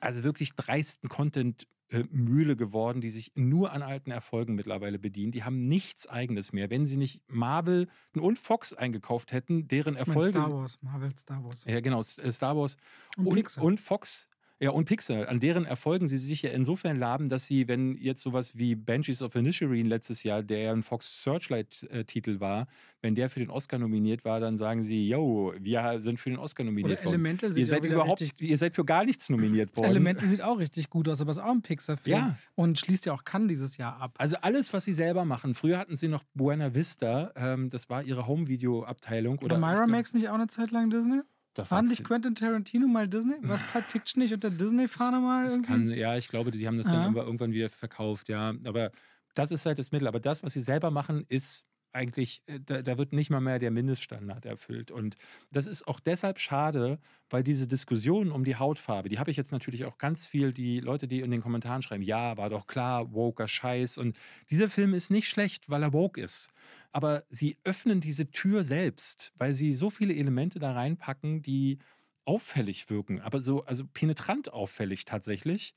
also 0.01 0.25
wirklich 0.25 0.57
dreisten 0.57 1.09
Content 1.09 1.69
Mühle 2.11 2.57
geworden, 2.57 3.01
die 3.01 3.11
sich 3.11 3.33
nur 3.35 3.73
an 3.73 3.83
alten 3.83 4.11
Erfolgen 4.11 4.55
mittlerweile 4.55 4.99
bedient. 4.99 5.35
Die 5.35 5.45
haben 5.45 5.67
nichts 5.69 6.07
Eigenes 6.07 6.53
mehr. 6.53 6.71
Wenn 6.71 6.87
sie 6.87 6.97
nicht 6.97 7.23
Marvel 7.29 7.89
und 8.15 8.39
Fox 8.39 8.75
eingekauft 8.75 9.33
hätten, 9.33 9.69
deren 9.69 9.97
Erfolge. 9.97 10.39
Star 10.39 10.53
Wars, 10.53 10.79
Marvel, 10.83 11.17
Star 11.17 11.45
Wars. 11.45 11.65
Ja, 11.65 11.81
genau, 11.81 12.01
äh, 12.01 12.33
Star 12.33 12.57
Wars 12.57 12.77
und, 13.17 13.27
und, 13.27 13.59
und 13.59 13.81
Fox 13.81 14.29
ja, 14.61 14.71
und 14.71 14.87
Pixar, 14.87 15.29
an 15.29 15.39
deren 15.39 15.65
Erfolgen 15.65 16.09
sie 16.09 16.17
sich 16.17 16.43
ja 16.43 16.51
insofern 16.51 16.97
laben, 16.97 17.29
dass 17.29 17.47
sie, 17.47 17.69
wenn 17.69 17.97
jetzt 17.97 18.23
sowas 18.23 18.59
wie 18.59 18.75
Banshees 18.75 19.23
of 19.23 19.37
Inisherin 19.37 19.87
letztes 19.87 20.25
Jahr, 20.25 20.43
der 20.43 20.59
ja 20.59 20.73
ein 20.73 20.83
Fox 20.83 21.23
Searchlight-Titel 21.23 22.41
war, 22.41 22.67
wenn 23.01 23.15
der 23.15 23.31
für 23.31 23.39
den 23.39 23.51
Oscar 23.51 23.79
nominiert 23.79 24.25
war, 24.25 24.41
dann 24.41 24.57
sagen 24.57 24.83
sie, 24.83 25.09
yo, 25.09 25.55
wir 25.61 26.01
sind 26.01 26.19
für 26.19 26.31
den 26.31 26.41
Oscar 26.41 26.65
nominiert 26.65 26.99
Oder 26.99 27.05
worden. 27.05 27.15
Elemental 27.15 27.57
ihr 27.57 27.67
seid 27.67 27.85
überhaupt, 27.85 28.41
ihr 28.41 28.59
seid 28.59 28.75
für 28.75 28.85
gar 28.85 29.05
nichts 29.05 29.31
nominiert 29.31 29.77
worden. 29.77 29.91
Elemente 29.91 30.27
sieht 30.27 30.43
auch 30.43 30.59
richtig 30.59 30.91
gut 30.91 31.09
aus, 31.09 31.21
aber 31.21 31.31
ist 31.31 31.39
auch 31.39 31.53
ein 31.53 31.63
Pixar-Film. 31.63 32.17
Ja. 32.17 32.39
Und 32.57 32.81
schließt 32.81 33.07
ja 33.07 33.13
auch 33.13 33.23
Cannes 33.23 33.49
dieses 33.49 33.77
Jahr 33.77 34.01
ab. 34.01 34.17
Also 34.19 34.39
alles, 34.41 34.73
was 34.73 34.85
sie 34.85 34.93
selber 34.93 35.25
machen. 35.25 35.55
Früher 35.55 35.79
hatten 35.79 35.95
sie 35.95 36.09
noch 36.09 36.25
Buena 36.35 36.75
Vista, 36.75 37.33
ähm, 37.37 37.71
das 37.71 37.89
war 37.91 38.03
ihre 38.03 38.27
Home-Video-Abteilung. 38.27 39.39
Oder, 39.39 39.57
Oder 39.57 39.59
Miramax 39.59 40.15
nicht 40.15 40.29
auch 40.29 40.35
eine 40.35 40.49
Zeit 40.49 40.73
lang 40.73 40.91
Disney? 40.91 41.21
War 41.69 41.83
nicht 41.83 42.05
Quentin 42.05 42.35
Tarantino 42.35 42.87
mal 42.87 43.09
Disney? 43.09 43.35
Was 43.43 43.63
Pulp 43.65 43.87
Fiction 43.87 44.23
nicht 44.23 44.33
unter 44.33 44.51
Disney-Fahne 44.51 45.21
mal? 45.21 45.45
Das 45.45 45.61
kann, 45.63 45.89
ja, 45.91 46.17
ich 46.17 46.29
glaube, 46.29 46.51
die 46.51 46.67
haben 46.67 46.77
das 46.77 46.87
dann 46.87 47.15
irgendwann 47.15 47.53
wieder 47.53 47.69
verkauft, 47.69 48.29
ja. 48.29 48.55
Aber 48.65 48.91
das 49.35 49.51
ist 49.53 49.67
halt 49.67 49.79
das 49.79 49.93
Mittel. 49.93 50.09
Aber 50.09 50.21
das, 50.21 50.43
was 50.43 50.53
sie 50.53 50.61
selber 50.61 50.91
machen, 50.91 51.25
ist 51.29 51.68
eigentlich, 51.99 52.43
äh, 52.47 52.61
da, 52.61 52.83
da, 52.83 52.97
wird 52.97 53.13
nicht 53.13 53.29
mal 53.29 53.41
mehr 53.41 53.59
der 53.59 53.71
Mindeststandard 53.71 54.47
erfüllt. 54.47 54.91
Und 54.91 55.17
das 55.51 55.67
ist 55.67 55.87
auch 55.87 56.01
deshalb 56.01 56.39
schade, 56.39 56.99
weil 57.29 57.43
diese 57.43 57.67
Diskussion 57.67 58.31
um 58.31 58.45
die 58.45 58.57
Hautfarbe, 58.57 59.09
die 59.09 59.19
habe 59.19 59.31
ich 59.31 59.37
jetzt 59.37 59.53
natürlich 59.53 59.85
auch 59.85 59.99
ganz 59.99 60.27
viel, 60.27 60.53
die 60.53 60.81
Leute, 60.81 61.09
die 61.09 61.21
in 61.21 61.31
den 61.31 61.43
Kommentaren 61.43 61.83
schreiben, 61.83 62.03
ja, 62.03 62.37
war 62.37 62.49
doch 62.49 62.67
klar, 62.67 63.13
woker 63.13 63.49
Scheiß. 63.49 63.99
Und 63.99 64.17
dieser 64.49 64.71
Film 64.71 64.95
ist 64.95 65.11
nicht 65.11 65.29
schlecht, 65.29 65.69
weil 65.69 65.83
er 65.83 65.93
woke 65.93 66.21
ist. 66.21 66.51
Aber 66.93 67.25
sie 67.29 67.59
öffnen 67.65 68.01
diese 68.01 68.31
Tür 68.31 68.65
selbst, 68.65 69.33
weil 69.37 69.55
sie 69.55 69.75
so 69.75 69.91
viele 69.91 70.15
Elemente 70.15 70.59
da 70.59 70.73
reinpacken, 70.73 71.43
die 71.43 71.79
auffällig 72.25 72.91
wirken, 72.91 73.21
aber 73.21 73.41
so, 73.41 73.65
also 73.65 73.85
penetrant 73.87 74.53
auffällig 74.53 75.07
tatsächlich. 75.07 75.75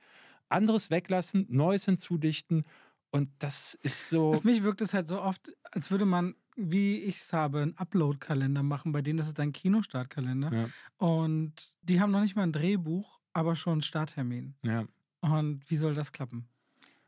Anderes 0.50 0.92
weglassen, 0.92 1.46
Neues 1.50 1.86
hinzudichten 1.86 2.66
und 3.12 3.30
das 3.40 3.76
ist 3.76 4.10
so. 4.10 4.34
Auf 4.34 4.44
mich 4.44 4.64
wirkt 4.64 4.82
es 4.82 4.94
halt 4.94 5.08
so 5.08 5.22
oft, 5.22 5.54
als 5.64 5.92
würde 5.92 6.06
man, 6.06 6.36
wie 6.56 6.98
ich 7.00 7.18
es 7.18 7.34
habe, 7.34 7.62
einen 7.62 7.78
Upload-Kalender 7.78 8.64
machen. 8.64 8.92
Bei 8.92 9.02
denen 9.02 9.20
ist 9.20 9.28
es 9.28 9.38
ein 9.40 9.52
Kinostartkalender. 9.52 10.54
Ja. 10.54 10.70
Und 10.98 11.76
die 11.82 12.00
haben 12.00 12.12
noch 12.12 12.22
nicht 12.22 12.36
mal 12.36 12.44
ein 12.44 12.54
Drehbuch, 12.54 13.20
aber 13.34 13.56
schon 13.56 13.74
einen 13.74 13.82
Starttermin. 13.82 14.56
Ja. 14.64 14.86
Und 15.20 15.70
wie 15.70 15.76
soll 15.76 15.94
das 15.94 16.12
klappen? 16.12 16.48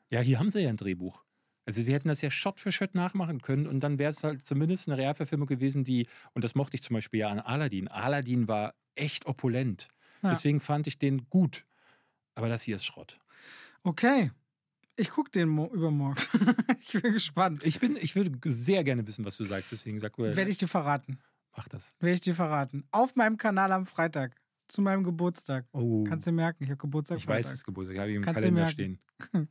Ja, 0.10 0.20
hier 0.20 0.40
haben 0.40 0.52
sie 0.52 0.62
ja 0.62 0.70
ein 0.70 0.78
Drehbuch. 0.78 1.24
Also 1.66 1.82
sie 1.82 1.94
hätten 1.94 2.10
das 2.10 2.22
ja 2.22 2.30
Shot 2.30 2.60
für 2.60 2.74
Shot 2.74 2.94
nachmachen 2.94 3.42
können 3.42 3.68
und 3.68 3.80
dann 3.80 3.98
wäre 3.98 4.10
es 4.10 4.24
halt 4.24 4.46
zumindest 4.46 4.90
eine 4.90 4.98
Realverfilmung 4.98 5.48
gewesen, 5.48 5.86
die, 5.86 6.08
und 6.34 6.44
das 6.44 6.56
mochte 6.56 6.76
ich 6.76 6.84
zum 6.84 6.96
Beispiel 6.96 7.22
ja 7.22 7.30
an 7.30 7.40
Aladdin. 7.40 7.88
Aladdin 7.88 8.50
war 8.50 8.76
echt 8.96 9.26
opulent. 9.26 9.88
Ja. 10.22 10.30
Deswegen 10.30 10.60
fand 10.60 10.88
ich 10.88 11.00
den 11.00 11.30
gut. 11.30 11.66
Aber 12.36 12.50
das 12.50 12.64
hier 12.64 12.76
ist 12.76 12.86
Schrott. 12.86 13.20
Okay, 13.84 14.32
ich 14.96 15.10
gucke 15.10 15.32
den 15.32 15.50
mo 15.50 15.70
übermorgen. 15.74 16.22
ich 16.80 17.02
bin 17.02 17.14
gespannt. 17.14 17.64
Ich, 17.64 17.80
bin, 17.80 17.96
ich 17.96 18.16
würde 18.16 18.32
sehr 18.46 18.84
gerne 18.84 19.06
wissen, 19.08 19.26
was 19.26 19.38
du 19.38 19.46
sagst, 19.46 19.72
deswegen 19.72 20.00
sag 20.00 20.18
mal. 20.18 20.36
Werde 20.36 20.52
ich 20.52 20.58
dir 20.58 20.68
verraten. 20.68 21.20
Mach 21.56 21.68
das. 21.68 21.96
Werde 22.00 22.14
ich 22.14 22.22
dir 22.22 22.36
verraten. 22.36 22.88
Auf 22.92 23.16
meinem 23.16 23.38
Kanal 23.38 23.72
am 23.72 23.86
Freitag. 23.86 24.36
Zu 24.68 24.82
meinem 24.82 25.04
Geburtstag. 25.04 25.66
Oh. 25.74 26.04
Kannst 26.06 26.26
du 26.26 26.32
merken, 26.32 26.64
ich 26.64 26.70
habe 26.70 26.78
Geburtstag. 26.78 27.18
Ich 27.18 27.26
Freitag. 27.26 27.40
weiß, 27.40 27.46
es 27.48 27.54
ist 27.60 27.64
Geburtstag. 27.66 27.96
Ich 27.96 28.00
habe 28.00 28.12
ihn 28.12 28.18
im 28.18 28.24
Kannst 28.24 28.40
Kalender 28.40 28.68
stehen. 28.68 29.00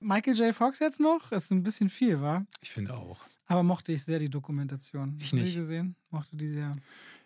Michael 0.00 0.34
J. 0.34 0.54
Fox 0.54 0.78
jetzt 0.78 1.00
noch? 1.00 1.30
Ist 1.32 1.52
ein 1.52 1.62
bisschen 1.62 1.90
viel, 1.90 2.20
wa? 2.20 2.44
Ich 2.60 2.70
finde 2.70 2.94
auch. 2.94 3.20
Aber 3.46 3.62
mochte 3.62 3.92
ich 3.92 4.02
sehr 4.02 4.18
die 4.18 4.30
Dokumentation. 4.30 5.18
Ich 5.20 5.32
nicht. 5.32 5.48
Die 5.48 5.54
gesehen? 5.54 5.96
Mochte 6.10 6.34
die 6.36 6.48
sehr 6.48 6.72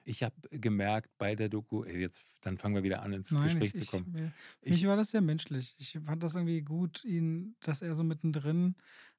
ich 0.08 0.22
habe 0.22 0.34
gemerkt 0.50 1.10
bei 1.18 1.34
der 1.34 1.48
Doku, 1.48 1.84
ey, 1.84 2.00
jetzt 2.00 2.24
dann 2.40 2.56
fangen 2.56 2.74
wir 2.74 2.82
wieder 2.82 3.02
an, 3.02 3.12
ins 3.12 3.30
Nein, 3.30 3.44
Gespräch 3.44 3.74
ich, 3.74 3.84
zu 3.84 3.90
kommen. 3.90 4.32
Ich, 4.62 4.72
mich 4.72 4.86
war 4.86 4.96
das 4.96 5.10
sehr 5.10 5.20
menschlich. 5.20 5.74
Ich 5.78 5.98
fand 6.02 6.22
das 6.22 6.34
irgendwie 6.34 6.62
gut, 6.62 7.04
ihn, 7.04 7.56
dass 7.60 7.82
er 7.82 7.94
so 7.94 8.04
mittendrin 8.04 8.74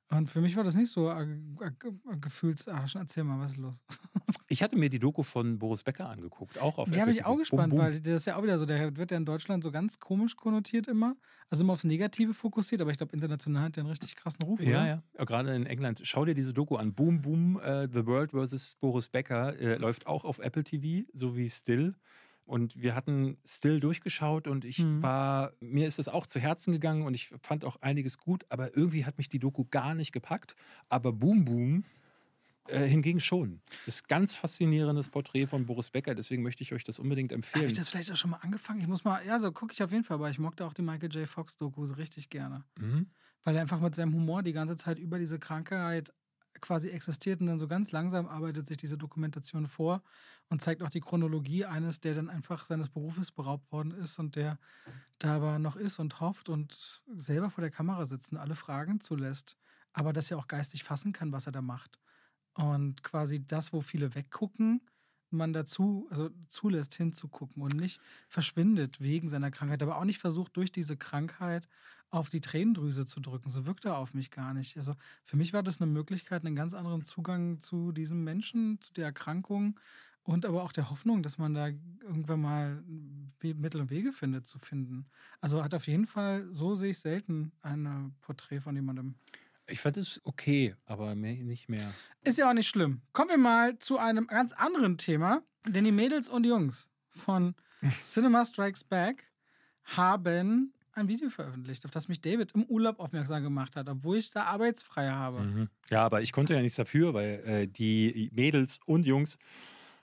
und 0.10 0.30
für 0.30 0.42
mich 0.42 0.56
war 0.56 0.64
das 0.64 0.76
nicht 0.76 0.92
so 0.92 1.08
ein 1.08 1.58
Gefühlsarsch. 2.20 2.96
Erzähl 2.96 3.24
mal, 3.24 3.40
was 3.40 3.52
ist 3.52 3.58
los? 3.58 3.78
Ich 4.52 4.64
hatte 4.64 4.76
mir 4.76 4.90
die 4.90 5.00
Doku 5.00 5.22
von 5.22 5.60
Boris 5.60 5.84
Becker 5.84 6.10
angeguckt, 6.10 6.60
auch 6.60 6.80
auf 6.80 6.90
Die 6.90 7.00
habe 7.00 7.12
ich 7.12 7.24
auch 7.24 7.38
gespannt, 7.38 7.70
bum, 7.70 7.80
bum. 7.80 7.88
weil 7.88 8.00
das 8.00 8.22
ist 8.22 8.26
ja 8.26 8.36
auch 8.36 8.44
wieder 8.44 8.58
so, 8.58 8.66
der 8.66 8.96
wird 8.98 9.12
ja 9.12 9.18
in 9.18 9.26
Deutschland 9.26 9.64
so 9.64 9.72
ganz 9.72 10.00
komisch 10.00 10.36
konnotiert 10.36 10.88
immer. 10.88 11.16
Also 11.52 11.64
immer 11.64 11.74
aufs 11.74 11.84
Negative 11.84 12.34
fokussiert, 12.34 12.82
aber 12.82 12.92
ich 12.92 12.98
glaube, 12.98 13.14
international 13.14 13.64
hat 13.64 13.76
der 13.76 13.84
einen 13.84 13.92
richtig 13.92 14.16
krassen 14.16 14.42
Ruf. 14.44 14.60
Ja, 14.60 14.68
oder? 14.68 14.88
ja, 14.88 15.04
ja. 15.18 15.26
Gerade 15.26 15.56
in 15.56 15.66
England. 15.66 16.02
Schau 16.04 16.26
dir 16.26 16.34
diese 16.34 16.54
Doku 16.54 16.76
an. 16.76 16.94
Boom, 16.94 17.22
Boom, 17.22 17.56
uh, 17.58 17.88
The 17.92 18.06
World 18.06 18.32
vs. 18.32 18.76
Boris 18.80 19.10
Becker 19.10 19.56
uh, 19.60 19.80
läuft 19.80 20.08
auch 20.08 20.26
auf 20.26 20.40
Apple 20.40 20.64
TV, 20.64 21.08
so 21.14 21.36
wie 21.36 21.50
Still. 21.50 21.96
Und 22.50 22.82
wir 22.82 22.96
hatten 22.96 23.38
Still 23.46 23.80
durchgeschaut 23.80 24.48
und 24.48 24.66
ich 24.66 24.80
mhm. 24.80 25.04
war, 25.04 25.54
mir 25.60 25.88
ist 25.88 26.00
das 26.00 26.08
auch 26.08 26.26
zu 26.26 26.40
Herzen 26.40 26.72
gegangen 26.72 27.04
und 27.04 27.14
ich 27.14 27.32
fand 27.44 27.64
auch 27.64 27.76
einiges 27.82 28.18
gut, 28.18 28.44
aber 28.50 28.76
irgendwie 28.76 29.06
hat 29.06 29.20
mich 29.20 29.30
die 29.30 29.38
Doku 29.38 29.66
gar 29.70 29.94
nicht 29.94 30.12
gepackt. 30.12 30.56
Aber 30.90 31.14
Boom 31.14 31.46
Boom 31.46 31.84
äh, 32.68 32.88
hingegen 32.88 33.20
schon. 33.20 33.62
Das 33.86 33.98
ist 33.98 34.08
ganz 34.08 34.34
faszinierendes 34.34 35.10
Porträt 35.10 35.46
von 35.46 35.68
Boris 35.68 35.92
Becker, 35.92 36.16
deswegen 36.16 36.42
möchte 36.42 36.64
ich 36.64 36.74
euch 36.74 36.84
das 36.84 36.98
unbedingt 36.98 37.32
empfehlen. 37.32 37.66
Habe 37.66 37.72
ich 37.72 37.78
das 37.78 37.90
vielleicht 37.90 38.12
auch 38.12 38.16
schon 38.16 38.32
mal 38.32 38.38
angefangen? 38.38 38.82
Ich 38.82 38.88
muss 38.88 39.04
mal, 39.04 39.24
ja, 39.24 39.38
so 39.38 39.52
gucke 39.52 39.74
ich 39.74 39.84
auf 39.84 39.92
jeden 39.92 40.04
Fall, 40.04 40.16
aber 40.16 40.32
ich 40.32 40.40
mochte 40.40 40.66
auch 40.66 40.74
die 40.74 40.82
Michael 40.82 41.12
J. 41.12 41.30
Fox 41.30 41.56
Doku 41.56 41.86
so 41.86 41.94
richtig 41.94 42.32
gerne. 42.32 42.64
Mhm. 42.80 43.12
Weil 43.44 43.56
er 43.58 43.62
einfach 43.62 43.80
mit 43.80 43.94
seinem 43.94 44.16
Humor 44.16 44.42
die 44.42 44.54
ganze 44.54 44.76
Zeit 44.76 44.98
über 44.98 45.20
diese 45.20 45.38
Krankheit 45.38 46.12
quasi 46.62 46.90
existiert 46.90 47.42
und 47.42 47.48
dann 47.48 47.60
so 47.60 47.68
ganz 47.68 47.92
langsam 47.92 48.28
arbeitet 48.28 48.68
sich 48.68 48.78
diese 48.78 48.98
Dokumentation 48.98 49.68
vor 49.68 50.02
und 50.50 50.62
zeigt 50.62 50.82
auch 50.82 50.90
die 50.90 51.02
Chronologie 51.02 51.66
eines, 51.66 52.00
der 52.00 52.16
dann 52.16 52.30
einfach 52.30 52.66
seines 52.66 52.90
Berufes 52.90 53.32
beraubt 53.32 53.72
worden 53.72 53.92
ist 53.92 54.20
und 54.20 54.36
der 54.36 54.58
da 55.20 55.36
aber 55.36 55.60
noch 55.60 55.76
ist 55.76 56.00
und 56.00 56.20
hofft 56.20 56.50
und 56.50 57.04
selber 57.16 57.50
vor 57.50 57.62
der 57.62 57.72
Kamera 57.72 58.06
sitzt 58.06 58.32
und 58.32 58.38
alle 58.38 58.56
Fragen 58.56 59.00
zulässt, 59.02 59.58
aber 59.94 60.14
das 60.14 60.30
ja 60.30 60.38
auch 60.38 60.48
geistig 60.48 60.84
fassen 60.84 61.14
kann, 61.14 61.32
was 61.32 61.46
er 61.46 61.52
da 61.52 61.62
macht. 61.62 62.00
Und 62.54 63.04
quasi 63.04 63.46
das, 63.46 63.74
wo 63.74 63.82
viele 63.82 64.16
weggucken, 64.16 64.82
man 65.32 65.54
dazu, 65.54 66.08
also 66.10 66.30
zulässt 66.48 66.96
hinzugucken 66.96 67.62
und 67.62 67.76
nicht 67.76 68.02
verschwindet 68.28 69.00
wegen 69.00 69.28
seiner 69.28 69.52
Krankheit, 69.52 69.84
aber 69.84 69.98
auch 69.98 70.06
nicht 70.06 70.20
versucht, 70.20 70.58
durch 70.58 70.72
diese 70.72 70.98
Krankheit 70.98 71.68
auf 72.10 72.30
die 72.30 72.42
Tränendrüse 72.42 73.06
zu 73.06 73.20
drücken. 73.20 73.50
So 73.50 73.68
wirkt 73.68 73.86
er 73.86 73.98
auf 73.98 74.16
mich 74.16 74.32
gar 74.32 74.54
nicht. 74.56 74.78
Also 74.78 74.96
für 75.24 75.38
mich 75.38 75.54
war 75.54 75.62
das 75.62 75.80
eine 75.80 75.92
Möglichkeit, 75.92 76.44
einen 76.44 76.56
ganz 76.56 76.74
anderen 76.74 77.04
Zugang 77.04 77.62
zu 77.62 77.92
diesem 77.92 78.24
Menschen, 78.24 78.82
zu 78.82 78.94
der 78.94 79.06
Erkrankung 79.06 79.80
und 80.24 80.46
aber 80.46 80.64
auch 80.64 80.72
der 80.72 80.90
Hoffnung, 80.90 81.24
dass 81.24 81.38
man 81.38 81.54
da 81.54 81.68
irgendwann 82.02 82.42
mal 82.42 82.84
Mittel 83.42 83.82
und 83.82 83.90
Wege 83.90 84.12
findet, 84.12 84.46
zu 84.46 84.60
finden. 84.60 85.06
Also 85.42 85.64
hat 85.64 85.74
auf 85.74 85.88
jeden 85.88 86.08
Fall, 86.08 86.48
so 86.52 86.76
sehe 86.76 86.92
ich 86.92 87.00
selten 87.00 87.52
ein 87.62 88.14
Porträt 88.22 88.60
von 88.60 88.76
jemandem. 88.76 89.16
Ich 89.68 89.80
fand 89.80 89.98
es 89.98 90.20
okay, 90.24 90.76
aber 90.86 91.16
mehr, 91.16 91.36
nicht 91.36 91.70
mehr. 91.70 91.94
Ist 92.24 92.38
ja 92.38 92.50
auch 92.50 92.54
nicht 92.54 92.68
schlimm. 92.68 93.02
Kommen 93.14 93.30
wir 93.30 93.38
mal 93.38 93.78
zu 93.78 93.98
einem 93.98 94.28
ganz 94.28 94.52
anderen 94.54 94.98
Thema, 94.98 95.44
denn 95.68 95.86
die 95.86 95.92
Mädels 95.92 96.28
und 96.30 96.46
Jungs 96.46 96.90
von 97.10 97.56
Cinema 98.02 98.46
Strikes 98.46 98.84
Back 98.84 99.26
haben 99.84 100.74
ein 100.94 101.08
Video 101.08 101.30
veröffentlicht, 101.30 101.86
auf 101.86 101.92
das 101.92 102.08
mich 102.08 102.22
David 102.22 102.52
im 102.54 102.66
Urlaub 102.66 103.00
aufmerksam 103.00 103.44
gemacht 103.44 103.76
hat, 103.76 103.88
obwohl 103.90 104.18
ich 104.18 104.32
da 104.32 104.44
arbeitsfrei 104.44 105.10
habe. 105.10 105.42
Mhm. 105.42 105.70
Ja, 105.90 106.04
aber 106.04 106.22
ich 106.22 106.32
konnte 106.32 106.54
ja 106.54 106.62
nichts 106.62 106.76
dafür, 106.76 107.14
weil 107.14 107.42
äh, 107.46 107.68
die 107.68 108.30
Mädels 108.34 108.80
und 108.86 109.06
Jungs 109.06 109.38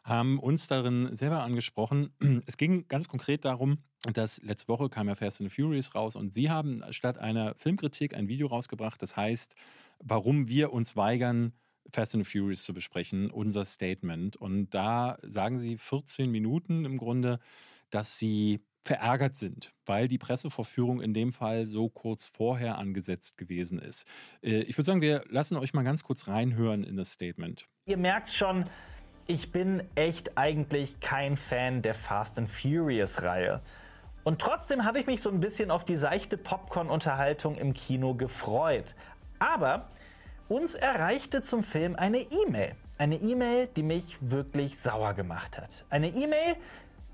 haben 0.07 0.39
uns 0.39 0.69
darin 0.69 1.15
selber 1.15 1.43
angesprochen. 1.43 2.11
Es 2.47 2.57
ging 2.57 2.87
ganz 2.89 3.09
konkret 3.09 3.45
darum, 3.45 3.79
dass 4.15 4.41
letzte 4.43 4.69
Woche 4.69 4.89
kam 4.89 5.09
ja 5.09 5.17
Fast 5.17 5.41
and 5.41 5.53
Furious 5.53 5.95
raus 5.95 6.15
und 6.17 6.33
sie 6.33 6.49
haben 6.49 6.83
statt 6.91 7.19
einer 7.19 7.55
Filmkritik 7.57 8.15
ein 8.15 8.29
Video 8.29 8.47
rausgebracht, 8.47 9.03
das 9.03 9.17
heißt, 9.17 9.57
warum 9.99 10.49
wir 10.49 10.73
uns 10.73 10.97
weigern, 10.97 11.53
Fast 11.93 12.15
and 12.15 12.27
Furious 12.27 12.65
zu 12.65 12.73
besprechen, 12.73 13.31
unser 13.31 13.65
Statement. 13.65 14.37
Und 14.37 14.71
da 14.71 15.19
sagen 15.23 15.61
sie 15.61 15.77
14 15.77 16.31
Minuten 16.31 16.85
im 16.85 16.99
Grunde, 16.99 17.39
dass 17.91 18.19
sie 18.19 18.61
verärgert 18.85 19.35
sind, 19.35 19.73
weil 19.85 20.07
die 20.07 20.19
Pressevorführung 20.19 21.01
in 21.01 21.15
dem 21.15 21.33
Fall 21.33 21.67
so 21.67 21.89
kurz 21.89 22.27
vorher 22.27 22.79
angesetzt 22.79 23.37
gewesen 23.37 23.81
ist. 23.81 24.07
Äh, 24.43 24.61
ich 24.63 24.79
würde 24.79 24.87
sagen, 24.87 25.01
wir 25.01 25.25
lassen 25.29 25.57
euch 25.57 25.75
mal 25.75 25.83
ganz 25.83 26.05
kurz 26.05 26.29
reinhören 26.29 26.85
in 26.85 26.97
das 26.97 27.13
Statement. 27.13 27.67
Ihr 27.87 27.97
merkt 27.97 28.29
schon, 28.29 28.67
ich 29.27 29.53
bin 29.53 29.83
echt 29.95 30.39
eigentlich 30.39 31.01
kein 31.01 31.37
Fan 31.37 31.83
der 31.83 31.95
Fast 31.95 32.39
and 32.39 32.49
Furious 32.49 33.23
Reihe. 33.23 33.61
Und 34.25 34.41
trotzdem 34.41 34.85
habe 34.85 34.99
ich 34.99 35.07
mich 35.07 35.23
so 35.23 35.31
ein 35.31 35.41
bisschen 35.41 35.71
auf 35.71 35.85
die 35.85 35.97
seichte 35.97 36.37
Popcorn-Unterhaltung 36.37 37.57
im 37.57 37.75
Kino 37.75 38.15
gefreut. 38.15 38.95
Aber 39.39 39.89
uns 40.49 40.75
erreichte 40.75 41.43
zum 41.43 41.63
Film 41.63 41.97
eine 41.97 42.19
E-Mail. 42.19 42.75
Eine 42.99 43.17
E-Mail, 43.17 43.69
die 43.77 43.83
mich 43.83 44.17
wirklich 44.21 44.79
sauer 44.79 45.15
gemacht 45.15 45.59
hat. 45.59 45.85
Eine 45.91 46.09
E-Mail, 46.09 46.57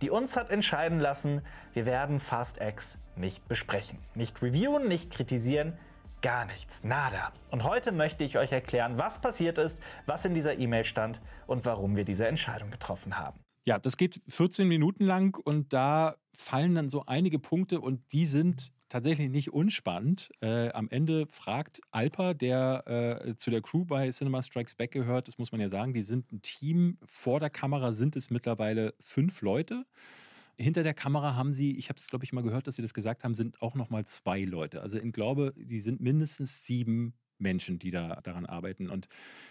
die 0.01 0.11
uns 0.11 0.37
hat 0.37 0.51
entscheiden 0.51 1.01
lassen, 1.01 1.43
wir 1.73 1.87
werden 1.87 2.21
Fast 2.21 2.61
X 2.61 2.99
nicht 3.17 3.47
besprechen. 3.49 3.99
Nicht 4.15 4.41
reviewen, 4.43 4.87
nicht 4.87 5.11
kritisieren, 5.11 5.79
gar 6.23 6.47
nichts, 6.47 6.85
nada. 6.85 7.33
Und 7.51 7.64
heute 7.64 7.93
möchte 7.93 8.25
ich 8.25 8.39
euch 8.39 8.53
erklären, 8.53 8.97
was 8.97 9.20
passiert 9.20 9.59
ist, 9.59 9.81
was 10.07 10.25
in 10.25 10.35
dieser 10.35 10.59
E-Mail 10.59 10.85
stand 10.85 11.20
und 11.47 11.66
warum 11.66 11.97
wir 11.97 12.05
diese 12.05 12.27
Entscheidung 12.27 12.70
getroffen 12.70 13.18
haben. 13.18 13.41
Ja, 13.64 13.79
das 13.79 13.97
geht 13.97 14.20
14 14.29 14.66
Minuten 14.66 15.05
lang 15.05 15.37
und 15.45 15.73
da 15.73 16.16
fallen 16.37 16.75
dann 16.75 16.89
so 16.89 17.05
einige 17.07 17.39
Punkte 17.39 17.81
und 17.81 18.12
die 18.12 18.27
sind 18.27 18.73
tatsächlich 18.89 19.31
nicht 19.31 19.53
unspannend. 19.53 20.31
Äh, 20.41 20.70
am 20.70 20.89
Ende 20.91 21.27
fragt 21.27 21.81
Alpa, 21.91 22.35
der 22.35 23.25
äh, 23.27 23.37
zu 23.37 23.51
der 23.51 23.62
Crew 23.62 23.85
bei 23.85 24.11
Cinema 24.11 24.43
Strikes 24.43 24.75
Back 24.75 24.91
gehört, 24.91 25.29
das 25.29 25.39
muss 25.39 25.53
man 25.53 25.61
ja 25.61 25.68
sagen, 25.68 25.95
die 25.95 26.03
sind 26.03 26.31
ein 26.33 26.43
Team. 26.43 26.99
Vor 27.05 27.41
der 27.41 27.51
Kamera 27.51 27.93
sind 27.93 28.16
es 28.16 28.31
mittlerweile 28.31 28.95
fünf 29.01 29.41
Leute. 29.43 29.85
Hinter 30.59 30.83
der 30.83 30.95
Kamera 30.95 31.35
haben 31.35 31.55
sie, 31.55 31.77
ich 31.77 31.89
habe 31.89 31.99
es 31.99 32.09
glaube 32.09 32.25
ich 32.25 32.33
mal 32.33 32.43
gehört, 32.43 32.67
dass 32.67 32.77
sie 32.77 32.83
das 32.83 32.95
gesagt 32.95 33.25
haben, 33.25 33.35
sind 33.35 33.61
auch 33.63 33.75
noch 33.75 33.91
mal 33.91 34.05
zwei 34.05 34.43
Leute. 34.43 34.83
Also 34.83 34.99
ich 34.99 35.13
glaube, 35.13 35.55
die 35.57 35.81
sind 35.81 36.01
mindestens 36.01 36.67
sieben 36.67 37.15
Menschen, 37.43 37.79
die 37.79 37.91
da 37.91 38.21
daran 38.23 38.47
arbeiten. 38.47 38.89
Und 38.89 39.09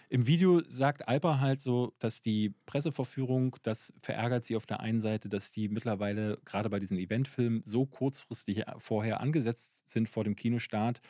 im 0.10 0.26
Video 0.26 0.62
sagt 0.68 1.08
Alpa 1.08 1.40
halt 1.40 1.62
so, 1.62 1.94
dass 2.00 2.22
die 2.22 2.54
Pressevorführung, 2.66 3.58
das 3.64 3.94
verärgert 4.02 4.46
sie 4.46 4.56
auf 4.56 4.66
der 4.66 4.80
einen 4.80 5.02
Seite, 5.02 5.30
dass 5.30 5.52
die 5.52 5.68
mittlerweile 5.68 6.40
gerade 6.46 6.70
bei 6.70 6.80
diesen 6.80 6.98
Eventfilmen 6.98 7.62
so 7.66 7.86
kurzfristig 7.86 8.64
vorher 8.78 9.20
angesetzt 9.20 9.90
sind 9.90 10.10
vor 10.10 10.24
dem 10.24 10.36
Kinostart, 10.36 11.02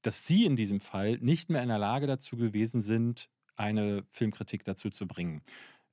dass 0.00 0.26
sie 0.26 0.44
in 0.44 0.56
diesem 0.56 0.80
Fall 0.80 1.18
nicht 1.18 1.50
mehr 1.50 1.62
in 1.62 1.68
der 1.68 1.78
Lage 1.78 2.06
dazu 2.06 2.36
gewesen 2.36 2.80
sind, 2.80 3.28
eine 3.54 4.04
Filmkritik 4.10 4.64
dazu 4.64 4.90
zu 4.90 5.06
bringen. 5.06 5.42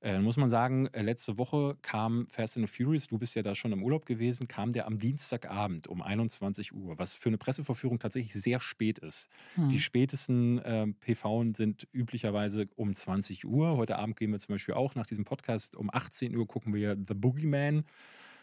Äh, 0.02 0.18
muss 0.20 0.38
man 0.38 0.48
sagen, 0.48 0.86
äh, 0.88 1.02
letzte 1.02 1.36
Woche 1.36 1.76
kam 1.82 2.26
Fast 2.26 2.56
and 2.56 2.70
Furious, 2.70 3.08
du 3.08 3.18
bist 3.18 3.34
ja 3.34 3.42
da 3.42 3.54
schon 3.54 3.72
im 3.72 3.82
Urlaub 3.82 4.06
gewesen, 4.06 4.48
kam 4.48 4.72
der 4.72 4.86
am 4.86 4.98
Dienstagabend 4.98 5.88
um 5.88 6.00
21 6.00 6.74
Uhr, 6.74 6.98
was 6.98 7.16
für 7.16 7.28
eine 7.28 7.36
Presseverführung 7.36 7.98
tatsächlich 7.98 8.32
sehr 8.32 8.60
spät 8.60 8.98
ist. 8.98 9.28
Hm. 9.56 9.68
Die 9.68 9.78
spätesten 9.78 10.58
äh, 10.60 10.86
PV 11.00 11.44
sind 11.54 11.86
üblicherweise 11.92 12.68
um 12.76 12.94
20 12.94 13.44
Uhr. 13.44 13.76
Heute 13.76 13.98
Abend 13.98 14.16
gehen 14.16 14.32
wir 14.32 14.38
zum 14.38 14.54
Beispiel 14.54 14.74
auch 14.74 14.94
nach 14.94 15.06
diesem 15.06 15.24
Podcast 15.24 15.76
um 15.76 15.90
18 15.92 16.34
Uhr 16.34 16.46
gucken 16.46 16.72
wir 16.72 16.96
The 16.96 17.14
Boogeyman. 17.14 17.84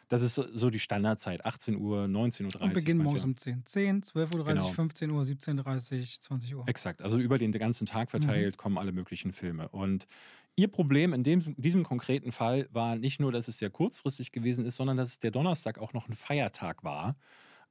Das 0.09 0.21
ist 0.21 0.35
so 0.35 0.69
die 0.69 0.79
Standardzeit, 0.79 1.45
18 1.45 1.75
Uhr, 1.75 2.05
19.30 2.05 2.55
Uhr. 2.55 2.61
Und 2.61 2.73
beginnen 2.73 3.03
morgens 3.03 3.25
um 3.25 3.35
10. 3.35 3.65
10, 3.65 4.03
12.30 4.03 4.35
Uhr, 4.37 4.45
genau. 4.45 4.67
15 4.69 5.11
Uhr, 5.11 5.21
17.30 5.23 5.99
Uhr, 5.99 6.05
20 6.21 6.55
Uhr. 6.55 6.63
Exakt, 6.67 7.01
also 7.01 7.17
über 7.17 7.37
den 7.37 7.51
ganzen 7.51 7.85
Tag 7.85 8.11
verteilt 8.11 8.55
mhm. 8.55 8.57
kommen 8.57 8.77
alle 8.77 8.93
möglichen 8.93 9.33
Filme. 9.33 9.67
Und 9.69 10.07
Ihr 10.59 10.69
Problem 10.69 11.13
in 11.13 11.23
dem, 11.23 11.53
diesem 11.55 11.83
konkreten 11.83 12.31
Fall 12.31 12.67
war 12.71 12.95
nicht 12.95 13.19
nur, 13.19 13.31
dass 13.31 13.47
es 13.47 13.59
sehr 13.59 13.69
kurzfristig 13.69 14.31
gewesen 14.31 14.65
ist, 14.65 14.77
sondern 14.77 14.97
dass 14.97 15.09
es 15.09 15.19
der 15.19 15.29
Donnerstag 15.29 15.77
auch 15.77 15.93
noch 15.93 16.09
ein 16.09 16.13
Feiertag 16.13 16.83
war, 16.83 17.15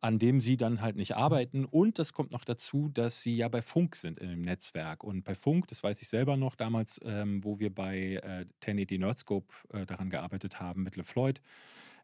an 0.01 0.21
dem 0.21 0.41
sie 0.41 0.57
dann 0.57 0.81
halt 0.81 0.95
nicht 0.95 1.17
arbeiten. 1.17 1.65
Und 1.65 1.99
das 1.99 2.13
kommt 2.13 2.31
noch 2.31 2.45
dazu, 2.45 2.89
dass 2.89 3.25
sie 3.25 3.37
ja 3.37 3.49
bei 3.49 3.61
Funk 3.61 3.97
sind 3.97 4.21
in 4.21 4.29
dem 4.29 4.43
Netzwerk. 4.43 5.03
Und 5.03 5.25
bei 5.25 5.35
Funk, 5.35 5.67
das 5.67 5.83
weiß 5.83 6.01
ich 6.01 6.07
selber 6.07 6.37
noch 6.37 6.55
damals, 6.55 7.01
ähm, 7.05 7.43
wo 7.43 7.59
wir 7.59 7.75
bei 7.75 8.21
äh, 8.23 8.47
1080 8.65 9.01
Nerdscope 9.01 9.53
äh, 9.73 9.85
daran 9.85 10.09
gearbeitet 10.09 10.61
haben 10.61 10.85
mit 10.85 10.95
LeFloid, 10.95 11.41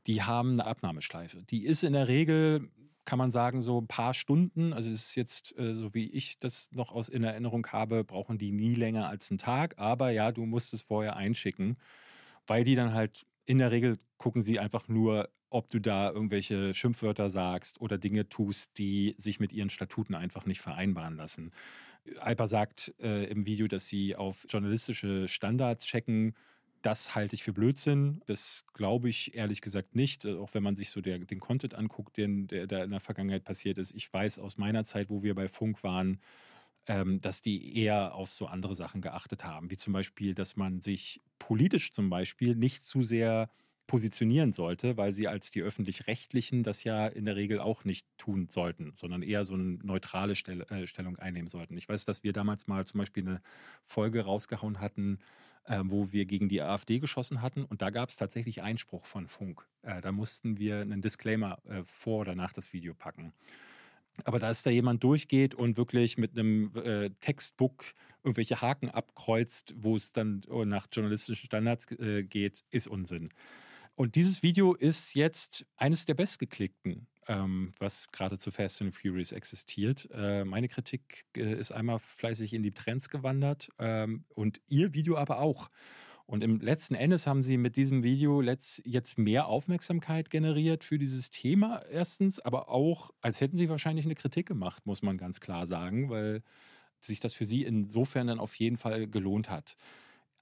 die 0.09 0.25
haben 0.25 0.55
eine 0.55 0.67
Abnahmeschleife. 0.67 1.45
Die 1.45 1.65
ist 1.65 1.85
in 1.85 1.93
der 1.93 2.09
Regel 2.09 2.69
kann 3.05 3.19
man 3.19 3.31
sagen, 3.33 3.63
so 3.63 3.81
ein 3.81 3.89
paar 3.89 4.15
Stunden. 4.15 4.73
Also 4.73 4.91
es 4.91 5.09
ist 5.09 5.15
jetzt, 5.17 5.59
äh, 5.59 5.75
so 5.75 5.95
wie 5.95 6.11
ich 6.11 6.39
das 6.39 6.71
noch 6.73 6.93
aus 6.93 7.09
in 7.09 7.25
Erinnerung 7.25 7.67
habe, 7.69 8.05
brauchen 8.05 8.39
die 8.39 8.53
nie 8.53 8.75
länger 8.75 9.09
als 9.09 9.31
einen 9.31 9.39
Tag. 9.39 9.79
Aber 9.79 10.11
ja, 10.11 10.33
du 10.33 10.47
musst 10.47 10.73
es 10.75 10.83
vorher 10.83 11.17
einschicken, 11.17 11.77
weil 12.47 12.65
die 12.65 12.75
dann 12.75 12.95
halt 12.95 13.27
in 13.47 13.59
der 13.59 13.71
Regel 13.71 13.99
gucken 14.19 14.43
sie 14.43 14.59
einfach 14.59 14.89
nur, 14.89 15.29
ob 15.51 15.69
du 15.69 15.81
da 15.81 16.11
irgendwelche 16.11 16.75
Schimpfwörter 16.75 17.29
sagst 17.29 17.81
oder 17.81 17.99
Dinge 17.99 18.29
tust, 18.29 18.79
die 18.79 19.15
sich 19.19 19.41
mit 19.41 19.53
ihren 19.53 19.69
Statuten 19.69 20.15
einfach 20.15 20.47
nicht 20.47 20.61
vereinbaren 20.61 21.17
lassen. 21.17 21.53
Alper 22.19 22.49
sagt 22.49 22.95
äh, 23.01 23.25
im 23.25 23.47
Video, 23.47 23.69
dass 23.69 23.89
sie 23.89 24.17
auf 24.17 24.47
journalistische 24.49 25.29
Standards 25.29 25.85
checken 25.85 26.35
das 26.83 27.15
halte 27.15 27.35
ich 27.35 27.43
für 27.43 27.53
Blödsinn. 27.53 28.23
Das 28.27 28.67
glaube 28.75 29.09
ich 29.09 29.35
ehrlich 29.35 29.61
gesagt 29.61 29.95
nicht. 29.95 30.25
Äh, 30.25 30.37
auch 30.37 30.55
wenn 30.55 30.63
man 30.63 30.77
sich 30.77 30.91
so 30.91 31.01
der, 31.01 31.19
den 31.19 31.41
Content 31.41 31.75
anguckt, 31.75 32.17
den, 32.17 32.47
der, 32.49 32.67
der 32.67 32.85
in 32.85 32.91
der 32.91 33.01
Vergangenheit 33.01 33.45
passiert 33.45 33.79
ist. 33.79 33.95
Ich 33.95 34.13
weiß 34.13 34.39
aus 34.39 34.59
meiner 34.59 34.85
Zeit, 34.85 35.09
wo 35.11 35.23
wir 35.23 35.35
bei 35.35 35.49
Funk 35.49 35.83
waren, 35.83 36.21
ähm, 36.87 37.21
dass 37.21 37.43
die 37.43 37.77
eher 37.79 38.15
auf 38.15 38.33
so 38.33 38.47
andere 38.47 38.75
Sachen 38.75 39.01
geachtet 39.01 39.45
haben. 39.45 39.71
Wie 39.71 39.77
zum 39.77 39.93
Beispiel, 39.93 40.35
dass 40.35 40.57
man 40.57 40.81
sich 40.81 41.21
politisch 41.39 41.93
zum 41.93 42.11
Beispiel 42.11 42.57
nicht 42.57 42.83
zu 42.85 43.03
sehr 43.03 43.51
positionieren 43.87 44.53
sollte, 44.53 44.97
weil 44.97 45.13
sie 45.13 45.29
als 45.29 45.51
die 45.51 45.61
öffentlich-rechtlichen 45.61 46.63
das 46.63 46.83
ja 46.85 47.07
in 47.07 47.25
der 47.25 47.37
Regel 47.37 47.61
auch 47.61 47.85
nicht 47.85 48.07
tun 48.17 48.49
sollten, 48.49 48.93
sondern 48.97 49.23
eher 49.23 49.45
so 49.45 49.55
eine 49.55 49.79
neutrale 49.83 50.35
Stell 50.35 50.63
äh, 50.63 50.87
Stellung 50.87 51.19
einnehmen 51.19 51.49
sollten. 51.49 51.77
Ich 51.77 51.89
weiß, 51.89 52.05
dass 52.05 52.23
wir 52.23 52.33
damals 52.33 52.67
mal 52.67 52.87
zum 52.87 52.99
Beispiel 52.99 53.29
eine 53.29 53.43
Folge 53.85 54.23
rausgehauen 54.25 54.81
hatten, 54.81 55.19
äh, 55.65 55.81
wo 55.85 56.13
wir 56.13 56.25
gegen 56.25 56.49
die 56.49 56.63
AfD 56.63 56.99
geschossen 56.99 57.43
hatten. 57.43 57.65
Und 57.65 57.83
da 57.83 57.91
gab 57.91 58.09
es 58.09 58.17
tatsächlich 58.17 58.63
Einspruch 58.63 59.07
von 59.07 59.29
Funk. 59.29 59.67
Äh, 59.83 60.01
da 60.01 60.13
mussten 60.13 60.59
wir 60.59 60.81
einen 60.81 61.03
Disclaimer 61.03 61.59
äh, 61.65 61.83
vor 61.85 62.21
oder 62.21 62.35
nach 62.35 62.53
das 62.53 62.73
Video 62.73 62.95
packen. 62.95 63.33
Aber 64.25 64.39
dass 64.39 64.63
da 64.63 64.71
jemand 64.71 65.03
durchgeht 65.03 65.55
und 65.55 65.77
wirklich 65.77 66.19
mit 66.19 66.33
einem 66.33 66.73
äh, 66.77 67.11
Textbook 67.21 67.85
irgendwelche 68.23 68.61
Haken 68.61 68.91
abkreuzt, 68.91 69.75
wo 69.77 69.97
es 69.97 70.13
dann 70.13 70.43
oh, 70.49 70.65
nach 70.65 70.87
journalistischen 70.93 71.47
Standards 71.47 71.91
äh, 71.93 72.23
geht, 72.23 72.65
ist 72.71 72.89
Unsinn. 72.89 73.31
Und 73.95 74.15
dieses 74.15 74.43
Video 74.43 74.75
ist 74.75 75.15
jetzt 75.15 75.67
eines 75.77 76.05
der 76.05 76.15
bestgeklickten 76.15 77.07
ähm, 77.29 77.75
was 77.79 78.11
gerade 78.13 78.39
zu 78.39 78.51
Fast 78.51 78.83
and 78.83 78.95
Furious 78.95 79.33
existiert. 79.33 80.09
Äh, 80.13 80.45
meine 80.45 80.69
Kritik 80.69 81.25
äh, 81.37 81.55
ist 81.55 81.73
einmal 81.73 81.99
fleißig 81.99 82.55
in 82.55 82.63
die 82.63 82.73
Trends 82.73 83.09
gewandert 83.09 83.71
ähm, 83.79 84.25
und 84.35 84.61
ihr 84.69 84.95
Video 84.95 85.17
aber 85.17 85.41
auch. 85.41 85.71
Und 86.27 86.43
im 86.43 86.61
letzten 86.61 86.95
Endes 86.95 87.27
haben 87.27 87.43
sie 87.43 87.57
mit 87.57 87.77
diesem 87.77 88.03
Video 88.03 88.41
jetzt 88.43 89.19
mehr 89.19 89.47
Aufmerksamkeit 89.47 90.31
generiert 90.31 90.85
für 90.85 90.99
dieses 90.99 91.31
Thema 91.31 91.83
erstens, 91.91 92.41
aber 92.41 92.69
auch, 92.69 93.11
als 93.21 93.41
hätten 93.41 93.57
sie 93.57 93.69
wahrscheinlich 93.69 94.07
eine 94.07 94.15
Kritik 94.15 94.47
gemacht, 94.47 94.87
muss 94.87 95.03
man 95.03 95.19
ganz 95.19 95.41
klar 95.41 95.67
sagen, 95.67 96.09
weil 96.11 96.43
sich 97.01 97.21
das 97.21 97.35
für 97.35 97.45
sie 97.45 97.65
insofern 97.65 98.29
dann 98.29 98.39
auf 98.39 98.55
jeden 98.55 98.77
Fall 98.77 99.09
gelohnt 99.09 99.51
hat. 99.51 99.77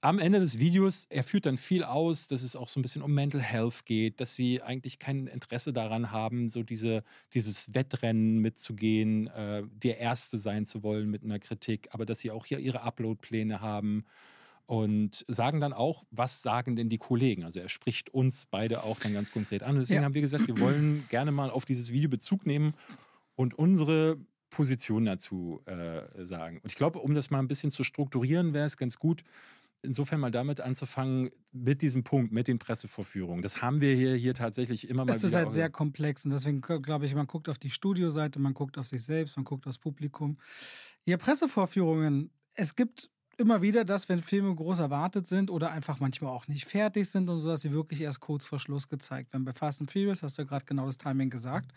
Am 0.01 0.17
Ende 0.17 0.39
des 0.39 0.57
Videos, 0.57 1.05
er 1.09 1.23
führt 1.23 1.45
dann 1.45 1.57
viel 1.57 1.83
aus, 1.83 2.27
dass 2.27 2.41
es 2.41 2.55
auch 2.55 2.67
so 2.67 2.79
ein 2.79 2.81
bisschen 2.81 3.03
um 3.03 3.13
Mental 3.13 3.41
Health 3.41 3.85
geht, 3.85 4.19
dass 4.19 4.35
sie 4.35 4.61
eigentlich 4.61 4.97
kein 4.97 5.27
Interesse 5.27 5.73
daran 5.73 6.11
haben, 6.11 6.49
so 6.49 6.63
diese, 6.63 7.03
dieses 7.33 7.73
Wettrennen 7.73 8.39
mitzugehen, 8.39 9.27
äh, 9.27 9.63
der 9.71 9.99
Erste 9.99 10.39
sein 10.39 10.65
zu 10.65 10.81
wollen 10.81 11.09
mit 11.09 11.23
einer 11.23 11.37
Kritik, 11.37 11.89
aber 11.91 12.05
dass 12.05 12.19
sie 12.19 12.31
auch 12.31 12.47
hier 12.47 12.57
ihre 12.59 12.81
Upload-Pläne 12.81 13.61
haben 13.61 14.05
und 14.65 15.23
sagen 15.27 15.59
dann 15.59 15.73
auch, 15.73 16.03
was 16.09 16.41
sagen 16.41 16.75
denn 16.75 16.89
die 16.89 16.97
Kollegen? 16.97 17.43
Also 17.43 17.59
er 17.59 17.69
spricht 17.69 18.09
uns 18.11 18.47
beide 18.47 18.83
auch 18.83 18.99
dann 18.99 19.13
ganz 19.13 19.31
konkret 19.31 19.61
an. 19.61 19.77
Deswegen 19.77 19.99
ja. 19.99 20.05
haben 20.05 20.13
wir 20.15 20.21
gesagt, 20.21 20.47
wir 20.47 20.59
wollen 20.59 21.05
gerne 21.09 21.31
mal 21.31 21.51
auf 21.51 21.65
dieses 21.65 21.91
Video 21.91 22.09
Bezug 22.09 22.45
nehmen 22.45 22.73
und 23.35 23.53
unsere 23.53 24.17
Position 24.49 25.05
dazu 25.05 25.61
äh, 25.65 26.25
sagen. 26.25 26.59
Und 26.63 26.71
ich 26.71 26.75
glaube, 26.75 26.99
um 26.99 27.13
das 27.13 27.29
mal 27.29 27.39
ein 27.39 27.47
bisschen 27.47 27.71
zu 27.71 27.83
strukturieren, 27.83 28.53
wäre 28.53 28.65
es 28.65 28.77
ganz 28.77 28.97
gut, 28.97 29.23
insofern 29.83 30.19
mal 30.19 30.31
damit 30.31 30.61
anzufangen, 30.61 31.31
mit 31.51 31.81
diesem 31.81 32.03
Punkt, 32.03 32.31
mit 32.31 32.47
den 32.47 32.59
Pressevorführungen. 32.59 33.41
Das 33.41 33.61
haben 33.61 33.81
wir 33.81 33.95
hier, 33.95 34.15
hier 34.15 34.33
tatsächlich 34.33 34.89
immer 34.89 35.05
mal 35.05 35.11
es 35.13 35.17
wieder. 35.17 35.27
Es 35.27 35.31
ist 35.31 35.35
halt 35.35 35.51
sehr 35.51 35.69
komplex 35.69 36.25
und 36.25 36.31
deswegen 36.31 36.61
glaube 36.61 37.05
ich, 37.05 37.15
man 37.15 37.27
guckt 37.27 37.49
auf 37.49 37.57
die 37.57 37.69
Studioseite, 37.69 38.39
man 38.39 38.53
guckt 38.53 38.77
auf 38.77 38.87
sich 38.87 39.03
selbst, 39.03 39.35
man 39.35 39.45
guckt 39.45 39.67
aufs 39.67 39.77
Publikum. 39.77 40.37
Ja, 41.05 41.17
Pressevorführungen, 41.17 42.31
es 42.53 42.75
gibt 42.75 43.09
immer 43.41 43.61
wieder, 43.61 43.83
dass 43.83 44.07
wenn 44.07 44.21
Filme 44.21 44.53
groß 44.55 44.79
erwartet 44.79 45.27
sind 45.27 45.49
oder 45.49 45.71
einfach 45.71 45.99
manchmal 45.99 46.31
auch 46.31 46.47
nicht 46.47 46.65
fertig 46.65 47.09
sind 47.09 47.27
und 47.27 47.39
so, 47.39 47.49
dass 47.49 47.61
sie 47.61 47.73
wirklich 47.73 48.01
erst 48.01 48.19
kurz 48.19 48.45
vor 48.45 48.59
Schluss 48.59 48.87
gezeigt 48.87 49.33
werden. 49.33 49.43
Bei 49.43 49.53
Fast 49.53 49.81
and 49.81 49.91
Furious 49.91 50.23
hast 50.23 50.37
du 50.37 50.43
ja 50.43 50.47
gerade 50.47 50.63
genau 50.65 50.85
das 50.85 50.97
Timing 50.97 51.29
gesagt. 51.31 51.73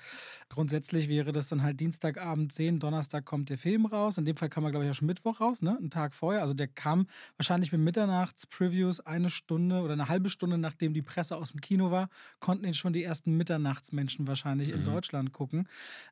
Grundsätzlich 0.51 1.09
wäre 1.09 1.33
das 1.33 1.49
dann 1.49 1.63
halt 1.63 1.81
Dienstagabend 1.81 2.53
10, 2.53 2.79
Donnerstag 2.79 3.25
kommt 3.25 3.49
der 3.49 3.59
Film 3.59 3.87
raus. 3.87 4.19
In 4.19 4.27
dem 4.27 4.37
Fall 4.37 4.51
kam 4.51 4.65
er, 4.65 4.71
glaube 4.71 4.85
ich, 4.85 4.91
auch 4.91 4.95
schon 4.95 5.07
Mittwoch 5.07 5.41
raus, 5.41 5.63
ne? 5.63 5.77
Einen 5.77 5.91
Tag 5.91 6.15
vorher. 6.15 6.43
Also 6.43 6.55
der 6.55 6.69
kam 6.69 7.07
wahrscheinlich 7.39 7.73
mit 7.73 7.81
Mitternachts-Previews 7.81 9.01
eine 9.01 9.31
Stunde 9.31 9.81
oder 9.81 9.95
eine 9.95 10.09
halbe 10.09 10.29
Stunde, 10.29 10.59
nachdem 10.59 10.93
die 10.93 11.03
Presse 11.03 11.37
aus 11.37 11.53
dem 11.53 11.63
Kino 11.63 11.91
war, 11.91 12.11
konnten 12.39 12.67
ihn 12.67 12.75
schon 12.75 12.93
die 12.93 13.03
ersten 13.03 13.37
Mitternachtsmenschen 13.37 14.29
wahrscheinlich 14.29 14.69
mhm. 14.69 14.75
in 14.75 14.85
Deutschland 14.85 15.33
gucken. 15.33 15.67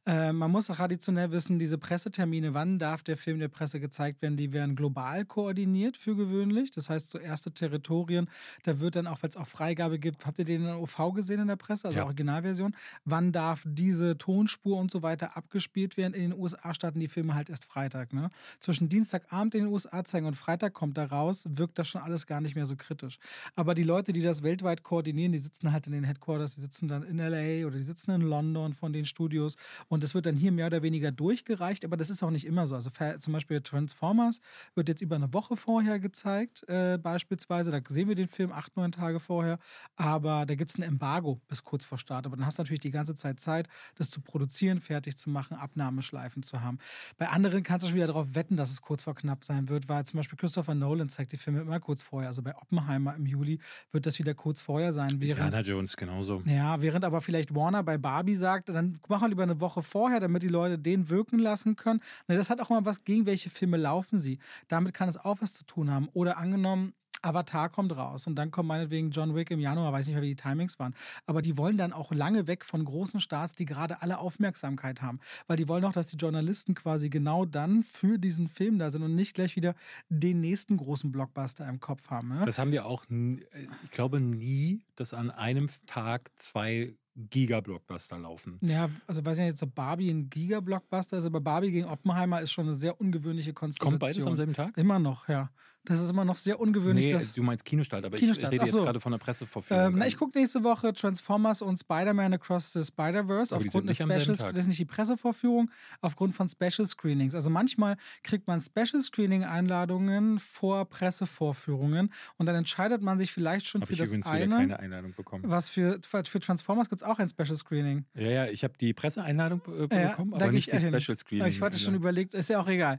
Äh, 0.07 0.33
man 0.33 0.51
muss 0.51 0.67
traditionell 0.67 1.31
wissen, 1.31 1.59
diese 1.59 1.77
Pressetermine, 1.77 2.55
wann 2.55 2.79
darf 2.79 3.03
der 3.03 3.19
Film 3.19 3.39
der 3.39 3.49
Presse 3.49 3.79
gezeigt 3.79 4.23
werden, 4.23 4.37
die 4.37 4.53
werden 4.53 4.77
global 4.77 5.25
koordiniert 5.27 5.42
koordiniert 5.43 5.97
für 5.97 6.15
gewöhnlich. 6.15 6.71
Das 6.71 6.89
heißt, 6.89 7.11
so 7.11 7.19
erste 7.19 7.51
Territorien, 7.51 8.29
da 8.63 8.79
wird 8.79 8.95
dann 8.95 9.09
auch, 9.09 9.23
weil 9.23 9.31
es 9.31 9.37
auch 9.37 9.47
Freigabe 9.47 9.99
gibt, 9.99 10.25
habt 10.25 10.39
ihr 10.39 10.45
den 10.45 10.61
in 10.61 10.67
der 10.67 10.81
OV 10.81 11.15
gesehen 11.15 11.41
in 11.41 11.49
der 11.49 11.57
Presse, 11.57 11.89
also 11.89 11.99
ja. 11.99 12.05
Originalversion? 12.05 12.77
Wann 13.05 13.33
darf 13.33 13.65
diese 13.67 14.17
Tonspur 14.17 14.79
und 14.79 14.91
so 14.93 15.03
weiter 15.03 15.37
abgespielt 15.37 15.97
werden? 15.97 16.15
In 16.15 16.31
den 16.31 16.39
USA 16.39 16.75
starten 16.75 17.01
die 17.01 17.09
Filme 17.09 17.35
halt 17.35 17.51
erst 17.51 17.65
Freitag. 17.65 18.13
Ne? 18.13 18.31
Zwischen 18.61 18.89
Dienstagabend 18.89 19.57
in 19.57 19.65
den 19.65 19.73
USA 19.73 20.05
zeigen 20.05 20.27
und 20.27 20.37
Freitag 20.37 20.75
kommt 20.75 20.97
da 20.97 21.07
raus, 21.07 21.45
wirkt 21.49 21.79
das 21.79 21.89
schon 21.89 22.03
alles 22.03 22.27
gar 22.29 22.41
nicht 22.41 22.55
mehr 22.55 22.67
so 22.67 22.77
kritisch. 22.77 23.19
Aber 23.57 23.75
die 23.75 23.83
Leute, 23.83 24.13
die 24.13 24.23
das 24.23 24.45
weltweit 24.45 24.85
koordinieren, 24.85 25.33
die 25.33 25.39
sitzen 25.39 25.73
halt 25.73 25.89
in 25.89 25.93
den 25.93 26.05
Headquarters, 26.05 26.55
die 26.55 26.61
sitzen 26.61 26.87
dann 26.87 27.03
in 27.03 27.19
LA 27.19 27.67
oder 27.67 27.79
die 27.79 27.83
sitzen 27.83 28.13
in 28.13 28.21
London 28.21 28.75
von 28.75 28.93
den 28.93 29.05
Studios 29.05 29.57
und 29.89 30.05
das 30.05 30.15
wird 30.15 30.27
dann 30.27 30.37
hier 30.37 30.53
mehr 30.53 30.67
oder 30.67 30.83
weniger 30.83 31.11
durchgereicht, 31.11 31.85
aber 31.85 31.97
das 31.97 32.11
ist 32.11 32.23
auch 32.23 32.31
nicht 32.31 32.47
immer 32.47 32.69
so. 32.69 32.77
Also 32.77 32.91
zum 33.19 33.33
Beispiel 33.33 33.61
Transformers 33.61 34.41
wird 34.75 34.89
jetzt 34.89 35.03
über 35.03 35.17
eine 35.17 35.32
Woche 35.33 35.57
vorher 35.57 35.99
gezeigt, 35.99 36.69
äh, 36.69 36.99
beispielsweise. 36.99 37.71
Da 37.71 37.81
sehen 37.89 38.09
wir 38.09 38.15
den 38.15 38.29
Film 38.29 38.53
acht, 38.53 38.77
neun 38.77 38.93
Tage 38.93 39.21
vorher. 39.21 39.59
Aber 39.97 40.47
da 40.47 40.55
gibt 40.55 40.71
es 40.71 40.79
ein 40.79 40.83
Embargo 40.83 41.41
bis 41.49 41.65
kurz 41.65 41.85
vor 41.85 41.99
Start. 41.99 42.27
Aber 42.27 42.37
dann 42.37 42.47
hast 42.47 42.59
du 42.59 42.63
natürlich 42.63 42.81
die 42.81 42.91
ganze 42.91 43.15
Zeit 43.15 43.41
Zeit, 43.41 43.69
das 43.97 44.11
zu 44.11 44.21
produzieren, 44.21 44.81
fertig 44.81 45.17
zu 45.17 45.31
machen, 45.31 45.57
Abnahmeschleifen 45.57 46.43
zu 46.43 46.61
haben. 46.61 46.79
Bei 47.19 47.29
anderen 47.29 47.63
kannst 47.63 47.85
du 47.85 47.89
schon 47.89 47.97
wieder 47.97 48.07
darauf 48.07 48.35
wetten, 48.35 48.57
dass 48.57 48.71
es 48.71 48.83
kurz 48.83 49.03
vor 49.03 49.15
knapp 49.15 49.45
sein 49.45 49.69
wird, 49.69 49.89
weil 49.89 50.05
zum 50.05 50.19
Beispiel 50.19 50.39
Christopher 50.39 50.75
Nolan 50.75 51.09
zeigt 51.09 51.33
die 51.33 51.37
Filme 51.37 51.61
immer 51.61 51.81
kurz 51.81 52.03
vorher. 52.03 52.29
Also 52.29 52.43
bei 52.43 52.57
Oppenheimer 52.57 53.15
im 53.15 53.27
Juli 53.27 53.59
wird 53.91 54.07
das 54.07 54.19
wieder 54.19 54.35
kurz 54.35 54.61
vorher 54.61 54.93
sein. 54.93 55.21
Während, 55.21 55.67
Jones 55.67 55.97
genauso. 55.97 56.43
Ja, 56.47 56.81
während 56.81 57.05
aber 57.05 57.21
vielleicht 57.21 57.55
Warner 57.55 57.83
bei 57.83 57.99
Barbie 57.99 58.35
sagt, 58.35 58.69
dann 58.69 58.99
machen 59.09 59.23
wir 59.23 59.29
lieber 59.29 59.43
eine 59.43 59.61
Woche 59.61 59.83
vorher, 59.83 60.21
damit 60.21 60.43
die 60.43 60.49
Leute 60.49 60.79
den 60.79 61.09
wirken 61.09 61.39
lassen 61.39 61.77
können. 61.77 62.01
Na, 62.27 62.37
das 62.37 62.51
hat 62.51 62.61
auch 62.61 62.71
mal 62.71 62.85
was 62.85 63.05
gegen 63.05 63.27
welche 63.27 63.51
Filme 63.51 63.77
laufen 63.77 64.19
sie. 64.19 64.39
Damit 64.69 64.95
kann 64.95 65.09
es 65.09 65.12
auch 65.17 65.41
was 65.41 65.55
zu 65.55 65.65
tun 65.65 65.91
haben. 65.91 66.09
Oder 66.13 66.39
angenommen, 66.39 66.95
Avatar 67.23 67.71
kommt 67.71 67.97
raus 67.97 68.27
und 68.27 68.35
dann 68.35 68.51
kommt 68.51 68.69
meinetwegen 68.69 69.11
John 69.11 69.35
Wick 69.35 69.51
im 69.51 69.61
Januar, 69.61 69.93
weiß 69.93 70.07
nicht 70.07 70.15
mehr, 70.15 70.23
wie 70.23 70.31
die 70.31 70.37
Timings 70.37 70.79
waren. 70.79 70.95
Aber 71.27 71.41
die 71.41 71.57
wollen 71.57 71.79
dann 71.79 71.93
auch 71.93 72.13
lange 72.13 72.47
weg 72.47 72.65
von 72.65 72.85
großen 72.85 73.21
Stars, 73.21 73.55
die 73.55 73.65
gerade 73.65 74.03
alle 74.03 74.19
Aufmerksamkeit 74.19 75.03
haben. 75.03 75.21
Weil 75.47 75.57
die 75.57 75.69
wollen 75.69 75.85
auch, 75.85 75.93
dass 75.93 76.09
die 76.09 76.17
Journalisten 76.17 76.75
quasi 76.75 77.09
genau 77.09 77.45
dann 77.45 77.85
für 77.85 78.19
diesen 78.19 78.49
Film 78.49 78.79
da 78.79 78.91
sind 78.91 79.03
und 79.03 79.15
nicht 79.15 79.35
gleich 79.35 79.57
wieder 79.57 79.75
den 80.09 80.41
nächsten 80.41 80.77
großen 80.77 81.13
Blockbuster 81.13 81.69
im 81.69 81.79
Kopf 81.79 82.11
haben. 82.11 82.33
Ja? 82.35 82.45
Das 82.45 82.59
haben 82.59 82.73
wir 82.73 82.87
auch, 82.87 83.05
ich 83.09 83.91
glaube, 83.93 84.21
nie, 84.21 84.83
dass 84.97 85.15
an 85.15 85.31
einem 85.31 85.69
Tag 85.87 86.33
zwei 86.37 86.95
Giga-Blockbuster 87.15 88.19
laufen. 88.19 88.59
Ja, 88.63 88.89
also 89.07 89.25
weiß 89.25 89.39
ich 89.39 89.45
nicht, 89.45 89.63
ob 89.63 89.75
Barbie 89.75 90.11
ein 90.11 90.31
Giga-Blockbuster 90.31 91.19
ist, 91.19 91.27
aber 91.27 91.41
Barbie 91.41 91.71
gegen 91.71 91.87
Oppenheimer 91.87 92.41
ist 92.41 92.53
schon 92.53 92.67
eine 92.67 92.75
sehr 92.75 93.01
ungewöhnliche 93.01 93.53
Konstellation. 93.53 93.99
Kommt 93.99 94.01
beides 94.01 94.27
am 94.27 94.37
selben 94.37 94.55
Tag? 94.55 94.77
Immer 94.77 94.99
noch, 94.99 95.29
ja. 95.29 95.51
Das 95.85 96.01
ist 96.01 96.11
immer 96.11 96.25
noch 96.25 96.37
sehr 96.37 96.61
ungewöhnlich. 96.61 97.13
Nee, 97.13 97.19
du 97.35 97.43
meinst 97.43 97.65
Kinostart, 97.65 98.05
aber 98.05 98.17
Kinostart. 98.17 98.53
ich 98.53 98.61
rede 98.61 98.71
so. 98.71 98.79
jetzt 98.79 98.85
gerade 98.85 99.01
von 99.01 99.11
der 99.11 99.19
Presseverführung. 99.19 99.87
Ähm, 99.87 99.95
na, 99.99 100.07
ich 100.07 100.17
gucke 100.17 100.39
nächste 100.39 100.63
Woche 100.63 100.93
Transformers 100.93 101.61
und 101.61 101.77
Spider-Man 101.77 102.35
Across 102.35 102.75
the 102.75 102.85
Spider-Verse 102.85 103.55
aufgrund 103.55 103.89
des 103.89 103.97
Specials. 103.97 104.39
Das 104.39 104.59
ist 104.59 104.69
nicht 104.69 104.79
die 104.79 104.85
Pressevorführung, 104.85 105.73
aufgrund 106.01 106.37
von 106.37 106.49
Special 106.49 106.87
Screenings. 106.87 107.35
Also 107.35 107.51
manchmal 107.51 107.97
kriegt 108.23 108.47
man 108.47 108.61
Special 108.61 109.03
Screening-Einladungen 109.03 110.39
vor 110.39 110.85
Pressevorführungen 110.85 112.13
und 112.37 112.47
dann 112.47 112.55
entscheidet 112.55 113.03
man 113.03 113.19
sich 113.19 113.33
vielleicht 113.33 113.67
schon 113.67 113.81
Hab 113.81 113.89
für 113.89 113.95
ich 113.95 113.99
das 113.99 114.13
eine. 114.27 114.55
keine 114.55 114.79
Einladung 114.79 115.15
bekommen. 115.15 115.43
Was 115.49 115.69
für, 115.69 115.99
für 116.03 116.23
Transformers 116.23 116.91
gibt 116.91 117.02
es 117.03 117.09
auch 117.09 117.19
ein 117.19 117.29
Special 117.29 117.55
Screening. 117.55 118.05
Ja, 118.15 118.29
ja, 118.29 118.47
ich 118.47 118.65
habe 118.65 118.75
die 118.79 118.95
Presseeinladung 118.95 119.61
äh, 119.67 119.87
bekommen, 119.87 120.31
ja, 120.33 120.37
aber 120.37 120.53
nicht 120.53 120.73
die 120.73 120.79
Special 120.79 121.17
Screening. 121.17 121.47
Ich 121.47 121.61
hatte 121.61 121.79
schon 121.79 121.95
überlegt, 121.95 122.35
ist 122.35 122.49
ja 122.49 122.61
auch 122.61 122.69
egal 122.69 122.99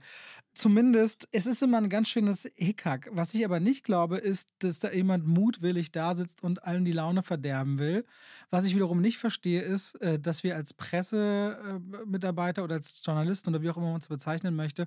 zumindest, 0.54 1.28
es 1.32 1.46
ist 1.46 1.62
immer 1.64 1.78
ein 1.78 1.90
ganz 1.90 2.10
schönes 2.10 2.50
Hickhack. 2.56 3.10
Was 3.12 3.34
ich 3.34 3.44
aber 3.44 3.60
nicht 3.60 3.84
glaube, 3.84 4.18
ist, 4.18 4.48
dass 4.60 4.80
da 4.80 4.92
jemand 4.92 5.26
mutwillig 5.26 5.92
da 5.92 6.16
sitzt 6.16 6.44
und 6.44 6.64
allen 6.64 6.86
die 6.86 6.92
Laune 6.92 7.24
verderben 7.24 7.80
will. 7.80 8.06
Was 8.54 8.68
ich 8.68 8.76
wiederum 8.76 9.02
nicht 9.02 9.18
verstehe, 9.18 9.64
ist, 9.64 9.96
äh, 9.96 10.20
dass 10.20 10.44
wir 10.44 10.56
als 10.56 10.74
Pressemitarbeiter 10.76 12.64
oder 12.64 12.76
als 12.76 13.02
Journalisten 13.04 13.50
oder 13.50 13.64
wie 13.64 13.70
auch 13.72 13.78
immer 13.78 13.88
man 13.88 13.96
uns 13.96 14.08
bezeichnen 14.08 14.56
möchte, 14.56 14.86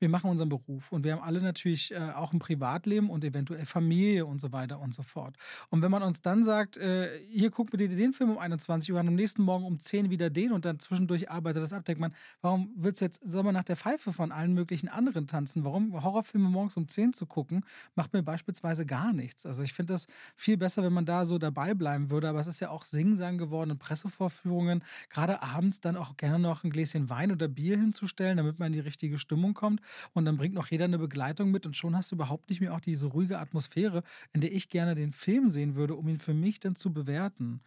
wir 0.00 0.08
machen 0.08 0.28
unseren 0.28 0.48
Beruf 0.48 0.90
und 0.90 1.04
wir 1.04 1.12
haben 1.12 1.22
alle 1.22 1.40
natürlich 1.40 1.92
äh, 1.92 2.10
auch 2.16 2.32
ein 2.32 2.40
Privatleben 2.40 3.10
und 3.10 3.22
eventuell 3.22 3.66
Familie 3.66 4.26
und 4.26 4.40
so 4.40 4.50
weiter 4.50 4.80
und 4.80 4.96
so 4.96 5.04
fort. 5.04 5.36
Und 5.70 5.80
wenn 5.82 5.92
man 5.92 6.02
uns 6.02 6.22
dann 6.22 6.42
sagt, 6.42 6.76
äh, 6.76 7.20
hier 7.28 7.52
guck 7.52 7.70
bitte 7.70 7.88
den 7.88 8.12
Film 8.12 8.30
um 8.30 8.38
21 8.38 8.92
Uhr 8.92 8.98
an, 8.98 9.06
am 9.06 9.14
nächsten 9.14 9.44
Morgen 9.44 9.64
um 9.64 9.78
10 9.78 10.10
wieder 10.10 10.28
den 10.28 10.50
und 10.50 10.64
dann 10.64 10.80
zwischendurch 10.80 11.30
arbeitet 11.30 11.62
das 11.62 11.72
ab, 11.72 11.84
denkt 11.84 12.00
man, 12.00 12.12
warum 12.42 12.72
willst 12.74 13.00
du 13.00 13.04
jetzt, 13.04 13.22
soll 13.24 13.44
man 13.44 13.54
nach 13.54 13.62
der 13.62 13.76
Pfeife 13.76 14.12
von 14.12 14.32
allen 14.32 14.54
möglichen 14.54 14.88
anderen 14.88 15.28
tanzen? 15.28 15.62
Warum 15.62 16.02
Horrorfilme 16.02 16.48
morgens 16.48 16.76
um 16.76 16.88
10 16.88 17.12
zu 17.12 17.26
gucken, 17.26 17.64
macht 17.94 18.12
mir 18.12 18.24
beispielsweise 18.24 18.84
gar 18.84 19.12
nichts. 19.12 19.46
Also 19.46 19.62
ich 19.62 19.72
finde 19.72 19.94
das 19.94 20.08
viel 20.34 20.56
besser, 20.56 20.82
wenn 20.82 20.92
man 20.92 21.06
da 21.06 21.24
so 21.24 21.38
dabei 21.38 21.74
bleiben 21.74 22.10
würde, 22.10 22.28
aber 22.28 22.40
es 22.40 22.48
ist 22.48 22.58
ja 22.58 22.70
auch 22.70 22.84
Singsang 22.84 23.03
geworden 23.38 23.70
in 23.70 23.78
Pressevorführungen, 23.78 24.82
gerade 25.10 25.42
abends 25.42 25.80
dann 25.80 25.96
auch 25.96 26.16
gerne 26.16 26.38
noch 26.38 26.64
ein 26.64 26.70
Gläschen 26.70 27.10
Wein 27.10 27.30
oder 27.30 27.48
Bier 27.48 27.78
hinzustellen, 27.78 28.36
damit 28.36 28.58
man 28.58 28.68
in 28.68 28.72
die 28.72 28.80
richtige 28.80 29.18
Stimmung 29.18 29.54
kommt. 29.54 29.80
Und 30.12 30.24
dann 30.24 30.36
bringt 30.36 30.54
noch 30.54 30.68
jeder 30.68 30.84
eine 30.84 30.98
Begleitung 30.98 31.50
mit 31.50 31.66
und 31.66 31.76
schon 31.76 31.96
hast 31.96 32.10
du 32.10 32.16
überhaupt 32.16 32.48
nicht 32.50 32.60
mehr 32.60 32.74
auch 32.74 32.80
diese 32.80 33.06
ruhige 33.06 33.38
Atmosphäre, 33.38 34.02
in 34.32 34.40
der 34.40 34.52
ich 34.52 34.68
gerne 34.68 34.94
den 34.94 35.12
Film 35.12 35.50
sehen 35.50 35.74
würde, 35.74 35.94
um 35.94 36.08
ihn 36.08 36.18
für 36.18 36.34
mich 36.34 36.60
dann 36.60 36.76
zu 36.76 36.92
bewerten. 36.92 37.60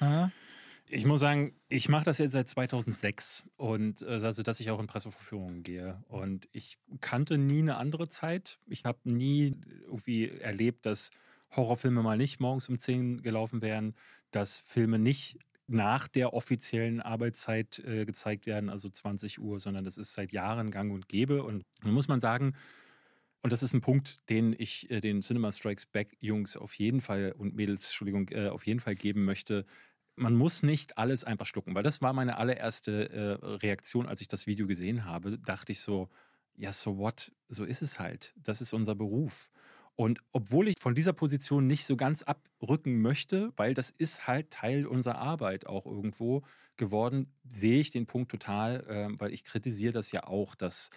Ja? 0.00 0.30
Ich 0.92 1.06
muss 1.06 1.20
sagen, 1.20 1.54
ich 1.68 1.88
mache 1.88 2.04
das 2.04 2.18
jetzt 2.18 2.32
seit 2.32 2.48
2006 2.48 3.48
und 3.56 4.02
äh, 4.02 4.06
also, 4.06 4.42
dass 4.42 4.58
ich 4.58 4.70
auch 4.70 4.80
in 4.80 4.88
Presseverführungen 4.88 5.62
gehe. 5.62 6.02
Und 6.08 6.48
ich 6.52 6.78
kannte 7.00 7.38
nie 7.38 7.60
eine 7.60 7.76
andere 7.76 8.08
Zeit. 8.08 8.58
Ich 8.66 8.84
habe 8.84 8.98
nie 9.04 9.54
irgendwie 9.86 10.28
erlebt, 10.28 10.86
dass 10.86 11.12
Horrorfilme 11.56 12.02
mal 12.02 12.16
nicht 12.16 12.40
morgens 12.40 12.68
um 12.68 12.78
10 12.78 13.22
gelaufen 13.22 13.62
wären, 13.62 13.94
dass 14.30 14.58
Filme 14.58 14.98
nicht 14.98 15.38
nach 15.66 16.08
der 16.08 16.34
offiziellen 16.34 17.00
Arbeitszeit 17.00 17.78
äh, 17.80 18.04
gezeigt 18.04 18.46
werden, 18.46 18.68
also 18.68 18.88
20 18.88 19.40
Uhr, 19.40 19.60
sondern 19.60 19.84
das 19.84 19.98
ist 19.98 20.14
seit 20.14 20.32
Jahren 20.32 20.70
gang 20.70 20.92
und 20.92 21.08
gäbe. 21.08 21.44
Und 21.44 21.64
nun 21.82 21.94
muss 21.94 22.08
man 22.08 22.20
sagen, 22.20 22.54
und 23.42 23.52
das 23.52 23.62
ist 23.62 23.72
ein 23.72 23.80
Punkt, 23.80 24.20
den 24.28 24.54
ich 24.58 24.90
äh, 24.90 25.00
den 25.00 25.22
Cinema 25.22 25.52
Strikes 25.52 25.86
Back 25.86 26.16
Jungs 26.20 26.56
auf 26.56 26.74
jeden 26.74 27.00
Fall 27.00 27.34
und 27.38 27.54
Mädels, 27.54 27.86
Entschuldigung, 27.86 28.28
äh, 28.30 28.48
auf 28.48 28.66
jeden 28.66 28.80
Fall 28.80 28.96
geben 28.96 29.24
möchte. 29.24 29.64
Man 30.16 30.34
muss 30.34 30.62
nicht 30.62 30.98
alles 30.98 31.24
einfach 31.24 31.46
schlucken, 31.46 31.74
weil 31.74 31.82
das 31.82 32.02
war 32.02 32.12
meine 32.12 32.36
allererste 32.36 33.10
äh, 33.10 33.46
Reaktion, 33.46 34.06
als 34.06 34.20
ich 34.20 34.28
das 34.28 34.46
Video 34.46 34.66
gesehen 34.66 35.04
habe. 35.04 35.38
Dachte 35.38 35.72
ich 35.72 35.80
so, 35.80 36.10
ja, 36.56 36.72
so 36.72 36.98
what? 36.98 37.32
So 37.48 37.64
ist 37.64 37.80
es 37.80 37.98
halt. 37.98 38.34
Das 38.36 38.60
ist 38.60 38.74
unser 38.74 38.94
Beruf. 38.94 39.50
Und 40.00 40.22
obwohl 40.32 40.68
ich 40.68 40.76
von 40.80 40.94
dieser 40.94 41.12
Position 41.12 41.66
nicht 41.66 41.84
so 41.84 41.94
ganz 41.94 42.22
abrücken 42.22 43.02
möchte, 43.02 43.52
weil 43.58 43.74
das 43.74 43.90
ist 43.90 44.26
halt 44.26 44.50
Teil 44.50 44.86
unserer 44.86 45.18
Arbeit 45.18 45.66
auch 45.66 45.84
irgendwo 45.84 46.42
geworden, 46.78 47.34
sehe 47.46 47.82
ich 47.82 47.90
den 47.90 48.06
Punkt 48.06 48.30
total, 48.30 48.82
äh, 48.88 49.20
weil 49.20 49.34
ich 49.34 49.44
kritisiere 49.44 49.92
das 49.92 50.10
ja 50.10 50.24
auch, 50.24 50.54
dass 50.54 50.88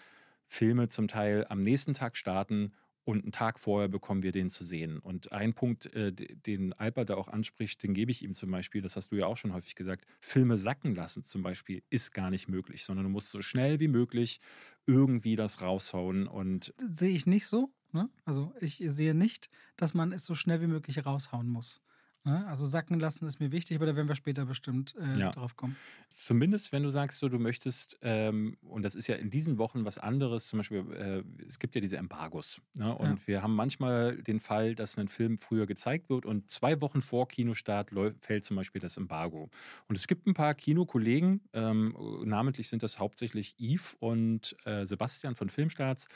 Filme 0.46 0.88
zum 0.88 1.10
Teil 1.10 1.46
am 1.50 1.60
nächsten 1.60 1.94
Tag 1.94 2.16
starten 2.16 2.72
und 3.04 3.24
einen 3.24 3.34
Tag 3.34 3.60
vorher 3.60 3.90
bekommen 3.90 4.24
wir 4.24 4.32
den 4.32 4.50
zu 4.50 4.64
sehen. 4.64 5.00
Und 5.00 5.34
ein 5.34 5.54
Punkt, 5.54 5.94
äh, 5.94 6.14
den 6.14 6.72
Alper 6.72 7.04
da 7.04 7.16
auch 7.16 7.28
anspricht, 7.28 7.84
den 7.84 7.94
gebe 7.94 8.10
ich 8.10 8.24
ihm 8.24 8.34
zum 8.34 8.52
Beispiel, 8.52 8.82
das 8.82 8.96
hast 8.96 9.12
du 9.12 9.18
ja 9.18 9.26
auch 9.26 9.36
schon 9.36 9.52
häufig 9.52 9.76
gesagt, 9.76 10.06
Filme 10.22 10.58
sacken 10.58 10.96
lassen 10.96 11.24
zum 11.26 11.44
Beispiel 11.44 11.84
ist 11.90 12.14
gar 12.14 12.30
nicht 12.30 12.48
möglich, 12.48 12.86
sondern 12.86 13.04
du 13.04 13.10
musst 13.10 13.32
so 13.32 13.42
schnell 13.42 13.82
wie 13.82 13.90
möglich 13.90 14.40
irgendwie 14.86 15.36
das 15.36 15.62
raushauen. 15.62 16.26
Und 16.26 16.74
sehe 16.90 17.14
ich 17.14 17.26
nicht 17.26 17.48
so. 17.48 17.74
Ne? 17.94 18.10
Also 18.26 18.54
ich 18.60 18.84
sehe 18.86 19.14
nicht, 19.14 19.50
dass 19.78 19.94
man 19.94 20.12
es 20.12 20.26
so 20.26 20.36
schnell 20.36 20.62
wie 20.62 20.68
möglich 20.68 21.06
raushauen 21.06 21.48
muss. 21.48 21.82
Ne? 22.26 22.48
Also 22.48 22.66
sacken 22.66 23.00
lassen 23.00 23.28
ist 23.28 23.42
mir 23.42 23.52
wichtig, 23.52 23.76
aber 23.76 23.86
da 23.86 23.98
werden 23.98 24.08
wir 24.08 24.16
später 24.16 24.46
bestimmt 24.46 24.96
äh, 24.98 25.20
ja. 25.20 25.32
drauf 25.32 25.58
kommen. 25.58 25.76
Zumindest, 26.10 26.72
wenn 26.72 26.84
du 26.84 26.90
sagst, 26.90 27.20
so, 27.20 27.28
du 27.28 27.38
möchtest, 27.38 28.00
ähm, 28.02 28.56
und 28.62 28.84
das 28.84 28.96
ist 28.96 29.08
ja 29.08 29.16
in 29.16 29.30
diesen 29.30 29.58
Wochen 29.58 29.84
was 29.84 29.98
anderes, 29.98 30.48
zum 30.48 30.60
Beispiel, 30.60 30.86
äh, 30.94 31.46
es 31.46 31.60
gibt 31.60 31.76
ja 31.76 31.82
diese 31.82 31.98
Embargos. 31.98 32.62
Ne? 32.76 32.96
Und 32.96 33.20
ja. 33.20 33.28
wir 33.28 33.44
haben 33.44 33.56
manchmal 33.56 34.16
den 34.16 34.40
Fall, 34.40 34.74
dass 34.74 34.98
ein 34.98 35.10
Film 35.10 35.38
früher 35.38 35.66
gezeigt 35.66 36.10
wird 36.10 36.26
und 36.26 36.50
zwei 36.50 36.80
Wochen 36.80 37.02
vor 37.02 37.28
Kinostart 37.28 37.90
fällt 38.22 38.46
zum 38.46 38.56
Beispiel 38.56 38.80
das 38.80 38.96
Embargo. 38.96 39.50
Und 39.90 39.98
es 39.98 40.08
gibt 40.08 40.26
ein 40.26 40.34
paar 40.34 40.54
Kinokollegen, 40.54 41.42
ähm, 41.52 41.94
namentlich 42.24 42.70
sind 42.70 42.84
das 42.84 43.00
hauptsächlich 43.00 43.56
Yves 43.60 43.98
und 44.00 44.56
äh, 44.64 44.86
Sebastian 44.86 45.36
von 45.36 45.50
Filmstarts, 45.50 46.08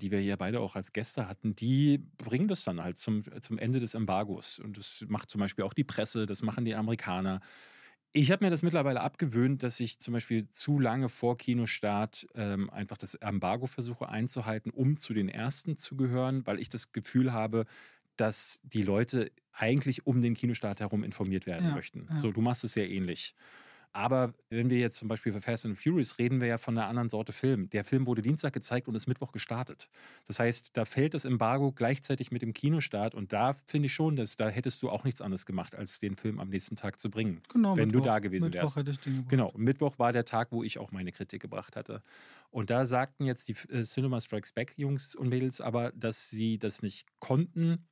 die 0.00 0.10
wir 0.10 0.18
hier 0.18 0.36
beide 0.36 0.60
auch 0.60 0.76
als 0.76 0.92
Gäste 0.92 1.28
hatten, 1.28 1.54
die 1.56 1.98
bringen 2.18 2.48
das 2.48 2.64
dann 2.64 2.82
halt 2.82 2.98
zum, 2.98 3.22
zum 3.40 3.58
Ende 3.58 3.80
des 3.80 3.94
Embargos. 3.94 4.58
Und 4.58 4.76
das 4.76 5.04
macht 5.08 5.30
zum 5.30 5.40
Beispiel 5.40 5.64
auch 5.64 5.74
die 5.74 5.84
Presse, 5.84 6.26
das 6.26 6.42
machen 6.42 6.64
die 6.64 6.74
Amerikaner. 6.74 7.40
Ich 8.12 8.30
habe 8.30 8.44
mir 8.44 8.50
das 8.50 8.62
mittlerweile 8.62 9.00
abgewöhnt, 9.00 9.64
dass 9.64 9.80
ich 9.80 9.98
zum 9.98 10.14
Beispiel 10.14 10.48
zu 10.48 10.78
lange 10.78 11.08
vor 11.08 11.36
Kinostart 11.36 12.28
ähm, 12.34 12.70
einfach 12.70 12.96
das 12.96 13.14
Embargo 13.14 13.66
versuche 13.66 14.08
einzuhalten, 14.08 14.70
um 14.70 14.96
zu 14.96 15.14
den 15.14 15.28
ersten 15.28 15.76
zu 15.76 15.96
gehören, 15.96 16.46
weil 16.46 16.60
ich 16.60 16.68
das 16.68 16.92
Gefühl 16.92 17.32
habe, 17.32 17.66
dass 18.16 18.60
die 18.62 18.82
Leute 18.82 19.32
eigentlich 19.52 20.06
um 20.06 20.22
den 20.22 20.34
Kinostart 20.34 20.80
herum 20.80 21.02
informiert 21.02 21.46
werden 21.46 21.68
ja, 21.68 21.74
möchten. 21.74 22.06
Ja. 22.08 22.20
So, 22.20 22.30
du 22.30 22.40
machst 22.40 22.62
es 22.64 22.74
sehr 22.74 22.88
ähnlich. 22.88 23.34
Aber 23.94 24.34
wenn 24.50 24.70
wir 24.70 24.78
jetzt 24.78 24.96
zum 24.96 25.06
Beispiel 25.06 25.32
für 25.32 25.40
Fast 25.40 25.64
and 25.66 25.78
Furious 25.78 26.18
reden, 26.18 26.40
wir 26.40 26.48
ja 26.48 26.58
von 26.58 26.76
einer 26.76 26.88
anderen 26.88 27.08
Sorte 27.08 27.32
Film. 27.32 27.70
Der 27.70 27.84
Film 27.84 28.06
wurde 28.06 28.22
Dienstag 28.22 28.52
gezeigt 28.52 28.88
und 28.88 28.96
ist 28.96 29.06
Mittwoch 29.06 29.30
gestartet. 29.30 29.88
Das 30.26 30.40
heißt, 30.40 30.76
da 30.76 30.84
fällt 30.84 31.14
das 31.14 31.24
Embargo 31.24 31.70
gleichzeitig 31.70 32.32
mit 32.32 32.42
dem 32.42 32.52
Kinostart 32.52 33.14
und 33.14 33.32
da 33.32 33.54
finde 33.66 33.86
ich 33.86 33.94
schon, 33.94 34.16
dass 34.16 34.36
da 34.36 34.48
hättest 34.48 34.82
du 34.82 34.90
auch 34.90 35.04
nichts 35.04 35.20
anderes 35.20 35.46
gemacht, 35.46 35.76
als 35.76 36.00
den 36.00 36.16
Film 36.16 36.40
am 36.40 36.48
nächsten 36.48 36.74
Tag 36.74 36.98
zu 36.98 37.08
bringen. 37.08 37.40
Genau, 37.52 37.76
wenn 37.76 37.86
Mittwoch, 37.86 38.00
du 38.00 38.06
da 38.06 38.18
gewesen 38.18 38.46
Mittwoch 38.46 38.62
wärst. 38.62 38.76
Hätte 38.76 38.90
ich 38.90 38.98
den 38.98 39.28
genau, 39.28 39.52
Mittwoch 39.56 39.96
war 40.00 40.12
der 40.12 40.24
Tag, 40.24 40.50
wo 40.50 40.64
ich 40.64 40.78
auch 40.78 40.90
meine 40.90 41.12
Kritik 41.12 41.40
gebracht 41.40 41.76
hatte. 41.76 42.02
Und 42.50 42.70
da 42.70 42.86
sagten 42.86 43.24
jetzt 43.24 43.46
die 43.46 43.56
äh, 43.70 43.84
Cinema 43.84 44.20
Strikes 44.20 44.50
Back 44.50 44.74
Jungs 44.76 45.14
und 45.14 45.28
Mädels 45.28 45.60
aber, 45.60 45.92
dass 45.92 46.30
sie 46.30 46.58
das 46.58 46.82
nicht 46.82 47.06
konnten, 47.20 47.86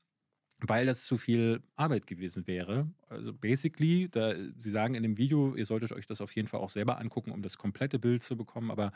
weil 0.63 0.87
das 0.87 1.05
zu 1.05 1.19
viel 1.19 1.63
Arbeit 1.77 2.07
gewesen 2.07 2.47
wäre. 2.47 2.89
Also 3.09 3.33
basically, 3.33 4.09
da, 4.11 4.35
Sie 4.59 4.71
sagen 4.71 4.95
in 4.95 5.03
dem 5.03 5.19
Video, 5.19 5.55
ihr 5.55 5.67
solltet 5.67 5.93
euch 5.93 6.07
das 6.07 6.21
auf 6.21 6.33
jeden 6.33 6.49
Fall 6.49 6.61
auch 6.61 6.71
selber 6.71 6.99
angucken, 6.99 7.33
um 7.33 7.43
das 7.43 7.59
komplette 7.59 7.99
Bild 7.99 8.23
zu 8.23 8.37
bekommen, 8.37 8.71
aber 8.71 8.93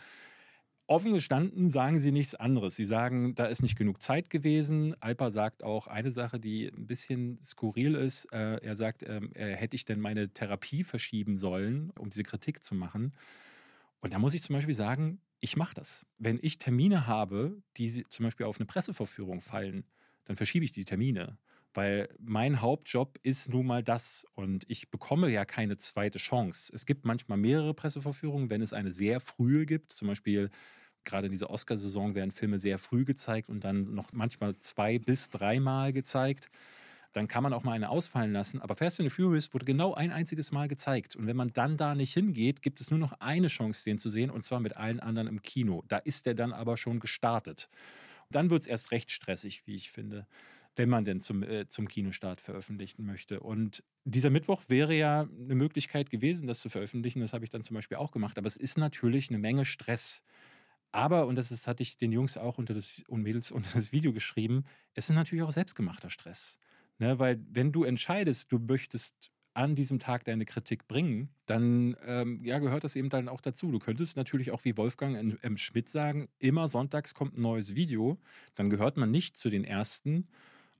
offen 0.87 1.13
gestanden 1.13 1.69
sagen 1.69 1.99
Sie 1.99 2.13
nichts 2.13 2.35
anderes. 2.35 2.77
Sie 2.77 2.85
sagen, 2.85 3.35
da 3.35 3.47
ist 3.47 3.63
nicht 3.63 3.77
genug 3.77 4.01
Zeit 4.01 4.31
gewesen. 4.31 4.95
Alpa 5.01 5.31
sagt 5.31 5.65
auch 5.65 5.89
eine 5.89 6.13
Sache, 6.13 6.39
die 6.39 6.69
ein 6.69 6.87
bisschen 6.87 7.43
skurril 7.43 7.97
ist. 7.97 8.27
Äh, 8.33 8.59
er 8.63 8.75
sagt, 8.77 9.03
äh, 9.03 9.21
hätte 9.35 9.75
ich 9.75 9.85
denn 9.85 10.01
meine 10.01 10.29
Therapie 10.29 10.85
verschieben 10.85 11.39
sollen, 11.39 11.91
um 11.99 12.11
diese 12.11 12.23
Kritik 12.23 12.63
zu 12.63 12.75
machen. 12.75 13.13
Und 14.01 14.13
da 14.13 14.19
muss 14.19 14.35
ich 14.35 14.43
zum 14.43 14.55
Beispiel 14.55 14.75
sagen, 14.75 15.21
ich 15.41 15.57
mache 15.57 15.75
das. 15.75 16.07
Wenn 16.19 16.39
ich 16.41 16.59
Termine 16.59 17.07
habe, 17.07 17.61
die 17.77 18.05
zum 18.09 18.25
Beispiel 18.25 18.47
auf 18.47 18.59
eine 18.59 18.67
Presseverführung 18.67 19.41
fallen, 19.41 19.85
dann 20.25 20.37
verschiebe 20.37 20.65
ich 20.65 20.73
die 20.73 20.85
Termine. 20.85 21.39
Weil 21.77 22.09
mein 22.19 22.63
Hauptjob 22.63 23.19
ist 23.23 23.51
nun 23.51 23.67
mal 23.67 23.83
das 23.83 24.25
und 24.35 24.65
ich 24.67 24.91
bekomme 24.91 25.29
ja 25.29 25.45
keine 25.45 25.77
zweite 25.77 26.17
Chance. 26.17 26.73
Es 26.75 26.87
gibt 26.87 27.05
manchmal 27.05 27.37
mehrere 27.37 27.75
Presseverführungen, 27.75 28.49
wenn 28.49 28.63
es 28.63 28.73
eine 28.73 28.93
sehr 28.93 29.21
frühe 29.21 29.67
gibt. 29.67 29.93
Zum 29.93 30.09
Beispiel 30.09 30.49
gerade 31.05 31.27
in 31.27 31.33
dieser 31.33 31.51
Oscarsaison 31.51 32.15
werden 32.15 32.31
Filme 32.31 32.59
sehr 32.59 32.79
früh 32.79 33.05
gezeigt 33.05 33.51
und 33.51 33.63
dann 33.63 33.95
noch 33.95 34.15
manchmal 34.15 34.57
zwei 34.59 34.99
bis 34.99 35.29
dreimal 35.29 35.93
gezeigt. 35.93 36.49
Dann 37.13 37.29
kann 37.29 37.43
man 37.43 37.53
auch 37.53 37.63
mal 37.63 37.73
eine 37.73 37.91
ausfallen 37.91 38.33
lassen. 38.33 38.63
Aber 38.63 38.75
Fast 38.75 38.99
and 38.99 39.11
the 39.11 39.15
Furious 39.15 39.53
wurde 39.53 39.67
genau 39.67 39.93
ein 39.93 40.13
einziges 40.13 40.53
Mal 40.53 40.69
gezeigt. 40.69 41.15
Und 41.15 41.27
wenn 41.27 41.37
man 41.37 41.53
dann 41.53 41.77
da 41.77 41.95
nicht 41.95 42.15
hingeht, 42.15 42.63
gibt 42.63 42.81
es 42.81 42.91
nur 42.91 42.99
noch 42.99 43.13
eine 43.21 43.49
Chance, 43.49 43.85
den 43.85 43.99
zu 43.99 44.09
sehen, 44.09 44.31
und 44.31 44.45
zwar 44.45 44.61
mit 44.61 44.79
allen 44.79 45.01
anderen 45.01 45.29
im 45.29 45.43
Kino. 45.43 45.85
Da 45.89 45.99
ist 45.99 46.25
der 46.25 46.35
dann 46.35 46.55
aber 46.55 46.79
schon 46.79 47.01
gestartet. 47.01 47.69
Dann 48.31 48.49
wird 48.49 48.63
es 48.63 48.67
erst 48.67 48.93
recht 48.93 49.11
stressig, 49.11 49.67
wie 49.67 49.75
ich 49.75 49.91
finde 49.91 50.27
wenn 50.77 50.89
man 50.89 51.05
denn 51.05 51.21
zum, 51.21 51.43
äh, 51.43 51.67
zum 51.67 51.89
Kinostart 51.89 52.41
veröffentlichen 52.41 53.05
möchte. 53.05 53.41
Und 53.41 53.83
dieser 54.05 54.31
Mittwoch 54.31 54.65
wäre 54.69 54.95
ja 54.95 55.23
eine 55.23 55.55
Möglichkeit 55.55 56.11
gewesen, 56.11 56.47
das 56.47 56.61
zu 56.61 56.69
veröffentlichen. 56.69 57.21
Das 57.21 57.33
habe 57.33 57.45
ich 57.45 57.51
dann 57.51 57.63
zum 57.63 57.75
Beispiel 57.75 57.97
auch 57.97 58.13
gemacht. 58.13 58.39
Aber 58.39 58.47
es 58.47 58.57
ist 58.57 58.79
natürlich 58.79 59.31
eine 59.31 59.39
Menge 59.39 59.65
Stress. 59.65 60.23
Aber, 60.93 61.27
und 61.27 61.37
das 61.37 61.51
ist, 61.51 61.67
hatte 61.67 61.83
ich 61.83 61.97
den 61.97 62.13
Jungs 62.13 62.37
auch 62.37 62.59
unter 62.59 62.75
das, 62.75 63.03
und 63.09 63.23
Mädels 63.23 63.51
unter 63.53 63.71
das 63.75 63.93
Video 63.93 64.13
geschrieben, 64.13 64.65
es 64.95 65.09
ist 65.09 65.15
natürlich 65.15 65.43
auch 65.45 65.51
selbstgemachter 65.51 66.11
Stress. 66.11 66.59
Ne? 66.99 67.19
Weil 67.19 67.41
wenn 67.51 67.73
du 67.73 67.85
entscheidest, 67.85 68.53
du 68.53 68.59
möchtest 68.59 69.31
an 69.55 69.75
diesem 69.75 69.99
Tag 69.99 70.25
deine 70.25 70.45
Kritik 70.45 70.87
bringen, 70.87 71.31
dann 71.47 71.97
ähm, 72.05 72.45
ja, 72.45 72.59
gehört 72.59 72.85
das 72.85 72.95
eben 72.95 73.09
dann 73.09 73.29
auch 73.29 73.41
dazu. 73.41 73.73
Du 73.73 73.79
könntest 73.79 74.17
natürlich 74.17 74.51
auch 74.51 74.65
wie 74.67 74.77
Wolfgang 74.77 75.17
M. 75.17 75.39
M. 75.41 75.57
Schmidt 75.57 75.89
sagen, 75.89 76.29
immer 76.39 76.69
sonntags 76.69 77.15
kommt 77.15 77.39
ein 77.39 77.41
neues 77.41 77.75
Video, 77.75 78.19
dann 78.55 78.69
gehört 78.69 78.99
man 78.99 79.11
nicht 79.11 79.37
zu 79.39 79.49
den 79.49 79.65
ersten 79.65 80.29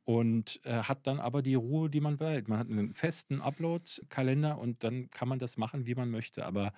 und 0.07 0.61
äh, 0.63 0.85
hat 0.85 1.07
dann 1.09 1.19
aber 1.19 1.43
die 1.43 1.57
Ruhe, 1.57 1.91
die 1.91 2.01
man 2.01 2.21
will. 2.21 2.45
Man 2.47 2.61
hat 2.61 2.71
einen 2.71 2.95
festen 2.95 3.43
Upload-Kalender 3.43 4.57
und 4.57 4.85
dann 4.85 5.11
kann 5.11 5.29
man 5.29 5.41
das 5.41 5.57
machen, 5.57 5.85
wie 5.85 5.97
man 5.97 6.13
möchte. 6.13 6.47
Aber 6.47 6.73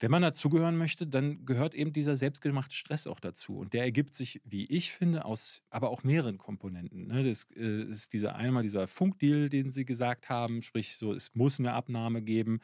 wenn 0.00 0.10
man 0.10 0.20
dazugehören 0.20 0.76
möchte, 0.76 1.06
dann 1.06 1.46
gehört 1.46 1.74
eben 1.74 1.94
dieser 1.94 2.18
selbstgemachte 2.18 2.74
Stress 2.74 3.06
auch 3.06 3.20
dazu. 3.20 3.56
Und 3.56 3.72
der 3.72 3.84
ergibt 3.84 4.14
sich, 4.14 4.42
wie 4.44 4.66
ich 4.66 4.92
finde, 4.92 5.24
aus 5.24 5.62
aber 5.70 5.88
auch 5.88 6.04
mehreren 6.04 6.36
Komponenten. 6.36 7.08
Ne? 7.08 7.24
Das 7.24 7.48
äh, 7.56 7.84
ist 7.84 8.12
dieser 8.12 8.36
einmal 8.36 8.64
dieser 8.64 8.86
Funkdeal, 8.86 9.48
den 9.48 9.70
Sie 9.70 9.86
gesagt 9.86 10.28
haben, 10.28 10.60
sprich 10.60 10.96
so, 10.96 11.14
es 11.14 11.34
muss 11.34 11.58
eine 11.58 11.72
Abnahme 11.72 12.20
geben. 12.20 12.60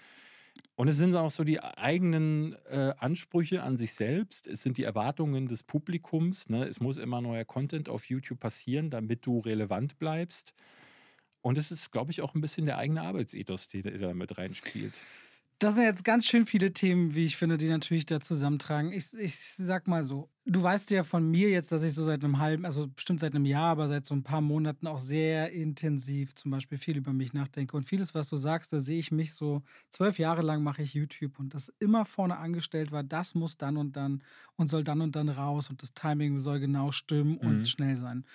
Und 0.76 0.88
es 0.88 0.96
sind 0.96 1.14
auch 1.14 1.30
so 1.30 1.44
die 1.44 1.60
eigenen 1.60 2.56
äh, 2.68 2.92
Ansprüche 2.98 3.62
an 3.62 3.76
sich 3.76 3.94
selbst. 3.94 4.48
Es 4.48 4.62
sind 4.62 4.76
die 4.76 4.82
Erwartungen 4.82 5.46
des 5.46 5.62
Publikums. 5.62 6.48
Ne? 6.48 6.64
Es 6.64 6.80
muss 6.80 6.96
immer 6.96 7.20
neuer 7.20 7.44
Content 7.44 7.88
auf 7.88 8.06
YouTube 8.06 8.40
passieren, 8.40 8.90
damit 8.90 9.24
du 9.24 9.38
relevant 9.38 9.98
bleibst. 9.98 10.52
Und 11.42 11.58
es 11.58 11.70
ist, 11.70 11.92
glaube 11.92 12.10
ich, 12.10 12.22
auch 12.22 12.34
ein 12.34 12.40
bisschen 12.40 12.66
der 12.66 12.78
eigene 12.78 13.02
Arbeitsethos, 13.02 13.68
der 13.68 13.82
da 13.98 14.14
mit 14.14 14.36
reinspielt. 14.36 14.94
Das 15.64 15.76
sind 15.76 15.84
jetzt 15.84 16.04
ganz 16.04 16.26
schön 16.26 16.44
viele 16.44 16.74
Themen, 16.74 17.14
wie 17.14 17.24
ich 17.24 17.38
finde, 17.38 17.56
die 17.56 17.70
natürlich 17.70 18.04
da 18.04 18.20
zusammentragen. 18.20 18.92
Ich, 18.92 19.14
ich 19.14 19.34
sag 19.56 19.88
mal 19.88 20.04
so, 20.04 20.28
du 20.44 20.62
weißt 20.62 20.90
ja 20.90 21.04
von 21.04 21.30
mir 21.30 21.48
jetzt, 21.48 21.72
dass 21.72 21.82
ich 21.82 21.94
so 21.94 22.04
seit 22.04 22.22
einem 22.22 22.38
halben, 22.38 22.66
also 22.66 22.88
bestimmt 22.88 23.20
seit 23.20 23.34
einem 23.34 23.46
Jahr, 23.46 23.70
aber 23.70 23.88
seit 23.88 24.04
so 24.04 24.14
ein 24.14 24.22
paar 24.22 24.42
Monaten 24.42 24.86
auch 24.86 24.98
sehr 24.98 25.52
intensiv 25.52 26.34
zum 26.34 26.50
Beispiel 26.50 26.76
viel 26.76 26.98
über 26.98 27.14
mich 27.14 27.32
nachdenke. 27.32 27.78
Und 27.78 27.88
vieles, 27.88 28.14
was 28.14 28.28
du 28.28 28.36
sagst, 28.36 28.74
da 28.74 28.80
sehe 28.80 28.98
ich 28.98 29.10
mich 29.10 29.32
so, 29.32 29.62
zwölf 29.88 30.18
Jahre 30.18 30.42
lang 30.42 30.62
mache 30.62 30.82
ich 30.82 30.92
YouTube 30.92 31.38
und 31.38 31.54
das 31.54 31.72
immer 31.78 32.04
vorne 32.04 32.36
angestellt 32.36 32.92
war, 32.92 33.02
das 33.02 33.34
muss 33.34 33.56
dann 33.56 33.78
und 33.78 33.96
dann 33.96 34.22
und 34.56 34.68
soll 34.68 34.84
dann 34.84 35.00
und 35.00 35.16
dann 35.16 35.30
raus 35.30 35.70
und 35.70 35.80
das 35.80 35.94
Timing 35.94 36.40
soll 36.40 36.60
genau 36.60 36.90
stimmen 36.90 37.38
und 37.38 37.60
mhm. 37.60 37.64
schnell 37.64 37.96
sein. 37.96 38.26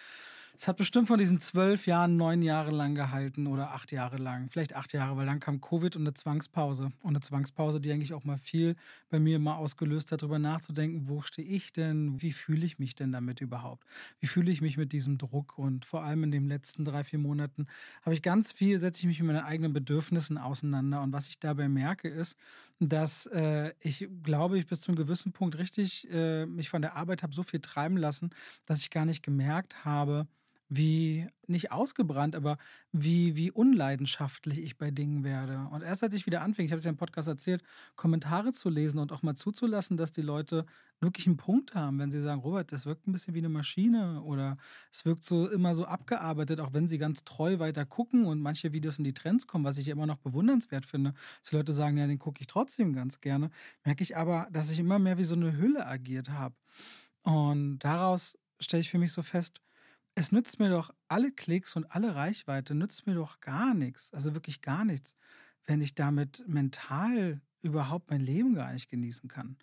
Es 0.61 0.67
hat 0.67 0.75
bestimmt 0.75 1.07
von 1.07 1.17
diesen 1.17 1.39
zwölf 1.39 1.87
Jahren 1.87 2.17
neun 2.17 2.41
Jahre 2.41 2.71
lang 2.71 2.93
gehalten 2.93 3.47
oder 3.47 3.71
acht 3.71 3.93
Jahre 3.93 4.17
lang. 4.17 4.49
Vielleicht 4.49 4.75
acht 4.75 4.91
Jahre, 4.91 5.15
weil 5.15 5.25
dann 5.25 5.39
kam 5.39 5.61
Covid 5.61 5.95
und 5.95 6.01
eine 6.01 6.13
Zwangspause. 6.13 6.91
Und 7.01 7.11
eine 7.11 7.21
Zwangspause, 7.21 7.79
die 7.79 7.89
eigentlich 7.93 8.13
auch 8.13 8.25
mal 8.25 8.37
viel 8.37 8.75
bei 9.09 9.21
mir 9.21 9.39
mal 9.39 9.55
ausgelöst 9.55 10.11
hat, 10.11 10.21
darüber 10.21 10.37
nachzudenken, 10.37 11.07
wo 11.07 11.21
stehe 11.21 11.47
ich 11.47 11.71
denn? 11.71 12.21
Wie 12.21 12.33
fühle 12.33 12.65
ich 12.65 12.77
mich 12.77 12.93
denn 12.93 13.13
damit 13.13 13.39
überhaupt? 13.39 13.85
Wie 14.19 14.27
fühle 14.27 14.51
ich 14.51 14.59
mich 14.59 14.75
mit 14.75 14.91
diesem 14.91 15.17
Druck? 15.17 15.57
Und 15.57 15.85
vor 15.85 16.03
allem 16.03 16.25
in 16.25 16.31
den 16.31 16.49
letzten 16.49 16.83
drei, 16.83 17.05
vier 17.05 17.19
Monaten 17.19 17.67
habe 18.01 18.13
ich 18.13 18.21
ganz 18.21 18.51
viel, 18.51 18.79
setze 18.79 18.99
ich 18.99 19.05
mich 19.05 19.19
mit 19.21 19.27
meinen 19.27 19.45
eigenen 19.45 19.71
Bedürfnissen 19.71 20.37
auseinander. 20.37 21.01
Und 21.01 21.13
was 21.13 21.27
ich 21.27 21.39
dabei 21.39 21.69
merke, 21.69 22.09
ist, 22.09 22.37
dass 22.81 23.27
äh, 23.27 23.71
ich 23.79 24.09
glaube, 24.23 24.59
ich 24.59 24.67
bis 24.67 24.81
zu 24.81 24.91
einem 24.91 24.97
gewissen 24.97 25.31
Punkt 25.31 25.57
richtig 25.57 26.05
äh, 26.11 26.45
mich 26.45 26.67
von 26.67 26.81
der 26.81 26.97
Arbeit 26.97 27.23
habe 27.23 27.33
so 27.33 27.43
viel 27.43 27.61
treiben 27.61 27.95
lassen, 27.95 28.31
dass 28.65 28.81
ich 28.81 28.89
gar 28.89 29.05
nicht 29.05 29.23
gemerkt 29.23 29.85
habe, 29.85 30.27
wie 30.69 31.27
nicht 31.47 31.71
ausgebrannt, 31.71 32.35
aber 32.35 32.57
wie, 32.91 33.35
wie 33.35 33.51
unleidenschaftlich 33.51 34.59
ich 34.59 34.77
bei 34.77 34.91
Dingen 34.91 35.23
werde. 35.23 35.67
Und 35.71 35.81
erst 35.81 36.03
als 36.03 36.13
ich 36.13 36.27
wieder 36.27 36.41
anfing, 36.41 36.65
ich 36.65 36.71
habe 36.71 36.77
es 36.77 36.85
ja 36.85 36.91
im 36.91 36.97
Podcast 36.97 37.27
erzählt, 37.27 37.63
Kommentare 37.95 38.53
zu 38.53 38.69
lesen 38.69 38.99
und 38.99 39.11
auch 39.11 39.23
mal 39.23 39.35
zuzulassen, 39.35 39.97
dass 39.97 40.11
die 40.11 40.21
Leute 40.21 40.65
wirklich 41.01 41.25
einen 41.25 41.37
Punkt 41.37 41.73
haben, 41.73 41.97
wenn 41.97 42.11
sie 42.11 42.21
sagen, 42.21 42.41
Robert, 42.41 42.71
das 42.71 42.85
wirkt 42.85 43.07
ein 43.07 43.13
bisschen 43.13 43.33
wie 43.33 43.39
eine 43.39 43.49
Maschine 43.49 44.21
oder 44.21 44.57
es 44.91 45.05
wirkt 45.05 45.23
so 45.23 45.49
immer 45.49 45.73
so 45.73 45.85
abgearbeitet, 45.85 46.59
auch 46.59 46.73
wenn 46.73 46.87
sie 46.87 46.97
ganz 46.97 47.23
treu 47.23 47.57
weiter 47.57 47.85
gucken 47.85 48.25
und 48.25 48.39
manche 48.39 48.71
Videos 48.71 48.99
in 48.99 49.05
die 49.05 49.13
Trends 49.13 49.47
kommen, 49.47 49.63
was 49.63 49.77
ich 49.77 49.87
immer 49.87 50.05
noch 50.05 50.17
bewundernswert 50.17 50.85
finde, 50.85 51.13
dass 51.39 51.49
die 51.49 51.55
Leute 51.55 51.73
sagen, 51.73 51.97
ja, 51.97 52.05
den 52.05 52.19
gucke 52.19 52.41
ich 52.41 52.47
trotzdem 52.47 52.93
ganz 52.93 53.21
gerne, 53.21 53.49
merke 53.85 54.03
ich 54.03 54.17
aber, 54.17 54.47
dass 54.51 54.69
ich 54.69 54.79
immer 54.79 54.99
mehr 54.99 55.17
wie 55.17 55.23
so 55.23 55.35
eine 55.35 55.57
Hülle 55.57 55.87
agiert 55.87 56.29
habe. 56.29 56.55
Und 57.23 57.79
daraus 57.79 58.37
stelle 58.59 58.81
ich 58.81 58.89
für 58.89 58.99
mich 58.99 59.13
so 59.13 59.21
fest, 59.21 59.61
es 60.15 60.31
nützt 60.31 60.59
mir 60.59 60.69
doch 60.69 60.93
alle 61.07 61.31
Klicks 61.31 61.75
und 61.75 61.85
alle 61.91 62.15
Reichweite, 62.15 62.75
nützt 62.75 63.07
mir 63.07 63.15
doch 63.15 63.39
gar 63.39 63.73
nichts, 63.73 64.13
also 64.13 64.33
wirklich 64.33 64.61
gar 64.61 64.85
nichts, 64.85 65.15
wenn 65.65 65.81
ich 65.81 65.95
damit 65.95 66.43
mental 66.47 67.41
überhaupt 67.61 68.09
mein 68.09 68.21
Leben 68.21 68.53
gar 68.53 68.73
nicht 68.73 68.89
genießen 68.89 69.29
kann. 69.29 69.57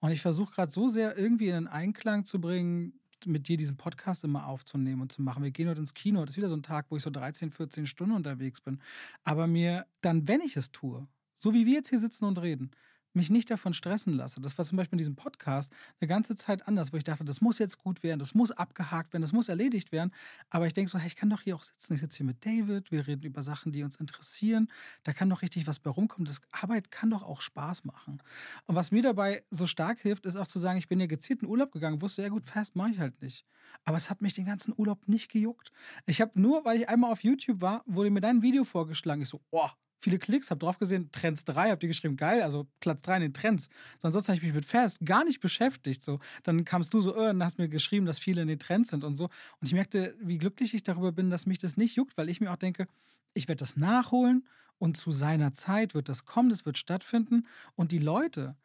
Und 0.00 0.10
ich 0.10 0.20
versuche 0.20 0.54
gerade 0.54 0.72
so 0.72 0.88
sehr 0.88 1.16
irgendwie 1.16 1.48
in 1.48 1.54
einen 1.54 1.68
Einklang 1.68 2.24
zu 2.24 2.40
bringen, 2.40 2.98
mit 3.26 3.48
dir 3.48 3.56
diesen 3.56 3.76
Podcast 3.76 4.24
immer 4.24 4.46
aufzunehmen 4.46 5.02
und 5.02 5.12
zu 5.12 5.22
machen. 5.22 5.44
Wir 5.44 5.50
gehen 5.50 5.68
heute 5.68 5.80
ins 5.80 5.94
Kino. 5.94 6.20
Das 6.22 6.30
ist 6.30 6.36
wieder 6.36 6.48
so 6.48 6.56
ein 6.56 6.62
Tag, 6.62 6.86
wo 6.88 6.96
ich 6.96 7.02
so 7.02 7.10
13, 7.10 7.52
14 7.52 7.86
Stunden 7.86 8.14
unterwegs 8.14 8.60
bin. 8.60 8.80
Aber 9.22 9.46
mir 9.46 9.86
dann, 10.00 10.26
wenn 10.26 10.40
ich 10.40 10.56
es 10.56 10.72
tue, 10.72 11.06
so 11.38 11.54
wie 11.54 11.66
wir 11.66 11.74
jetzt 11.74 11.90
hier 11.90 12.00
sitzen 12.00 12.24
und 12.24 12.40
reden, 12.40 12.72
mich 13.14 13.30
nicht 13.30 13.50
davon 13.50 13.74
stressen 13.74 14.14
lasse. 14.14 14.40
Das 14.40 14.56
war 14.58 14.64
zum 14.64 14.76
Beispiel 14.76 14.94
in 14.94 14.98
diesem 14.98 15.16
Podcast 15.16 15.72
eine 16.00 16.08
ganze 16.08 16.36
Zeit 16.36 16.66
anders, 16.66 16.92
wo 16.92 16.96
ich 16.96 17.04
dachte, 17.04 17.24
das 17.24 17.40
muss 17.40 17.58
jetzt 17.58 17.78
gut 17.78 18.02
werden, 18.02 18.18
das 18.18 18.34
muss 18.34 18.50
abgehakt 18.50 19.12
werden, 19.12 19.22
das 19.22 19.32
muss 19.32 19.48
erledigt 19.48 19.92
werden. 19.92 20.12
Aber 20.50 20.66
ich 20.66 20.72
denke 20.72 20.90
so, 20.90 20.98
hey, 20.98 21.06
ich 21.06 21.16
kann 21.16 21.30
doch 21.30 21.42
hier 21.42 21.56
auch 21.56 21.62
sitzen. 21.62 21.94
Ich 21.94 22.00
sitze 22.00 22.18
hier 22.18 22.26
mit 22.26 22.44
David, 22.44 22.90
wir 22.90 23.06
reden 23.06 23.24
über 23.24 23.42
Sachen, 23.42 23.72
die 23.72 23.82
uns 23.82 23.96
interessieren. 23.96 24.68
Da 25.04 25.12
kann 25.12 25.28
doch 25.30 25.42
richtig 25.42 25.66
was 25.66 25.78
bei 25.78 25.90
rumkommen. 25.90 26.26
Das 26.26 26.40
Arbeit 26.50 26.90
kann 26.90 27.10
doch 27.10 27.22
auch 27.22 27.40
Spaß 27.40 27.84
machen. 27.84 28.22
Und 28.66 28.74
was 28.74 28.90
mir 28.90 29.02
dabei 29.02 29.44
so 29.50 29.66
stark 29.66 30.00
hilft, 30.00 30.26
ist 30.26 30.36
auch 30.36 30.46
zu 30.46 30.58
sagen, 30.58 30.78
ich 30.78 30.88
bin 30.88 31.00
ja 31.00 31.06
gezielt 31.06 31.42
in 31.42 31.48
Urlaub 31.48 31.72
gegangen, 31.72 32.02
wusste, 32.02 32.22
ja 32.22 32.28
gut, 32.28 32.44
fast 32.44 32.76
mache 32.76 32.90
ich 32.90 32.98
halt 32.98 33.20
nicht. 33.22 33.44
Aber 33.84 33.96
es 33.96 34.10
hat 34.10 34.22
mich 34.22 34.34
den 34.34 34.44
ganzen 34.44 34.74
Urlaub 34.76 35.08
nicht 35.08 35.30
gejuckt. 35.30 35.72
Ich 36.06 36.20
habe 36.20 36.40
nur, 36.40 36.64
weil 36.64 36.80
ich 36.80 36.88
einmal 36.88 37.12
auf 37.12 37.24
YouTube 37.24 37.60
war, 37.60 37.82
wurde 37.86 38.10
mir 38.10 38.20
dein 38.20 38.42
Video 38.42 38.64
vorgeschlagen. 38.64 39.22
Ich 39.22 39.28
so, 39.28 39.40
oh, 39.50 39.70
viele 40.02 40.18
Klicks, 40.18 40.50
habe 40.50 40.58
drauf 40.58 40.78
gesehen, 40.78 41.10
Trends 41.12 41.44
3, 41.44 41.70
habt 41.70 41.82
ihr 41.82 41.88
geschrieben, 41.88 42.16
geil, 42.16 42.42
also 42.42 42.66
Platz 42.80 43.02
3 43.02 43.16
in 43.16 43.22
den 43.22 43.34
Trends. 43.34 43.68
Sonst 43.98 44.28
habe 44.28 44.36
ich 44.36 44.42
mich 44.42 44.52
mit 44.52 44.64
Fast 44.64 44.98
gar 45.04 45.24
nicht 45.24 45.40
beschäftigt. 45.40 46.02
So. 46.02 46.18
Dann 46.42 46.64
kamst 46.64 46.92
du 46.92 47.00
so, 47.00 47.14
äh, 47.16 47.30
und 47.30 47.42
hast 47.42 47.58
mir 47.58 47.68
geschrieben, 47.68 48.04
dass 48.04 48.18
viele 48.18 48.42
in 48.42 48.48
den 48.48 48.58
Trends 48.58 48.90
sind 48.90 49.04
und 49.04 49.14
so. 49.14 49.24
Und 49.24 49.66
ich 49.66 49.72
merkte, 49.72 50.14
wie 50.20 50.38
glücklich 50.38 50.74
ich 50.74 50.82
darüber 50.82 51.12
bin, 51.12 51.30
dass 51.30 51.46
mich 51.46 51.58
das 51.58 51.76
nicht 51.76 51.96
juckt, 51.96 52.16
weil 52.16 52.28
ich 52.28 52.40
mir 52.40 52.52
auch 52.52 52.56
denke, 52.56 52.88
ich 53.34 53.48
werde 53.48 53.60
das 53.60 53.76
nachholen 53.76 54.46
und 54.78 54.96
zu 54.96 55.12
seiner 55.12 55.52
Zeit 55.52 55.94
wird 55.94 56.08
das 56.08 56.24
kommen, 56.24 56.50
das 56.50 56.66
wird 56.66 56.76
stattfinden. 56.76 57.46
Und 57.76 57.92
die 57.92 58.00
Leute, 58.00 58.56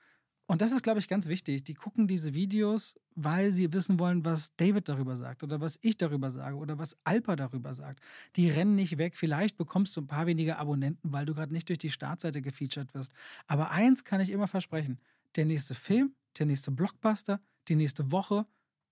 und 0.48 0.62
das 0.62 0.72
ist, 0.72 0.82
glaube 0.82 1.00
ich, 1.00 1.10
ganz 1.10 1.28
wichtig. 1.28 1.66
Die 1.66 1.74
gucken 1.74 2.08
diese 2.08 2.34
Videos, 2.34 2.98
weil 3.16 3.52
sie 3.52 3.74
wissen 3.74 4.00
wollen, 4.00 4.24
was 4.24 4.56
David 4.56 4.88
darüber 4.88 5.18
sagt 5.18 5.44
oder 5.44 5.60
was 5.60 5.78
ich 5.82 5.98
darüber 5.98 6.32
sage 6.32 6.56
oder 6.56 6.80
was 6.80 6.96
Alpa 7.04 7.36
darüber 7.36 7.74
sagt. 7.74 8.00
Die 8.38 8.50
rennen 8.50 8.76
nicht 8.76 8.98
weg. 8.98 9.18
Vielleicht 9.18 9.58
bekommst 9.58 9.96
du 9.98 10.02
ein 10.02 10.08
paar 10.08 10.26
weniger 10.26 10.58
Abonnenten, 10.58 11.12
weil 11.12 11.26
du 11.26 11.34
gerade 11.34 11.52
nicht 11.52 11.68
durch 11.68 11.80
die 11.80 11.90
Startseite 11.90 12.42
gefeatured 12.42 12.94
wirst. 12.94 13.12
Aber 13.46 13.72
eins 13.72 14.06
kann 14.06 14.22
ich 14.22 14.30
immer 14.30 14.48
versprechen: 14.48 15.00
der 15.36 15.44
nächste 15.44 15.76
Film, 15.76 16.16
der 16.40 16.46
nächste 16.46 16.72
Blockbuster, 16.72 17.42
die 17.68 17.76
nächste 17.76 18.14
Woche, 18.14 18.46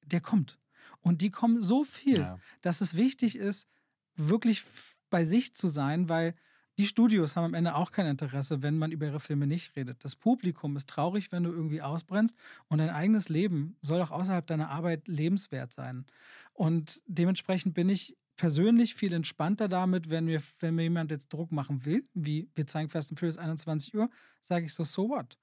der 0.04 0.20
kommt. 0.20 0.60
Und 1.00 1.22
die 1.22 1.30
kommen 1.30 1.62
so 1.62 1.86
viel, 1.86 2.20
ja. 2.20 2.40
dass 2.62 2.82
es 2.82 2.96
wichtig 2.96 3.38
ist, 3.38 3.70
wirklich 4.18 4.64
bei 5.10 5.24
sich 5.24 5.56
zu 5.56 5.70
sein, 5.70 6.10
weil 6.10 6.36
die 6.78 6.86
Studios 6.86 7.36
haben 7.36 7.46
am 7.46 7.54
Ende 7.54 7.76
auch 7.76 7.92
kein 7.92 8.06
Interesse, 8.06 8.62
wenn 8.62 8.78
man 8.78 8.92
über 8.92 9.06
ihre 9.06 9.20
Filme 9.20 9.48
nicht 9.48 9.76
redet. 9.76 10.04
Das 10.04 10.16
Publikum 10.16 10.76
ist 10.76 10.90
traurig, 10.90 11.32
wenn 11.32 11.44
du 11.44 11.52
irgendwie 11.52 11.82
ausbrennst 11.82 12.36
und 12.68 12.80
dein 12.80 12.90
eigenes 12.90 13.30
Leben 13.30 13.78
soll 13.82 14.02
auch 14.02 14.12
außerhalb 14.12 14.46
deiner 14.46 14.70
Arbeit 14.70 15.08
lebenswert 15.08 15.72
sein. 15.72 16.06
Und 16.54 17.02
dementsprechend 17.08 17.74
bin 17.74 17.90
ich 17.90 18.18
persönlich 18.36 18.96
viel 18.96 19.14
entspannter 19.14 19.70
damit, 19.70 20.10
wenn 20.10 20.26
mir, 20.26 20.42
wenn 20.60 20.76
mir 20.76 20.84
jemand 20.84 21.12
jetzt 21.12 21.32
Druck 21.32 21.52
machen 21.52 21.86
will, 21.86 22.06
wie 22.14 22.50
wir 22.56 22.68
zeigen 22.68 22.90
Fast 22.90 23.12
and 23.12 23.20
Furious 23.20 23.38
21 23.38 23.96
Uhr, 23.96 24.10
sage 24.42 24.66
ich 24.66 24.74
so, 24.74 24.84
so 24.84 25.10
what? 25.10 25.38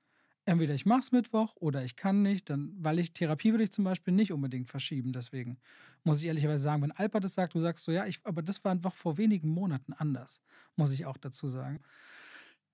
Entweder 0.45 0.75
ich 0.75 0.87
mache 0.87 1.01
es 1.01 1.13
Mittwoch 1.13 1.57
oder 1.57 1.85
ich 1.85 1.97
kann 1.97 2.23
nicht, 2.23 2.51
dann, 2.51 2.75
weil 2.79 2.99
ich 2.99 3.13
Therapie 3.13 3.53
würde 3.53 3.65
ich 3.65 3.73
zum 3.73 3.85
Beispiel 3.85 4.13
nicht 4.13 4.33
unbedingt 4.33 4.69
verschieben. 4.69 5.13
Deswegen 5.13 5.59
muss 6.05 6.21
ich 6.21 6.27
ehrlicherweise 6.27 6.63
sagen, 6.63 6.83
wenn 6.83 6.93
Alpert 6.93 7.25
das 7.25 7.35
sagt, 7.35 7.55
du 7.55 7.61
sagst 7.61 7.85
so, 7.85 7.93
ja, 7.93 8.07
ich, 8.07 8.21
aber 8.25 8.43
das 8.43 8.65
war 8.65 8.73
einfach 8.73 8.95
vor 8.95 9.19
wenigen 9.19 9.49
Monaten 9.49 9.93
anders, 9.93 10.41
muss 10.77 10.93
ich 10.93 11.07
auch 11.07 11.17
dazu 11.17 11.49
sagen. 11.49 11.81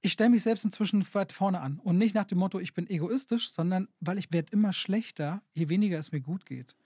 Ich 0.00 0.12
stelle 0.12 0.30
mich 0.30 0.44
selbst 0.44 0.64
inzwischen 0.64 1.04
weit 1.12 1.32
vorne 1.32 1.60
an 1.60 1.80
und 1.80 1.98
nicht 1.98 2.14
nach 2.14 2.24
dem 2.24 2.38
Motto, 2.38 2.60
ich 2.60 2.72
bin 2.72 2.88
egoistisch, 2.88 3.50
sondern 3.50 3.88
weil 4.00 4.18
ich 4.18 4.32
werde 4.32 4.52
immer 4.52 4.72
schlechter, 4.72 5.42
je 5.54 5.68
weniger 5.68 5.98
es 5.98 6.12
mir 6.12 6.20
gut 6.20 6.46
geht. 6.46 6.76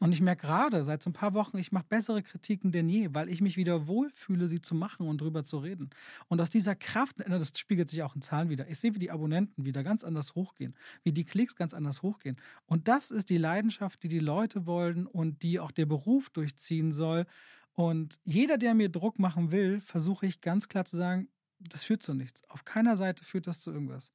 Und 0.00 0.12
ich 0.12 0.22
merke 0.22 0.46
gerade 0.46 0.82
seit 0.82 1.02
so 1.02 1.10
ein 1.10 1.12
paar 1.12 1.34
Wochen, 1.34 1.58
ich 1.58 1.72
mache 1.72 1.84
bessere 1.86 2.22
Kritiken 2.22 2.72
denn 2.72 2.88
je, 2.88 3.10
weil 3.12 3.28
ich 3.28 3.42
mich 3.42 3.58
wieder 3.58 3.86
wohlfühle, 3.86 4.46
sie 4.46 4.62
zu 4.62 4.74
machen 4.74 5.06
und 5.06 5.20
drüber 5.20 5.44
zu 5.44 5.58
reden. 5.58 5.90
Und 6.28 6.40
aus 6.40 6.48
dieser 6.48 6.74
Kraft, 6.74 7.16
das 7.18 7.52
spiegelt 7.58 7.90
sich 7.90 8.02
auch 8.02 8.16
in 8.16 8.22
Zahlen 8.22 8.48
wieder. 8.48 8.66
Ich 8.68 8.78
sehe, 8.78 8.94
wie 8.94 8.98
die 8.98 9.10
Abonnenten 9.10 9.66
wieder 9.66 9.82
ganz 9.82 10.02
anders 10.02 10.34
hochgehen, 10.34 10.74
wie 11.02 11.12
die 11.12 11.24
Klicks 11.24 11.54
ganz 11.54 11.74
anders 11.74 12.00
hochgehen. 12.02 12.36
Und 12.64 12.88
das 12.88 13.10
ist 13.10 13.28
die 13.28 13.36
Leidenschaft, 13.36 14.02
die 14.02 14.08
die 14.08 14.20
Leute 14.20 14.64
wollen 14.64 15.06
und 15.06 15.42
die 15.42 15.60
auch 15.60 15.70
der 15.70 15.84
Beruf 15.84 16.30
durchziehen 16.30 16.92
soll. 16.92 17.26
Und 17.74 18.18
jeder, 18.24 18.56
der 18.56 18.74
mir 18.74 18.88
Druck 18.88 19.18
machen 19.18 19.52
will, 19.52 19.82
versuche 19.82 20.24
ich 20.24 20.40
ganz 20.40 20.68
klar 20.68 20.86
zu 20.86 20.96
sagen, 20.96 21.28
das 21.58 21.84
führt 21.84 22.02
zu 22.02 22.14
nichts. 22.14 22.42
Auf 22.48 22.64
keiner 22.64 22.96
Seite 22.96 23.22
führt 23.22 23.46
das 23.46 23.60
zu 23.60 23.70
irgendwas. 23.70 24.14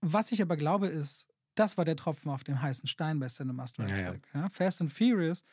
Was 0.00 0.32
ich 0.32 0.42
aber 0.42 0.56
glaube, 0.56 0.88
ist, 0.88 1.28
das 1.58 1.76
war 1.76 1.84
der 1.84 1.96
Tropfen 1.96 2.30
auf 2.30 2.44
dem 2.44 2.62
heißen 2.62 2.86
Stein 2.86 3.18
bei 3.18 3.26
Cinema 3.26 3.66
Strikes 3.66 3.98
ja, 3.98 4.12
Back. 4.12 4.28
Ja. 4.32 4.48
Fast 4.50 4.80
and 4.80 4.92
Furious 4.92 5.44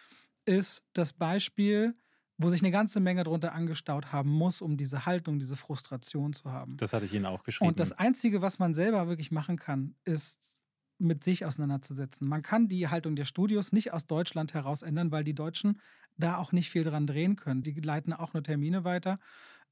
ist 0.45 0.85
das 0.93 1.13
Beispiel, 1.13 1.95
wo 2.37 2.49
sich 2.49 2.61
eine 2.61 2.71
ganze 2.71 2.99
Menge 2.99 3.23
darunter 3.23 3.53
angestaut 3.53 4.11
haben 4.11 4.29
muss, 4.29 4.61
um 4.61 4.77
diese 4.77 5.05
Haltung, 5.05 5.39
diese 5.39 5.55
Frustration 5.55 6.33
zu 6.33 6.51
haben. 6.51 6.77
Das 6.77 6.93
hatte 6.93 7.05
ich 7.05 7.13
Ihnen 7.13 7.25
auch 7.25 7.43
geschrieben. 7.43 7.69
Und 7.69 7.79
das 7.79 7.93
Einzige, 7.93 8.41
was 8.41 8.59
man 8.59 8.73
selber 8.73 9.07
wirklich 9.07 9.31
machen 9.31 9.57
kann, 9.57 9.95
ist 10.03 10.59
mit 10.99 11.23
sich 11.23 11.45
auseinanderzusetzen. 11.45 12.27
Man 12.27 12.41
kann 12.41 12.67
die 12.67 12.87
Haltung 12.87 13.15
der 13.15 13.25
Studios 13.25 13.71
nicht 13.71 13.93
aus 13.93 14.07
Deutschland 14.07 14.53
heraus 14.53 14.81
ändern, 14.81 15.11
weil 15.11 15.23
die 15.23 15.33
Deutschen 15.33 15.79
da 16.17 16.37
auch 16.37 16.51
nicht 16.51 16.69
viel 16.69 16.83
dran 16.83 17.07
drehen 17.07 17.35
können. 17.35 17.63
Die 17.63 17.73
leiten 17.73 18.13
auch 18.13 18.33
nur 18.33 18.43
Termine 18.43 18.83
weiter. 18.83 19.19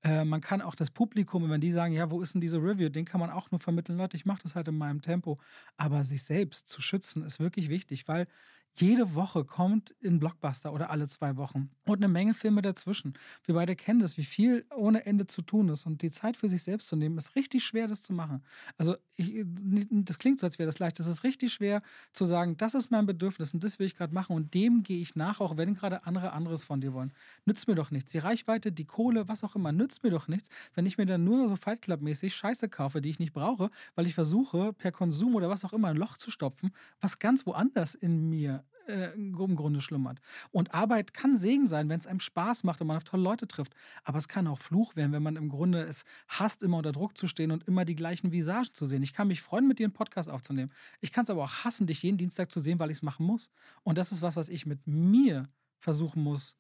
Äh, 0.04 0.26
man 0.26 0.42
kann 0.42 0.62
auch 0.62 0.76
das 0.76 0.90
Publikum, 0.90 1.50
wenn 1.50 1.62
die 1.62 1.72
sagen, 1.72 1.94
ja, 1.94 2.10
wo 2.10 2.22
ist 2.22 2.34
denn 2.34 2.42
diese 2.42 2.58
Review, 2.58 2.90
den 2.90 3.06
kann 3.06 3.20
man 3.20 3.30
auch 3.30 3.52
nur 3.52 3.60
vermitteln, 3.60 3.98
Leute, 3.98 4.18
ich 4.18 4.26
mache 4.26 4.42
das 4.44 4.56
halt 4.56 4.68
in 4.68 4.78
meinem 4.78 5.02
Tempo. 5.02 5.40
Aber 5.78 6.04
sich 6.04 6.24
selbst 6.24 6.68
zu 6.68 6.82
schützen 6.82 7.24
ist 7.24 7.40
wirklich 7.40 7.70
wichtig, 7.70 8.08
weil 8.08 8.28
jede 8.76 9.16
Woche 9.16 9.44
kommt 9.44 9.94
ein 10.04 10.20
Blockbuster 10.20 10.74
oder 10.74 10.90
alle 10.90 11.08
zwei 11.08 11.36
Wochen 11.38 11.70
und 11.86 11.98
eine 11.98 12.08
Menge 12.08 12.34
Filme 12.34 12.62
dazwischen. 12.62 13.14
Wir 13.44 13.56
beide 13.56 13.76
kennen 13.76 14.00
das, 14.00 14.18
wie 14.18 14.24
viel 14.24 14.66
ohne 14.76 15.06
Ende 15.06 15.28
zu 15.28 15.42
tun 15.42 15.70
ist 15.70 15.86
und 15.86 16.02
die 16.02 16.12
Zeit 16.12 16.38
für 16.38 16.50
sich 16.50 16.64
selbst 16.64 16.88
zu 16.88 16.96
nehmen, 16.96 17.18
ist 17.18 17.36
richtig 17.36 17.64
schwer, 17.64 17.88
das 17.88 18.02
zu 18.02 18.14
machen. 18.14 18.44
Also 18.78 18.96
ich, 19.16 19.44
das 19.46 20.20
klingt 20.20 20.40
so, 20.40 20.48
als 20.48 20.58
wäre 20.58 20.68
das 20.68 20.80
leicht. 20.80 21.00
Es 21.00 21.08
ist 21.08 21.24
richtig 21.24 21.54
schwer 21.54 21.82
zu 22.14 22.26
sagen, 22.26 22.58
das 22.58 22.74
ist 22.74 22.92
mein 22.92 23.06
Bedürfnis 23.06 23.54
und 23.54 23.64
das 23.64 23.78
will 23.78 23.86
ich 23.86 23.96
gerade 23.96 24.14
machen 24.14 24.36
und 24.36 24.54
dem 24.54 24.84
gehe 24.84 25.02
ich 25.02 25.16
nach, 25.16 25.42
auch 25.42 25.58
wenn 25.58 25.74
gerade 25.74 26.06
andere 26.06 26.32
anderes 26.32 26.64
von 26.64 26.82
dir 26.82 26.94
wollen. 26.94 27.14
Nützt 27.46 27.68
mir 27.68 27.76
doch 27.76 27.92
nichts. 27.92 28.12
Die 28.12 28.20
Reichweite, 28.20 28.72
die 28.72 28.86
Kohle, 28.86 29.28
was 29.28 29.44
auch 29.44 29.56
immer, 29.56 29.72
nützt 29.72 30.04
mir 30.04 30.12
doch 30.12 30.28
nichts, 30.28 30.50
wenn 30.74 30.86
ich 30.86 30.98
mir 30.98 31.06
dann 31.06 31.24
nur 31.24 31.48
so 31.50 31.56
Fight 31.56 31.82
Club-mäßig 31.82 32.34
Scheiße 32.34 32.70
kaufe, 32.70 33.02
die 33.02 33.10
ich 33.10 33.20
nicht 33.20 33.34
brauche, 33.34 33.70
weil 33.96 34.08
ich 34.08 34.14
versuche, 34.14 34.74
per 34.74 34.92
Konsum 34.92 35.36
oder 35.36 35.50
was 35.50 35.66
auch 35.66 35.74
immer 35.74 35.90
ein 35.90 35.98
Loch 35.98 36.18
zu 36.18 36.32
stopfen, 36.32 36.72
was 37.00 37.20
ganz 37.20 37.46
woanders 37.46 37.96
in 37.96 38.30
mir 38.30 38.61
äh, 38.92 39.14
im 39.14 39.56
Grunde 39.56 39.82
schlummert. 39.82 40.20
Und 40.52 40.74
Arbeit 40.74 41.14
kann 41.14 41.38
Segen 41.38 41.66
sein, 41.66 41.90
wenn 41.90 42.00
es 42.00 42.08
einem 42.08 42.20
Spaß 42.20 42.64
macht 42.64 42.82
und 42.82 42.88
man 42.88 42.98
auf 42.98 43.04
tolle 43.04 43.24
Leute 43.24 43.48
trifft. 43.48 43.74
Aber 44.04 44.18
es 44.18 44.28
kann 44.28 44.48
auch 44.48 44.60
Fluch 44.60 44.96
werden, 44.96 45.12
wenn 45.12 45.24
man 45.24 45.36
im 45.36 45.50
Grunde 45.50 45.82
es 45.82 46.04
hasst, 46.28 46.64
immer 46.64 46.78
unter 46.78 46.92
Druck 46.92 47.18
zu 47.18 47.28
stehen 47.28 47.52
und 47.52 47.68
immer 47.68 47.86
die 47.86 47.96
gleichen 47.96 48.32
Visagen 48.32 48.74
zu 48.74 48.86
sehen. 48.86 49.02
Ich 49.04 49.14
kann 49.14 49.28
mich 49.28 49.42
freuen, 49.42 49.68
mit 49.68 49.80
dir 49.80 49.86
einen 49.86 49.94
Podcast 49.94 50.30
aufzunehmen. 50.30 50.72
Ich 51.00 51.12
kann 51.12 51.24
es 51.24 51.30
aber 51.30 51.44
auch 51.44 51.64
hassen, 51.64 51.88
dich 51.88 52.04
jeden 52.04 52.18
Dienstag 52.18 52.52
zu 52.52 52.60
sehen, 52.60 52.80
weil 52.80 52.92
ich 52.92 52.98
es 52.98 53.04
machen 53.04 53.26
muss. 53.26 53.50
Und 53.84 53.98
das 53.98 54.12
ist 54.12 54.22
was, 54.22 54.36
was 54.36 54.50
ich 54.50 54.66
mit 54.66 54.86
mir 54.86 55.50
versuchen 55.80 56.24
muss 56.24 56.58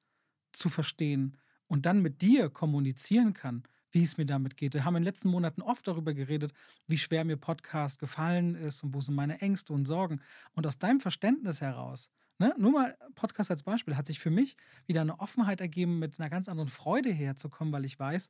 zu 0.51 0.69
verstehen 0.69 1.37
und 1.67 1.85
dann 1.85 2.01
mit 2.01 2.21
dir 2.21 2.49
kommunizieren 2.49 3.33
kann 3.33 3.63
wie 3.91 4.03
es 4.03 4.17
mir 4.17 4.25
damit 4.25 4.57
geht. 4.57 4.73
Wir 4.73 4.85
haben 4.85 4.95
in 4.95 5.01
den 5.01 5.07
letzten 5.07 5.29
Monaten 5.29 5.61
oft 5.61 5.87
darüber 5.87 6.13
geredet, 6.13 6.53
wie 6.87 6.97
schwer 6.97 7.25
mir 7.25 7.37
Podcast 7.37 7.99
gefallen 7.99 8.55
ist 8.55 8.83
und 8.83 8.93
wo 8.93 9.01
sind 9.01 9.15
meine 9.15 9.41
Ängste 9.41 9.73
und 9.73 9.85
Sorgen. 9.85 10.21
Und 10.53 10.65
aus 10.65 10.79
deinem 10.79 10.99
Verständnis 10.99 11.61
heraus, 11.61 12.09
ne, 12.41 12.55
nur 12.57 12.71
mal 12.71 12.97
Podcast 13.15 13.51
als 13.51 13.63
Beispiel, 13.63 13.95
hat 13.95 14.07
sich 14.07 14.19
für 14.19 14.29
mich 14.29 14.57
wieder 14.85 15.01
eine 15.01 15.19
Offenheit 15.19 15.61
ergeben, 15.61 15.99
mit 15.99 16.19
einer 16.19 16.29
ganz 16.29 16.49
anderen 16.49 16.69
Freude 16.69 17.11
herzukommen, 17.11 17.73
weil 17.73 17.85
ich 17.85 17.99
weiß, 17.99 18.29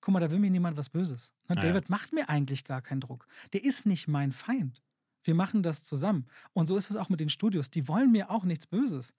guck 0.00 0.14
mal, 0.14 0.20
da 0.20 0.30
will 0.30 0.38
mir 0.38 0.50
niemand 0.50 0.76
was 0.76 0.88
Böses. 0.88 1.34
Ne, 1.48 1.56
naja. 1.56 1.68
David 1.68 1.90
macht 1.90 2.12
mir 2.12 2.28
eigentlich 2.28 2.64
gar 2.64 2.82
keinen 2.82 3.00
Druck. 3.00 3.26
Der 3.52 3.64
ist 3.64 3.86
nicht 3.86 4.08
mein 4.08 4.32
Feind. 4.32 4.82
Wir 5.24 5.34
machen 5.34 5.62
das 5.62 5.84
zusammen. 5.84 6.26
Und 6.52 6.66
so 6.66 6.76
ist 6.76 6.90
es 6.90 6.96
auch 6.96 7.08
mit 7.08 7.20
den 7.20 7.28
Studios. 7.28 7.70
Die 7.70 7.86
wollen 7.86 8.10
mir 8.10 8.30
auch 8.30 8.44
nichts 8.44 8.66
Böses 8.66 9.14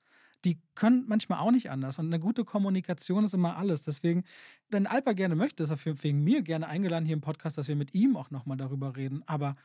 die 0.46 0.60
können 0.76 1.06
manchmal 1.08 1.40
auch 1.40 1.52
nicht 1.52 1.70
anders. 1.70 2.00
Und 2.00 2.08
eine 2.08 2.20
gute 2.20 2.44
Kommunikation 2.44 3.24
ist 3.24 3.34
immer 3.34 3.58
alles. 3.58 3.82
Deswegen, 3.84 4.24
wenn 4.70 4.88
Alpa 4.88 5.14
gerne 5.14 5.36
möchte, 5.36 5.64
ist 5.64 5.70
er 5.70 5.78
wegen 5.86 6.24
mir 6.24 6.42
gerne 6.42 6.68
eingeladen 6.68 7.06
hier 7.06 7.14
im 7.16 7.22
Podcast, 7.22 7.58
dass 7.58 7.68
wir 7.68 7.76
mit 7.76 7.94
ihm 7.94 8.18
auch 8.18 8.32
nochmal 8.32 8.58
darüber 8.58 8.96
reden. 8.96 9.24
Aber 9.26 9.56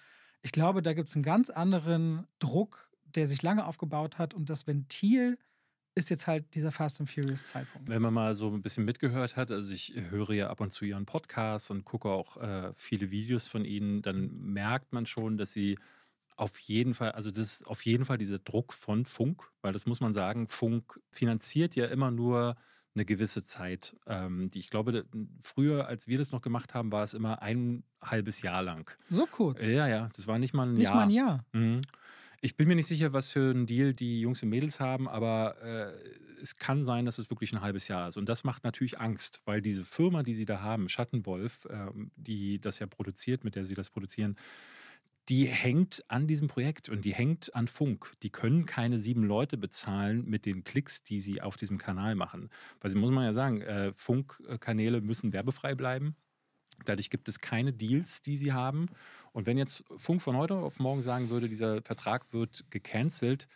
ich 0.42 0.52
glaube, 0.52 0.82
da 0.82 0.92
gibt 0.92 1.08
es 1.08 1.16
einen 1.16 1.24
ganz 1.24 1.50
anderen 1.50 2.26
Druck, 2.38 2.87
der 3.14 3.26
sich 3.26 3.42
lange 3.42 3.66
aufgebaut 3.66 4.18
hat. 4.18 4.34
Und 4.34 4.48
das 4.50 4.66
Ventil 4.66 5.38
ist 5.94 6.10
jetzt 6.10 6.26
halt 6.26 6.54
dieser 6.54 6.70
Fast 6.72 7.00
and 7.00 7.10
Furious 7.10 7.44
Zeitpunkt. 7.44 7.88
Wenn 7.88 8.02
man 8.02 8.14
mal 8.14 8.34
so 8.34 8.48
ein 8.52 8.62
bisschen 8.62 8.84
mitgehört 8.84 9.36
hat, 9.36 9.50
also 9.50 9.72
ich 9.72 9.94
höre 9.96 10.30
ja 10.30 10.48
ab 10.48 10.60
und 10.60 10.72
zu 10.72 10.84
ihren 10.84 11.06
Podcasts 11.06 11.70
und 11.70 11.84
gucke 11.84 12.08
auch 12.08 12.36
äh, 12.36 12.72
viele 12.76 13.10
Videos 13.10 13.48
von 13.48 13.64
ihnen, 13.64 14.02
dann 14.02 14.30
merkt 14.38 14.92
man 14.92 15.06
schon, 15.06 15.36
dass 15.38 15.52
sie 15.52 15.78
Auf 16.36 16.60
jeden 16.60 16.94
Fall, 16.94 17.12
also 17.12 17.32
das 17.32 17.60
ist 17.60 17.66
auf 17.66 17.84
jeden 17.84 18.04
Fall 18.04 18.16
dieser 18.16 18.38
Druck 18.38 18.72
von 18.72 19.04
Funk, 19.06 19.50
weil 19.60 19.72
das 19.72 19.86
muss 19.86 20.00
man 20.00 20.12
sagen, 20.12 20.46
Funk 20.48 21.00
finanziert 21.10 21.74
ja 21.74 21.86
immer 21.86 22.12
nur 22.12 22.54
eine 22.94 23.04
gewisse 23.04 23.44
Zeit. 23.44 23.96
Ähm, 24.06 24.48
die 24.50 24.60
ich 24.60 24.70
glaube, 24.70 25.04
früher, 25.40 25.88
als 25.88 26.06
wir 26.06 26.18
das 26.18 26.30
noch 26.30 26.40
gemacht 26.42 26.74
haben, 26.74 26.92
war 26.92 27.02
es 27.02 27.12
immer 27.14 27.42
ein 27.42 27.82
halbes 28.00 28.40
Jahr 28.42 28.62
lang. 28.62 28.88
So 29.10 29.26
kurz? 29.26 29.62
Ja, 29.62 29.88
ja, 29.88 30.10
das 30.14 30.28
war 30.28 30.38
nicht 30.38 30.54
mal 30.54 30.66
ein 30.68 30.74
nicht 30.74 30.84
Jahr. 30.84 31.06
Nicht 31.06 31.16
mal 31.16 31.24
ein 31.24 31.28
Jahr. 31.28 31.46
Mhm. 31.52 31.80
Ich 32.40 32.56
bin 32.56 32.68
mir 32.68 32.76
nicht 32.76 32.86
sicher, 32.86 33.12
was 33.12 33.28
für 33.28 33.50
einen 33.50 33.66
Deal 33.66 33.94
die 33.94 34.20
Jungs 34.20 34.42
und 34.42 34.48
Mädels 34.48 34.78
haben, 34.78 35.08
aber 35.08 35.60
äh, 35.60 36.40
es 36.40 36.56
kann 36.56 36.84
sein, 36.84 37.04
dass 37.04 37.18
es 37.18 37.30
wirklich 37.30 37.52
ein 37.52 37.60
halbes 37.60 37.88
Jahr 37.88 38.08
ist. 38.08 38.16
Und 38.16 38.28
das 38.28 38.44
macht 38.44 38.62
natürlich 38.62 39.00
Angst, 39.00 39.40
weil 39.44 39.60
diese 39.60 39.84
Firma, 39.84 40.22
die 40.22 40.34
sie 40.34 40.44
da 40.44 40.60
haben, 40.60 40.88
Schattenwolf, 40.88 41.64
äh, 41.64 41.88
die 42.14 42.60
das 42.60 42.78
ja 42.78 42.86
produziert, 42.86 43.42
mit 43.42 43.56
der 43.56 43.64
sie 43.64 43.74
das 43.74 43.90
produzieren, 43.90 44.36
die 45.28 45.46
hängt 45.46 46.02
an 46.08 46.26
diesem 46.26 46.48
Projekt 46.48 46.88
und 46.88 47.04
die 47.04 47.12
hängt 47.12 47.54
an 47.54 47.68
Funk. 47.68 48.14
Die 48.22 48.30
können 48.30 48.66
keine 48.66 48.98
sieben 48.98 49.24
Leute 49.24 49.58
bezahlen 49.58 50.24
mit 50.24 50.46
den 50.46 50.64
Klicks, 50.64 51.02
die 51.02 51.20
sie 51.20 51.42
auf 51.42 51.56
diesem 51.56 51.76
Kanal 51.76 52.14
machen. 52.14 52.50
Weil 52.80 52.94
muss 52.94 53.10
man 53.10 53.24
ja 53.24 53.32
sagen, 53.32 53.60
äh, 53.62 53.92
Funkkanäle 53.92 55.00
müssen 55.00 55.32
werbefrei 55.32 55.74
bleiben. 55.74 56.16
Dadurch 56.84 57.10
gibt 57.10 57.28
es 57.28 57.40
keine 57.40 57.72
Deals, 57.72 58.22
die 58.22 58.36
sie 58.36 58.52
haben. 58.52 58.86
Und 59.32 59.46
wenn 59.46 59.58
jetzt 59.58 59.84
Funk 59.96 60.22
von 60.22 60.36
heute 60.36 60.54
auf 60.54 60.78
morgen 60.78 61.02
sagen 61.02 61.30
würde, 61.30 61.48
dieser 61.48 61.82
Vertrag 61.82 62.32
wird 62.32 62.64
gecancelt, 62.70 63.48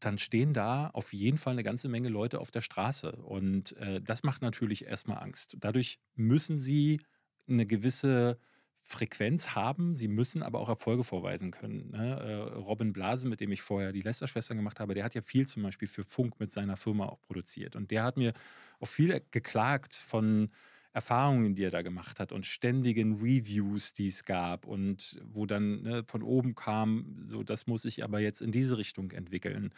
dann 0.00 0.18
stehen 0.18 0.52
da 0.52 0.88
auf 0.88 1.12
jeden 1.12 1.38
Fall 1.38 1.52
eine 1.52 1.62
ganze 1.62 1.88
Menge 1.88 2.08
Leute 2.08 2.40
auf 2.40 2.50
der 2.50 2.60
Straße. 2.60 3.12
Und 3.12 3.76
äh, 3.78 4.00
das 4.00 4.22
macht 4.22 4.42
natürlich 4.42 4.84
erstmal 4.84 5.22
Angst. 5.22 5.56
Dadurch 5.60 5.98
müssen 6.14 6.58
sie 6.58 7.00
eine 7.48 7.66
gewisse 7.66 8.38
Frequenz 8.86 9.54
haben, 9.54 9.94
sie 9.94 10.08
müssen 10.08 10.42
aber 10.42 10.60
auch 10.60 10.68
Erfolge 10.68 11.04
vorweisen 11.04 11.50
können. 11.52 11.90
Ne? 11.90 12.20
Äh, 12.20 12.58
Robin 12.58 12.92
Blase, 12.92 13.26
mit 13.26 13.40
dem 13.40 13.50
ich 13.50 13.62
vorher 13.62 13.92
die 13.92 14.02
Lester-Schwestern 14.02 14.58
gemacht 14.58 14.78
habe, 14.78 14.92
der 14.92 15.04
hat 15.04 15.14
ja 15.14 15.22
viel 15.22 15.48
zum 15.48 15.62
Beispiel 15.62 15.88
für 15.88 16.04
Funk 16.04 16.38
mit 16.38 16.50
seiner 16.50 16.76
Firma 16.76 17.06
auch 17.06 17.20
produziert. 17.22 17.76
Und 17.76 17.90
der 17.90 18.04
hat 18.04 18.18
mir 18.18 18.34
auch 18.80 18.88
viel 18.88 19.22
geklagt 19.30 19.94
von 19.94 20.50
Erfahrungen, 20.94 21.56
die 21.56 21.64
er 21.64 21.72
da 21.72 21.82
gemacht 21.82 22.20
hat 22.20 22.30
und 22.30 22.46
ständigen 22.46 23.16
Reviews, 23.16 23.94
die 23.94 24.06
es 24.06 24.24
gab 24.24 24.64
und 24.64 25.20
wo 25.24 25.44
dann 25.44 25.82
ne, 25.82 26.04
von 26.06 26.22
oben 26.22 26.54
kam, 26.54 27.26
so 27.28 27.42
das 27.42 27.66
muss 27.66 27.84
ich 27.84 28.04
aber 28.04 28.20
jetzt 28.20 28.40
in 28.40 28.52
diese 28.52 28.78
Richtung 28.78 29.10
entwickeln. 29.10 29.72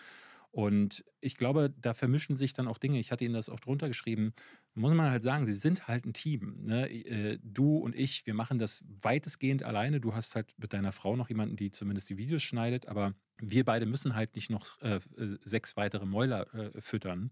Und 0.52 1.04
ich 1.20 1.36
glaube, 1.36 1.74
da 1.80 1.94
vermischen 1.94 2.36
sich 2.36 2.52
dann 2.52 2.68
auch 2.68 2.78
Dinge. 2.78 2.98
Ich 2.98 3.12
hatte 3.12 3.24
Ihnen 3.24 3.34
das 3.34 3.48
auch 3.48 3.60
drunter 3.60 3.88
geschrieben. 3.88 4.32
Muss 4.74 4.94
man 4.94 5.10
halt 5.10 5.22
sagen, 5.22 5.44
Sie 5.46 5.52
sind 5.52 5.88
halt 5.88 6.06
ein 6.06 6.12
Team. 6.12 6.64
Ne? 6.64 6.88
Äh, 6.90 7.38
du 7.42 7.76
und 7.78 7.94
ich, 7.94 8.26
wir 8.26 8.32
machen 8.32 8.58
das 8.58 8.84
weitestgehend 9.02 9.62
alleine. 9.62 10.00
Du 10.00 10.14
hast 10.14 10.34
halt 10.34 10.54
mit 10.58 10.72
deiner 10.72 10.92
Frau 10.92 11.16
noch 11.16 11.28
jemanden, 11.28 11.56
die 11.56 11.70
zumindest 11.70 12.08
die 12.08 12.16
Videos 12.16 12.42
schneidet, 12.42 12.88
aber 12.88 13.14
wir 13.38 13.64
beide 13.64 13.84
müssen 13.84 14.14
halt 14.14 14.34
nicht 14.34 14.50
noch 14.50 14.80
äh, 14.80 15.00
sechs 15.44 15.76
weitere 15.76 16.06
Mäuler 16.06 16.54
äh, 16.54 16.80
füttern. 16.80 17.30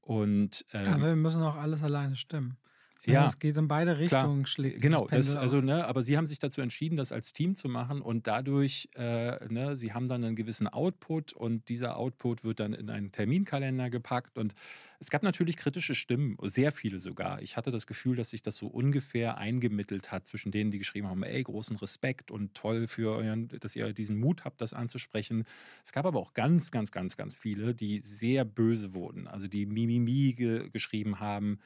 Und, 0.00 0.64
ähm, 0.72 0.86
aber 0.88 1.06
wir 1.06 1.16
müssen 1.16 1.42
auch 1.42 1.56
alles 1.56 1.82
alleine 1.82 2.16
stimmen. 2.16 2.56
Ja, 3.06 3.26
es 3.26 3.38
geht 3.38 3.56
in 3.56 3.68
beide 3.68 3.98
Richtungen, 3.98 4.46
schlägt 4.46 4.80
Genau, 4.80 5.06
das, 5.08 5.34
also, 5.34 5.60
ne, 5.60 5.86
aber 5.86 6.02
sie 6.02 6.16
haben 6.16 6.26
sich 6.26 6.38
dazu 6.38 6.60
entschieden, 6.60 6.96
das 6.96 7.10
als 7.10 7.32
Team 7.32 7.56
zu 7.56 7.68
machen 7.68 8.00
und 8.00 8.26
dadurch, 8.26 8.88
äh, 8.94 9.44
ne, 9.52 9.74
sie 9.76 9.92
haben 9.92 10.08
dann 10.08 10.24
einen 10.24 10.36
gewissen 10.36 10.68
Output 10.68 11.32
und 11.32 11.68
dieser 11.68 11.96
Output 11.96 12.44
wird 12.44 12.60
dann 12.60 12.72
in 12.72 12.90
einen 12.90 13.10
Terminkalender 13.10 13.90
gepackt 13.90 14.38
und 14.38 14.54
es 15.00 15.10
gab 15.10 15.24
natürlich 15.24 15.56
kritische 15.56 15.96
Stimmen, 15.96 16.36
sehr 16.42 16.70
viele 16.70 17.00
sogar. 17.00 17.42
Ich 17.42 17.56
hatte 17.56 17.72
das 17.72 17.88
Gefühl, 17.88 18.14
dass 18.14 18.30
sich 18.30 18.40
das 18.40 18.56
so 18.56 18.68
ungefähr 18.68 19.36
eingemittelt 19.36 20.12
hat 20.12 20.28
zwischen 20.28 20.52
denen, 20.52 20.70
die 20.70 20.78
geschrieben 20.78 21.08
haben, 21.08 21.24
ey, 21.24 21.42
großen 21.42 21.76
Respekt 21.78 22.30
und 22.30 22.54
toll 22.54 22.86
für 22.86 23.10
euren, 23.16 23.48
dass 23.48 23.74
ihr 23.74 23.92
diesen 23.94 24.20
Mut 24.20 24.44
habt, 24.44 24.60
das 24.60 24.72
anzusprechen. 24.72 25.42
Es 25.84 25.90
gab 25.90 26.06
aber 26.06 26.20
auch 26.20 26.34
ganz, 26.34 26.70
ganz, 26.70 26.92
ganz, 26.92 27.16
ganz 27.16 27.34
viele, 27.34 27.74
die 27.74 28.00
sehr 28.04 28.44
böse 28.44 28.94
wurden, 28.94 29.26
also 29.26 29.48
die 29.48 29.66
Mimimi 29.66 30.34
ge 30.34 30.70
geschrieben 30.70 31.18
haben 31.18 31.58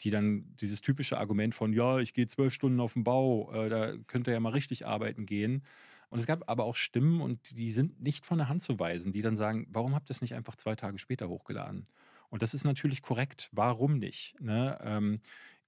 die 0.00 0.10
dann 0.10 0.54
dieses 0.56 0.80
typische 0.80 1.18
Argument 1.18 1.54
von, 1.54 1.72
ja, 1.72 1.98
ich 1.98 2.14
gehe 2.14 2.26
zwölf 2.26 2.52
Stunden 2.52 2.80
auf 2.80 2.94
den 2.94 3.04
Bau, 3.04 3.52
äh, 3.52 3.68
da 3.68 3.96
könnt 4.06 4.28
ihr 4.28 4.34
ja 4.34 4.40
mal 4.40 4.50
richtig 4.50 4.86
arbeiten 4.86 5.26
gehen. 5.26 5.62
Und 6.10 6.20
es 6.20 6.26
gab 6.26 6.48
aber 6.48 6.64
auch 6.64 6.76
Stimmen 6.76 7.20
und 7.20 7.56
die 7.56 7.70
sind 7.70 8.00
nicht 8.00 8.24
von 8.24 8.38
der 8.38 8.48
Hand 8.48 8.62
zu 8.62 8.78
weisen, 8.78 9.12
die 9.12 9.22
dann 9.22 9.36
sagen, 9.36 9.66
warum 9.70 9.94
habt 9.94 10.10
ihr 10.10 10.14
es 10.14 10.22
nicht 10.22 10.34
einfach 10.34 10.56
zwei 10.56 10.76
Tage 10.76 10.98
später 10.98 11.28
hochgeladen? 11.28 11.86
Und 12.28 12.42
das 12.42 12.54
ist 12.54 12.64
natürlich 12.64 13.02
korrekt. 13.02 13.48
Warum 13.52 13.98
nicht? 13.98 14.40
Ne? 14.40 14.78
Ähm, 14.82 15.20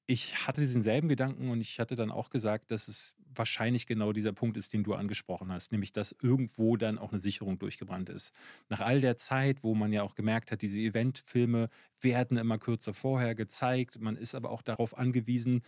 ich 0.07 0.47
hatte 0.47 0.61
diesen 0.61 0.83
selben 0.83 1.09
Gedanken 1.09 1.51
und 1.51 1.61
ich 1.61 1.81
hatte 1.81 1.97
dann 1.97 2.13
auch 2.13 2.31
gesagt, 2.31 2.71
dass 2.71 2.89
es 2.89 3.17
wahrscheinlich 3.35 3.87
genau 3.87 4.13
dieser 4.13 4.33
Punkt 4.33 4.57
ist, 4.57 4.73
den 4.73 4.85
du 4.85 4.95
angesprochen 4.95 5.51
hast, 5.53 5.73
nämlich 5.73 5.93
dass 5.93 6.15
irgendwo 6.23 6.77
dann 6.77 6.99
auch 6.99 7.11
eine 7.11 7.21
Sicherung 7.21 7.59
durchgebrannt 7.59 8.09
ist. 8.09 8.33
Nach 8.69 8.81
all 8.81 9.01
der 9.01 9.17
Zeit, 9.17 9.63
wo 9.63 9.75
man 9.75 9.93
ja 9.93 10.03
auch 10.03 10.15
gemerkt 10.15 10.53
hat, 10.53 10.63
diese 10.63 10.79
Eventfilme 10.79 11.69
werden 12.01 12.37
immer 12.37 12.59
kürzer 12.59 12.95
vorher 12.95 13.35
gezeigt, 13.35 14.01
man 14.01 14.17
ist 14.17 14.35
aber 14.35 14.51
auch 14.51 14.63
darauf 14.63 14.97
angewiesen, 14.97 15.63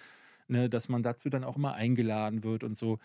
ne, 0.47 0.69
dass 0.71 0.89
man 0.89 1.03
dazu 1.03 1.29
dann 1.31 1.45
auch 1.45 1.57
immer 1.57 1.75
eingeladen 1.75 2.45
wird 2.45 2.65
und 2.65 2.77
so 2.77 2.99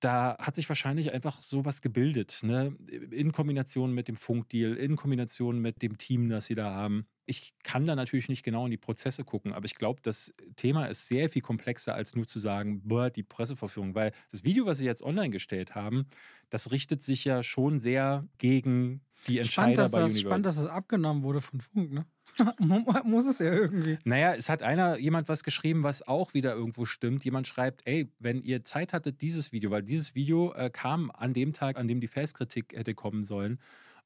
da 0.00 0.36
hat 0.38 0.54
sich 0.54 0.68
wahrscheinlich 0.68 1.12
einfach 1.12 1.42
sowas 1.42 1.82
gebildet, 1.82 2.40
ne? 2.42 2.76
in 3.10 3.32
Kombination 3.32 3.92
mit 3.92 4.08
dem 4.08 4.16
Funkdeal, 4.16 4.74
in 4.74 4.96
Kombination 4.96 5.58
mit 5.60 5.82
dem 5.82 5.98
Team, 5.98 6.28
das 6.28 6.46
sie 6.46 6.54
da 6.54 6.70
haben. 6.70 7.08
Ich 7.28 7.52
kann 7.62 7.86
da 7.86 7.94
natürlich 7.94 8.28
nicht 8.28 8.42
genau 8.42 8.64
in 8.64 8.70
die 8.70 8.76
Prozesse 8.78 9.24
gucken, 9.24 9.52
aber 9.52 9.66
ich 9.66 9.74
glaube, 9.74 10.00
das 10.02 10.34
Thema 10.56 10.86
ist 10.86 11.08
sehr 11.08 11.28
viel 11.28 11.42
komplexer, 11.42 11.94
als 11.94 12.16
nur 12.16 12.26
zu 12.26 12.38
sagen, 12.38 12.80
boah, 12.84 13.10
die 13.10 13.22
Presseverführung, 13.22 13.94
weil 13.94 14.12
das 14.30 14.44
Video, 14.44 14.66
was 14.66 14.78
sie 14.78 14.86
jetzt 14.86 15.02
online 15.02 15.30
gestellt 15.30 15.74
haben, 15.74 16.06
das 16.50 16.70
richtet 16.72 17.02
sich 17.02 17.24
ja 17.24 17.42
schon 17.42 17.78
sehr 17.78 18.26
gegen 18.38 19.02
die 19.26 19.38
Entscheider 19.38 19.72
spannend, 19.74 19.78
dass 19.78 19.90
bei 19.90 20.00
das, 20.00 20.20
Spannend, 20.20 20.46
dass 20.46 20.56
das 20.56 20.66
abgenommen 20.66 21.22
wurde 21.22 21.40
von 21.40 21.60
Funk, 21.60 21.92
ne? 21.92 22.06
Muss 23.04 23.26
es 23.26 23.38
ja 23.40 23.52
irgendwie. 23.52 23.98
Naja, 24.04 24.34
es 24.34 24.48
hat 24.48 24.62
einer, 24.62 24.98
jemand 24.98 25.28
was 25.28 25.42
geschrieben, 25.42 25.82
was 25.82 26.06
auch 26.06 26.34
wieder 26.34 26.54
irgendwo 26.54 26.84
stimmt. 26.84 27.24
Jemand 27.24 27.48
schreibt, 27.48 27.82
ey, 27.84 28.12
wenn 28.18 28.42
ihr 28.42 28.64
Zeit 28.64 28.92
hattet, 28.92 29.20
dieses 29.20 29.52
Video, 29.52 29.70
weil 29.70 29.82
dieses 29.82 30.14
Video 30.14 30.52
äh, 30.52 30.70
kam 30.70 31.10
an 31.10 31.32
dem 31.32 31.52
Tag, 31.52 31.76
an 31.76 31.88
dem 31.88 32.00
die 32.00 32.06
Face-Kritik 32.06 32.74
hätte 32.76 32.94
kommen 32.94 33.24
sollen. 33.24 33.58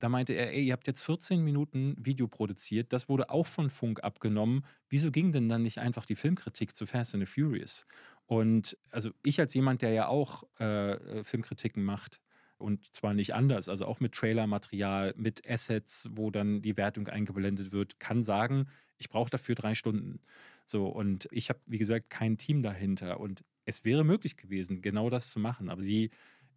Da 0.02 0.08
meinte 0.08 0.32
er, 0.32 0.52
ey, 0.52 0.64
ihr 0.64 0.72
habt 0.72 0.88
jetzt 0.88 1.02
14 1.02 1.44
Minuten 1.44 1.94
Video 1.96 2.26
produziert, 2.26 2.92
das 2.92 3.08
wurde 3.08 3.30
auch 3.30 3.46
von 3.46 3.70
Funk 3.70 4.02
abgenommen. 4.02 4.64
Wieso 4.88 5.12
ging 5.12 5.30
denn 5.30 5.48
dann 5.48 5.62
nicht 5.62 5.78
einfach 5.78 6.06
die 6.06 6.16
Filmkritik 6.16 6.74
zu 6.74 6.86
Fast 6.86 7.14
and 7.14 7.24
the 7.24 7.32
Furious? 7.32 7.86
Und 8.26 8.76
also 8.90 9.10
ich 9.22 9.38
als 9.38 9.54
jemand, 9.54 9.80
der 9.80 9.92
ja 9.92 10.08
auch 10.08 10.42
äh, 10.58 10.94
äh 10.94 11.22
Filmkritiken 11.22 11.84
macht, 11.84 12.20
und 12.58 12.92
zwar 12.92 13.14
nicht 13.14 13.32
anders, 13.34 13.68
also 13.68 13.86
auch 13.86 14.00
mit 14.00 14.12
Trailermaterial, 14.12 15.14
mit 15.16 15.48
Assets, 15.48 16.08
wo 16.10 16.32
dann 16.32 16.62
die 16.62 16.76
Wertung 16.76 17.06
eingeblendet 17.06 17.70
wird, 17.70 18.00
kann 18.00 18.24
sagen, 18.24 18.66
ich 18.98 19.08
brauche 19.08 19.30
dafür 19.30 19.54
drei 19.54 19.76
Stunden. 19.76 20.18
So, 20.66 20.88
und 20.88 21.28
ich 21.30 21.48
habe, 21.48 21.60
wie 21.66 21.78
gesagt, 21.78 22.10
kein 22.10 22.38
Team 22.38 22.60
dahinter. 22.60 23.20
Und 23.20 23.44
es 23.66 23.84
wäre 23.84 24.04
möglich 24.04 24.36
gewesen, 24.36 24.82
genau 24.82 25.10
das 25.10 25.30
zu 25.30 25.38
machen. 25.38 25.70
Aber 25.70 25.84
sie, 25.84 26.10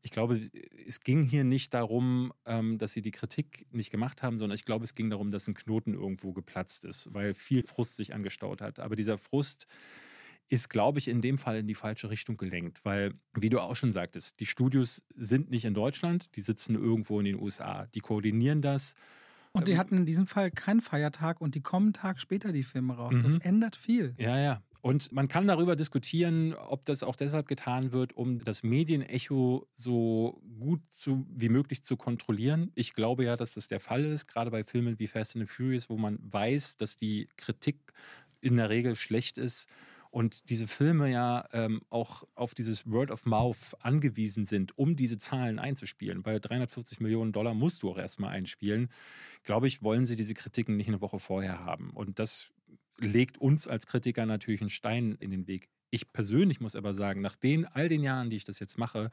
ich 0.06 0.12
glaube, 0.12 0.40
es 0.86 1.00
ging 1.00 1.24
hier 1.24 1.44
nicht 1.44 1.74
darum, 1.74 2.32
ähm, 2.46 2.78
dass 2.78 2.94
sie 2.94 3.02
die 3.02 3.10
Kritik 3.10 3.66
nicht 3.72 3.90
gemacht 3.90 4.22
haben, 4.22 4.38
sondern 4.38 4.56
ich 4.56 4.64
glaube, 4.64 4.84
es 4.84 4.94
ging 4.94 5.10
darum, 5.10 5.32
dass 5.32 5.48
ein 5.48 5.56
Knoten 5.56 5.96
irgendwo 5.96 6.32
geplatzt 6.32 6.86
ist, 6.86 7.12
weil 7.12 7.34
viel 7.34 7.64
Frust 7.64 7.96
sich 7.96 8.14
angestaut 8.14 8.62
hat. 8.62 8.80
Aber 8.80 8.96
dieser 8.96 9.18
Frust, 9.18 9.66
ist, 10.48 10.70
glaube 10.70 11.00
ich, 11.00 11.08
in 11.08 11.22
dem 11.22 11.40
Fall 11.40 11.58
in 11.58 11.68
die 11.68 11.74
falsche 11.74 12.12
Richtung 12.12 12.38
gelenkt, 12.38 12.86
weil, 12.86 13.16
wie 13.34 13.50
du 13.50 13.60
auch 13.60 13.76
schon 13.76 13.92
sagtest, 13.92 14.40
die 14.40 14.46
Studios 14.46 15.04
sind 15.16 15.50
nicht 15.50 15.66
in 15.66 15.74
Deutschland, 15.74 16.36
die 16.36 16.42
sitzen 16.42 16.76
irgendwo 16.76 17.20
in 17.20 17.26
den 17.26 17.42
USA, 17.42 17.88
die 17.96 18.00
koordinieren 18.00 18.62
das. 18.62 18.94
Und 19.54 19.68
die 19.68 19.72
ähm, 19.72 19.80
hatten 19.80 19.98
in 19.98 20.06
diesem 20.06 20.28
Fall 20.28 20.52
keinen 20.52 20.82
Feiertag 20.82 21.42
und 21.42 21.56
die 21.56 21.62
kommen 21.62 21.88
einen 21.88 21.94
Tag 21.94 22.20
später 22.20 22.52
die 22.52 22.62
Filme 22.62 22.96
raus. 22.96 23.16
Mhm. 23.16 23.24
Das 23.24 23.36
ändert 23.38 23.76
viel. 23.76 24.14
Ja, 24.20 24.38
ja. 24.38 24.62
Und 24.86 25.12
man 25.12 25.28
kann 25.28 25.48
darüber 25.48 25.76
diskutieren, 25.76 26.54
ob 26.54 26.86
das 26.86 27.02
auch 27.02 27.16
deshalb 27.16 27.48
getan 27.48 27.92
wird, 27.92 28.16
um 28.16 28.44
das 28.44 28.62
Medienecho 28.62 29.68
so 29.74 30.40
gut 30.60 30.80
zu, 30.90 31.26
wie 31.28 31.50
möglich 31.50 31.84
zu 31.84 31.98
kontrollieren. 31.98 32.72
Ich 32.76 32.94
glaube 32.94 33.26
ja, 33.26 33.36
dass 33.36 33.56
das 33.56 33.68
der 33.68 33.80
Fall 33.80 34.06
ist, 34.06 34.28
gerade 34.28 34.52
bei 34.52 34.64
Filmen 34.64 35.00
wie 35.00 35.08
Fast 35.08 35.36
and 35.36 35.48
the 35.48 35.52
Furious, 35.52 35.90
wo 35.90 35.98
man 35.98 36.20
weiß, 36.22 36.78
dass 36.78 36.98
die 36.98 37.30
Kritik 37.36 37.94
in 38.42 38.58
der 38.58 38.70
Regel 38.70 38.96
schlecht 38.96 39.40
ist 39.40 39.68
und 40.12 40.52
diese 40.52 40.68
Filme 40.68 41.12
ja 41.12 41.50
ähm, 41.52 41.82
auch 41.90 42.24
auf 42.36 42.54
dieses 42.54 42.86
Word 42.86 43.10
of 43.10 43.26
Mouth 43.26 43.76
angewiesen 43.80 44.46
sind, 44.46 44.78
um 44.78 44.96
diese 44.96 45.18
Zahlen 45.18 45.58
einzuspielen, 45.58 46.24
weil 46.28 46.40
340 46.40 47.00
Millionen 47.00 47.32
Dollar 47.32 47.56
musst 47.56 47.82
du 47.82 47.90
auch 47.90 47.98
erstmal 47.98 48.30
einspielen, 48.30 48.90
glaube 49.46 49.68
ich, 49.68 49.82
wollen 49.82 50.06
sie 50.06 50.16
diese 50.16 50.36
Kritiken 50.36 50.78
nicht 50.78 50.90
eine 50.90 51.02
Woche 51.02 51.18
vorher 51.18 51.66
haben. 51.66 51.90
Und 51.90 52.20
das 52.20 52.52
legt 53.00 53.38
uns 53.38 53.68
als 53.68 53.88
Kritiker 53.88 54.26
natürlich 54.26 54.62
einen 54.62 54.70
Stein 54.70 55.16
in 55.20 55.32
den 55.32 55.48
Weg. 55.48 55.70
Ich 55.90 56.12
persönlich 56.12 56.60
muss 56.60 56.76
aber 56.76 56.94
sagen, 56.94 57.22
nach 57.22 57.36
den 57.36 57.66
all 57.66 57.90
den 57.90 58.04
Jahren, 58.04 58.30
die 58.30 58.38
ich 58.38 58.44
das 58.44 58.60
jetzt 58.60 58.78
mache, 58.78 59.12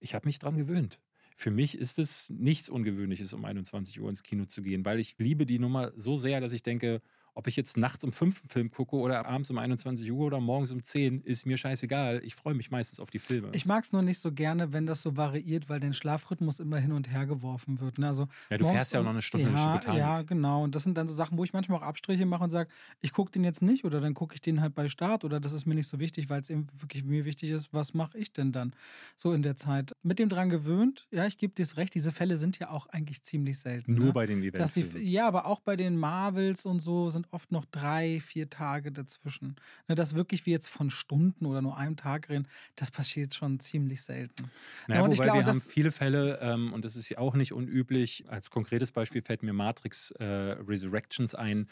ich 0.00 0.14
habe 0.14 0.26
mich 0.26 0.38
daran 0.38 0.58
gewöhnt. 0.58 0.98
Für 1.36 1.50
mich 1.50 1.76
ist 1.76 1.98
es 1.98 2.28
nichts 2.30 2.68
Ungewöhnliches, 2.68 3.32
um 3.32 3.44
21 3.44 4.00
Uhr 4.00 4.10
ins 4.10 4.22
Kino 4.22 4.44
zu 4.44 4.62
gehen, 4.62 4.84
weil 4.84 5.00
ich 5.00 5.16
liebe 5.18 5.46
die 5.46 5.58
Nummer 5.58 5.92
so 5.96 6.16
sehr, 6.16 6.40
dass 6.40 6.52
ich 6.52 6.62
denke, 6.62 7.00
Ob 7.34 7.46
ich 7.46 7.56
jetzt 7.56 7.76
nachts 7.78 8.04
um 8.04 8.12
fünf 8.12 8.42
einen 8.42 8.48
Film 8.48 8.70
gucke 8.70 8.96
oder 8.96 9.24
abends 9.26 9.50
um 9.50 9.56
21 9.56 10.10
Uhr 10.12 10.26
oder 10.26 10.40
morgens 10.40 10.70
um 10.70 10.82
10, 10.82 11.22
ist 11.22 11.46
mir 11.46 11.56
scheißegal. 11.56 12.20
Ich 12.24 12.34
freue 12.34 12.52
mich 12.52 12.70
meistens 12.70 13.00
auf 13.00 13.10
die 13.10 13.18
Filme. 13.18 13.48
Ich 13.52 13.64
mag 13.64 13.84
es 13.84 13.92
nur 13.92 14.02
nicht 14.02 14.18
so 14.18 14.32
gerne, 14.32 14.72
wenn 14.72 14.84
das 14.84 15.00
so 15.00 15.16
variiert, 15.16 15.70
weil 15.70 15.80
dein 15.80 15.94
Schlafrhythmus 15.94 16.60
immer 16.60 16.78
hin 16.78 16.92
und 16.92 17.10
her 17.10 17.24
geworfen 17.24 17.80
wird. 17.80 17.98
Ne? 17.98 18.08
Also 18.08 18.28
ja, 18.50 18.58
du 18.58 18.66
fährst 18.66 18.92
ja 18.92 19.00
auch 19.00 19.04
noch 19.04 19.12
eine 19.12 19.22
Stunde 19.22 19.50
ja, 19.50 19.78
Titanic. 19.78 20.00
ja, 20.00 20.22
genau. 20.22 20.62
Und 20.62 20.74
das 20.74 20.82
sind 20.82 20.98
dann 20.98 21.08
so 21.08 21.14
Sachen, 21.14 21.38
wo 21.38 21.44
ich 21.44 21.54
manchmal 21.54 21.78
auch 21.78 21.82
Abstriche 21.82 22.26
mache 22.26 22.44
und 22.44 22.50
sage, 22.50 22.68
ich 23.00 23.12
gucke 23.12 23.32
den 23.32 23.44
jetzt 23.44 23.62
nicht 23.62 23.84
oder 23.84 24.00
dann 24.00 24.12
gucke 24.12 24.34
ich 24.34 24.42
den 24.42 24.60
halt 24.60 24.74
bei 24.74 24.88
Start 24.88 25.24
oder 25.24 25.40
das 25.40 25.54
ist 25.54 25.64
mir 25.64 25.74
nicht 25.74 25.88
so 25.88 25.98
wichtig, 25.98 26.28
weil 26.28 26.42
es 26.42 26.50
eben 26.50 26.66
wirklich 26.78 27.04
mir 27.04 27.24
wichtig 27.24 27.50
ist, 27.50 27.72
was 27.72 27.94
mache 27.94 28.18
ich 28.18 28.32
denn 28.32 28.52
dann 28.52 28.74
so 29.16 29.32
in 29.32 29.42
der 29.42 29.56
Zeit. 29.56 29.96
Mit 30.02 30.18
dem 30.18 30.28
dran 30.28 30.50
gewöhnt, 30.50 31.06
ja, 31.10 31.26
ich 31.26 31.38
gebe 31.38 31.54
dir 31.54 31.66
recht, 31.76 31.94
diese 31.94 32.12
Fälle 32.12 32.36
sind 32.36 32.58
ja 32.58 32.70
auch 32.70 32.88
eigentlich 32.88 33.22
ziemlich 33.22 33.58
selten. 33.58 33.94
Nur 33.94 34.06
ne? 34.06 34.12
bei 34.12 34.26
den 34.26 34.42
Eventfilmen. 34.42 35.02
ja, 35.02 35.26
aber 35.26 35.46
auch 35.46 35.60
bei 35.60 35.76
den 35.76 35.96
Marvels 35.96 36.66
und 36.66 36.80
so 36.80 37.08
sind 37.08 37.21
oft 37.30 37.52
noch 37.52 37.64
drei, 37.66 38.20
vier 38.20 38.50
Tage 38.50 38.92
dazwischen. 38.92 39.56
Ne, 39.88 39.94
dass 39.94 40.14
wirklich 40.14 40.46
wir 40.46 40.52
jetzt 40.52 40.68
von 40.68 40.90
Stunden 40.90 41.46
oder 41.46 41.62
nur 41.62 41.76
einem 41.76 41.96
Tag 41.96 42.28
reden, 42.28 42.48
das 42.76 42.90
passiert 42.90 43.34
schon 43.34 43.60
ziemlich 43.60 44.02
selten. 44.02 44.50
Naja, 44.88 45.02
und 45.02 45.06
wobei 45.06 45.14
ich 45.14 45.20
glaube, 45.22 45.38
wir 45.40 45.46
haben 45.46 45.54
das- 45.58 45.64
viele 45.64 45.92
Fälle, 45.92 46.38
ähm, 46.40 46.72
und 46.72 46.84
das 46.84 46.96
ist 46.96 47.08
ja 47.08 47.18
auch 47.18 47.34
nicht 47.34 47.52
unüblich, 47.52 48.24
als 48.28 48.50
konkretes 48.50 48.92
Beispiel 48.92 49.22
fällt 49.22 49.42
mir 49.42 49.52
Matrix 49.52 50.10
äh, 50.12 50.24
Resurrections 50.24 51.34
ein, 51.34 51.68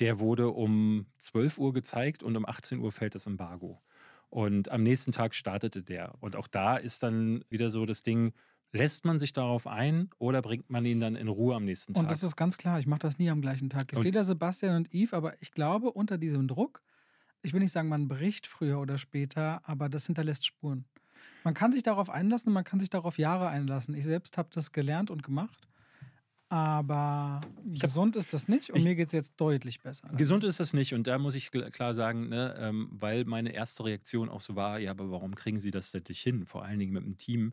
der 0.00 0.18
wurde 0.18 0.48
um 0.48 1.06
12 1.18 1.58
Uhr 1.58 1.72
gezeigt 1.72 2.22
und 2.22 2.36
um 2.36 2.46
18 2.46 2.78
Uhr 2.80 2.90
fällt 2.92 3.14
das 3.14 3.26
Embargo. 3.26 3.80
Und 4.30 4.68
am 4.70 4.82
nächsten 4.82 5.12
Tag 5.12 5.34
startete 5.34 5.82
der. 5.84 6.14
Und 6.20 6.34
auch 6.34 6.48
da 6.48 6.76
ist 6.76 7.04
dann 7.04 7.44
wieder 7.50 7.70
so 7.70 7.86
das 7.86 8.02
Ding, 8.02 8.32
lässt 8.74 9.04
man 9.04 9.18
sich 9.18 9.32
darauf 9.32 9.66
ein 9.66 10.10
oder 10.18 10.42
bringt 10.42 10.68
man 10.68 10.84
ihn 10.84 11.00
dann 11.00 11.14
in 11.16 11.28
Ruhe 11.28 11.54
am 11.54 11.64
nächsten 11.64 11.94
Tag? 11.94 12.02
Und 12.02 12.10
das 12.10 12.22
ist 12.22 12.36
ganz 12.36 12.58
klar, 12.58 12.78
ich 12.80 12.86
mache 12.86 12.98
das 13.00 13.18
nie 13.18 13.30
am 13.30 13.40
gleichen 13.40 13.70
Tag. 13.70 13.92
Ich 13.92 13.98
sehe 14.00 14.12
da 14.12 14.24
Sebastian 14.24 14.76
und 14.76 14.92
Yves, 14.92 15.12
aber 15.14 15.40
ich 15.40 15.52
glaube, 15.52 15.92
unter 15.92 16.18
diesem 16.18 16.48
Druck, 16.48 16.82
ich 17.42 17.52
will 17.52 17.60
nicht 17.60 17.72
sagen, 17.72 17.88
man 17.88 18.08
bricht 18.08 18.46
früher 18.46 18.80
oder 18.80 18.98
später, 18.98 19.60
aber 19.64 19.88
das 19.88 20.06
hinterlässt 20.06 20.44
Spuren. 20.44 20.84
Man 21.44 21.54
kann 21.54 21.72
sich 21.72 21.82
darauf 21.82 22.10
einlassen, 22.10 22.52
man 22.52 22.64
kann 22.64 22.80
sich 22.80 22.90
darauf 22.90 23.16
Jahre 23.16 23.48
einlassen. 23.48 23.94
Ich 23.94 24.04
selbst 24.04 24.36
habe 24.38 24.48
das 24.52 24.72
gelernt 24.72 25.10
und 25.10 25.22
gemacht, 25.22 25.68
aber 26.48 27.40
gesund 27.64 28.16
ist 28.16 28.32
das 28.32 28.48
nicht 28.48 28.70
und 28.70 28.76
ich- 28.78 28.84
mir 28.84 28.94
geht 28.96 29.08
es 29.08 29.12
jetzt 29.12 29.34
deutlich 29.36 29.80
besser. 29.80 30.08
Gesund 30.16 30.42
ist 30.44 30.58
das 30.60 30.72
nicht 30.72 30.94
und 30.94 31.06
da 31.06 31.18
muss 31.18 31.34
ich 31.34 31.50
klar 31.50 31.94
sagen, 31.94 32.28
ne, 32.28 32.54
ähm, 32.58 32.88
weil 32.92 33.24
meine 33.24 33.52
erste 33.52 33.84
Reaktion 33.84 34.28
auch 34.28 34.40
so 34.40 34.56
war, 34.56 34.78
ja, 34.78 34.90
aber 34.90 35.10
warum 35.10 35.34
kriegen 35.34 35.58
sie 35.60 35.70
das 35.70 35.90
denn 35.92 36.02
nicht 36.08 36.22
hin? 36.22 36.44
Vor 36.46 36.64
allen 36.64 36.78
Dingen 36.78 36.92
mit 36.92 37.04
dem 37.04 37.18
Team, 37.18 37.52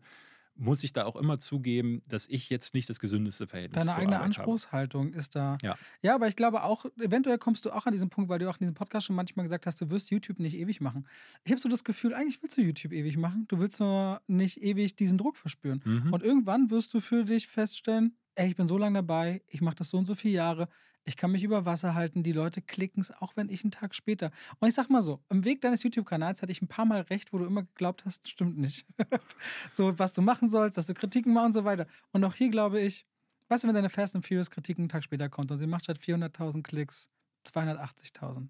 muss 0.54 0.84
ich 0.84 0.92
da 0.92 1.04
auch 1.04 1.16
immer 1.16 1.38
zugeben, 1.38 2.02
dass 2.08 2.28
ich 2.28 2.50
jetzt 2.50 2.74
nicht 2.74 2.88
das 2.88 3.00
gesündeste 3.00 3.46
Verhältnis 3.46 3.84
Deine 3.84 3.96
eigene 3.96 4.16
Arbeit 4.16 4.38
habe. 4.38 4.40
Anspruchshaltung 4.40 5.12
ist 5.14 5.34
da. 5.34 5.56
Ja. 5.62 5.76
ja, 6.02 6.14
aber 6.14 6.28
ich 6.28 6.36
glaube 6.36 6.62
auch, 6.62 6.84
eventuell 7.00 7.38
kommst 7.38 7.64
du 7.64 7.70
auch 7.70 7.86
an 7.86 7.92
diesen 7.92 8.10
Punkt, 8.10 8.28
weil 8.28 8.38
du 8.38 8.48
auch 8.48 8.54
in 8.56 8.60
diesem 8.60 8.74
Podcast 8.74 9.06
schon 9.06 9.16
manchmal 9.16 9.44
gesagt 9.44 9.66
hast, 9.66 9.80
du 9.80 9.90
wirst 9.90 10.10
YouTube 10.10 10.38
nicht 10.38 10.56
ewig 10.56 10.80
machen. 10.80 11.06
Ich 11.44 11.52
habe 11.52 11.60
so 11.60 11.68
das 11.68 11.84
Gefühl, 11.84 12.14
eigentlich 12.14 12.42
willst 12.42 12.56
du 12.56 12.62
YouTube 12.62 12.92
ewig 12.92 13.16
machen. 13.16 13.46
Du 13.48 13.58
willst 13.58 13.80
nur 13.80 14.20
nicht 14.26 14.62
ewig 14.62 14.96
diesen 14.96 15.18
Druck 15.18 15.36
verspüren. 15.36 15.82
Mhm. 15.84 16.12
Und 16.12 16.22
irgendwann 16.22 16.70
wirst 16.70 16.92
du 16.94 17.00
für 17.00 17.24
dich 17.24 17.48
feststellen, 17.48 18.16
ey, 18.34 18.48
ich 18.48 18.56
bin 18.56 18.68
so 18.68 18.78
lange 18.78 18.98
dabei, 18.98 19.42
ich 19.48 19.60
mache 19.60 19.76
das 19.76 19.90
so 19.90 19.98
und 19.98 20.06
so 20.06 20.14
viele 20.14 20.34
Jahre, 20.34 20.68
ich 21.04 21.16
kann 21.16 21.32
mich 21.32 21.42
über 21.42 21.66
Wasser 21.66 21.94
halten, 21.94 22.22
die 22.22 22.32
Leute 22.32 22.62
klicken 22.62 23.00
es, 23.00 23.10
auch 23.10 23.36
wenn 23.36 23.48
ich 23.48 23.64
einen 23.64 23.72
Tag 23.72 23.94
später. 23.94 24.30
Und 24.60 24.68
ich 24.68 24.74
sag 24.74 24.88
mal 24.88 25.02
so, 25.02 25.20
im 25.28 25.44
Weg 25.44 25.60
deines 25.60 25.82
YouTube-Kanals 25.82 26.42
hatte 26.42 26.52
ich 26.52 26.62
ein 26.62 26.68
paar 26.68 26.84
Mal 26.84 27.02
recht, 27.02 27.32
wo 27.32 27.38
du 27.38 27.44
immer 27.44 27.64
geglaubt 27.64 28.04
hast, 28.04 28.28
stimmt 28.28 28.58
nicht. 28.58 28.86
so, 29.70 29.98
was 29.98 30.12
du 30.12 30.22
machen 30.22 30.48
sollst, 30.48 30.78
dass 30.78 30.86
du 30.86 30.94
Kritiken 30.94 31.32
machst 31.32 31.46
und 31.46 31.52
so 31.54 31.64
weiter. 31.64 31.86
Und 32.12 32.24
auch 32.24 32.34
hier 32.34 32.50
glaube 32.50 32.80
ich, 32.80 33.06
weißt 33.48 33.64
du, 33.64 33.68
wenn 33.68 33.74
deine 33.74 33.90
Fast 33.90 34.14
and 34.14 34.26
Furious 34.26 34.50
Kritik 34.50 34.78
einen 34.78 34.88
Tag 34.88 35.02
später 35.02 35.28
kommt 35.28 35.50
und 35.50 35.58
sie 35.58 35.66
macht 35.66 35.84
statt 35.84 35.98
400.000 35.98 36.62
Klicks 36.62 37.10
280.000. 37.46 38.48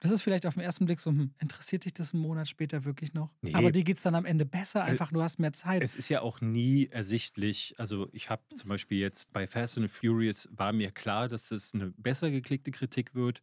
Das 0.00 0.10
ist 0.10 0.22
vielleicht 0.22 0.44
auf 0.46 0.54
den 0.54 0.62
ersten 0.62 0.84
Blick 0.84 1.00
so, 1.00 1.10
hm, 1.10 1.32
interessiert 1.38 1.84
dich 1.86 1.94
das 1.94 2.12
einen 2.12 2.22
Monat 2.22 2.48
später 2.48 2.84
wirklich 2.84 3.14
noch? 3.14 3.30
Nee. 3.40 3.54
Aber 3.54 3.72
dir 3.72 3.82
geht 3.82 3.96
es 3.96 4.02
dann 4.02 4.14
am 4.14 4.26
Ende 4.26 4.44
besser, 4.44 4.84
einfach 4.84 5.10
du 5.10 5.22
hast 5.22 5.38
mehr 5.38 5.54
Zeit. 5.54 5.82
Es 5.82 5.96
ist 5.96 6.08
ja 6.10 6.20
auch 6.20 6.40
nie 6.42 6.88
ersichtlich. 6.90 7.74
Also 7.78 8.08
ich 8.12 8.28
habe 8.28 8.42
zum 8.54 8.68
Beispiel 8.68 8.98
jetzt 8.98 9.32
bei 9.32 9.46
Fast 9.46 9.78
and 9.78 9.90
Furious 9.90 10.48
war 10.52 10.72
mir 10.72 10.90
klar, 10.90 11.28
dass 11.28 11.50
es 11.50 11.72
eine 11.72 11.92
besser 11.96 12.30
geklickte 12.30 12.70
Kritik 12.72 13.14
wird, 13.14 13.40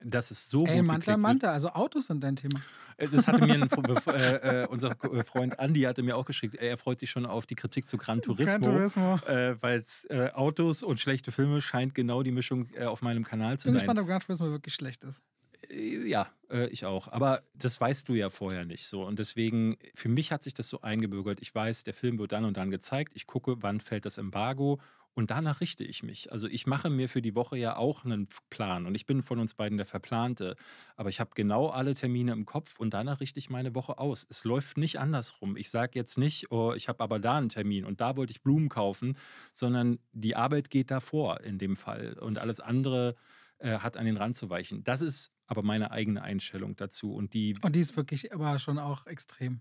dass 0.00 0.30
es 0.30 0.48
so 0.48 0.66
Ey, 0.66 0.76
gut 0.78 0.86
Manta, 0.86 1.16
Manta, 1.16 1.50
also 1.52 1.70
Autos 1.70 2.06
sind 2.06 2.22
dein 2.22 2.36
Thema. 2.36 2.60
Äh, 2.98 3.08
Das 3.08 3.26
hatte 3.26 3.44
mir 3.44 3.54
ein, 3.54 3.62
äh, 4.06 4.62
äh, 4.62 4.66
unser 4.68 4.90
äh, 5.12 5.24
Freund 5.24 5.58
Andy 5.58 5.80
hatte 5.82 6.02
mir 6.02 6.16
auch 6.16 6.26
geschickt. 6.26 6.54
Er 6.54 6.76
freut 6.76 7.00
sich 7.00 7.10
schon 7.10 7.26
auf 7.26 7.46
die 7.46 7.54
Kritik 7.54 7.88
zu 7.88 7.96
Gran 7.96 8.20
Turismo, 8.22 8.58
Gran 8.66 8.76
Turismo. 8.76 9.14
äh, 9.26 9.56
weil 9.60 9.84
äh, 10.10 10.30
Autos 10.32 10.82
und 10.82 11.00
schlechte 11.00 11.32
Filme 11.32 11.60
scheint 11.62 11.94
genau 11.94 12.22
die 12.22 12.30
Mischung 12.30 12.68
äh, 12.74 12.84
auf 12.84 13.02
meinem 13.02 13.24
Kanal 13.24 13.54
Ich 13.54 13.60
zu 13.60 13.64
bin 13.68 13.72
sein. 13.72 13.80
gespannt, 13.80 13.98
ob 14.00 14.06
Gran 14.06 14.20
Turismo 14.20 14.46
wirklich 14.50 14.74
schlecht 14.74 15.02
ist. 15.02 15.22
Äh, 15.70 16.08
Ja, 16.08 16.28
äh, 16.50 16.68
ich 16.68 16.84
auch. 16.84 17.08
Aber 17.08 17.42
das 17.54 17.80
weißt 17.80 18.08
du 18.08 18.14
ja 18.14 18.30
vorher 18.30 18.64
nicht 18.64 18.86
so. 18.86 19.04
Und 19.04 19.18
deswegen, 19.18 19.76
für 19.94 20.08
mich 20.08 20.32
hat 20.32 20.42
sich 20.44 20.54
das 20.54 20.68
so 20.68 20.80
eingebürgert. 20.82 21.40
Ich 21.40 21.54
weiß, 21.54 21.84
der 21.84 21.94
Film 21.94 22.18
wird 22.18 22.32
dann 22.32 22.44
und 22.44 22.56
dann 22.56 22.70
gezeigt. 22.70 23.12
Ich 23.14 23.26
gucke, 23.26 23.56
wann 23.62 23.80
fällt 23.80 24.06
das 24.06 24.18
Embargo. 24.18 24.80
Und 25.14 25.30
danach 25.30 25.62
richte 25.62 25.82
ich 25.82 26.02
mich. 26.02 26.30
Also 26.30 26.46
ich 26.46 26.66
mache 26.66 26.90
mir 26.90 27.08
für 27.08 27.22
die 27.22 27.34
Woche 27.34 27.56
ja 27.56 27.76
auch 27.76 28.04
einen 28.04 28.28
Plan. 28.50 28.84
Und 28.86 28.94
ich 28.94 29.06
bin 29.06 29.22
von 29.22 29.38
uns 29.40 29.54
beiden 29.54 29.78
der 29.78 29.86
Verplante. 29.86 30.56
Aber 30.94 31.08
ich 31.08 31.20
habe 31.20 31.30
genau 31.34 31.68
alle 31.68 31.94
Termine 31.94 32.32
im 32.32 32.44
Kopf 32.44 32.78
und 32.78 32.92
danach 32.92 33.20
richte 33.20 33.38
ich 33.38 33.48
meine 33.48 33.74
Woche 33.74 33.96
aus. 33.98 34.26
Es 34.28 34.44
läuft 34.44 34.76
nicht 34.76 34.98
andersrum. 35.00 35.56
Ich 35.56 35.70
sage 35.70 35.92
jetzt 35.98 36.18
nicht, 36.18 36.52
oh, 36.52 36.74
ich 36.74 36.88
habe 36.88 37.02
aber 37.02 37.18
da 37.18 37.38
einen 37.38 37.48
Termin 37.48 37.86
und 37.86 38.02
da 38.02 38.16
wollte 38.18 38.30
ich 38.32 38.42
Blumen 38.42 38.68
kaufen, 38.68 39.16
sondern 39.54 39.98
die 40.12 40.36
Arbeit 40.36 40.68
geht 40.68 40.90
davor 40.90 41.40
in 41.40 41.56
dem 41.58 41.76
Fall. 41.76 42.18
Und 42.20 42.38
alles 42.38 42.60
andere 42.60 43.16
äh, 43.58 43.78
hat 43.78 43.96
an 43.96 44.04
den 44.04 44.18
Rand 44.18 44.36
zu 44.36 44.50
weichen. 44.50 44.84
Das 44.84 45.00
ist 45.00 45.32
aber 45.46 45.62
meine 45.62 45.90
eigene 45.90 46.22
Einstellung 46.22 46.76
dazu. 46.76 47.14
Und 47.14 47.32
die. 47.34 47.56
Und 47.62 47.76
die 47.76 47.80
ist 47.80 47.96
wirklich 47.96 48.32
aber 48.32 48.58
schon 48.58 48.78
auch 48.78 49.06
extrem. 49.06 49.60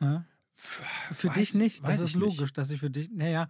Ne? 0.00 0.24
Für 0.54 1.28
Weiß- 1.28 1.34
dich 1.34 1.54
nicht, 1.54 1.86
das 1.86 2.00
ist 2.00 2.10
ich 2.10 2.16
nicht. 2.16 2.24
logisch, 2.36 2.52
dass 2.52 2.70
ich 2.70 2.80
für 2.80 2.90
dich. 2.90 3.10
Naja, 3.10 3.48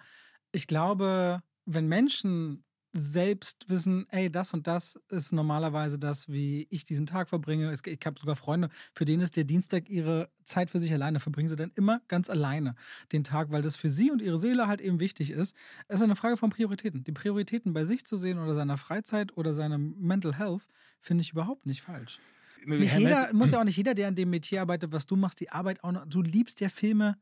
ich 0.52 0.66
glaube, 0.66 1.42
wenn 1.64 1.86
Menschen 1.88 2.64
selbst 2.98 3.68
wissen, 3.68 4.06
ey, 4.10 4.30
das 4.30 4.52
und 4.54 4.66
das 4.66 5.00
ist 5.08 5.32
normalerweise 5.32 5.98
das, 5.98 6.28
wie 6.28 6.66
ich 6.70 6.84
diesen 6.84 7.06
Tag 7.06 7.28
verbringe. 7.28 7.72
Ich 7.72 8.06
habe 8.06 8.18
sogar 8.18 8.36
Freunde, 8.36 8.68
für 8.92 9.04
denen 9.04 9.22
ist 9.22 9.36
der 9.36 9.44
Dienstag 9.44 9.88
ihre 9.88 10.30
Zeit 10.44 10.70
für 10.70 10.78
sich 10.78 10.92
alleine. 10.92 11.20
Verbringen 11.20 11.48
sie 11.48 11.56
dann 11.56 11.72
immer 11.74 12.00
ganz 12.08 12.30
alleine 12.30 12.74
den 13.12 13.24
Tag, 13.24 13.50
weil 13.50 13.62
das 13.62 13.76
für 13.76 13.90
sie 13.90 14.10
und 14.10 14.22
ihre 14.22 14.38
Seele 14.38 14.66
halt 14.66 14.80
eben 14.80 15.00
wichtig 15.00 15.30
ist. 15.30 15.56
Es 15.88 15.96
ist 15.96 16.02
eine 16.02 16.16
Frage 16.16 16.36
von 16.36 16.50
Prioritäten. 16.50 17.04
Die 17.04 17.12
Prioritäten 17.12 17.72
bei 17.72 17.84
sich 17.84 18.04
zu 18.04 18.16
sehen 18.16 18.38
oder 18.38 18.54
seiner 18.54 18.76
Freizeit 18.76 19.36
oder 19.36 19.52
seinem 19.52 19.94
Mental 19.98 20.36
Health 20.36 20.66
finde 21.00 21.22
ich 21.22 21.32
überhaupt 21.32 21.66
nicht 21.66 21.82
falsch. 21.82 22.18
Nicht 22.66 22.96
jeder, 22.96 23.32
muss 23.32 23.52
ja 23.52 23.58
auch 23.60 23.64
nicht 23.64 23.76
jeder, 23.76 23.94
der 23.94 24.08
an 24.08 24.14
dem 24.14 24.30
Metier 24.30 24.62
arbeitet, 24.62 24.92
was 24.92 25.06
du 25.06 25.16
machst, 25.16 25.40
die 25.40 25.50
Arbeit 25.50 25.82
auch 25.84 25.92
noch. 25.92 26.06
Du 26.06 26.22
liebst 26.22 26.60
ja 26.60 26.68
Filme 26.68 27.16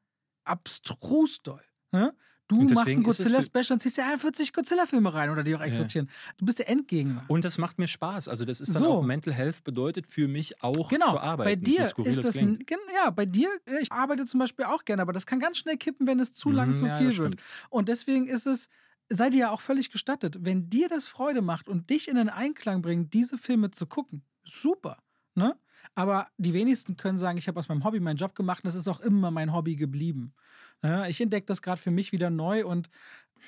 abstrus 0.45 1.43
doll. 1.43 1.63
Ne? 1.93 2.15
Du 2.49 2.69
machst 2.71 2.97
ein 2.97 3.03
Godzilla-Special 3.03 3.73
und 3.73 3.81
ziehst 3.81 3.97
ja 3.97 4.17
40 4.17 4.53
Godzilla-Filme 4.53 5.13
rein 5.13 5.31
oder 5.31 5.43
die 5.43 5.55
auch 5.57 5.61
existieren. 5.61 6.09
Du 6.37 6.45
bist 6.45 6.59
der 6.61 6.69
Endgegner. 6.69 7.25
Und 7.29 7.45
das 7.45 7.59
macht 7.59 7.79
mir 7.79 7.89
Spaß. 7.89 8.29
Also, 8.29 8.45
das 8.45 8.61
ist 8.61 8.75
dann 8.75 8.83
So. 8.83 8.93
auch 8.93 9.03
Mental 9.03 9.35
Health 9.35 9.65
bedeutet 9.65 10.07
für 10.07 10.29
mich 10.29 10.63
auch 10.63 10.89
Genau, 10.91 11.11
zu 11.11 11.19
arbeiten. 11.19 11.43
bei 11.43 11.57
dir 11.57 11.89
so 11.97 12.05
ist 12.05 12.23
das 12.25 12.41
ein, 12.41 12.65
ja, 12.95 13.11
bei 13.11 13.27
dir, 13.27 13.49
äh, 13.67 13.81
ich 13.81 13.91
arbeite 13.91 14.25
zum 14.25 14.39
Beispiel 14.39 14.67
auch 14.67 14.85
gerne, 14.85 15.03
aber 15.03 15.13
das 15.13 15.27
kann 15.27 15.41
ganz 15.41 15.59
schnell 15.59 15.77
kippen, 15.77 16.07
wenn 16.07 16.21
es 16.21 16.33
zu 16.33 16.53
lang 16.53 16.69
Mhm, 16.69 16.75
zu 16.75 16.87
ja, 16.87 16.97
viel 16.97 17.17
wird. 17.17 17.35
Und 17.71 17.89
deswegen 17.89 18.29
ist 18.29 18.47
es, 18.47 18.69
sei 19.09 19.31
dir 19.31 19.39
ja 19.39 19.51
auch 19.51 19.61
völlig 19.61 19.91
gestattet, 19.91 20.39
wenn 20.43 20.71
dir 20.71 20.89
das 20.89 21.09
Freude 21.09 21.43
macht 21.43 21.69
und 21.69 21.91
dich 21.91 22.07
in 22.09 22.15
den 22.15 22.29
Einklang 22.29 22.83
bringt, 22.83 23.15
diese 23.15 23.37
Filme 23.37 23.73
zu 23.73 23.87
gucken, 23.87 24.25
super, 24.45 25.03
ne? 25.35 25.59
Aber 25.97 26.29
die 26.37 26.53
wenigsten 26.53 26.97
können 26.97 27.19
sagen, 27.19 27.39
ich 27.39 27.49
habe 27.49 27.59
aus 27.59 27.69
meinem 27.69 27.83
Hobby 27.83 28.01
meinen 28.01 28.19
Job 28.19 28.37
gemacht 28.37 28.63
und 28.63 28.69
das 28.69 28.75
ist 28.75 28.87
auch 28.87 29.01
immer 29.01 29.31
mein 29.31 29.53
Hobby 29.53 29.77
geblieben. 29.77 30.35
Ich 31.09 31.21
entdecke 31.23 31.47
das 31.47 31.63
gerade 31.63 31.81
für 31.81 31.91
mich 31.91 32.13
wieder 32.13 32.29
neu 32.29 32.67
und, 32.67 32.91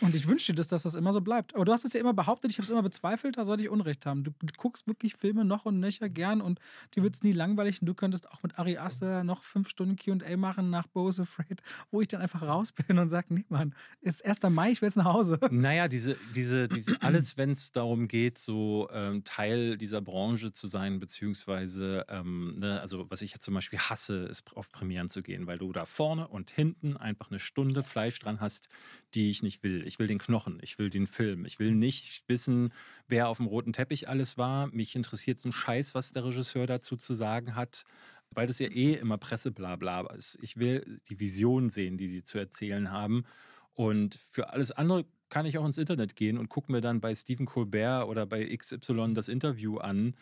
und 0.01 0.15
ich 0.15 0.29
wünsche 0.29 0.53
dir, 0.53 0.57
das, 0.57 0.69
dass 0.69 0.83
das 0.83 0.95
immer 0.95 1.13
so 1.13 1.21
bleibt. 1.21 1.55
Aber 1.55 1.65
du 1.65 1.73
hast 1.73 1.85
es 1.85 1.93
ja 1.93 2.01
immer 2.01 2.15
behauptet, 2.15 2.51
ich 2.51 2.59
habe 2.59 2.65
es 2.65 2.71
immer 2.71 2.83
bezweifelt, 2.83 3.37
da 3.37 3.45
sollte 3.45 3.63
ich 3.63 3.69
Unrecht 3.69 4.07
haben. 4.07 4.25
Du, 4.25 4.33
guckst 4.57 4.87
wirklich 4.87 5.15
Filme 5.15 5.45
noch 5.45 5.67
und 5.67 5.81
nöcher 5.81 6.09
gern 6.09 6.41
und 6.41 6.61
dir 6.95 7.03
wird 7.03 7.15
es 7.15 7.23
nie 7.23 7.33
langweilig 7.33 7.81
und 7.81 7.87
du 7.87 7.95
könntest 7.95 8.31
auch 8.31 8.43
mit 8.43 8.59
Ari 8.59 8.79
Aster 8.79 9.25
noch 9.25 9.43
fünf 9.43 9.69
Stunden 9.69 9.97
QA 9.97 10.37
machen 10.37 10.71
nach 10.71 10.87
Bose 10.87 11.23
Afraid, 11.23 11.63
wo 11.91 12.01
ich 12.01 12.09
dann 12.09 12.21
einfach 12.21 12.43
raus 12.43 12.73
bin 12.73 12.99
und 12.99 13.09
sage: 13.09 13.27
Nee, 13.31 13.45
Mann, 13.49 13.75
ist 14.01 14.25
1. 14.25 14.43
Mai, 14.51 14.71
ich 14.71 14.83
will 14.83 14.89
jetzt 14.89 14.97
nach 14.97 15.05
Hause. 15.05 15.39
Naja, 15.51 15.89
diese, 15.89 16.17
diese, 16.35 16.69
diese, 16.69 17.01
alles, 17.03 17.37
wenn 17.37 17.51
es 17.51 17.73
darum 17.73 18.09
geht, 18.09 18.39
so 18.39 18.89
ähm, 18.93 19.25
Teil 19.25 19.79
dieser 19.79 20.01
Branche 20.01 20.53
zu 20.53 20.67
sein, 20.67 21.01
beziehungsweise, 21.01 22.05
ähm, 22.09 22.57
ne, 22.59 22.81
also 22.81 23.11
was 23.11 23.23
ich 23.23 23.33
jetzt 23.33 23.45
zum 23.45 23.55
Beispiel 23.55 23.79
hasse, 23.79 24.27
ist 24.27 24.57
auf 24.57 24.71
Premieren 24.71 25.09
zu 25.09 25.23
gehen, 25.23 25.47
weil 25.47 25.59
du 25.59 25.73
da 25.73 25.87
vorne 25.87 26.29
und 26.29 26.51
hinten 26.51 26.97
einfach 26.97 27.31
eine 27.31 27.39
Stunde 27.39 27.83
Fleisch 27.83 28.19
dran 28.19 28.41
hast, 28.41 28.69
die 29.15 29.31
ich 29.31 29.43
nicht 29.43 29.63
will. 29.63 29.87
Ich 29.87 29.99
will 29.99 30.07
den 30.07 30.19
Knochen, 30.19 30.59
ich 30.63 30.79
will 30.79 30.91
den 30.91 31.07
Film, 31.07 31.45
ich 31.45 31.59
will 31.59 31.73
nicht 31.73 32.29
wissen, 32.29 32.73
wer 33.07 33.29
auf 33.29 33.39
dem 33.39 33.47
roten 33.47 33.73
Teppich 33.73 34.09
alles 34.09 34.39
war. 34.39 34.69
Mich 34.69 34.95
interessiert 34.95 35.45
ein 35.45 35.53
Scheiß, 35.53 35.95
was 35.95 36.13
der 36.13 36.25
Regisseur 36.25 36.67
dazu 36.67 36.97
zu 36.97 37.15
sagen 37.15 37.55
hat. 37.55 37.85
Weil 38.31 38.47
das 38.47 38.59
ja 38.59 38.69
eh 38.69 38.93
immer 38.95 39.17
Presseblabla 39.17 40.03
ist. 40.15 40.39
Ich 40.43 40.59
will 40.59 41.01
die 41.09 41.19
Vision 41.19 41.71
sehen, 41.71 41.97
die 41.97 42.09
sie 42.09 42.23
zu 42.23 42.37
erzählen 42.39 42.91
haben. 42.91 43.25
Und 43.73 44.17
für 44.17 44.51
alles 44.51 44.71
andere 44.71 45.07
kann 45.31 45.47
ich 45.47 45.57
auch 45.57 45.65
ins 45.65 45.79
Internet 45.79 46.15
gehen 46.15 46.37
und 46.37 46.49
gucke 46.49 46.71
mir 46.71 46.83
dann 46.83 47.01
bei 47.01 47.15
Stephen 47.15 47.47
Colbert 47.47 48.07
oder 48.07 48.27
bei 48.27 48.45
XY 48.55 49.15
das 49.15 49.29
Interview 49.29 49.79
an. 49.79 50.15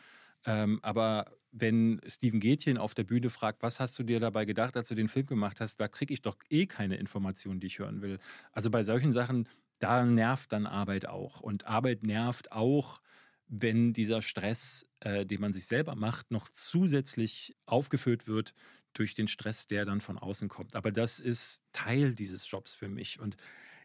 Ähm, 0.44 0.78
aber 0.82 1.26
wenn 1.58 2.00
Steven 2.06 2.40
Gätchen 2.40 2.78
auf 2.78 2.94
der 2.94 3.04
Bühne 3.04 3.30
fragt, 3.30 3.62
was 3.62 3.80
hast 3.80 3.98
du 3.98 4.02
dir 4.02 4.20
dabei 4.20 4.44
gedacht, 4.44 4.76
als 4.76 4.88
du 4.88 4.94
den 4.94 5.08
Film 5.08 5.26
gemacht 5.26 5.60
hast, 5.60 5.80
da 5.80 5.88
kriege 5.88 6.12
ich 6.12 6.22
doch 6.22 6.36
eh 6.50 6.66
keine 6.66 6.96
Informationen, 6.96 7.60
die 7.60 7.68
ich 7.68 7.78
hören 7.78 8.02
will. 8.02 8.18
Also 8.52 8.70
bei 8.70 8.82
solchen 8.82 9.12
Sachen, 9.12 9.48
da 9.78 10.04
nervt 10.04 10.52
dann 10.52 10.66
Arbeit 10.66 11.06
auch. 11.06 11.40
Und 11.40 11.66
Arbeit 11.66 12.02
nervt 12.02 12.52
auch, 12.52 13.00
wenn 13.48 13.92
dieser 13.92 14.22
Stress, 14.22 14.86
äh, 15.00 15.24
den 15.24 15.40
man 15.40 15.52
sich 15.52 15.66
selber 15.66 15.94
macht, 15.94 16.30
noch 16.30 16.48
zusätzlich 16.50 17.56
aufgeführt 17.66 18.26
wird 18.26 18.54
durch 18.92 19.14
den 19.14 19.28
Stress, 19.28 19.66
der 19.66 19.84
dann 19.84 20.00
von 20.00 20.18
außen 20.18 20.48
kommt. 20.48 20.74
Aber 20.74 20.90
das 20.90 21.20
ist 21.20 21.62
Teil 21.72 22.14
dieses 22.14 22.50
Jobs 22.50 22.74
für 22.74 22.88
mich. 22.88 23.20
Und 23.20 23.36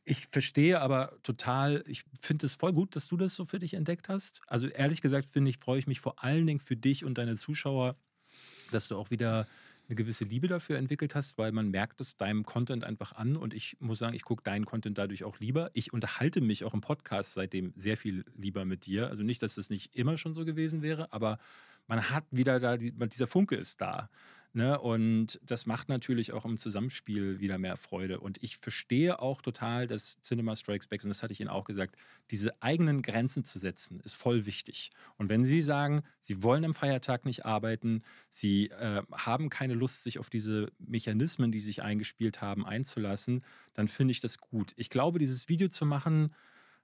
ich 0.04 0.28
verstehe 0.32 0.82
aber 0.82 1.18
total, 1.24 1.84
ich 1.88 2.04
finde 2.20 2.46
es 2.46 2.56
voll 2.56 2.74
gut, 2.74 2.96
dass 2.96 3.08
du 3.08 3.18
das 3.18 3.36
so 3.36 3.46
für 3.46 3.60
dich 3.60 3.76
entdeckt 3.76 4.10
hast. 4.10 4.42
Also 4.48 4.68
ehrlich 4.68 5.02
gesagt, 5.02 5.30
finde 5.30 5.52
ich, 5.52 5.58
freue 5.58 5.80
ich 5.80 5.88
mich 5.88 6.00
vor 6.00 6.24
allen 6.24 6.48
Dingen 6.48 6.60
für 6.60 6.76
dich 6.76 7.06
und 7.06 7.18
deine 7.18 7.36
Zuschauer, 7.36 7.96
dass 8.72 8.88
du 8.88 8.98
auch 8.98 9.12
wieder 9.12 9.48
eine 9.88 9.96
gewisse 9.96 10.24
Liebe 10.24 10.48
dafür 10.48 10.78
entwickelt 10.78 11.16
hast, 11.16 11.38
weil 11.38 11.52
man 11.52 11.70
merkt 11.70 12.00
es 12.02 12.16
deinem 12.16 12.46
Content 12.46 12.84
einfach 12.84 13.12
an 13.12 13.36
und 13.36 13.54
ich 13.54 13.78
muss 13.80 14.00
sagen, 14.00 14.16
ich 14.16 14.24
gucke 14.24 14.44
deinen 14.44 14.66
Content 14.66 14.98
dadurch 14.98 15.24
auch 15.24 15.40
lieber. 15.40 15.70
Ich 15.74 15.94
unterhalte 15.94 16.42
mich 16.42 16.64
auch 16.64 16.74
im 16.74 16.82
Podcast 16.82 17.34
seitdem 17.34 17.74
sehr 17.76 17.98
viel 17.98 18.26
lieber 18.36 18.66
mit 18.66 18.86
dir. 18.86 19.10
Also 19.10 19.24
nicht, 19.24 19.44
dass 19.44 19.56
das 19.56 19.70
nicht 19.70 19.96
immer 19.96 20.18
schon 20.18 20.34
so 20.34 20.46
gewesen 20.46 20.82
wäre, 20.82 21.12
aber 21.12 21.40
man 21.88 22.10
hat 22.10 22.24
wieder 22.32 22.60
da, 22.60 22.78
dieser 22.78 23.28
Funke 23.28 23.56
ist 23.56 23.82
da. 23.82 24.10
Ne? 24.54 24.78
Und 24.80 25.40
das 25.46 25.66
macht 25.66 25.88
natürlich 25.88 26.34
auch 26.34 26.44
im 26.44 26.58
Zusammenspiel 26.58 27.40
wieder 27.40 27.58
mehr 27.58 27.78
Freude. 27.78 28.20
Und 28.20 28.44
ich 28.44 28.58
verstehe 28.58 29.22
auch 29.22 29.42
total, 29.42 29.88
dass 29.88 30.20
Cinema 30.20 30.58
Strikes 30.58 30.88
Back, 30.88 31.04
und 31.04 31.10
das 31.10 31.24
hatte 31.24 31.32
ich 31.32 31.40
Ihnen 31.40 31.50
auch 31.50 31.64
gesagt, 31.64 31.96
diese 32.32 32.62
eigenen 32.62 33.02
Grenzen 33.02 33.46
zu 33.46 33.60
setzen, 33.60 34.02
ist 34.02 34.14
voll 34.14 34.46
wichtig. 34.46 34.92
Und 35.18 35.30
wenn 35.30 35.46
Sie 35.46 35.62
sagen, 35.62 36.04
Sie 36.20 36.44
wollen 36.44 36.66
am 36.66 36.74
Feiertag 36.74 37.24
nicht 37.26 37.46
arbeiten, 37.46 38.04
Sie 38.30 38.68
äh, 38.72 39.04
haben 39.12 39.50
keine 39.50 39.74
Lust, 39.74 40.04
sich 40.04 40.20
auf 40.20 40.30
diese 40.30 40.70
Mechanismen, 40.80 41.54
die 41.54 41.62
sich 41.62 41.82
eingespielt 41.82 42.42
haben, 42.42 42.66
einzulassen, 42.66 43.46
dann 43.74 43.88
finde 43.88 44.12
ich 44.12 44.20
das 44.20 44.38
gut. 44.40 44.74
Ich 44.76 44.90
glaube, 44.90 45.20
dieses 45.20 45.48
Video 45.48 45.70
zu 45.70 45.86
machen, 45.86 46.34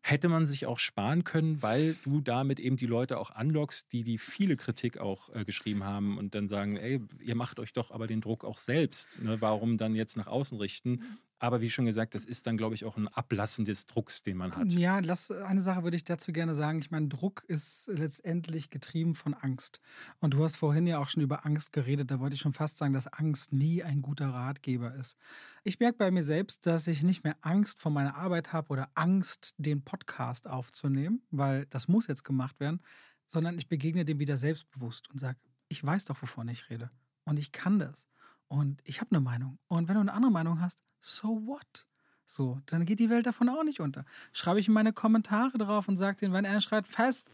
hätte 0.02 0.30
man 0.30 0.45
sich 0.45 0.65
auch 0.65 0.80
sparen 0.80 1.24
können, 1.24 1.61
weil 1.61 1.95
du 2.03 2.22
damit 2.22 2.60
eben 2.60 2.78
die 2.78 2.86
Leute 2.86 3.18
auch 3.18 3.32
anlockst, 3.32 3.91
die 3.91 4.03
die 4.03 4.18
viele 4.18 4.56
Kritik 4.56 4.98
auch 4.98 5.34
äh, 5.36 5.44
geschrieben 5.44 5.84
haben 5.84 6.18
und 6.18 6.34
dann 6.34 6.48
sagen, 6.48 6.78
ey, 6.78 7.02
ihr 7.22 7.36
macht 7.36 7.60
euch 7.60 7.74
doch 7.74 7.91
aber 7.91 8.07
den 8.07 8.22
Druck 8.22 8.45
auch 8.45 8.57
selbst. 8.57 9.22
Ne? 9.22 9.41
Warum 9.41 9.78
dann 9.78 9.95
jetzt 9.95 10.15
nach 10.15 10.28
außen 10.28 10.57
richten? 10.57 11.19
Aber 11.39 11.61
wie 11.61 11.69
schon 11.69 11.85
gesagt, 11.85 12.15
das 12.15 12.26
ist 12.26 12.47
dann, 12.47 12.57
glaube 12.57 12.73
ich, 12.73 12.84
auch 12.84 12.97
ein 12.97 13.07
Ablassen 13.07 13.64
des 13.65 13.85
Drucks, 13.85 14.23
den 14.23 14.38
man 14.38 14.55
hat. 14.55 14.72
Ja, 14.72 14.99
lass, 14.99 15.30
eine 15.30 15.61
Sache 15.61 15.84
würde 15.84 15.95
ich 15.95 16.03
dazu 16.03 16.34
gerne 16.34 16.55
sagen. 16.55 16.80
Ich 16.80 16.89
meine, 16.89 17.09
Druck 17.09 17.43
ist 17.47 17.88
letztendlich 17.88 18.72
getrieben 18.72 19.14
von 19.14 19.35
Angst. 19.35 19.80
Und 20.19 20.34
du 20.34 20.43
hast 20.43 20.55
vorhin 20.55 20.88
ja 20.88 20.97
auch 20.97 21.09
schon 21.09 21.22
über 21.22 21.45
Angst 21.45 21.73
geredet. 21.73 22.09
Da 22.09 22.19
wollte 22.19 22.34
ich 22.34 22.41
schon 22.41 22.53
fast 22.53 22.80
sagen, 22.80 22.93
dass 22.93 23.05
Angst 23.05 23.53
nie 23.53 23.84
ein 23.84 24.01
guter 24.01 24.30
Ratgeber 24.30 24.95
ist. 24.95 25.18
Ich 25.64 25.80
merke 25.80 25.99
bei 25.99 26.09
mir 26.09 26.23
selbst, 26.23 26.65
dass 26.65 26.88
ich 26.88 27.03
nicht 27.03 27.23
mehr 27.23 27.38
Angst 27.41 27.80
vor 27.80 27.91
meiner 27.91 28.15
Arbeit 28.15 28.51
habe 28.51 28.69
oder 28.69 28.89
Angst, 28.95 29.53
den 29.57 29.84
Podcast 29.84 30.47
aufzunehmen, 30.47 31.22
weil 31.30 31.68
das 31.68 31.88
muss 31.88 32.07
jetzt 32.07 32.23
gemacht 32.23 32.59
werden, 32.59 32.81
sondern 33.27 33.59
ich 33.59 33.68
begegne 33.68 34.05
dem 34.05 34.18
wieder 34.19 34.38
selbstbewusst 34.38 35.09
und 35.11 35.19
sage, 35.19 35.38
ich 35.68 35.84
weiß 35.84 36.05
doch, 36.05 36.19
wovon 36.22 36.47
ich 36.47 36.69
rede. 36.69 36.89
Und 37.26 37.38
ich 37.38 37.51
kann 37.51 37.77
das. 37.77 38.07
Und 38.47 38.81
ich 38.85 39.01
habe 39.01 39.11
eine 39.11 39.19
Meinung. 39.19 39.59
Und 39.68 39.88
wenn 39.88 39.95
du 39.95 40.01
eine 40.01 40.14
andere 40.14 40.31
Meinung 40.31 40.61
hast, 40.61 40.81
so 41.02 41.45
what? 41.45 41.88
So, 42.26 42.60
dann 42.65 42.86
geht 42.86 42.99
die 42.99 43.10
Welt 43.10 43.26
davon 43.26 43.48
auch 43.48 43.64
nicht 43.64 43.80
unter. 43.80 44.03
Schreibe 44.34 44.60
ich 44.60 44.68
in 44.68 44.74
meine 44.74 44.91
Kommentare 44.91 45.57
drauf 45.57 45.88
und 45.88 45.98
sage 45.98 46.18
denen, 46.18 46.34
wenn 46.34 46.44
er 46.44 46.60
schreibt, 46.60 46.90
fast, 46.90 47.30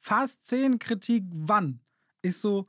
fast 0.00 0.44
10 0.44 0.78
Kritik, 0.78 1.24
wann? 1.30 1.80
Ist 2.22 2.40
so, 2.40 2.66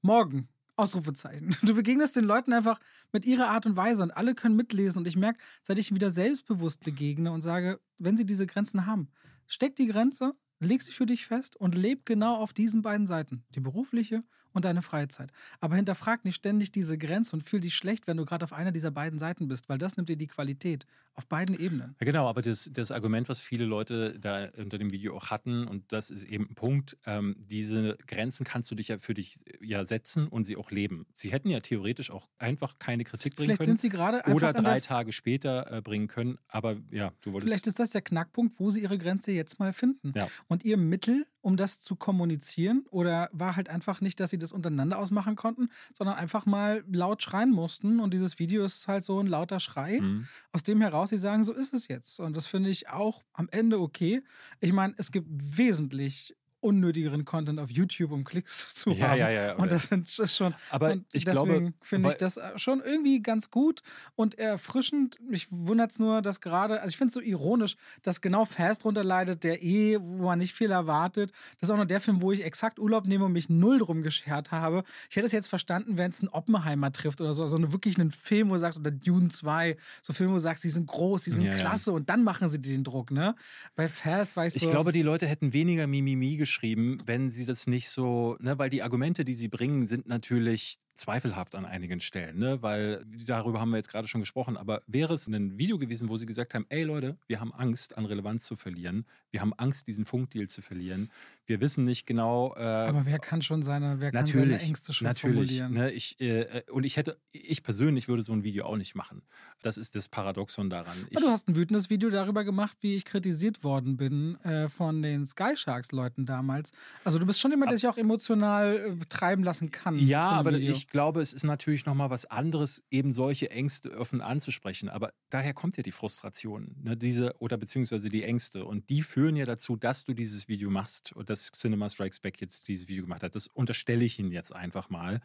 morgen. 0.00 0.48
Ausrufezeichen. 0.76 1.54
Du 1.62 1.74
begegnest 1.74 2.16
den 2.16 2.24
Leuten 2.24 2.52
einfach 2.52 2.80
mit 3.12 3.26
ihrer 3.26 3.48
Art 3.48 3.66
und 3.66 3.76
Weise 3.76 4.02
und 4.02 4.10
alle 4.10 4.34
können 4.34 4.56
mitlesen. 4.56 4.98
Und 4.98 5.06
ich 5.06 5.16
merke, 5.16 5.38
seit 5.62 5.78
ich 5.78 5.94
wieder 5.94 6.10
selbstbewusst 6.10 6.80
begegne 6.80 7.30
und 7.30 7.42
sage, 7.42 7.80
wenn 7.98 8.16
sie 8.16 8.24
diese 8.24 8.46
Grenzen 8.46 8.86
haben, 8.86 9.08
steck 9.46 9.76
die 9.76 9.86
Grenze, 9.86 10.34
leg 10.60 10.82
sie 10.82 10.92
für 10.92 11.06
dich 11.06 11.26
fest 11.26 11.56
und 11.56 11.74
leb 11.74 12.06
genau 12.06 12.36
auf 12.36 12.52
diesen 12.52 12.82
beiden 12.82 13.06
Seiten. 13.06 13.44
Die 13.54 13.60
berufliche 13.60 14.24
und 14.52 14.64
deine 14.64 14.82
Freizeit. 14.82 15.32
Aber 15.60 15.76
hinterfrag 15.76 16.24
nicht 16.24 16.36
ständig 16.36 16.72
diese 16.72 16.98
Grenze 16.98 17.36
und 17.36 17.42
fühl 17.42 17.60
dich 17.60 17.74
schlecht, 17.74 18.06
wenn 18.06 18.16
du 18.16 18.24
gerade 18.24 18.44
auf 18.44 18.52
einer 18.52 18.72
dieser 18.72 18.90
beiden 18.90 19.18
Seiten 19.18 19.48
bist, 19.48 19.68
weil 19.68 19.78
das 19.78 19.96
nimmt 19.96 20.08
dir 20.08 20.16
die 20.16 20.26
Qualität 20.26 20.86
auf 21.14 21.26
beiden 21.26 21.58
Ebenen. 21.58 21.94
Ja, 22.00 22.06
genau, 22.06 22.28
aber 22.28 22.42
das, 22.42 22.70
das 22.72 22.90
Argument, 22.90 23.28
was 23.28 23.40
viele 23.40 23.64
Leute 23.64 24.18
da 24.18 24.48
unter 24.56 24.78
dem 24.78 24.92
Video 24.92 25.14
auch 25.16 25.30
hatten, 25.30 25.66
und 25.66 25.92
das 25.92 26.10
ist 26.10 26.24
eben 26.24 26.48
ein 26.50 26.54
Punkt, 26.54 26.96
ähm, 27.06 27.36
diese 27.38 27.98
Grenzen 28.06 28.44
kannst 28.44 28.70
du 28.70 28.74
dich 28.74 28.88
ja 28.88 28.98
für 28.98 29.14
dich 29.14 29.38
ja 29.60 29.84
setzen 29.84 30.28
und 30.28 30.44
sie 30.44 30.56
auch 30.56 30.70
leben. 30.70 31.06
Sie 31.14 31.30
hätten 31.30 31.50
ja 31.50 31.60
theoretisch 31.60 32.10
auch 32.10 32.28
einfach 32.38 32.78
keine 32.78 33.04
Kritik 33.04 33.36
bringen 33.36 33.48
Vielleicht 33.48 33.60
können. 33.60 33.78
Sind 33.78 33.80
sie 33.80 33.88
gerade 33.90 34.22
oder 34.32 34.52
drei 34.52 34.80
Tage 34.80 35.12
später 35.12 35.70
äh, 35.70 35.82
bringen 35.82 36.08
können, 36.08 36.38
aber 36.48 36.76
ja, 36.90 37.12
du 37.20 37.32
wolltest. 37.32 37.50
Vielleicht 37.50 37.66
ist 37.66 37.78
das 37.78 37.90
der 37.90 38.02
Knackpunkt, 38.02 38.58
wo 38.58 38.70
sie 38.70 38.80
ihre 38.80 38.98
Grenze 38.98 39.32
jetzt 39.32 39.58
mal 39.58 39.72
finden. 39.72 40.12
Ja. 40.16 40.28
Und 40.48 40.64
ihr 40.64 40.76
Mittel, 40.76 41.26
um 41.42 41.56
das 41.56 41.80
zu 41.80 41.96
kommunizieren, 41.96 42.86
oder 42.90 43.28
war 43.32 43.56
halt 43.56 43.68
einfach 43.68 44.00
nicht, 44.00 44.20
dass 44.20 44.30
sie 44.30 44.38
das 44.38 44.52
untereinander 44.52 44.98
ausmachen 44.98 45.36
konnten, 45.36 45.68
sondern 45.92 46.16
einfach 46.16 46.46
mal 46.46 46.84
laut 46.90 47.22
schreien 47.22 47.50
mussten. 47.50 48.00
Und 48.00 48.14
dieses 48.14 48.38
Video 48.38 48.64
ist 48.64 48.88
halt 48.88 49.04
so 49.04 49.20
ein 49.20 49.26
lauter 49.26 49.60
Schrei, 49.60 50.00
mhm. 50.00 50.26
aus 50.52 50.62
dem 50.62 50.80
heraus 50.80 51.10
sie 51.10 51.18
sagen, 51.18 51.44
so 51.44 51.52
ist 51.52 51.74
es 51.74 51.88
jetzt. 51.88 52.20
Und 52.20 52.36
das 52.36 52.46
finde 52.46 52.70
ich 52.70 52.88
auch 52.88 53.22
am 53.32 53.48
Ende 53.50 53.80
okay. 53.80 54.22
Ich 54.60 54.72
meine, 54.72 54.94
es 54.96 55.12
gibt 55.12 55.28
wesentlich 55.30 56.34
unnötigeren 56.62 57.24
Content 57.24 57.58
auf 57.58 57.70
YouTube, 57.70 58.12
um 58.12 58.24
Klicks 58.24 58.74
zu 58.74 58.90
ja, 58.90 59.08
haben. 59.08 59.18
Ja, 59.18 59.30
ja, 59.30 59.54
und 59.56 59.72
das 59.72 59.86
ist 59.86 60.36
schon. 60.36 60.54
Aber 60.70 60.96
ich 61.12 61.24
glaube, 61.24 61.72
finde 61.82 62.08
ich 62.08 62.14
das 62.14 62.38
schon 62.56 62.80
irgendwie 62.80 63.20
ganz 63.20 63.50
gut 63.50 63.82
und 64.14 64.38
erfrischend. 64.38 65.18
Mich 65.28 65.48
wundert 65.50 65.90
es 65.90 65.98
nur, 65.98 66.22
dass 66.22 66.40
gerade, 66.40 66.80
also 66.80 66.90
ich 66.90 66.96
finde 66.96 67.08
es 67.08 67.14
so 67.14 67.20
ironisch, 67.20 67.76
dass 68.02 68.20
genau 68.20 68.44
Fast 68.44 68.84
runter 68.84 69.04
leidet, 69.04 69.44
der 69.44 69.62
eh, 69.62 69.98
wo 70.00 70.26
man 70.26 70.38
nicht 70.38 70.54
viel 70.54 70.70
erwartet. 70.70 71.32
Das 71.58 71.68
ist 71.68 71.72
auch 71.72 71.78
noch 71.78 71.86
der 71.86 72.00
Film, 72.00 72.22
wo 72.22 72.32
ich 72.32 72.44
exakt 72.44 72.78
Urlaub 72.78 73.06
nehme 73.06 73.24
und 73.24 73.32
mich 73.32 73.48
null 73.48 73.78
drum 73.78 74.02
geschert 74.02 74.52
habe. 74.52 74.84
Ich 75.10 75.16
hätte 75.16 75.26
es 75.26 75.32
jetzt 75.32 75.48
verstanden, 75.48 75.96
wenn 75.96 76.10
es 76.10 76.20
einen 76.20 76.28
Oppenheimer 76.28 76.92
trifft 76.92 77.20
oder 77.20 77.32
so, 77.32 77.42
also 77.42 77.72
wirklich 77.72 77.98
einen 77.98 78.12
Film, 78.12 78.50
wo 78.50 78.54
du 78.54 78.60
sagst, 78.60 78.78
oder 78.78 78.90
Dune 78.90 79.28
2, 79.28 79.76
so 80.00 80.12
Filme, 80.12 80.32
wo 80.32 80.36
du 80.36 80.42
sagst, 80.42 80.62
die 80.64 80.70
sind 80.70 80.86
groß, 80.86 81.24
die 81.24 81.30
sind 81.30 81.44
ja, 81.44 81.56
klasse 81.56 81.92
und 81.92 82.08
dann 82.08 82.22
machen 82.22 82.48
sie 82.48 82.62
den 82.62 82.84
Druck, 82.84 83.10
ne? 83.10 83.34
Bei 83.74 83.88
Fast 83.88 84.36
weißt 84.36 84.56
du. 84.56 84.58
Ich 84.58 84.64
so, 84.64 84.70
glaube, 84.70 84.92
die 84.92 85.02
Leute 85.02 85.26
hätten 85.26 85.52
weniger 85.52 85.86
Mimimi 85.86 86.36
geschrieben 86.36 86.51
geschrieben, 86.52 86.98
wenn 87.06 87.30
sie 87.30 87.46
das 87.46 87.66
nicht 87.66 87.88
so, 87.88 88.36
ne, 88.40 88.58
weil 88.58 88.68
die 88.70 88.82
Argumente, 88.82 89.24
die 89.24 89.34
sie 89.34 89.48
bringen, 89.48 89.86
sind 89.86 90.06
natürlich 90.06 90.76
zweifelhaft 91.02 91.56
an 91.56 91.66
einigen 91.66 92.00
Stellen, 92.00 92.38
ne? 92.38 92.62
weil 92.62 93.04
darüber 93.26 93.60
haben 93.60 93.70
wir 93.70 93.76
jetzt 93.76 93.90
gerade 93.90 94.06
schon 94.06 94.20
gesprochen, 94.20 94.56
aber 94.56 94.82
wäre 94.86 95.14
es 95.14 95.26
ein 95.26 95.58
Video 95.58 95.76
gewesen, 95.78 96.08
wo 96.08 96.16
sie 96.16 96.26
gesagt 96.26 96.54
haben, 96.54 96.64
ey 96.68 96.84
Leute, 96.84 97.18
wir 97.26 97.40
haben 97.40 97.52
Angst, 97.52 97.98
an 97.98 98.06
Relevanz 98.06 98.44
zu 98.44 98.54
verlieren, 98.54 99.04
wir 99.32 99.40
haben 99.40 99.52
Angst, 99.54 99.88
diesen 99.88 100.04
Funkdeal 100.04 100.46
zu 100.46 100.62
verlieren, 100.62 101.10
wir 101.46 101.60
wissen 101.60 101.84
nicht 101.84 102.06
genau... 102.06 102.54
Äh, 102.56 102.62
aber 102.62 103.04
wer 103.04 103.18
kann 103.18 103.42
schon 103.42 103.62
seine, 103.62 103.98
wer 103.98 104.12
kann 104.12 104.26
seine 104.26 104.60
Ängste 104.60 104.92
schon 104.92 105.06
natürlich, 105.06 105.58
formulieren? 105.58 105.72
Ne, 105.74 105.90
ich, 105.90 106.20
äh, 106.20 106.62
und 106.70 106.84
ich 106.84 106.96
hätte, 106.96 107.18
ich 107.32 107.64
persönlich 107.64 108.06
würde 108.06 108.22
so 108.22 108.32
ein 108.32 108.44
Video 108.44 108.64
auch 108.66 108.76
nicht 108.76 108.94
machen. 108.94 109.22
Das 109.60 109.78
ist 109.78 109.96
das 109.96 110.08
Paradoxon 110.08 110.70
daran. 110.70 110.96
Ich, 111.10 111.18
du 111.18 111.28
hast 111.28 111.48
ein 111.48 111.56
wütendes 111.56 111.90
Video 111.90 112.10
darüber 112.10 112.44
gemacht, 112.44 112.76
wie 112.80 112.94
ich 112.94 113.04
kritisiert 113.04 113.64
worden 113.64 113.96
bin 113.96 114.36
äh, 114.44 114.68
von 114.68 115.02
den 115.02 115.26
Sky 115.26 115.56
Sharks 115.56 115.90
Leuten 115.90 116.26
damals. 116.26 116.72
Also 117.04 117.18
du 117.18 117.26
bist 117.26 117.40
schon 117.40 117.50
jemand, 117.50 117.72
der 117.72 117.78
sich 117.78 117.88
auch 117.88 117.98
emotional 117.98 118.76
äh, 118.76 119.04
treiben 119.08 119.42
lassen 119.42 119.70
kann. 119.70 119.98
Ja, 119.98 120.30
aber 120.30 120.52
Video. 120.52 120.72
ich 120.72 120.86
glaube, 120.92 121.20
es 121.20 121.32
ist 121.32 121.42
natürlich 121.42 121.86
nochmal 121.86 122.10
was 122.10 122.26
anderes, 122.26 122.84
eben 122.90 123.12
solche 123.12 123.50
Ängste 123.50 123.98
offen 123.98 124.20
anzusprechen. 124.20 124.88
Aber 124.88 125.12
daher 125.30 125.54
kommt 125.54 125.76
ja 125.76 125.82
die 125.82 125.90
Frustration, 125.90 126.76
ne, 126.82 126.96
diese 126.96 127.34
oder 127.40 127.56
beziehungsweise 127.56 128.08
die 128.08 128.22
Ängste. 128.22 128.64
Und 128.64 128.88
die 128.90 129.02
führen 129.02 129.34
ja 129.34 129.46
dazu, 129.46 129.74
dass 129.74 130.04
du 130.04 130.14
dieses 130.14 130.46
Video 130.46 130.70
machst 130.70 131.12
und 131.12 131.30
dass 131.30 131.50
Cinema 131.50 131.88
Strikes 131.90 132.20
Back 132.20 132.40
jetzt 132.40 132.68
dieses 132.68 132.86
Video 132.88 133.02
gemacht 133.02 133.24
hat. 133.24 133.34
Das 133.34 133.48
unterstelle 133.48 134.04
ich 134.04 134.18
Ihnen 134.18 134.30
jetzt 134.30 134.54
einfach 134.54 134.90
mal 134.90 135.20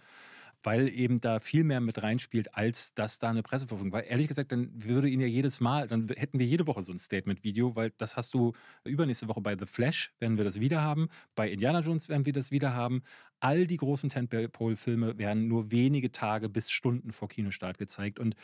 weil 0.63 0.89
eben 0.89 1.21
da 1.21 1.39
viel 1.39 1.63
mehr 1.63 1.79
mit 1.79 2.01
reinspielt, 2.01 2.55
als 2.55 2.93
dass 2.93 3.19
da 3.19 3.29
eine 3.29 3.43
Presseverfügung. 3.43 3.91
Weil 3.91 4.05
ehrlich 4.07 4.27
gesagt, 4.27 4.51
dann 4.51 4.71
würde 4.73 5.09
ihn 5.09 5.21
ja 5.21 5.27
jedes 5.27 5.59
Mal, 5.59 5.88
dann 5.88 6.07
hätten 6.09 6.39
wir 6.39 6.45
jede 6.45 6.67
Woche 6.67 6.84
so 6.84 6.91
ein 6.91 6.97
Statement-Video, 6.97 7.75
weil 7.75 7.91
das 7.97 8.15
hast 8.15 8.34
du 8.34 8.53
übernächste 8.84 9.27
Woche 9.27 9.41
bei 9.41 9.57
The 9.57 9.65
Flash, 9.65 10.13
werden 10.19 10.38
wir 10.38 10.43
das 10.43 10.59
wieder 10.59 10.81
haben, 10.81 11.09
bei 11.35 11.49
Indiana 11.49 11.79
Jones 11.81 12.09
werden 12.09 12.25
wir 12.25 12.34
das 12.34 12.51
wieder 12.51 12.73
haben. 12.73 13.03
All 13.39 13.67
die 13.67 13.77
großen 13.77 14.09
Tentpole-Filme 14.09 15.17
werden 15.17 15.47
nur 15.47 15.71
wenige 15.71 16.11
Tage 16.11 16.49
bis 16.49 16.71
Stunden 16.71 17.11
vor 17.11 17.27
Kinostart 17.27 17.77
gezeigt 17.77 18.19
und 18.19 18.35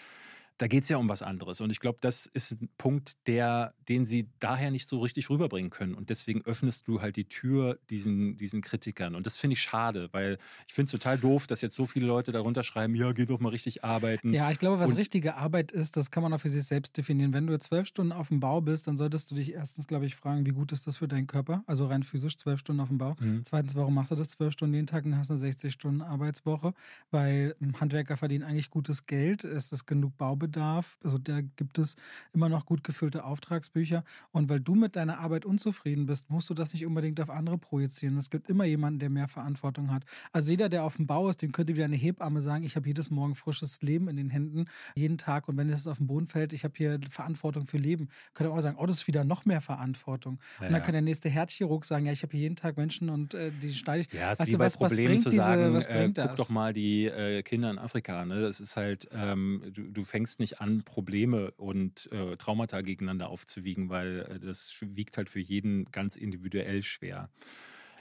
da 0.59 0.67
geht 0.67 0.83
es 0.83 0.89
ja 0.89 0.97
um 0.97 1.09
was 1.09 1.21
anderes. 1.21 1.61
Und 1.61 1.71
ich 1.71 1.79
glaube, 1.79 1.97
das 2.01 2.25
ist 2.27 2.51
ein 2.61 2.69
Punkt, 2.77 3.13
der, 3.27 3.73
den 3.89 4.05
sie 4.05 4.29
daher 4.39 4.71
nicht 4.71 4.87
so 4.87 4.99
richtig 4.99 5.29
rüberbringen 5.29 5.71
können. 5.71 5.93
Und 5.95 6.09
deswegen 6.09 6.41
öffnest 6.43 6.87
du 6.87 7.01
halt 7.01 7.15
die 7.15 7.25
Tür 7.25 7.79
diesen, 7.89 8.37
diesen 8.37 8.61
Kritikern. 8.61 9.15
Und 9.15 9.25
das 9.25 9.37
finde 9.37 9.53
ich 9.55 9.61
schade, 9.61 10.09
weil 10.11 10.37
ich 10.67 10.73
finde 10.73 10.87
es 10.87 10.91
total 10.91 11.17
doof, 11.17 11.47
dass 11.47 11.61
jetzt 11.61 11.75
so 11.75 11.85
viele 11.85 12.05
Leute 12.05 12.31
darunter 12.31 12.63
schreiben, 12.63 12.95
ja, 12.95 13.11
geh 13.13 13.25
doch 13.25 13.39
mal 13.39 13.49
richtig 13.49 13.83
arbeiten. 13.83 14.31
Ja, 14.33 14.51
ich 14.51 14.59
glaube, 14.59 14.79
was 14.79 14.91
Und- 14.91 14.97
richtige 14.97 15.35
Arbeit 15.35 15.71
ist, 15.71 15.97
das 15.97 16.11
kann 16.11 16.23
man 16.23 16.31
auch 16.33 16.39
für 16.39 16.49
sich 16.49 16.63
selbst 16.63 16.95
definieren. 16.97 17.33
Wenn 17.33 17.47
du 17.47 17.57
zwölf 17.59 17.87
Stunden 17.87 18.11
auf 18.11 18.27
dem 18.29 18.39
Bau 18.39 18.61
bist, 18.61 18.87
dann 18.87 18.95
solltest 18.95 19.31
du 19.31 19.35
dich 19.35 19.53
erstens, 19.53 19.87
glaube 19.87 20.05
ich, 20.05 20.15
fragen, 20.15 20.45
wie 20.45 20.51
gut 20.51 20.71
ist 20.71 20.85
das 20.87 20.97
für 20.97 21.07
deinen 21.07 21.27
Körper? 21.27 21.63
Also 21.65 21.87
rein 21.87 22.03
physisch, 22.03 22.37
zwölf 22.37 22.59
Stunden 22.59 22.79
auf 22.81 22.89
dem 22.89 22.99
Bau. 22.99 23.15
Mhm. 23.19 23.43
Zweitens, 23.43 23.75
warum 23.75 23.93
machst 23.95 24.11
du 24.11 24.15
das 24.15 24.29
zwölf 24.29 24.53
Stunden 24.53 24.75
jeden 24.75 24.87
Tag 24.87 25.03
und 25.05 25.17
hast 25.17 25.31
eine 25.31 25.39
60-Stunden-Arbeitswoche? 25.39 26.73
Weil 27.11 27.55
ähm, 27.61 27.79
Handwerker 27.79 28.17
verdienen 28.17 28.43
eigentlich 28.43 28.69
gutes 28.69 29.05
Geld, 29.05 29.43
es 29.43 29.71
ist 29.71 29.85
genug 29.85 30.17
Baubedarf, 30.47 30.97
also 31.03 31.17
da 31.17 31.41
gibt 31.41 31.77
es 31.77 31.95
immer 32.33 32.49
noch 32.49 32.65
gut 32.65 32.83
gefüllte 32.83 33.23
Auftragsbücher. 33.23 34.03
Und 34.31 34.49
weil 34.49 34.59
du 34.59 34.75
mit 34.75 34.95
deiner 34.95 35.19
Arbeit 35.19 35.45
unzufrieden 35.45 36.05
bist, 36.05 36.29
musst 36.29 36.49
du 36.49 36.53
das 36.53 36.73
nicht 36.73 36.85
unbedingt 36.85 37.19
auf 37.21 37.29
andere 37.29 37.57
projizieren. 37.57 38.17
Es 38.17 38.29
gibt 38.29 38.49
immer 38.49 38.65
jemanden, 38.65 38.99
der 38.99 39.09
mehr 39.09 39.27
Verantwortung 39.27 39.91
hat. 39.91 40.03
Also 40.31 40.51
jeder, 40.51 40.69
der 40.69 40.83
auf 40.83 40.97
dem 40.97 41.07
Bau 41.07 41.29
ist, 41.29 41.41
dem 41.41 41.51
könnte 41.51 41.75
wieder 41.75 41.85
eine 41.85 41.95
Hebamme 41.95 42.41
sagen, 42.41 42.63
ich 42.63 42.75
habe 42.75 42.87
jedes 42.87 43.09
Morgen 43.09 43.35
frisches 43.35 43.81
Leben 43.81 44.07
in 44.07 44.17
den 44.17 44.29
Händen, 44.29 44.65
jeden 44.95 45.17
Tag. 45.17 45.47
Und 45.47 45.57
wenn 45.57 45.69
es 45.69 45.87
auf 45.87 45.97
den 45.97 46.07
Boden 46.07 46.27
fällt, 46.27 46.53
ich 46.53 46.63
habe 46.63 46.73
hier 46.77 46.99
Verantwortung 47.09 47.65
für 47.67 47.77
Leben. 47.77 48.09
Könnte 48.33 48.51
auch 48.51 48.59
sagen, 48.61 48.77
oh, 48.79 48.85
das 48.85 48.97
ist 48.97 49.07
wieder 49.07 49.23
noch 49.23 49.45
mehr 49.45 49.61
Verantwortung. 49.61 50.39
Ja, 50.59 50.67
und 50.67 50.73
dann 50.73 50.83
kann 50.83 50.93
der 50.93 51.01
nächste 51.01 51.29
Herzchirurg 51.29 51.85
sagen, 51.85 52.05
ja, 52.05 52.11
ich 52.11 52.23
habe 52.23 52.31
hier 52.31 52.41
jeden 52.41 52.55
Tag 52.55 52.77
Menschen 52.77 53.09
und 53.09 53.33
äh, 53.33 53.51
die 53.61 53.73
schneide 53.73 54.01
ich. 54.01 54.11
Ja, 54.13 54.31
es 54.31 54.39
ist 54.39 54.47
wie 54.47 54.51
du, 54.53 54.57
bei 54.57 54.65
was- 54.65 54.79
was 54.79 54.89
Problemen 54.91 55.07
bringt 55.09 55.23
zu 55.23 55.29
diese- 55.29 55.41
sagen, 55.43 55.73
was 55.73 55.85
äh, 55.85 56.05
guck 56.05 56.15
das? 56.15 56.37
doch 56.37 56.49
mal 56.49 56.73
die 56.73 57.05
äh, 57.05 57.41
Kinder 57.43 57.69
in 57.71 57.77
Afrika. 57.79 58.25
Ne? 58.25 58.41
Das 58.41 58.59
ist 58.59 58.75
halt, 58.75 59.07
ähm, 59.13 59.61
du, 59.73 59.83
du 59.83 60.03
fängst 60.03 60.32
nicht 60.39 60.61
an, 60.61 60.83
Probleme 60.83 61.51
und 61.51 62.11
äh, 62.11 62.37
Traumata 62.37 62.81
gegeneinander 62.81 63.29
aufzuwiegen, 63.29 63.89
weil 63.89 64.19
äh, 64.29 64.39
das 64.39 64.75
wiegt 64.81 65.17
halt 65.17 65.29
für 65.29 65.39
jeden 65.39 65.85
ganz 65.91 66.15
individuell 66.15 66.83
schwer. 66.83 67.29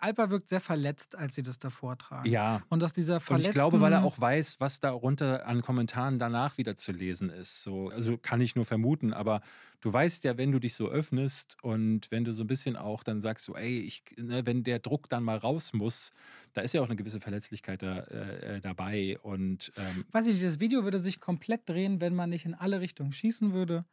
Alpa 0.03 0.31
wirkt 0.31 0.49
sehr 0.49 0.61
verletzt, 0.61 1.17
als 1.17 1.35
sie 1.35 1.43
das 1.43 1.59
davor 1.59 1.97
tragen. 1.97 2.29
Ja. 2.29 2.63
Und 2.69 2.83
aus 2.83 2.93
dieser 2.93 3.15
Und 3.15 3.21
verletzten... 3.21 3.51
ich 3.51 3.55
glaube, 3.55 3.81
weil 3.81 3.93
er 3.93 4.05
auch 4.05 4.19
weiß, 4.21 4.61
was 4.61 4.81
darunter 4.81 5.47
an 5.47 5.63
Kommentaren 5.63 6.19
danach 6.19 6.59
wieder 6.59 6.77
zu 6.77 6.93
lesen 6.93 7.31
ist. 7.31 7.63
So, 7.63 7.89
also 7.91 8.19
kann 8.19 8.41
ich 8.41 8.57
nur 8.57 8.65
vermuten, 8.65 9.13
aber 9.13 9.43
du 9.81 9.93
weißt 9.93 10.25
ja, 10.25 10.37
wenn 10.37 10.51
du 10.51 10.59
dich 10.59 10.75
so 10.75 10.89
öffnest 10.89 11.57
und 11.63 12.11
wenn 12.11 12.25
du 12.25 12.35
so 12.35 12.43
ein 12.43 12.47
bisschen 12.49 12.77
auch 12.77 13.05
dann 13.05 13.21
sagst, 13.21 13.45
so, 13.45 13.55
ey, 13.55 13.79
ich, 13.81 14.03
ne, 14.17 14.45
wenn 14.45 14.65
der 14.65 14.81
Druck 14.81 15.09
dann 15.09 15.23
mal 15.23 15.37
raus 15.37 15.73
muss, 15.73 16.13
da 16.53 16.63
ist 16.63 16.75
ja 16.75 16.81
auch 16.81 16.87
eine 16.87 16.97
gewisse 16.97 17.21
Verletzlichkeit 17.21 17.83
da, 17.83 17.99
äh, 17.99 18.57
äh, 18.57 18.61
dabei. 18.61 19.19
Und 19.23 19.73
ähm, 19.77 20.05
weiß 20.11 20.27
ich 20.27 20.35
nicht, 20.35 20.45
das 20.45 20.61
Video 20.61 20.85
würde 20.85 20.99
sich 20.99 21.21
komplett 21.21 21.69
drehen, 21.69 22.01
wenn 22.01 22.15
man 22.15 22.31
nicht 22.31 22.45
in 22.45 22.55
alle 22.55 22.81
Richtungen 22.81 23.13
schießen 23.13 23.53
würde, 23.53 23.85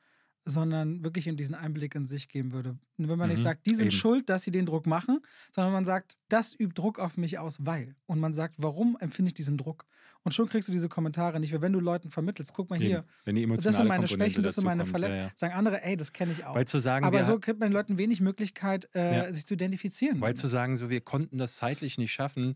sondern 0.50 1.04
wirklich 1.04 1.28
in 1.28 1.38
diesen 1.38 1.56
Einblick 1.56 1.96
in 1.96 2.06
sich 2.06 2.28
geben 2.30 2.52
würde. 2.52 2.78
Wenn 2.98 3.18
man 3.18 3.30
nicht 3.30 3.40
Mhm, 3.40 3.44
sagt, 3.44 3.66
die 3.66 3.76
sind 3.76 3.88
eben. 3.88 3.92
schuld, 3.92 4.30
dass 4.30 4.44
sie 4.44 4.52
den 4.52 4.66
Druck 4.66 4.86
machen, 4.88 5.20
sondern 5.54 5.74
man 5.74 5.86
sagt, 5.86 6.18
das 6.28 6.54
übt 6.60 6.74
Druck 6.76 7.00
auf 7.00 7.18
mich 7.18 7.38
aus, 7.40 7.66
weil. 7.66 7.96
Und 8.06 8.20
man 8.20 8.34
sagt, 8.34 8.56
warum 8.58 8.98
empfinde 9.00 9.30
ich 9.30 9.34
diesen 9.36 9.58
Druck? 9.58 9.86
Und 10.24 10.34
schon 10.34 10.50
kriegst 10.50 10.68
du 10.68 10.74
diese 10.74 10.90
Kommentare 10.90 11.40
nicht, 11.40 11.54
weil 11.54 11.62
wenn 11.62 11.72
du 11.72 11.80
Leuten 11.80 12.10
vermittelst, 12.12 12.54
guck 12.54 12.70
mal 12.70 12.78
hier, 12.78 12.90
eben, 13.00 13.08
wenn 13.24 13.36
die 13.36 13.48
das 13.48 13.64
sind 13.64 13.88
meine 13.88 14.02
Komponente 14.06 14.16
Schwächen, 14.16 14.44
das 14.44 14.56
sind 14.56 14.66
meine 14.66 14.86
Verletzungen. 14.86 15.18
ja, 15.18 15.26
ja. 15.28 15.32
Sagen 15.36 15.54
andere, 15.54 15.82
ey, 15.84 15.96
das 15.96 16.12
kenne 16.12 16.34
ich 16.34 16.44
auch. 16.44 16.56
Weil 16.56 16.68
zu 16.68 16.80
sagen, 16.80 17.06
Aber 17.06 17.24
so 17.24 17.40
gibt 17.40 17.60
man 17.60 17.70
den 17.70 17.74
Leuten 17.74 17.98
wenig 17.98 18.20
Möglichkeit, 18.20 18.90
äh, 18.94 19.16
Ja. 19.16 19.32
sich 19.32 19.46
zu 19.46 19.54
identifizieren. 19.54 20.20
weil 20.20 20.34
zu 20.36 20.48
sagen, 20.48 20.76
so 20.76 20.90
wir 20.90 21.00
konnten 21.02 21.38
das 21.38 21.56
zeitlich 21.56 21.98
nicht 21.98 22.12
schaffen. 22.12 22.56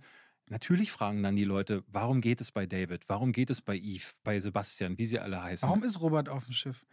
Natürlich 0.50 0.92
fragen 0.92 1.24
dann 1.24 1.36
die 1.36 1.46
Leute, 1.46 1.84
warum 1.88 2.20
geht 2.20 2.42
es 2.42 2.52
bei 2.52 2.66
David? 2.66 3.08
Warum 3.08 3.32
geht 3.32 3.50
es 3.50 3.62
bei 3.62 3.78
Yves, 3.78 4.16
bei 4.24 4.40
Sebastian, 4.40 4.98
wie 4.98 5.06
sie 5.06 5.20
alle 5.20 5.42
heißen? 5.42 5.68
Warum 5.68 5.84
ist 5.84 6.02
Robert 6.02 6.28
auf 6.28 6.46
dem 6.46 6.54
Schiff? 6.54 6.86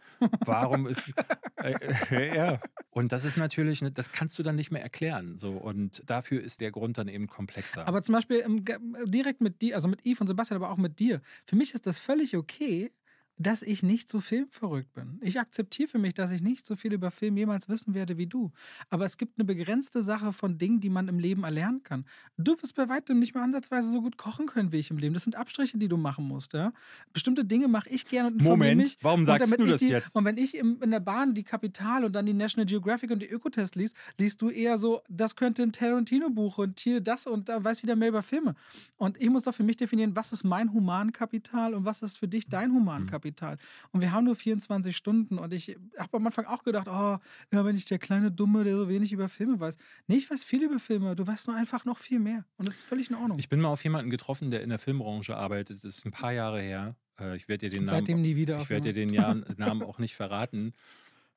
Warum 0.45 0.87
ist. 0.87 1.11
Äh, 1.61 1.75
äh, 2.09 2.35
ja. 2.35 2.59
Und 2.89 3.11
das 3.11 3.23
ist 3.23 3.37
natürlich, 3.37 3.83
ne, 3.83 3.91
das 3.91 4.11
kannst 4.11 4.39
du 4.39 4.41
dann 4.41 4.55
nicht 4.55 4.71
mehr 4.71 4.81
erklären. 4.81 5.37
So. 5.37 5.51
Und 5.51 6.01
dafür 6.09 6.41
ist 6.41 6.59
der 6.59 6.71
Grund 6.71 6.97
dann 6.97 7.07
eben 7.07 7.27
komplexer. 7.27 7.87
Aber 7.87 8.01
zum 8.01 8.13
Beispiel 8.13 8.37
im, 8.37 8.65
direkt 9.05 9.41
mit 9.41 9.61
dir, 9.61 9.75
also 9.75 9.87
mit 9.87 10.03
Yves 10.03 10.21
und 10.21 10.27
Sebastian, 10.27 10.59
aber 10.59 10.71
auch 10.71 10.77
mit 10.77 10.97
dir. 10.97 11.21
Für 11.45 11.55
mich 11.55 11.75
ist 11.75 11.85
das 11.85 11.99
völlig 11.99 12.35
okay, 12.35 12.91
dass 13.41 13.61
ich 13.61 13.83
nicht 13.83 14.09
so 14.09 14.19
filmverrückt 14.19 14.93
bin. 14.93 15.19
Ich 15.21 15.39
akzeptiere 15.39 15.89
für 15.89 15.97
mich, 15.97 16.13
dass 16.13 16.31
ich 16.31 16.41
nicht 16.41 16.65
so 16.65 16.75
viel 16.75 16.93
über 16.93 17.11
Film 17.11 17.37
jemals 17.37 17.69
wissen 17.69 17.93
werde 17.93 18.17
wie 18.17 18.27
du. 18.27 18.51
Aber 18.89 19.05
es 19.05 19.17
gibt 19.17 19.37
eine 19.37 19.45
begrenzte 19.45 20.03
Sache 20.03 20.33
von 20.33 20.57
Dingen, 20.57 20.79
die 20.79 20.89
man 20.89 21.07
im 21.07 21.19
Leben 21.19 21.43
erlernen 21.43 21.83
kann. 21.83 22.05
Du 22.37 22.53
wirst 22.61 22.75
bei 22.75 22.89
weitem 22.89 23.19
nicht 23.19 23.33
mehr 23.33 23.43
ansatzweise 23.43 23.91
so 23.91 24.01
gut 24.01 24.17
kochen 24.17 24.45
können 24.45 24.71
wie 24.71 24.77
ich 24.77 24.91
im 24.91 24.97
Leben. 24.97 25.13
Das 25.13 25.23
sind 25.23 25.35
Abstriche, 25.35 25.77
die 25.77 25.87
du 25.87 25.97
machen 25.97 26.27
musst. 26.27 26.53
Ja? 26.53 26.73
Bestimmte 27.13 27.45
Dinge 27.45 27.67
mache 27.67 27.89
ich 27.89 28.05
gerne 28.05 28.29
und 28.29 28.41
Moment, 28.41 28.81
mich. 28.81 28.97
warum 29.01 29.25
sagst 29.25 29.57
du 29.57 29.65
das 29.65 29.79
die, 29.79 29.89
jetzt? 29.89 30.15
Und 30.15 30.25
wenn 30.25 30.37
ich 30.37 30.55
im, 30.55 30.81
in 30.81 30.91
der 30.91 30.99
Bahn 30.99 31.33
die 31.33 31.43
Kapital 31.43 32.05
und 32.05 32.13
dann 32.13 32.25
die 32.25 32.33
National 32.33 32.65
Geographic 32.65 33.11
und 33.11 33.21
die 33.21 33.29
Ökotest 33.29 33.75
liest, 33.75 33.95
liest 34.17 34.41
du 34.41 34.49
eher 34.49 34.77
so, 34.77 35.01
das 35.09 35.35
könnte 35.35 35.63
ein 35.63 35.71
Tarantino-Buch 35.71 36.57
und 36.57 36.79
hier 36.79 37.01
das 37.01 37.27
und 37.27 37.49
da 37.49 37.63
weiß 37.63 37.83
wieder 37.83 37.95
mehr 37.95 38.09
über 38.09 38.23
Filme. 38.23 38.55
Und 38.97 39.19
ich 39.21 39.29
muss 39.29 39.43
doch 39.43 39.53
für 39.53 39.63
mich 39.63 39.77
definieren, 39.77 40.15
was 40.15 40.31
ist 40.31 40.43
mein 40.43 40.73
Humankapital 40.73 41.73
und 41.73 41.85
was 41.85 42.01
ist 42.01 42.17
für 42.17 42.27
dich 42.27 42.47
dein 42.47 42.71
Humankapital. 42.71 43.30
Und 43.91 44.01
wir 44.01 44.11
haben 44.11 44.25
nur 44.25 44.35
24 44.35 44.95
Stunden 44.95 45.37
und 45.37 45.53
ich 45.53 45.77
habe 45.97 46.17
am 46.17 46.25
Anfang 46.27 46.45
auch 46.45 46.63
gedacht, 46.63 46.87
oh, 46.87 47.17
ja, 47.51 47.65
wenn 47.65 47.75
ich 47.75 47.85
der 47.85 47.99
kleine 47.99 48.31
Dumme, 48.31 48.63
der 48.63 48.75
so 48.75 48.89
wenig 48.89 49.11
über 49.13 49.29
Filme 49.29 49.59
weiß. 49.59 49.77
Nee, 50.07 50.15
ich 50.17 50.29
weiß 50.29 50.43
viel 50.43 50.63
über 50.63 50.79
Filme, 50.79 51.15
du 51.15 51.25
weißt 51.25 51.47
nur 51.47 51.55
einfach 51.55 51.85
noch 51.85 51.97
viel 51.99 52.19
mehr. 52.19 52.45
Und 52.57 52.67
das 52.67 52.75
ist 52.75 52.83
völlig 52.83 53.09
in 53.09 53.15
Ordnung. 53.15 53.39
ich 53.39 53.49
bin 53.49 53.61
mal 53.61 53.69
auf 53.69 53.83
jemanden 53.83 54.09
getroffen, 54.09 54.51
der 54.51 54.61
in 54.63 54.69
der 54.69 54.79
Filmbranche 54.79 55.35
arbeitet. 55.35 55.77
Das 55.83 55.97
ist 55.97 56.05
ein 56.05 56.11
paar 56.11 56.33
Jahre 56.33 56.61
her. 56.61 56.95
Äh, 57.19 57.35
Ich 57.35 57.47
werde 57.47 57.69
dir 57.69 57.75
den 57.79 57.87
seitdem 57.87 58.17
Namen. 58.17 58.21
nie 58.29 58.35
wieder 58.35 58.59
Ich 58.61 58.69
werde 58.69 58.93
dir 58.93 59.05
den 59.05 59.09
Namen 59.57 59.83
auch 59.83 59.99
nicht 59.99 60.15
verraten. 60.15 60.73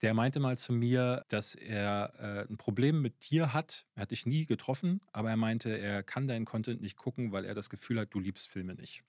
Der 0.03 0.12
meinte 0.12 0.39
mal 0.41 0.59
zu 0.59 0.73
mir, 0.75 1.25
dass 1.29 1.55
er 1.55 2.12
äh, 2.19 2.53
ein 2.53 2.59
Problem 2.59 3.01
mit 3.01 3.31
dir 3.31 3.55
hat. 3.55 3.87
Er 3.95 4.03
hat 4.03 4.11
dich 4.11 4.27
nie 4.27 4.45
getroffen, 4.45 5.01
aber 5.12 5.31
er 5.31 5.37
meinte, 5.37 5.71
er 5.79 6.03
kann 6.03 6.27
deinen 6.29 6.45
Content 6.45 6.83
nicht 6.83 6.97
gucken, 6.97 7.33
weil 7.33 7.45
er 7.47 7.55
das 7.55 7.71
Gefühl 7.71 8.01
hat, 8.01 8.12
du 8.12 8.21
liebst 8.21 8.49
Filme 8.49 8.75
nicht. 8.75 9.03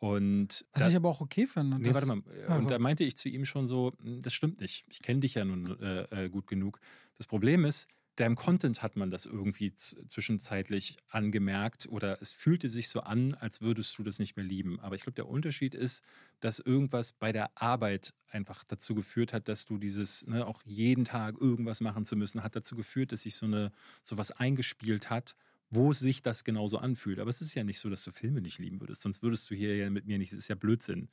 Und 0.00 0.64
Was 0.72 0.82
da- 0.84 0.88
ich 0.88 0.96
aber 0.96 1.08
auch 1.10 1.20
okay 1.20 1.46
finde. 1.46 1.78
Nee, 1.78 1.92
warte 1.94 2.06
mal. 2.08 2.22
also- 2.48 2.54
Und 2.64 2.70
da 2.70 2.78
meinte 2.78 3.04
ich 3.04 3.16
zu 3.16 3.28
ihm 3.28 3.44
schon 3.44 3.66
so, 3.66 3.92
"Hm, 4.02 4.20
das 4.22 4.32
stimmt 4.32 4.58
nicht. 4.60 4.84
Ich 4.88 5.00
kenne 5.02 5.20
dich 5.20 5.34
ja 5.34 5.44
nun 5.44 5.78
äh, 5.80 6.24
äh, 6.24 6.28
gut 6.30 6.46
genug. 6.46 6.80
Das 7.18 7.26
Problem 7.26 7.64
ist, 7.66 7.86
deinem 8.16 8.34
Content 8.34 8.82
hat 8.82 8.96
man 8.96 9.10
das 9.10 9.24
irgendwie 9.26 9.74
zwischenzeitlich 9.74 10.96
angemerkt 11.08 11.86
oder 11.88 12.18
es 12.20 12.32
fühlte 12.32 12.68
sich 12.68 12.88
so 12.88 13.00
an, 13.00 13.34
als 13.34 13.60
würdest 13.60 13.96
du 13.98 14.02
das 14.02 14.18
nicht 14.18 14.36
mehr 14.36 14.44
lieben. 14.44 14.80
Aber 14.80 14.94
ich 14.96 15.02
glaube, 15.02 15.14
der 15.14 15.28
Unterschied 15.28 15.74
ist, 15.74 16.02
dass 16.40 16.58
irgendwas 16.58 17.12
bei 17.12 17.32
der 17.32 17.50
Arbeit 17.54 18.12
einfach 18.28 18.64
dazu 18.64 18.94
geführt 18.94 19.32
hat, 19.32 19.48
dass 19.48 19.64
du 19.64 19.78
dieses, 19.78 20.26
ne, 20.26 20.46
auch 20.46 20.62
jeden 20.64 21.04
Tag 21.04 21.36
irgendwas 21.40 21.80
machen 21.80 22.04
zu 22.04 22.16
müssen, 22.16 22.42
hat 22.42 22.56
dazu 22.56 22.74
geführt, 22.76 23.12
dass 23.12 23.22
sich 23.22 23.36
so 23.36 23.46
eine 23.46 23.72
sowas 24.02 24.30
eingespielt 24.32 25.08
hat, 25.10 25.34
wo 25.70 25.92
sich 25.92 26.22
das 26.22 26.44
genauso 26.44 26.78
anfühlt. 26.78 27.20
Aber 27.20 27.30
es 27.30 27.40
ist 27.40 27.54
ja 27.54 27.64
nicht 27.64 27.78
so, 27.78 27.88
dass 27.88 28.02
du 28.04 28.10
Filme 28.10 28.40
nicht 28.40 28.58
lieben 28.58 28.80
würdest, 28.80 29.02
sonst 29.02 29.22
würdest 29.22 29.50
du 29.50 29.54
hier 29.54 29.76
ja 29.76 29.88
mit 29.88 30.06
mir 30.06 30.18
nicht, 30.18 30.32
das 30.32 30.40
ist 30.40 30.48
ja 30.48 30.56
Blödsinn. 30.56 31.08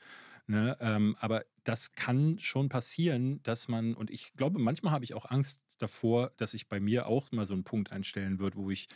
Ne? 0.48 0.78
Ähm, 0.80 1.16
aber 1.20 1.46
das 1.64 1.94
kann 1.94 2.40
schon 2.40 2.70
passieren, 2.70 3.42
dass 3.44 3.68
man, 3.68 3.94
und 3.94 4.10
ich 4.10 4.34
glaube, 4.34 4.60
manchmal 4.60 4.94
habe 4.94 5.06
ich 5.06 5.14
auch 5.14 5.30
Angst 5.30 5.62
davor, 5.78 6.32
dass 6.38 6.54
ich 6.54 6.68
bei 6.68 6.80
mir 6.80 7.06
auch 7.06 7.32
mal 7.32 7.46
so 7.46 7.54
einen 7.54 7.64
Punkt 7.64 7.92
einstellen 7.92 8.40
wird, 8.40 8.56
wo 8.56 8.72
ich 8.72 8.88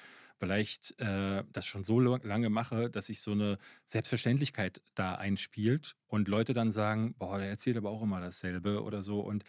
vielleicht 0.41 0.99
äh, 0.99 1.43
das 1.53 1.67
schon 1.67 1.83
so 1.83 1.99
lange 1.99 2.49
mache, 2.49 2.89
dass 2.89 3.05
sich 3.05 3.21
so 3.21 3.31
eine 3.33 3.59
Selbstverständlichkeit 3.85 4.81
da 4.95 5.13
einspielt 5.13 5.95
und 6.07 6.27
Leute 6.27 6.55
dann 6.55 6.71
sagen, 6.71 7.13
boah, 7.19 7.37
der 7.37 7.49
erzählt 7.49 7.77
aber 7.77 7.91
auch 7.91 8.01
immer 8.01 8.19
dasselbe 8.19 8.81
oder 8.81 9.03
so 9.03 9.19
und 9.19 9.43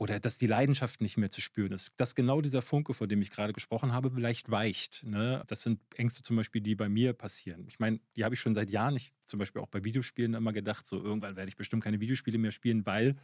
oder 0.00 0.18
dass 0.18 0.38
die 0.38 0.46
Leidenschaft 0.46 1.02
nicht 1.02 1.18
mehr 1.18 1.30
zu 1.30 1.42
spüren 1.42 1.72
ist. 1.72 1.92
Dass 1.98 2.14
genau 2.14 2.40
dieser 2.40 2.62
Funke, 2.62 2.94
von 2.94 3.06
dem 3.06 3.20
ich 3.20 3.30
gerade 3.30 3.52
gesprochen 3.52 3.92
habe, 3.92 4.10
vielleicht 4.10 4.50
weicht. 4.50 5.04
Ne? 5.04 5.44
Das 5.46 5.60
sind 5.60 5.82
Ängste 5.94 6.22
zum 6.22 6.36
Beispiel, 6.36 6.62
die 6.62 6.74
bei 6.74 6.88
mir 6.88 7.12
passieren. 7.12 7.66
Ich 7.68 7.78
meine, 7.78 8.00
die 8.16 8.24
habe 8.24 8.34
ich 8.34 8.40
schon 8.40 8.54
seit 8.54 8.70
Jahren. 8.70 8.96
Ich 8.96 9.12
zum 9.26 9.38
Beispiel 9.38 9.60
auch 9.60 9.66
bei 9.66 9.84
Videospielen 9.84 10.32
immer 10.32 10.54
gedacht, 10.54 10.86
so 10.86 10.96
irgendwann 10.96 11.36
werde 11.36 11.50
ich 11.50 11.56
bestimmt 11.56 11.84
keine 11.84 12.00
Videospiele 12.00 12.38
mehr 12.38 12.50
spielen, 12.50 12.86
weil 12.86 13.16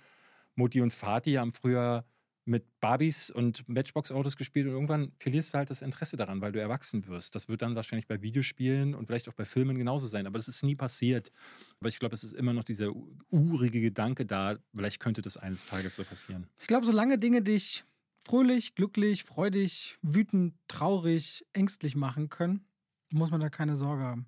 Mutti 0.54 0.82
und 0.82 0.92
Vati 0.92 1.32
haben 1.32 1.54
früher 1.54 2.04
mit 2.46 2.64
Barbies 2.80 3.30
und 3.30 3.68
Matchbox-Autos 3.68 4.36
gespielt 4.36 4.66
und 4.66 4.72
irgendwann 4.72 5.12
verlierst 5.18 5.52
du 5.52 5.58
halt 5.58 5.68
das 5.68 5.82
Interesse 5.82 6.16
daran, 6.16 6.40
weil 6.40 6.52
du 6.52 6.60
erwachsen 6.60 7.06
wirst. 7.08 7.34
Das 7.34 7.48
wird 7.48 7.60
dann 7.60 7.74
wahrscheinlich 7.74 8.06
bei 8.06 8.22
Videospielen 8.22 8.94
und 8.94 9.06
vielleicht 9.06 9.28
auch 9.28 9.34
bei 9.34 9.44
Filmen 9.44 9.76
genauso 9.76 10.06
sein, 10.06 10.26
aber 10.26 10.38
das 10.38 10.46
ist 10.46 10.62
nie 10.62 10.76
passiert. 10.76 11.32
Aber 11.80 11.88
ich 11.88 11.98
glaube, 11.98 12.14
es 12.14 12.22
ist 12.22 12.32
immer 12.32 12.52
noch 12.52 12.64
dieser 12.64 12.92
urige 13.30 13.80
Gedanke 13.80 14.24
da, 14.24 14.58
vielleicht 14.74 15.00
könnte 15.00 15.22
das 15.22 15.36
eines 15.36 15.66
Tages 15.66 15.96
so 15.96 16.04
passieren. 16.04 16.46
Ich 16.60 16.68
glaube, 16.68 16.86
solange 16.86 17.18
Dinge 17.18 17.42
dich 17.42 17.84
fröhlich, 18.24 18.74
glücklich, 18.76 19.24
freudig, 19.24 19.98
wütend, 20.02 20.54
traurig, 20.68 21.44
ängstlich 21.52 21.96
machen 21.96 22.28
können, 22.28 22.64
muss 23.10 23.30
man 23.30 23.40
da 23.40 23.50
keine 23.50 23.76
Sorge 23.76 24.04
haben. 24.04 24.26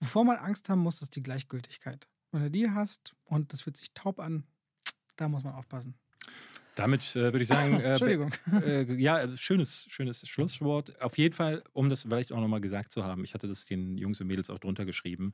Wovor 0.00 0.24
man 0.24 0.36
Angst 0.36 0.68
haben 0.68 0.80
muss, 0.80 1.00
ist 1.00 1.16
die 1.16 1.22
Gleichgültigkeit. 1.22 2.06
Wenn 2.32 2.42
du 2.42 2.50
die 2.50 2.70
hast 2.70 3.14
und 3.24 3.52
das 3.52 3.62
fühlt 3.62 3.78
sich 3.78 3.94
taub 3.94 4.20
an, 4.20 4.44
da 5.16 5.28
muss 5.28 5.42
man 5.42 5.54
aufpassen. 5.54 5.94
Damit 6.76 7.16
äh, 7.16 7.32
würde 7.32 7.40
ich 7.40 7.48
sagen, 7.48 7.80
äh, 7.80 7.90
Entschuldigung. 7.90 8.30
äh, 8.52 8.84
ja, 8.94 9.36
schönes, 9.36 9.86
schönes 9.88 10.28
Schlusswort. 10.28 11.00
Auf 11.00 11.18
jeden 11.18 11.34
Fall, 11.34 11.64
um 11.72 11.90
das 11.90 12.02
vielleicht 12.02 12.32
auch 12.32 12.40
nochmal 12.40 12.60
gesagt 12.60 12.92
zu 12.92 13.02
haben, 13.02 13.24
ich 13.24 13.34
hatte 13.34 13.48
das 13.48 13.64
den 13.64 13.98
Jungs 13.98 14.20
und 14.20 14.28
Mädels 14.28 14.50
auch 14.50 14.58
drunter 14.58 14.84
geschrieben. 14.84 15.32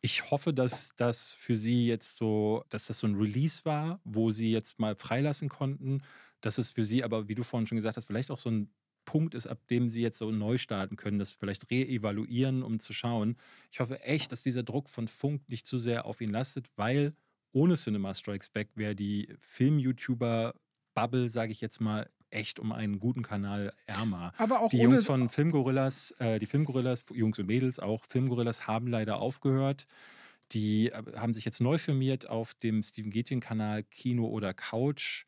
Ich 0.00 0.30
hoffe, 0.30 0.54
dass 0.54 0.94
das 0.96 1.34
für 1.34 1.56
Sie 1.56 1.86
jetzt 1.86 2.16
so, 2.16 2.64
dass 2.70 2.86
das 2.86 3.00
so 3.00 3.06
ein 3.06 3.16
Release 3.16 3.64
war, 3.64 4.00
wo 4.04 4.30
Sie 4.30 4.50
jetzt 4.52 4.78
mal 4.78 4.94
freilassen 4.96 5.48
konnten. 5.48 6.02
Dass 6.40 6.56
es 6.56 6.70
für 6.70 6.84
Sie 6.86 7.04
aber, 7.04 7.28
wie 7.28 7.34
du 7.34 7.42
vorhin 7.42 7.66
schon 7.66 7.76
gesagt 7.76 7.98
hast, 7.98 8.06
vielleicht 8.06 8.30
auch 8.30 8.38
so 8.38 8.50
ein 8.50 8.72
Punkt 9.04 9.34
ist, 9.34 9.48
ab 9.48 9.66
dem 9.68 9.90
Sie 9.90 10.00
jetzt 10.00 10.18
so 10.18 10.30
neu 10.30 10.56
starten 10.56 10.96
können, 10.96 11.18
das 11.18 11.32
vielleicht 11.32 11.68
reevaluieren, 11.70 12.62
um 12.62 12.78
zu 12.78 12.92
schauen. 12.92 13.36
Ich 13.72 13.80
hoffe 13.80 14.00
echt, 14.02 14.30
dass 14.30 14.42
dieser 14.44 14.62
Druck 14.62 14.88
von 14.88 15.08
Funk 15.08 15.48
nicht 15.48 15.66
zu 15.66 15.78
sehr 15.78 16.06
auf 16.06 16.20
ihn 16.20 16.30
lastet, 16.30 16.70
weil 16.76 17.14
ohne 17.52 17.74
Cinema 17.76 18.14
Strikes 18.14 18.50
Back 18.50 18.68
wäre 18.74 18.94
die 18.94 19.34
Film-YouTuber-Bubble, 19.40 21.30
sage 21.30 21.52
ich 21.52 21.60
jetzt 21.60 21.80
mal, 21.80 22.08
echt 22.30 22.60
um 22.60 22.72
einen 22.72 23.00
guten 23.00 23.22
Kanal 23.22 23.72
ärmer. 23.86 24.32
Aber 24.38 24.60
auch 24.60 24.70
die 24.70 24.78
Jungs 24.78 25.04
von 25.04 25.28
Filmgorillas, 25.28 26.12
äh, 26.18 26.38
die 26.38 26.46
Filmgorillas, 26.46 27.04
Jungs 27.12 27.38
und 27.38 27.46
Mädels 27.46 27.78
auch, 27.78 28.04
Filmgorillas 28.08 28.66
haben 28.66 28.86
leider 28.86 29.20
aufgehört. 29.20 29.86
Die 30.52 30.90
äh, 30.90 31.02
haben 31.16 31.34
sich 31.34 31.44
jetzt 31.44 31.60
neu 31.60 31.78
firmiert 31.78 32.28
auf 32.28 32.54
dem 32.54 32.82
Steven 32.82 33.10
Gätjen-Kanal 33.10 33.82
Kino 33.84 34.26
oder 34.26 34.54
Couch 34.54 35.26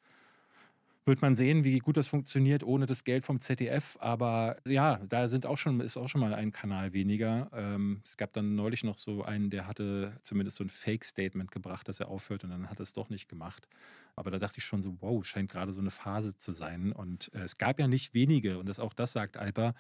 wird 1.05 1.23
man 1.23 1.35
sehen, 1.35 1.65
wie 1.65 1.79
gut 1.79 1.97
das 1.97 2.07
funktioniert 2.07 2.63
ohne 2.63 2.87
das 2.87 3.05
Geld 3.05 3.25
vom 3.25 3.41
ZDF. 3.41 3.97
Aber 4.01 4.57
ja, 4.67 5.01
da 5.09 5.29
sind 5.29 5.47
auch 5.47 5.59
schon, 5.59 5.81
ist 5.81 5.97
auch 5.97 6.09
schon 6.09 6.21
mal 6.21 6.35
ein 6.35 6.53
Kanal 6.53 6.93
weniger. 6.93 7.51
Ähm, 7.55 8.03
es 8.05 8.17
gab 8.17 8.33
dann 8.33 8.55
neulich 8.55 8.85
noch 8.85 8.99
so 8.99 9.23
einen, 9.23 9.51
der 9.51 9.67
hatte 9.67 10.21
zumindest 10.23 10.59
so 10.59 10.65
ein 10.65 10.71
Fake-Statement 10.71 11.51
gebracht, 11.51 11.89
dass 11.89 12.01
er 12.01 12.09
aufhört 12.09 12.45
und 12.45 12.51
dann 12.51 12.71
hat 12.71 12.79
er 12.79 12.85
es 12.85 12.93
doch 12.93 13.11
nicht 13.11 13.29
gemacht. 13.29 13.69
Aber 14.15 14.31
da 14.31 14.39
dachte 14.39 14.59
ich 14.59 14.65
schon 14.65 14.83
so, 14.83 15.01
wow, 15.01 15.25
scheint 15.25 15.51
gerade 15.51 15.73
so 15.73 15.81
eine 15.81 15.91
Phase 15.91 16.37
zu 16.37 16.53
sein. 16.53 16.93
Und 16.93 17.33
äh, 17.35 17.41
es 17.41 17.59
gab 17.59 17.79
ja 17.79 17.89
nicht 17.89 18.15
wenige, 18.15 18.59
und 18.59 18.67
das 18.67 18.79
auch 18.79 18.93
das 18.93 19.13
sagt 19.13 19.37
Alper, 19.37 19.75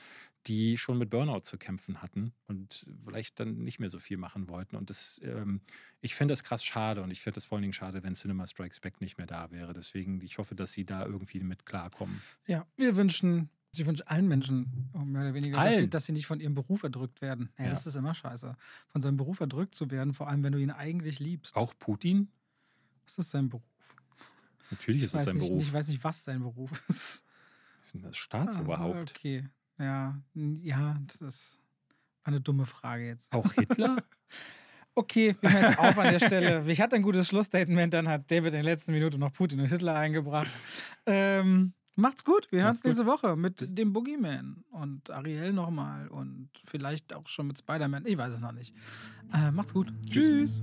die 0.46 0.78
schon 0.78 0.98
mit 0.98 1.10
Burnout 1.10 1.40
zu 1.40 1.58
kämpfen 1.58 2.02
hatten 2.02 2.32
und 2.48 2.86
vielleicht 3.04 3.38
dann 3.38 3.58
nicht 3.58 3.78
mehr 3.78 3.90
so 3.90 3.98
viel 3.98 4.16
machen 4.16 4.48
wollten. 4.48 4.76
Und 4.76 4.90
das, 4.90 5.20
ähm, 5.22 5.60
ich 6.00 6.14
finde 6.14 6.32
das 6.32 6.42
krass 6.42 6.64
schade 6.64 7.02
und 7.02 7.10
ich 7.10 7.20
finde 7.20 7.38
es 7.38 7.44
vor 7.44 7.56
allen 7.56 7.62
Dingen 7.62 7.72
schade, 7.72 8.02
wenn 8.02 8.14
Cinema 8.14 8.46
Strikes 8.46 8.80
Back 8.80 9.00
nicht 9.00 9.18
mehr 9.18 9.26
da 9.26 9.50
wäre. 9.50 9.72
Deswegen, 9.72 10.20
ich 10.20 10.38
hoffe, 10.38 10.54
dass 10.54 10.72
sie 10.72 10.84
da 10.84 11.04
irgendwie 11.06 11.40
mit 11.40 11.66
klarkommen. 11.66 12.20
Ja, 12.46 12.66
wir 12.76 12.96
wünschen 12.96 13.50
ich 13.74 13.86
wünsche 13.86 14.06
allen 14.06 14.28
Menschen, 14.28 14.90
mehr 14.92 15.22
oder 15.22 15.34
weniger, 15.34 15.62
dass 15.62 15.78
sie, 15.78 15.88
dass 15.88 16.04
sie, 16.04 16.12
nicht 16.12 16.26
von 16.26 16.40
ihrem 16.40 16.54
Beruf 16.54 16.82
erdrückt 16.82 17.22
werden. 17.22 17.48
Ja, 17.58 17.64
ja. 17.64 17.70
Das 17.70 17.86
ist 17.86 17.96
immer 17.96 18.12
scheiße. 18.12 18.54
Von 18.88 19.00
seinem 19.00 19.16
Beruf 19.16 19.40
erdrückt 19.40 19.74
zu 19.74 19.90
werden, 19.90 20.12
vor 20.12 20.28
allem 20.28 20.42
wenn 20.42 20.52
du 20.52 20.58
ihn 20.58 20.70
eigentlich 20.70 21.20
liebst. 21.20 21.56
Auch 21.56 21.72
Putin? 21.78 22.28
Was 23.06 23.16
ist 23.18 23.30
sein 23.30 23.48
Beruf? 23.48 23.71
Natürlich 24.72 25.02
ist 25.02 25.14
es 25.14 25.24
sein 25.24 25.36
nicht, 25.36 25.48
Beruf. 25.48 25.62
Ich 25.62 25.72
weiß 25.72 25.88
nicht, 25.88 26.02
was 26.02 26.24
sein 26.24 26.40
Beruf 26.40 26.70
ist. 26.88 27.24
Das 27.94 28.16
Staatsoberhaupt? 28.16 28.94
Also, 28.96 29.12
okay. 29.14 29.48
Ja, 29.78 30.18
ja, 30.34 30.98
das 31.06 31.20
ist 31.20 31.60
eine 32.24 32.40
dumme 32.40 32.64
Frage 32.64 33.06
jetzt. 33.06 33.30
Auch 33.34 33.52
Hitler? 33.52 34.02
okay, 34.94 35.36
wir 35.40 35.52
hören 35.52 35.62
jetzt 35.64 35.78
auf 35.78 35.98
an 35.98 36.10
der 36.10 36.18
Stelle. 36.18 36.64
Ich 36.70 36.80
hatte 36.80 36.96
ein 36.96 37.02
gutes 37.02 37.28
Schlussstatement, 37.28 37.92
dann 37.92 38.08
hat 38.08 38.30
David 38.30 38.46
in 38.46 38.52
der 38.52 38.62
letzten 38.62 38.92
Minute 38.92 39.18
noch 39.18 39.32
Putin 39.32 39.60
und 39.60 39.66
Hitler 39.66 39.94
eingebracht. 39.94 40.48
Ähm, 41.04 41.74
macht's 41.96 42.24
gut, 42.24 42.50
wir 42.50 42.62
hören 42.62 42.70
uns 42.70 42.84
nächste 42.84 43.04
Woche 43.04 43.36
mit 43.36 43.76
dem 43.76 43.92
Boogeyman 43.92 44.64
und 44.70 45.10
Ariel 45.10 45.52
nochmal 45.52 46.08
und 46.08 46.48
vielleicht 46.64 47.14
auch 47.14 47.28
schon 47.28 47.48
mit 47.48 47.58
Spider-Man. 47.58 48.06
Ich 48.06 48.16
weiß 48.16 48.34
es 48.34 48.40
noch 48.40 48.52
nicht. 48.52 48.74
Äh, 49.34 49.50
macht's 49.50 49.74
gut. 49.74 49.92
Tschüss. 50.08 50.62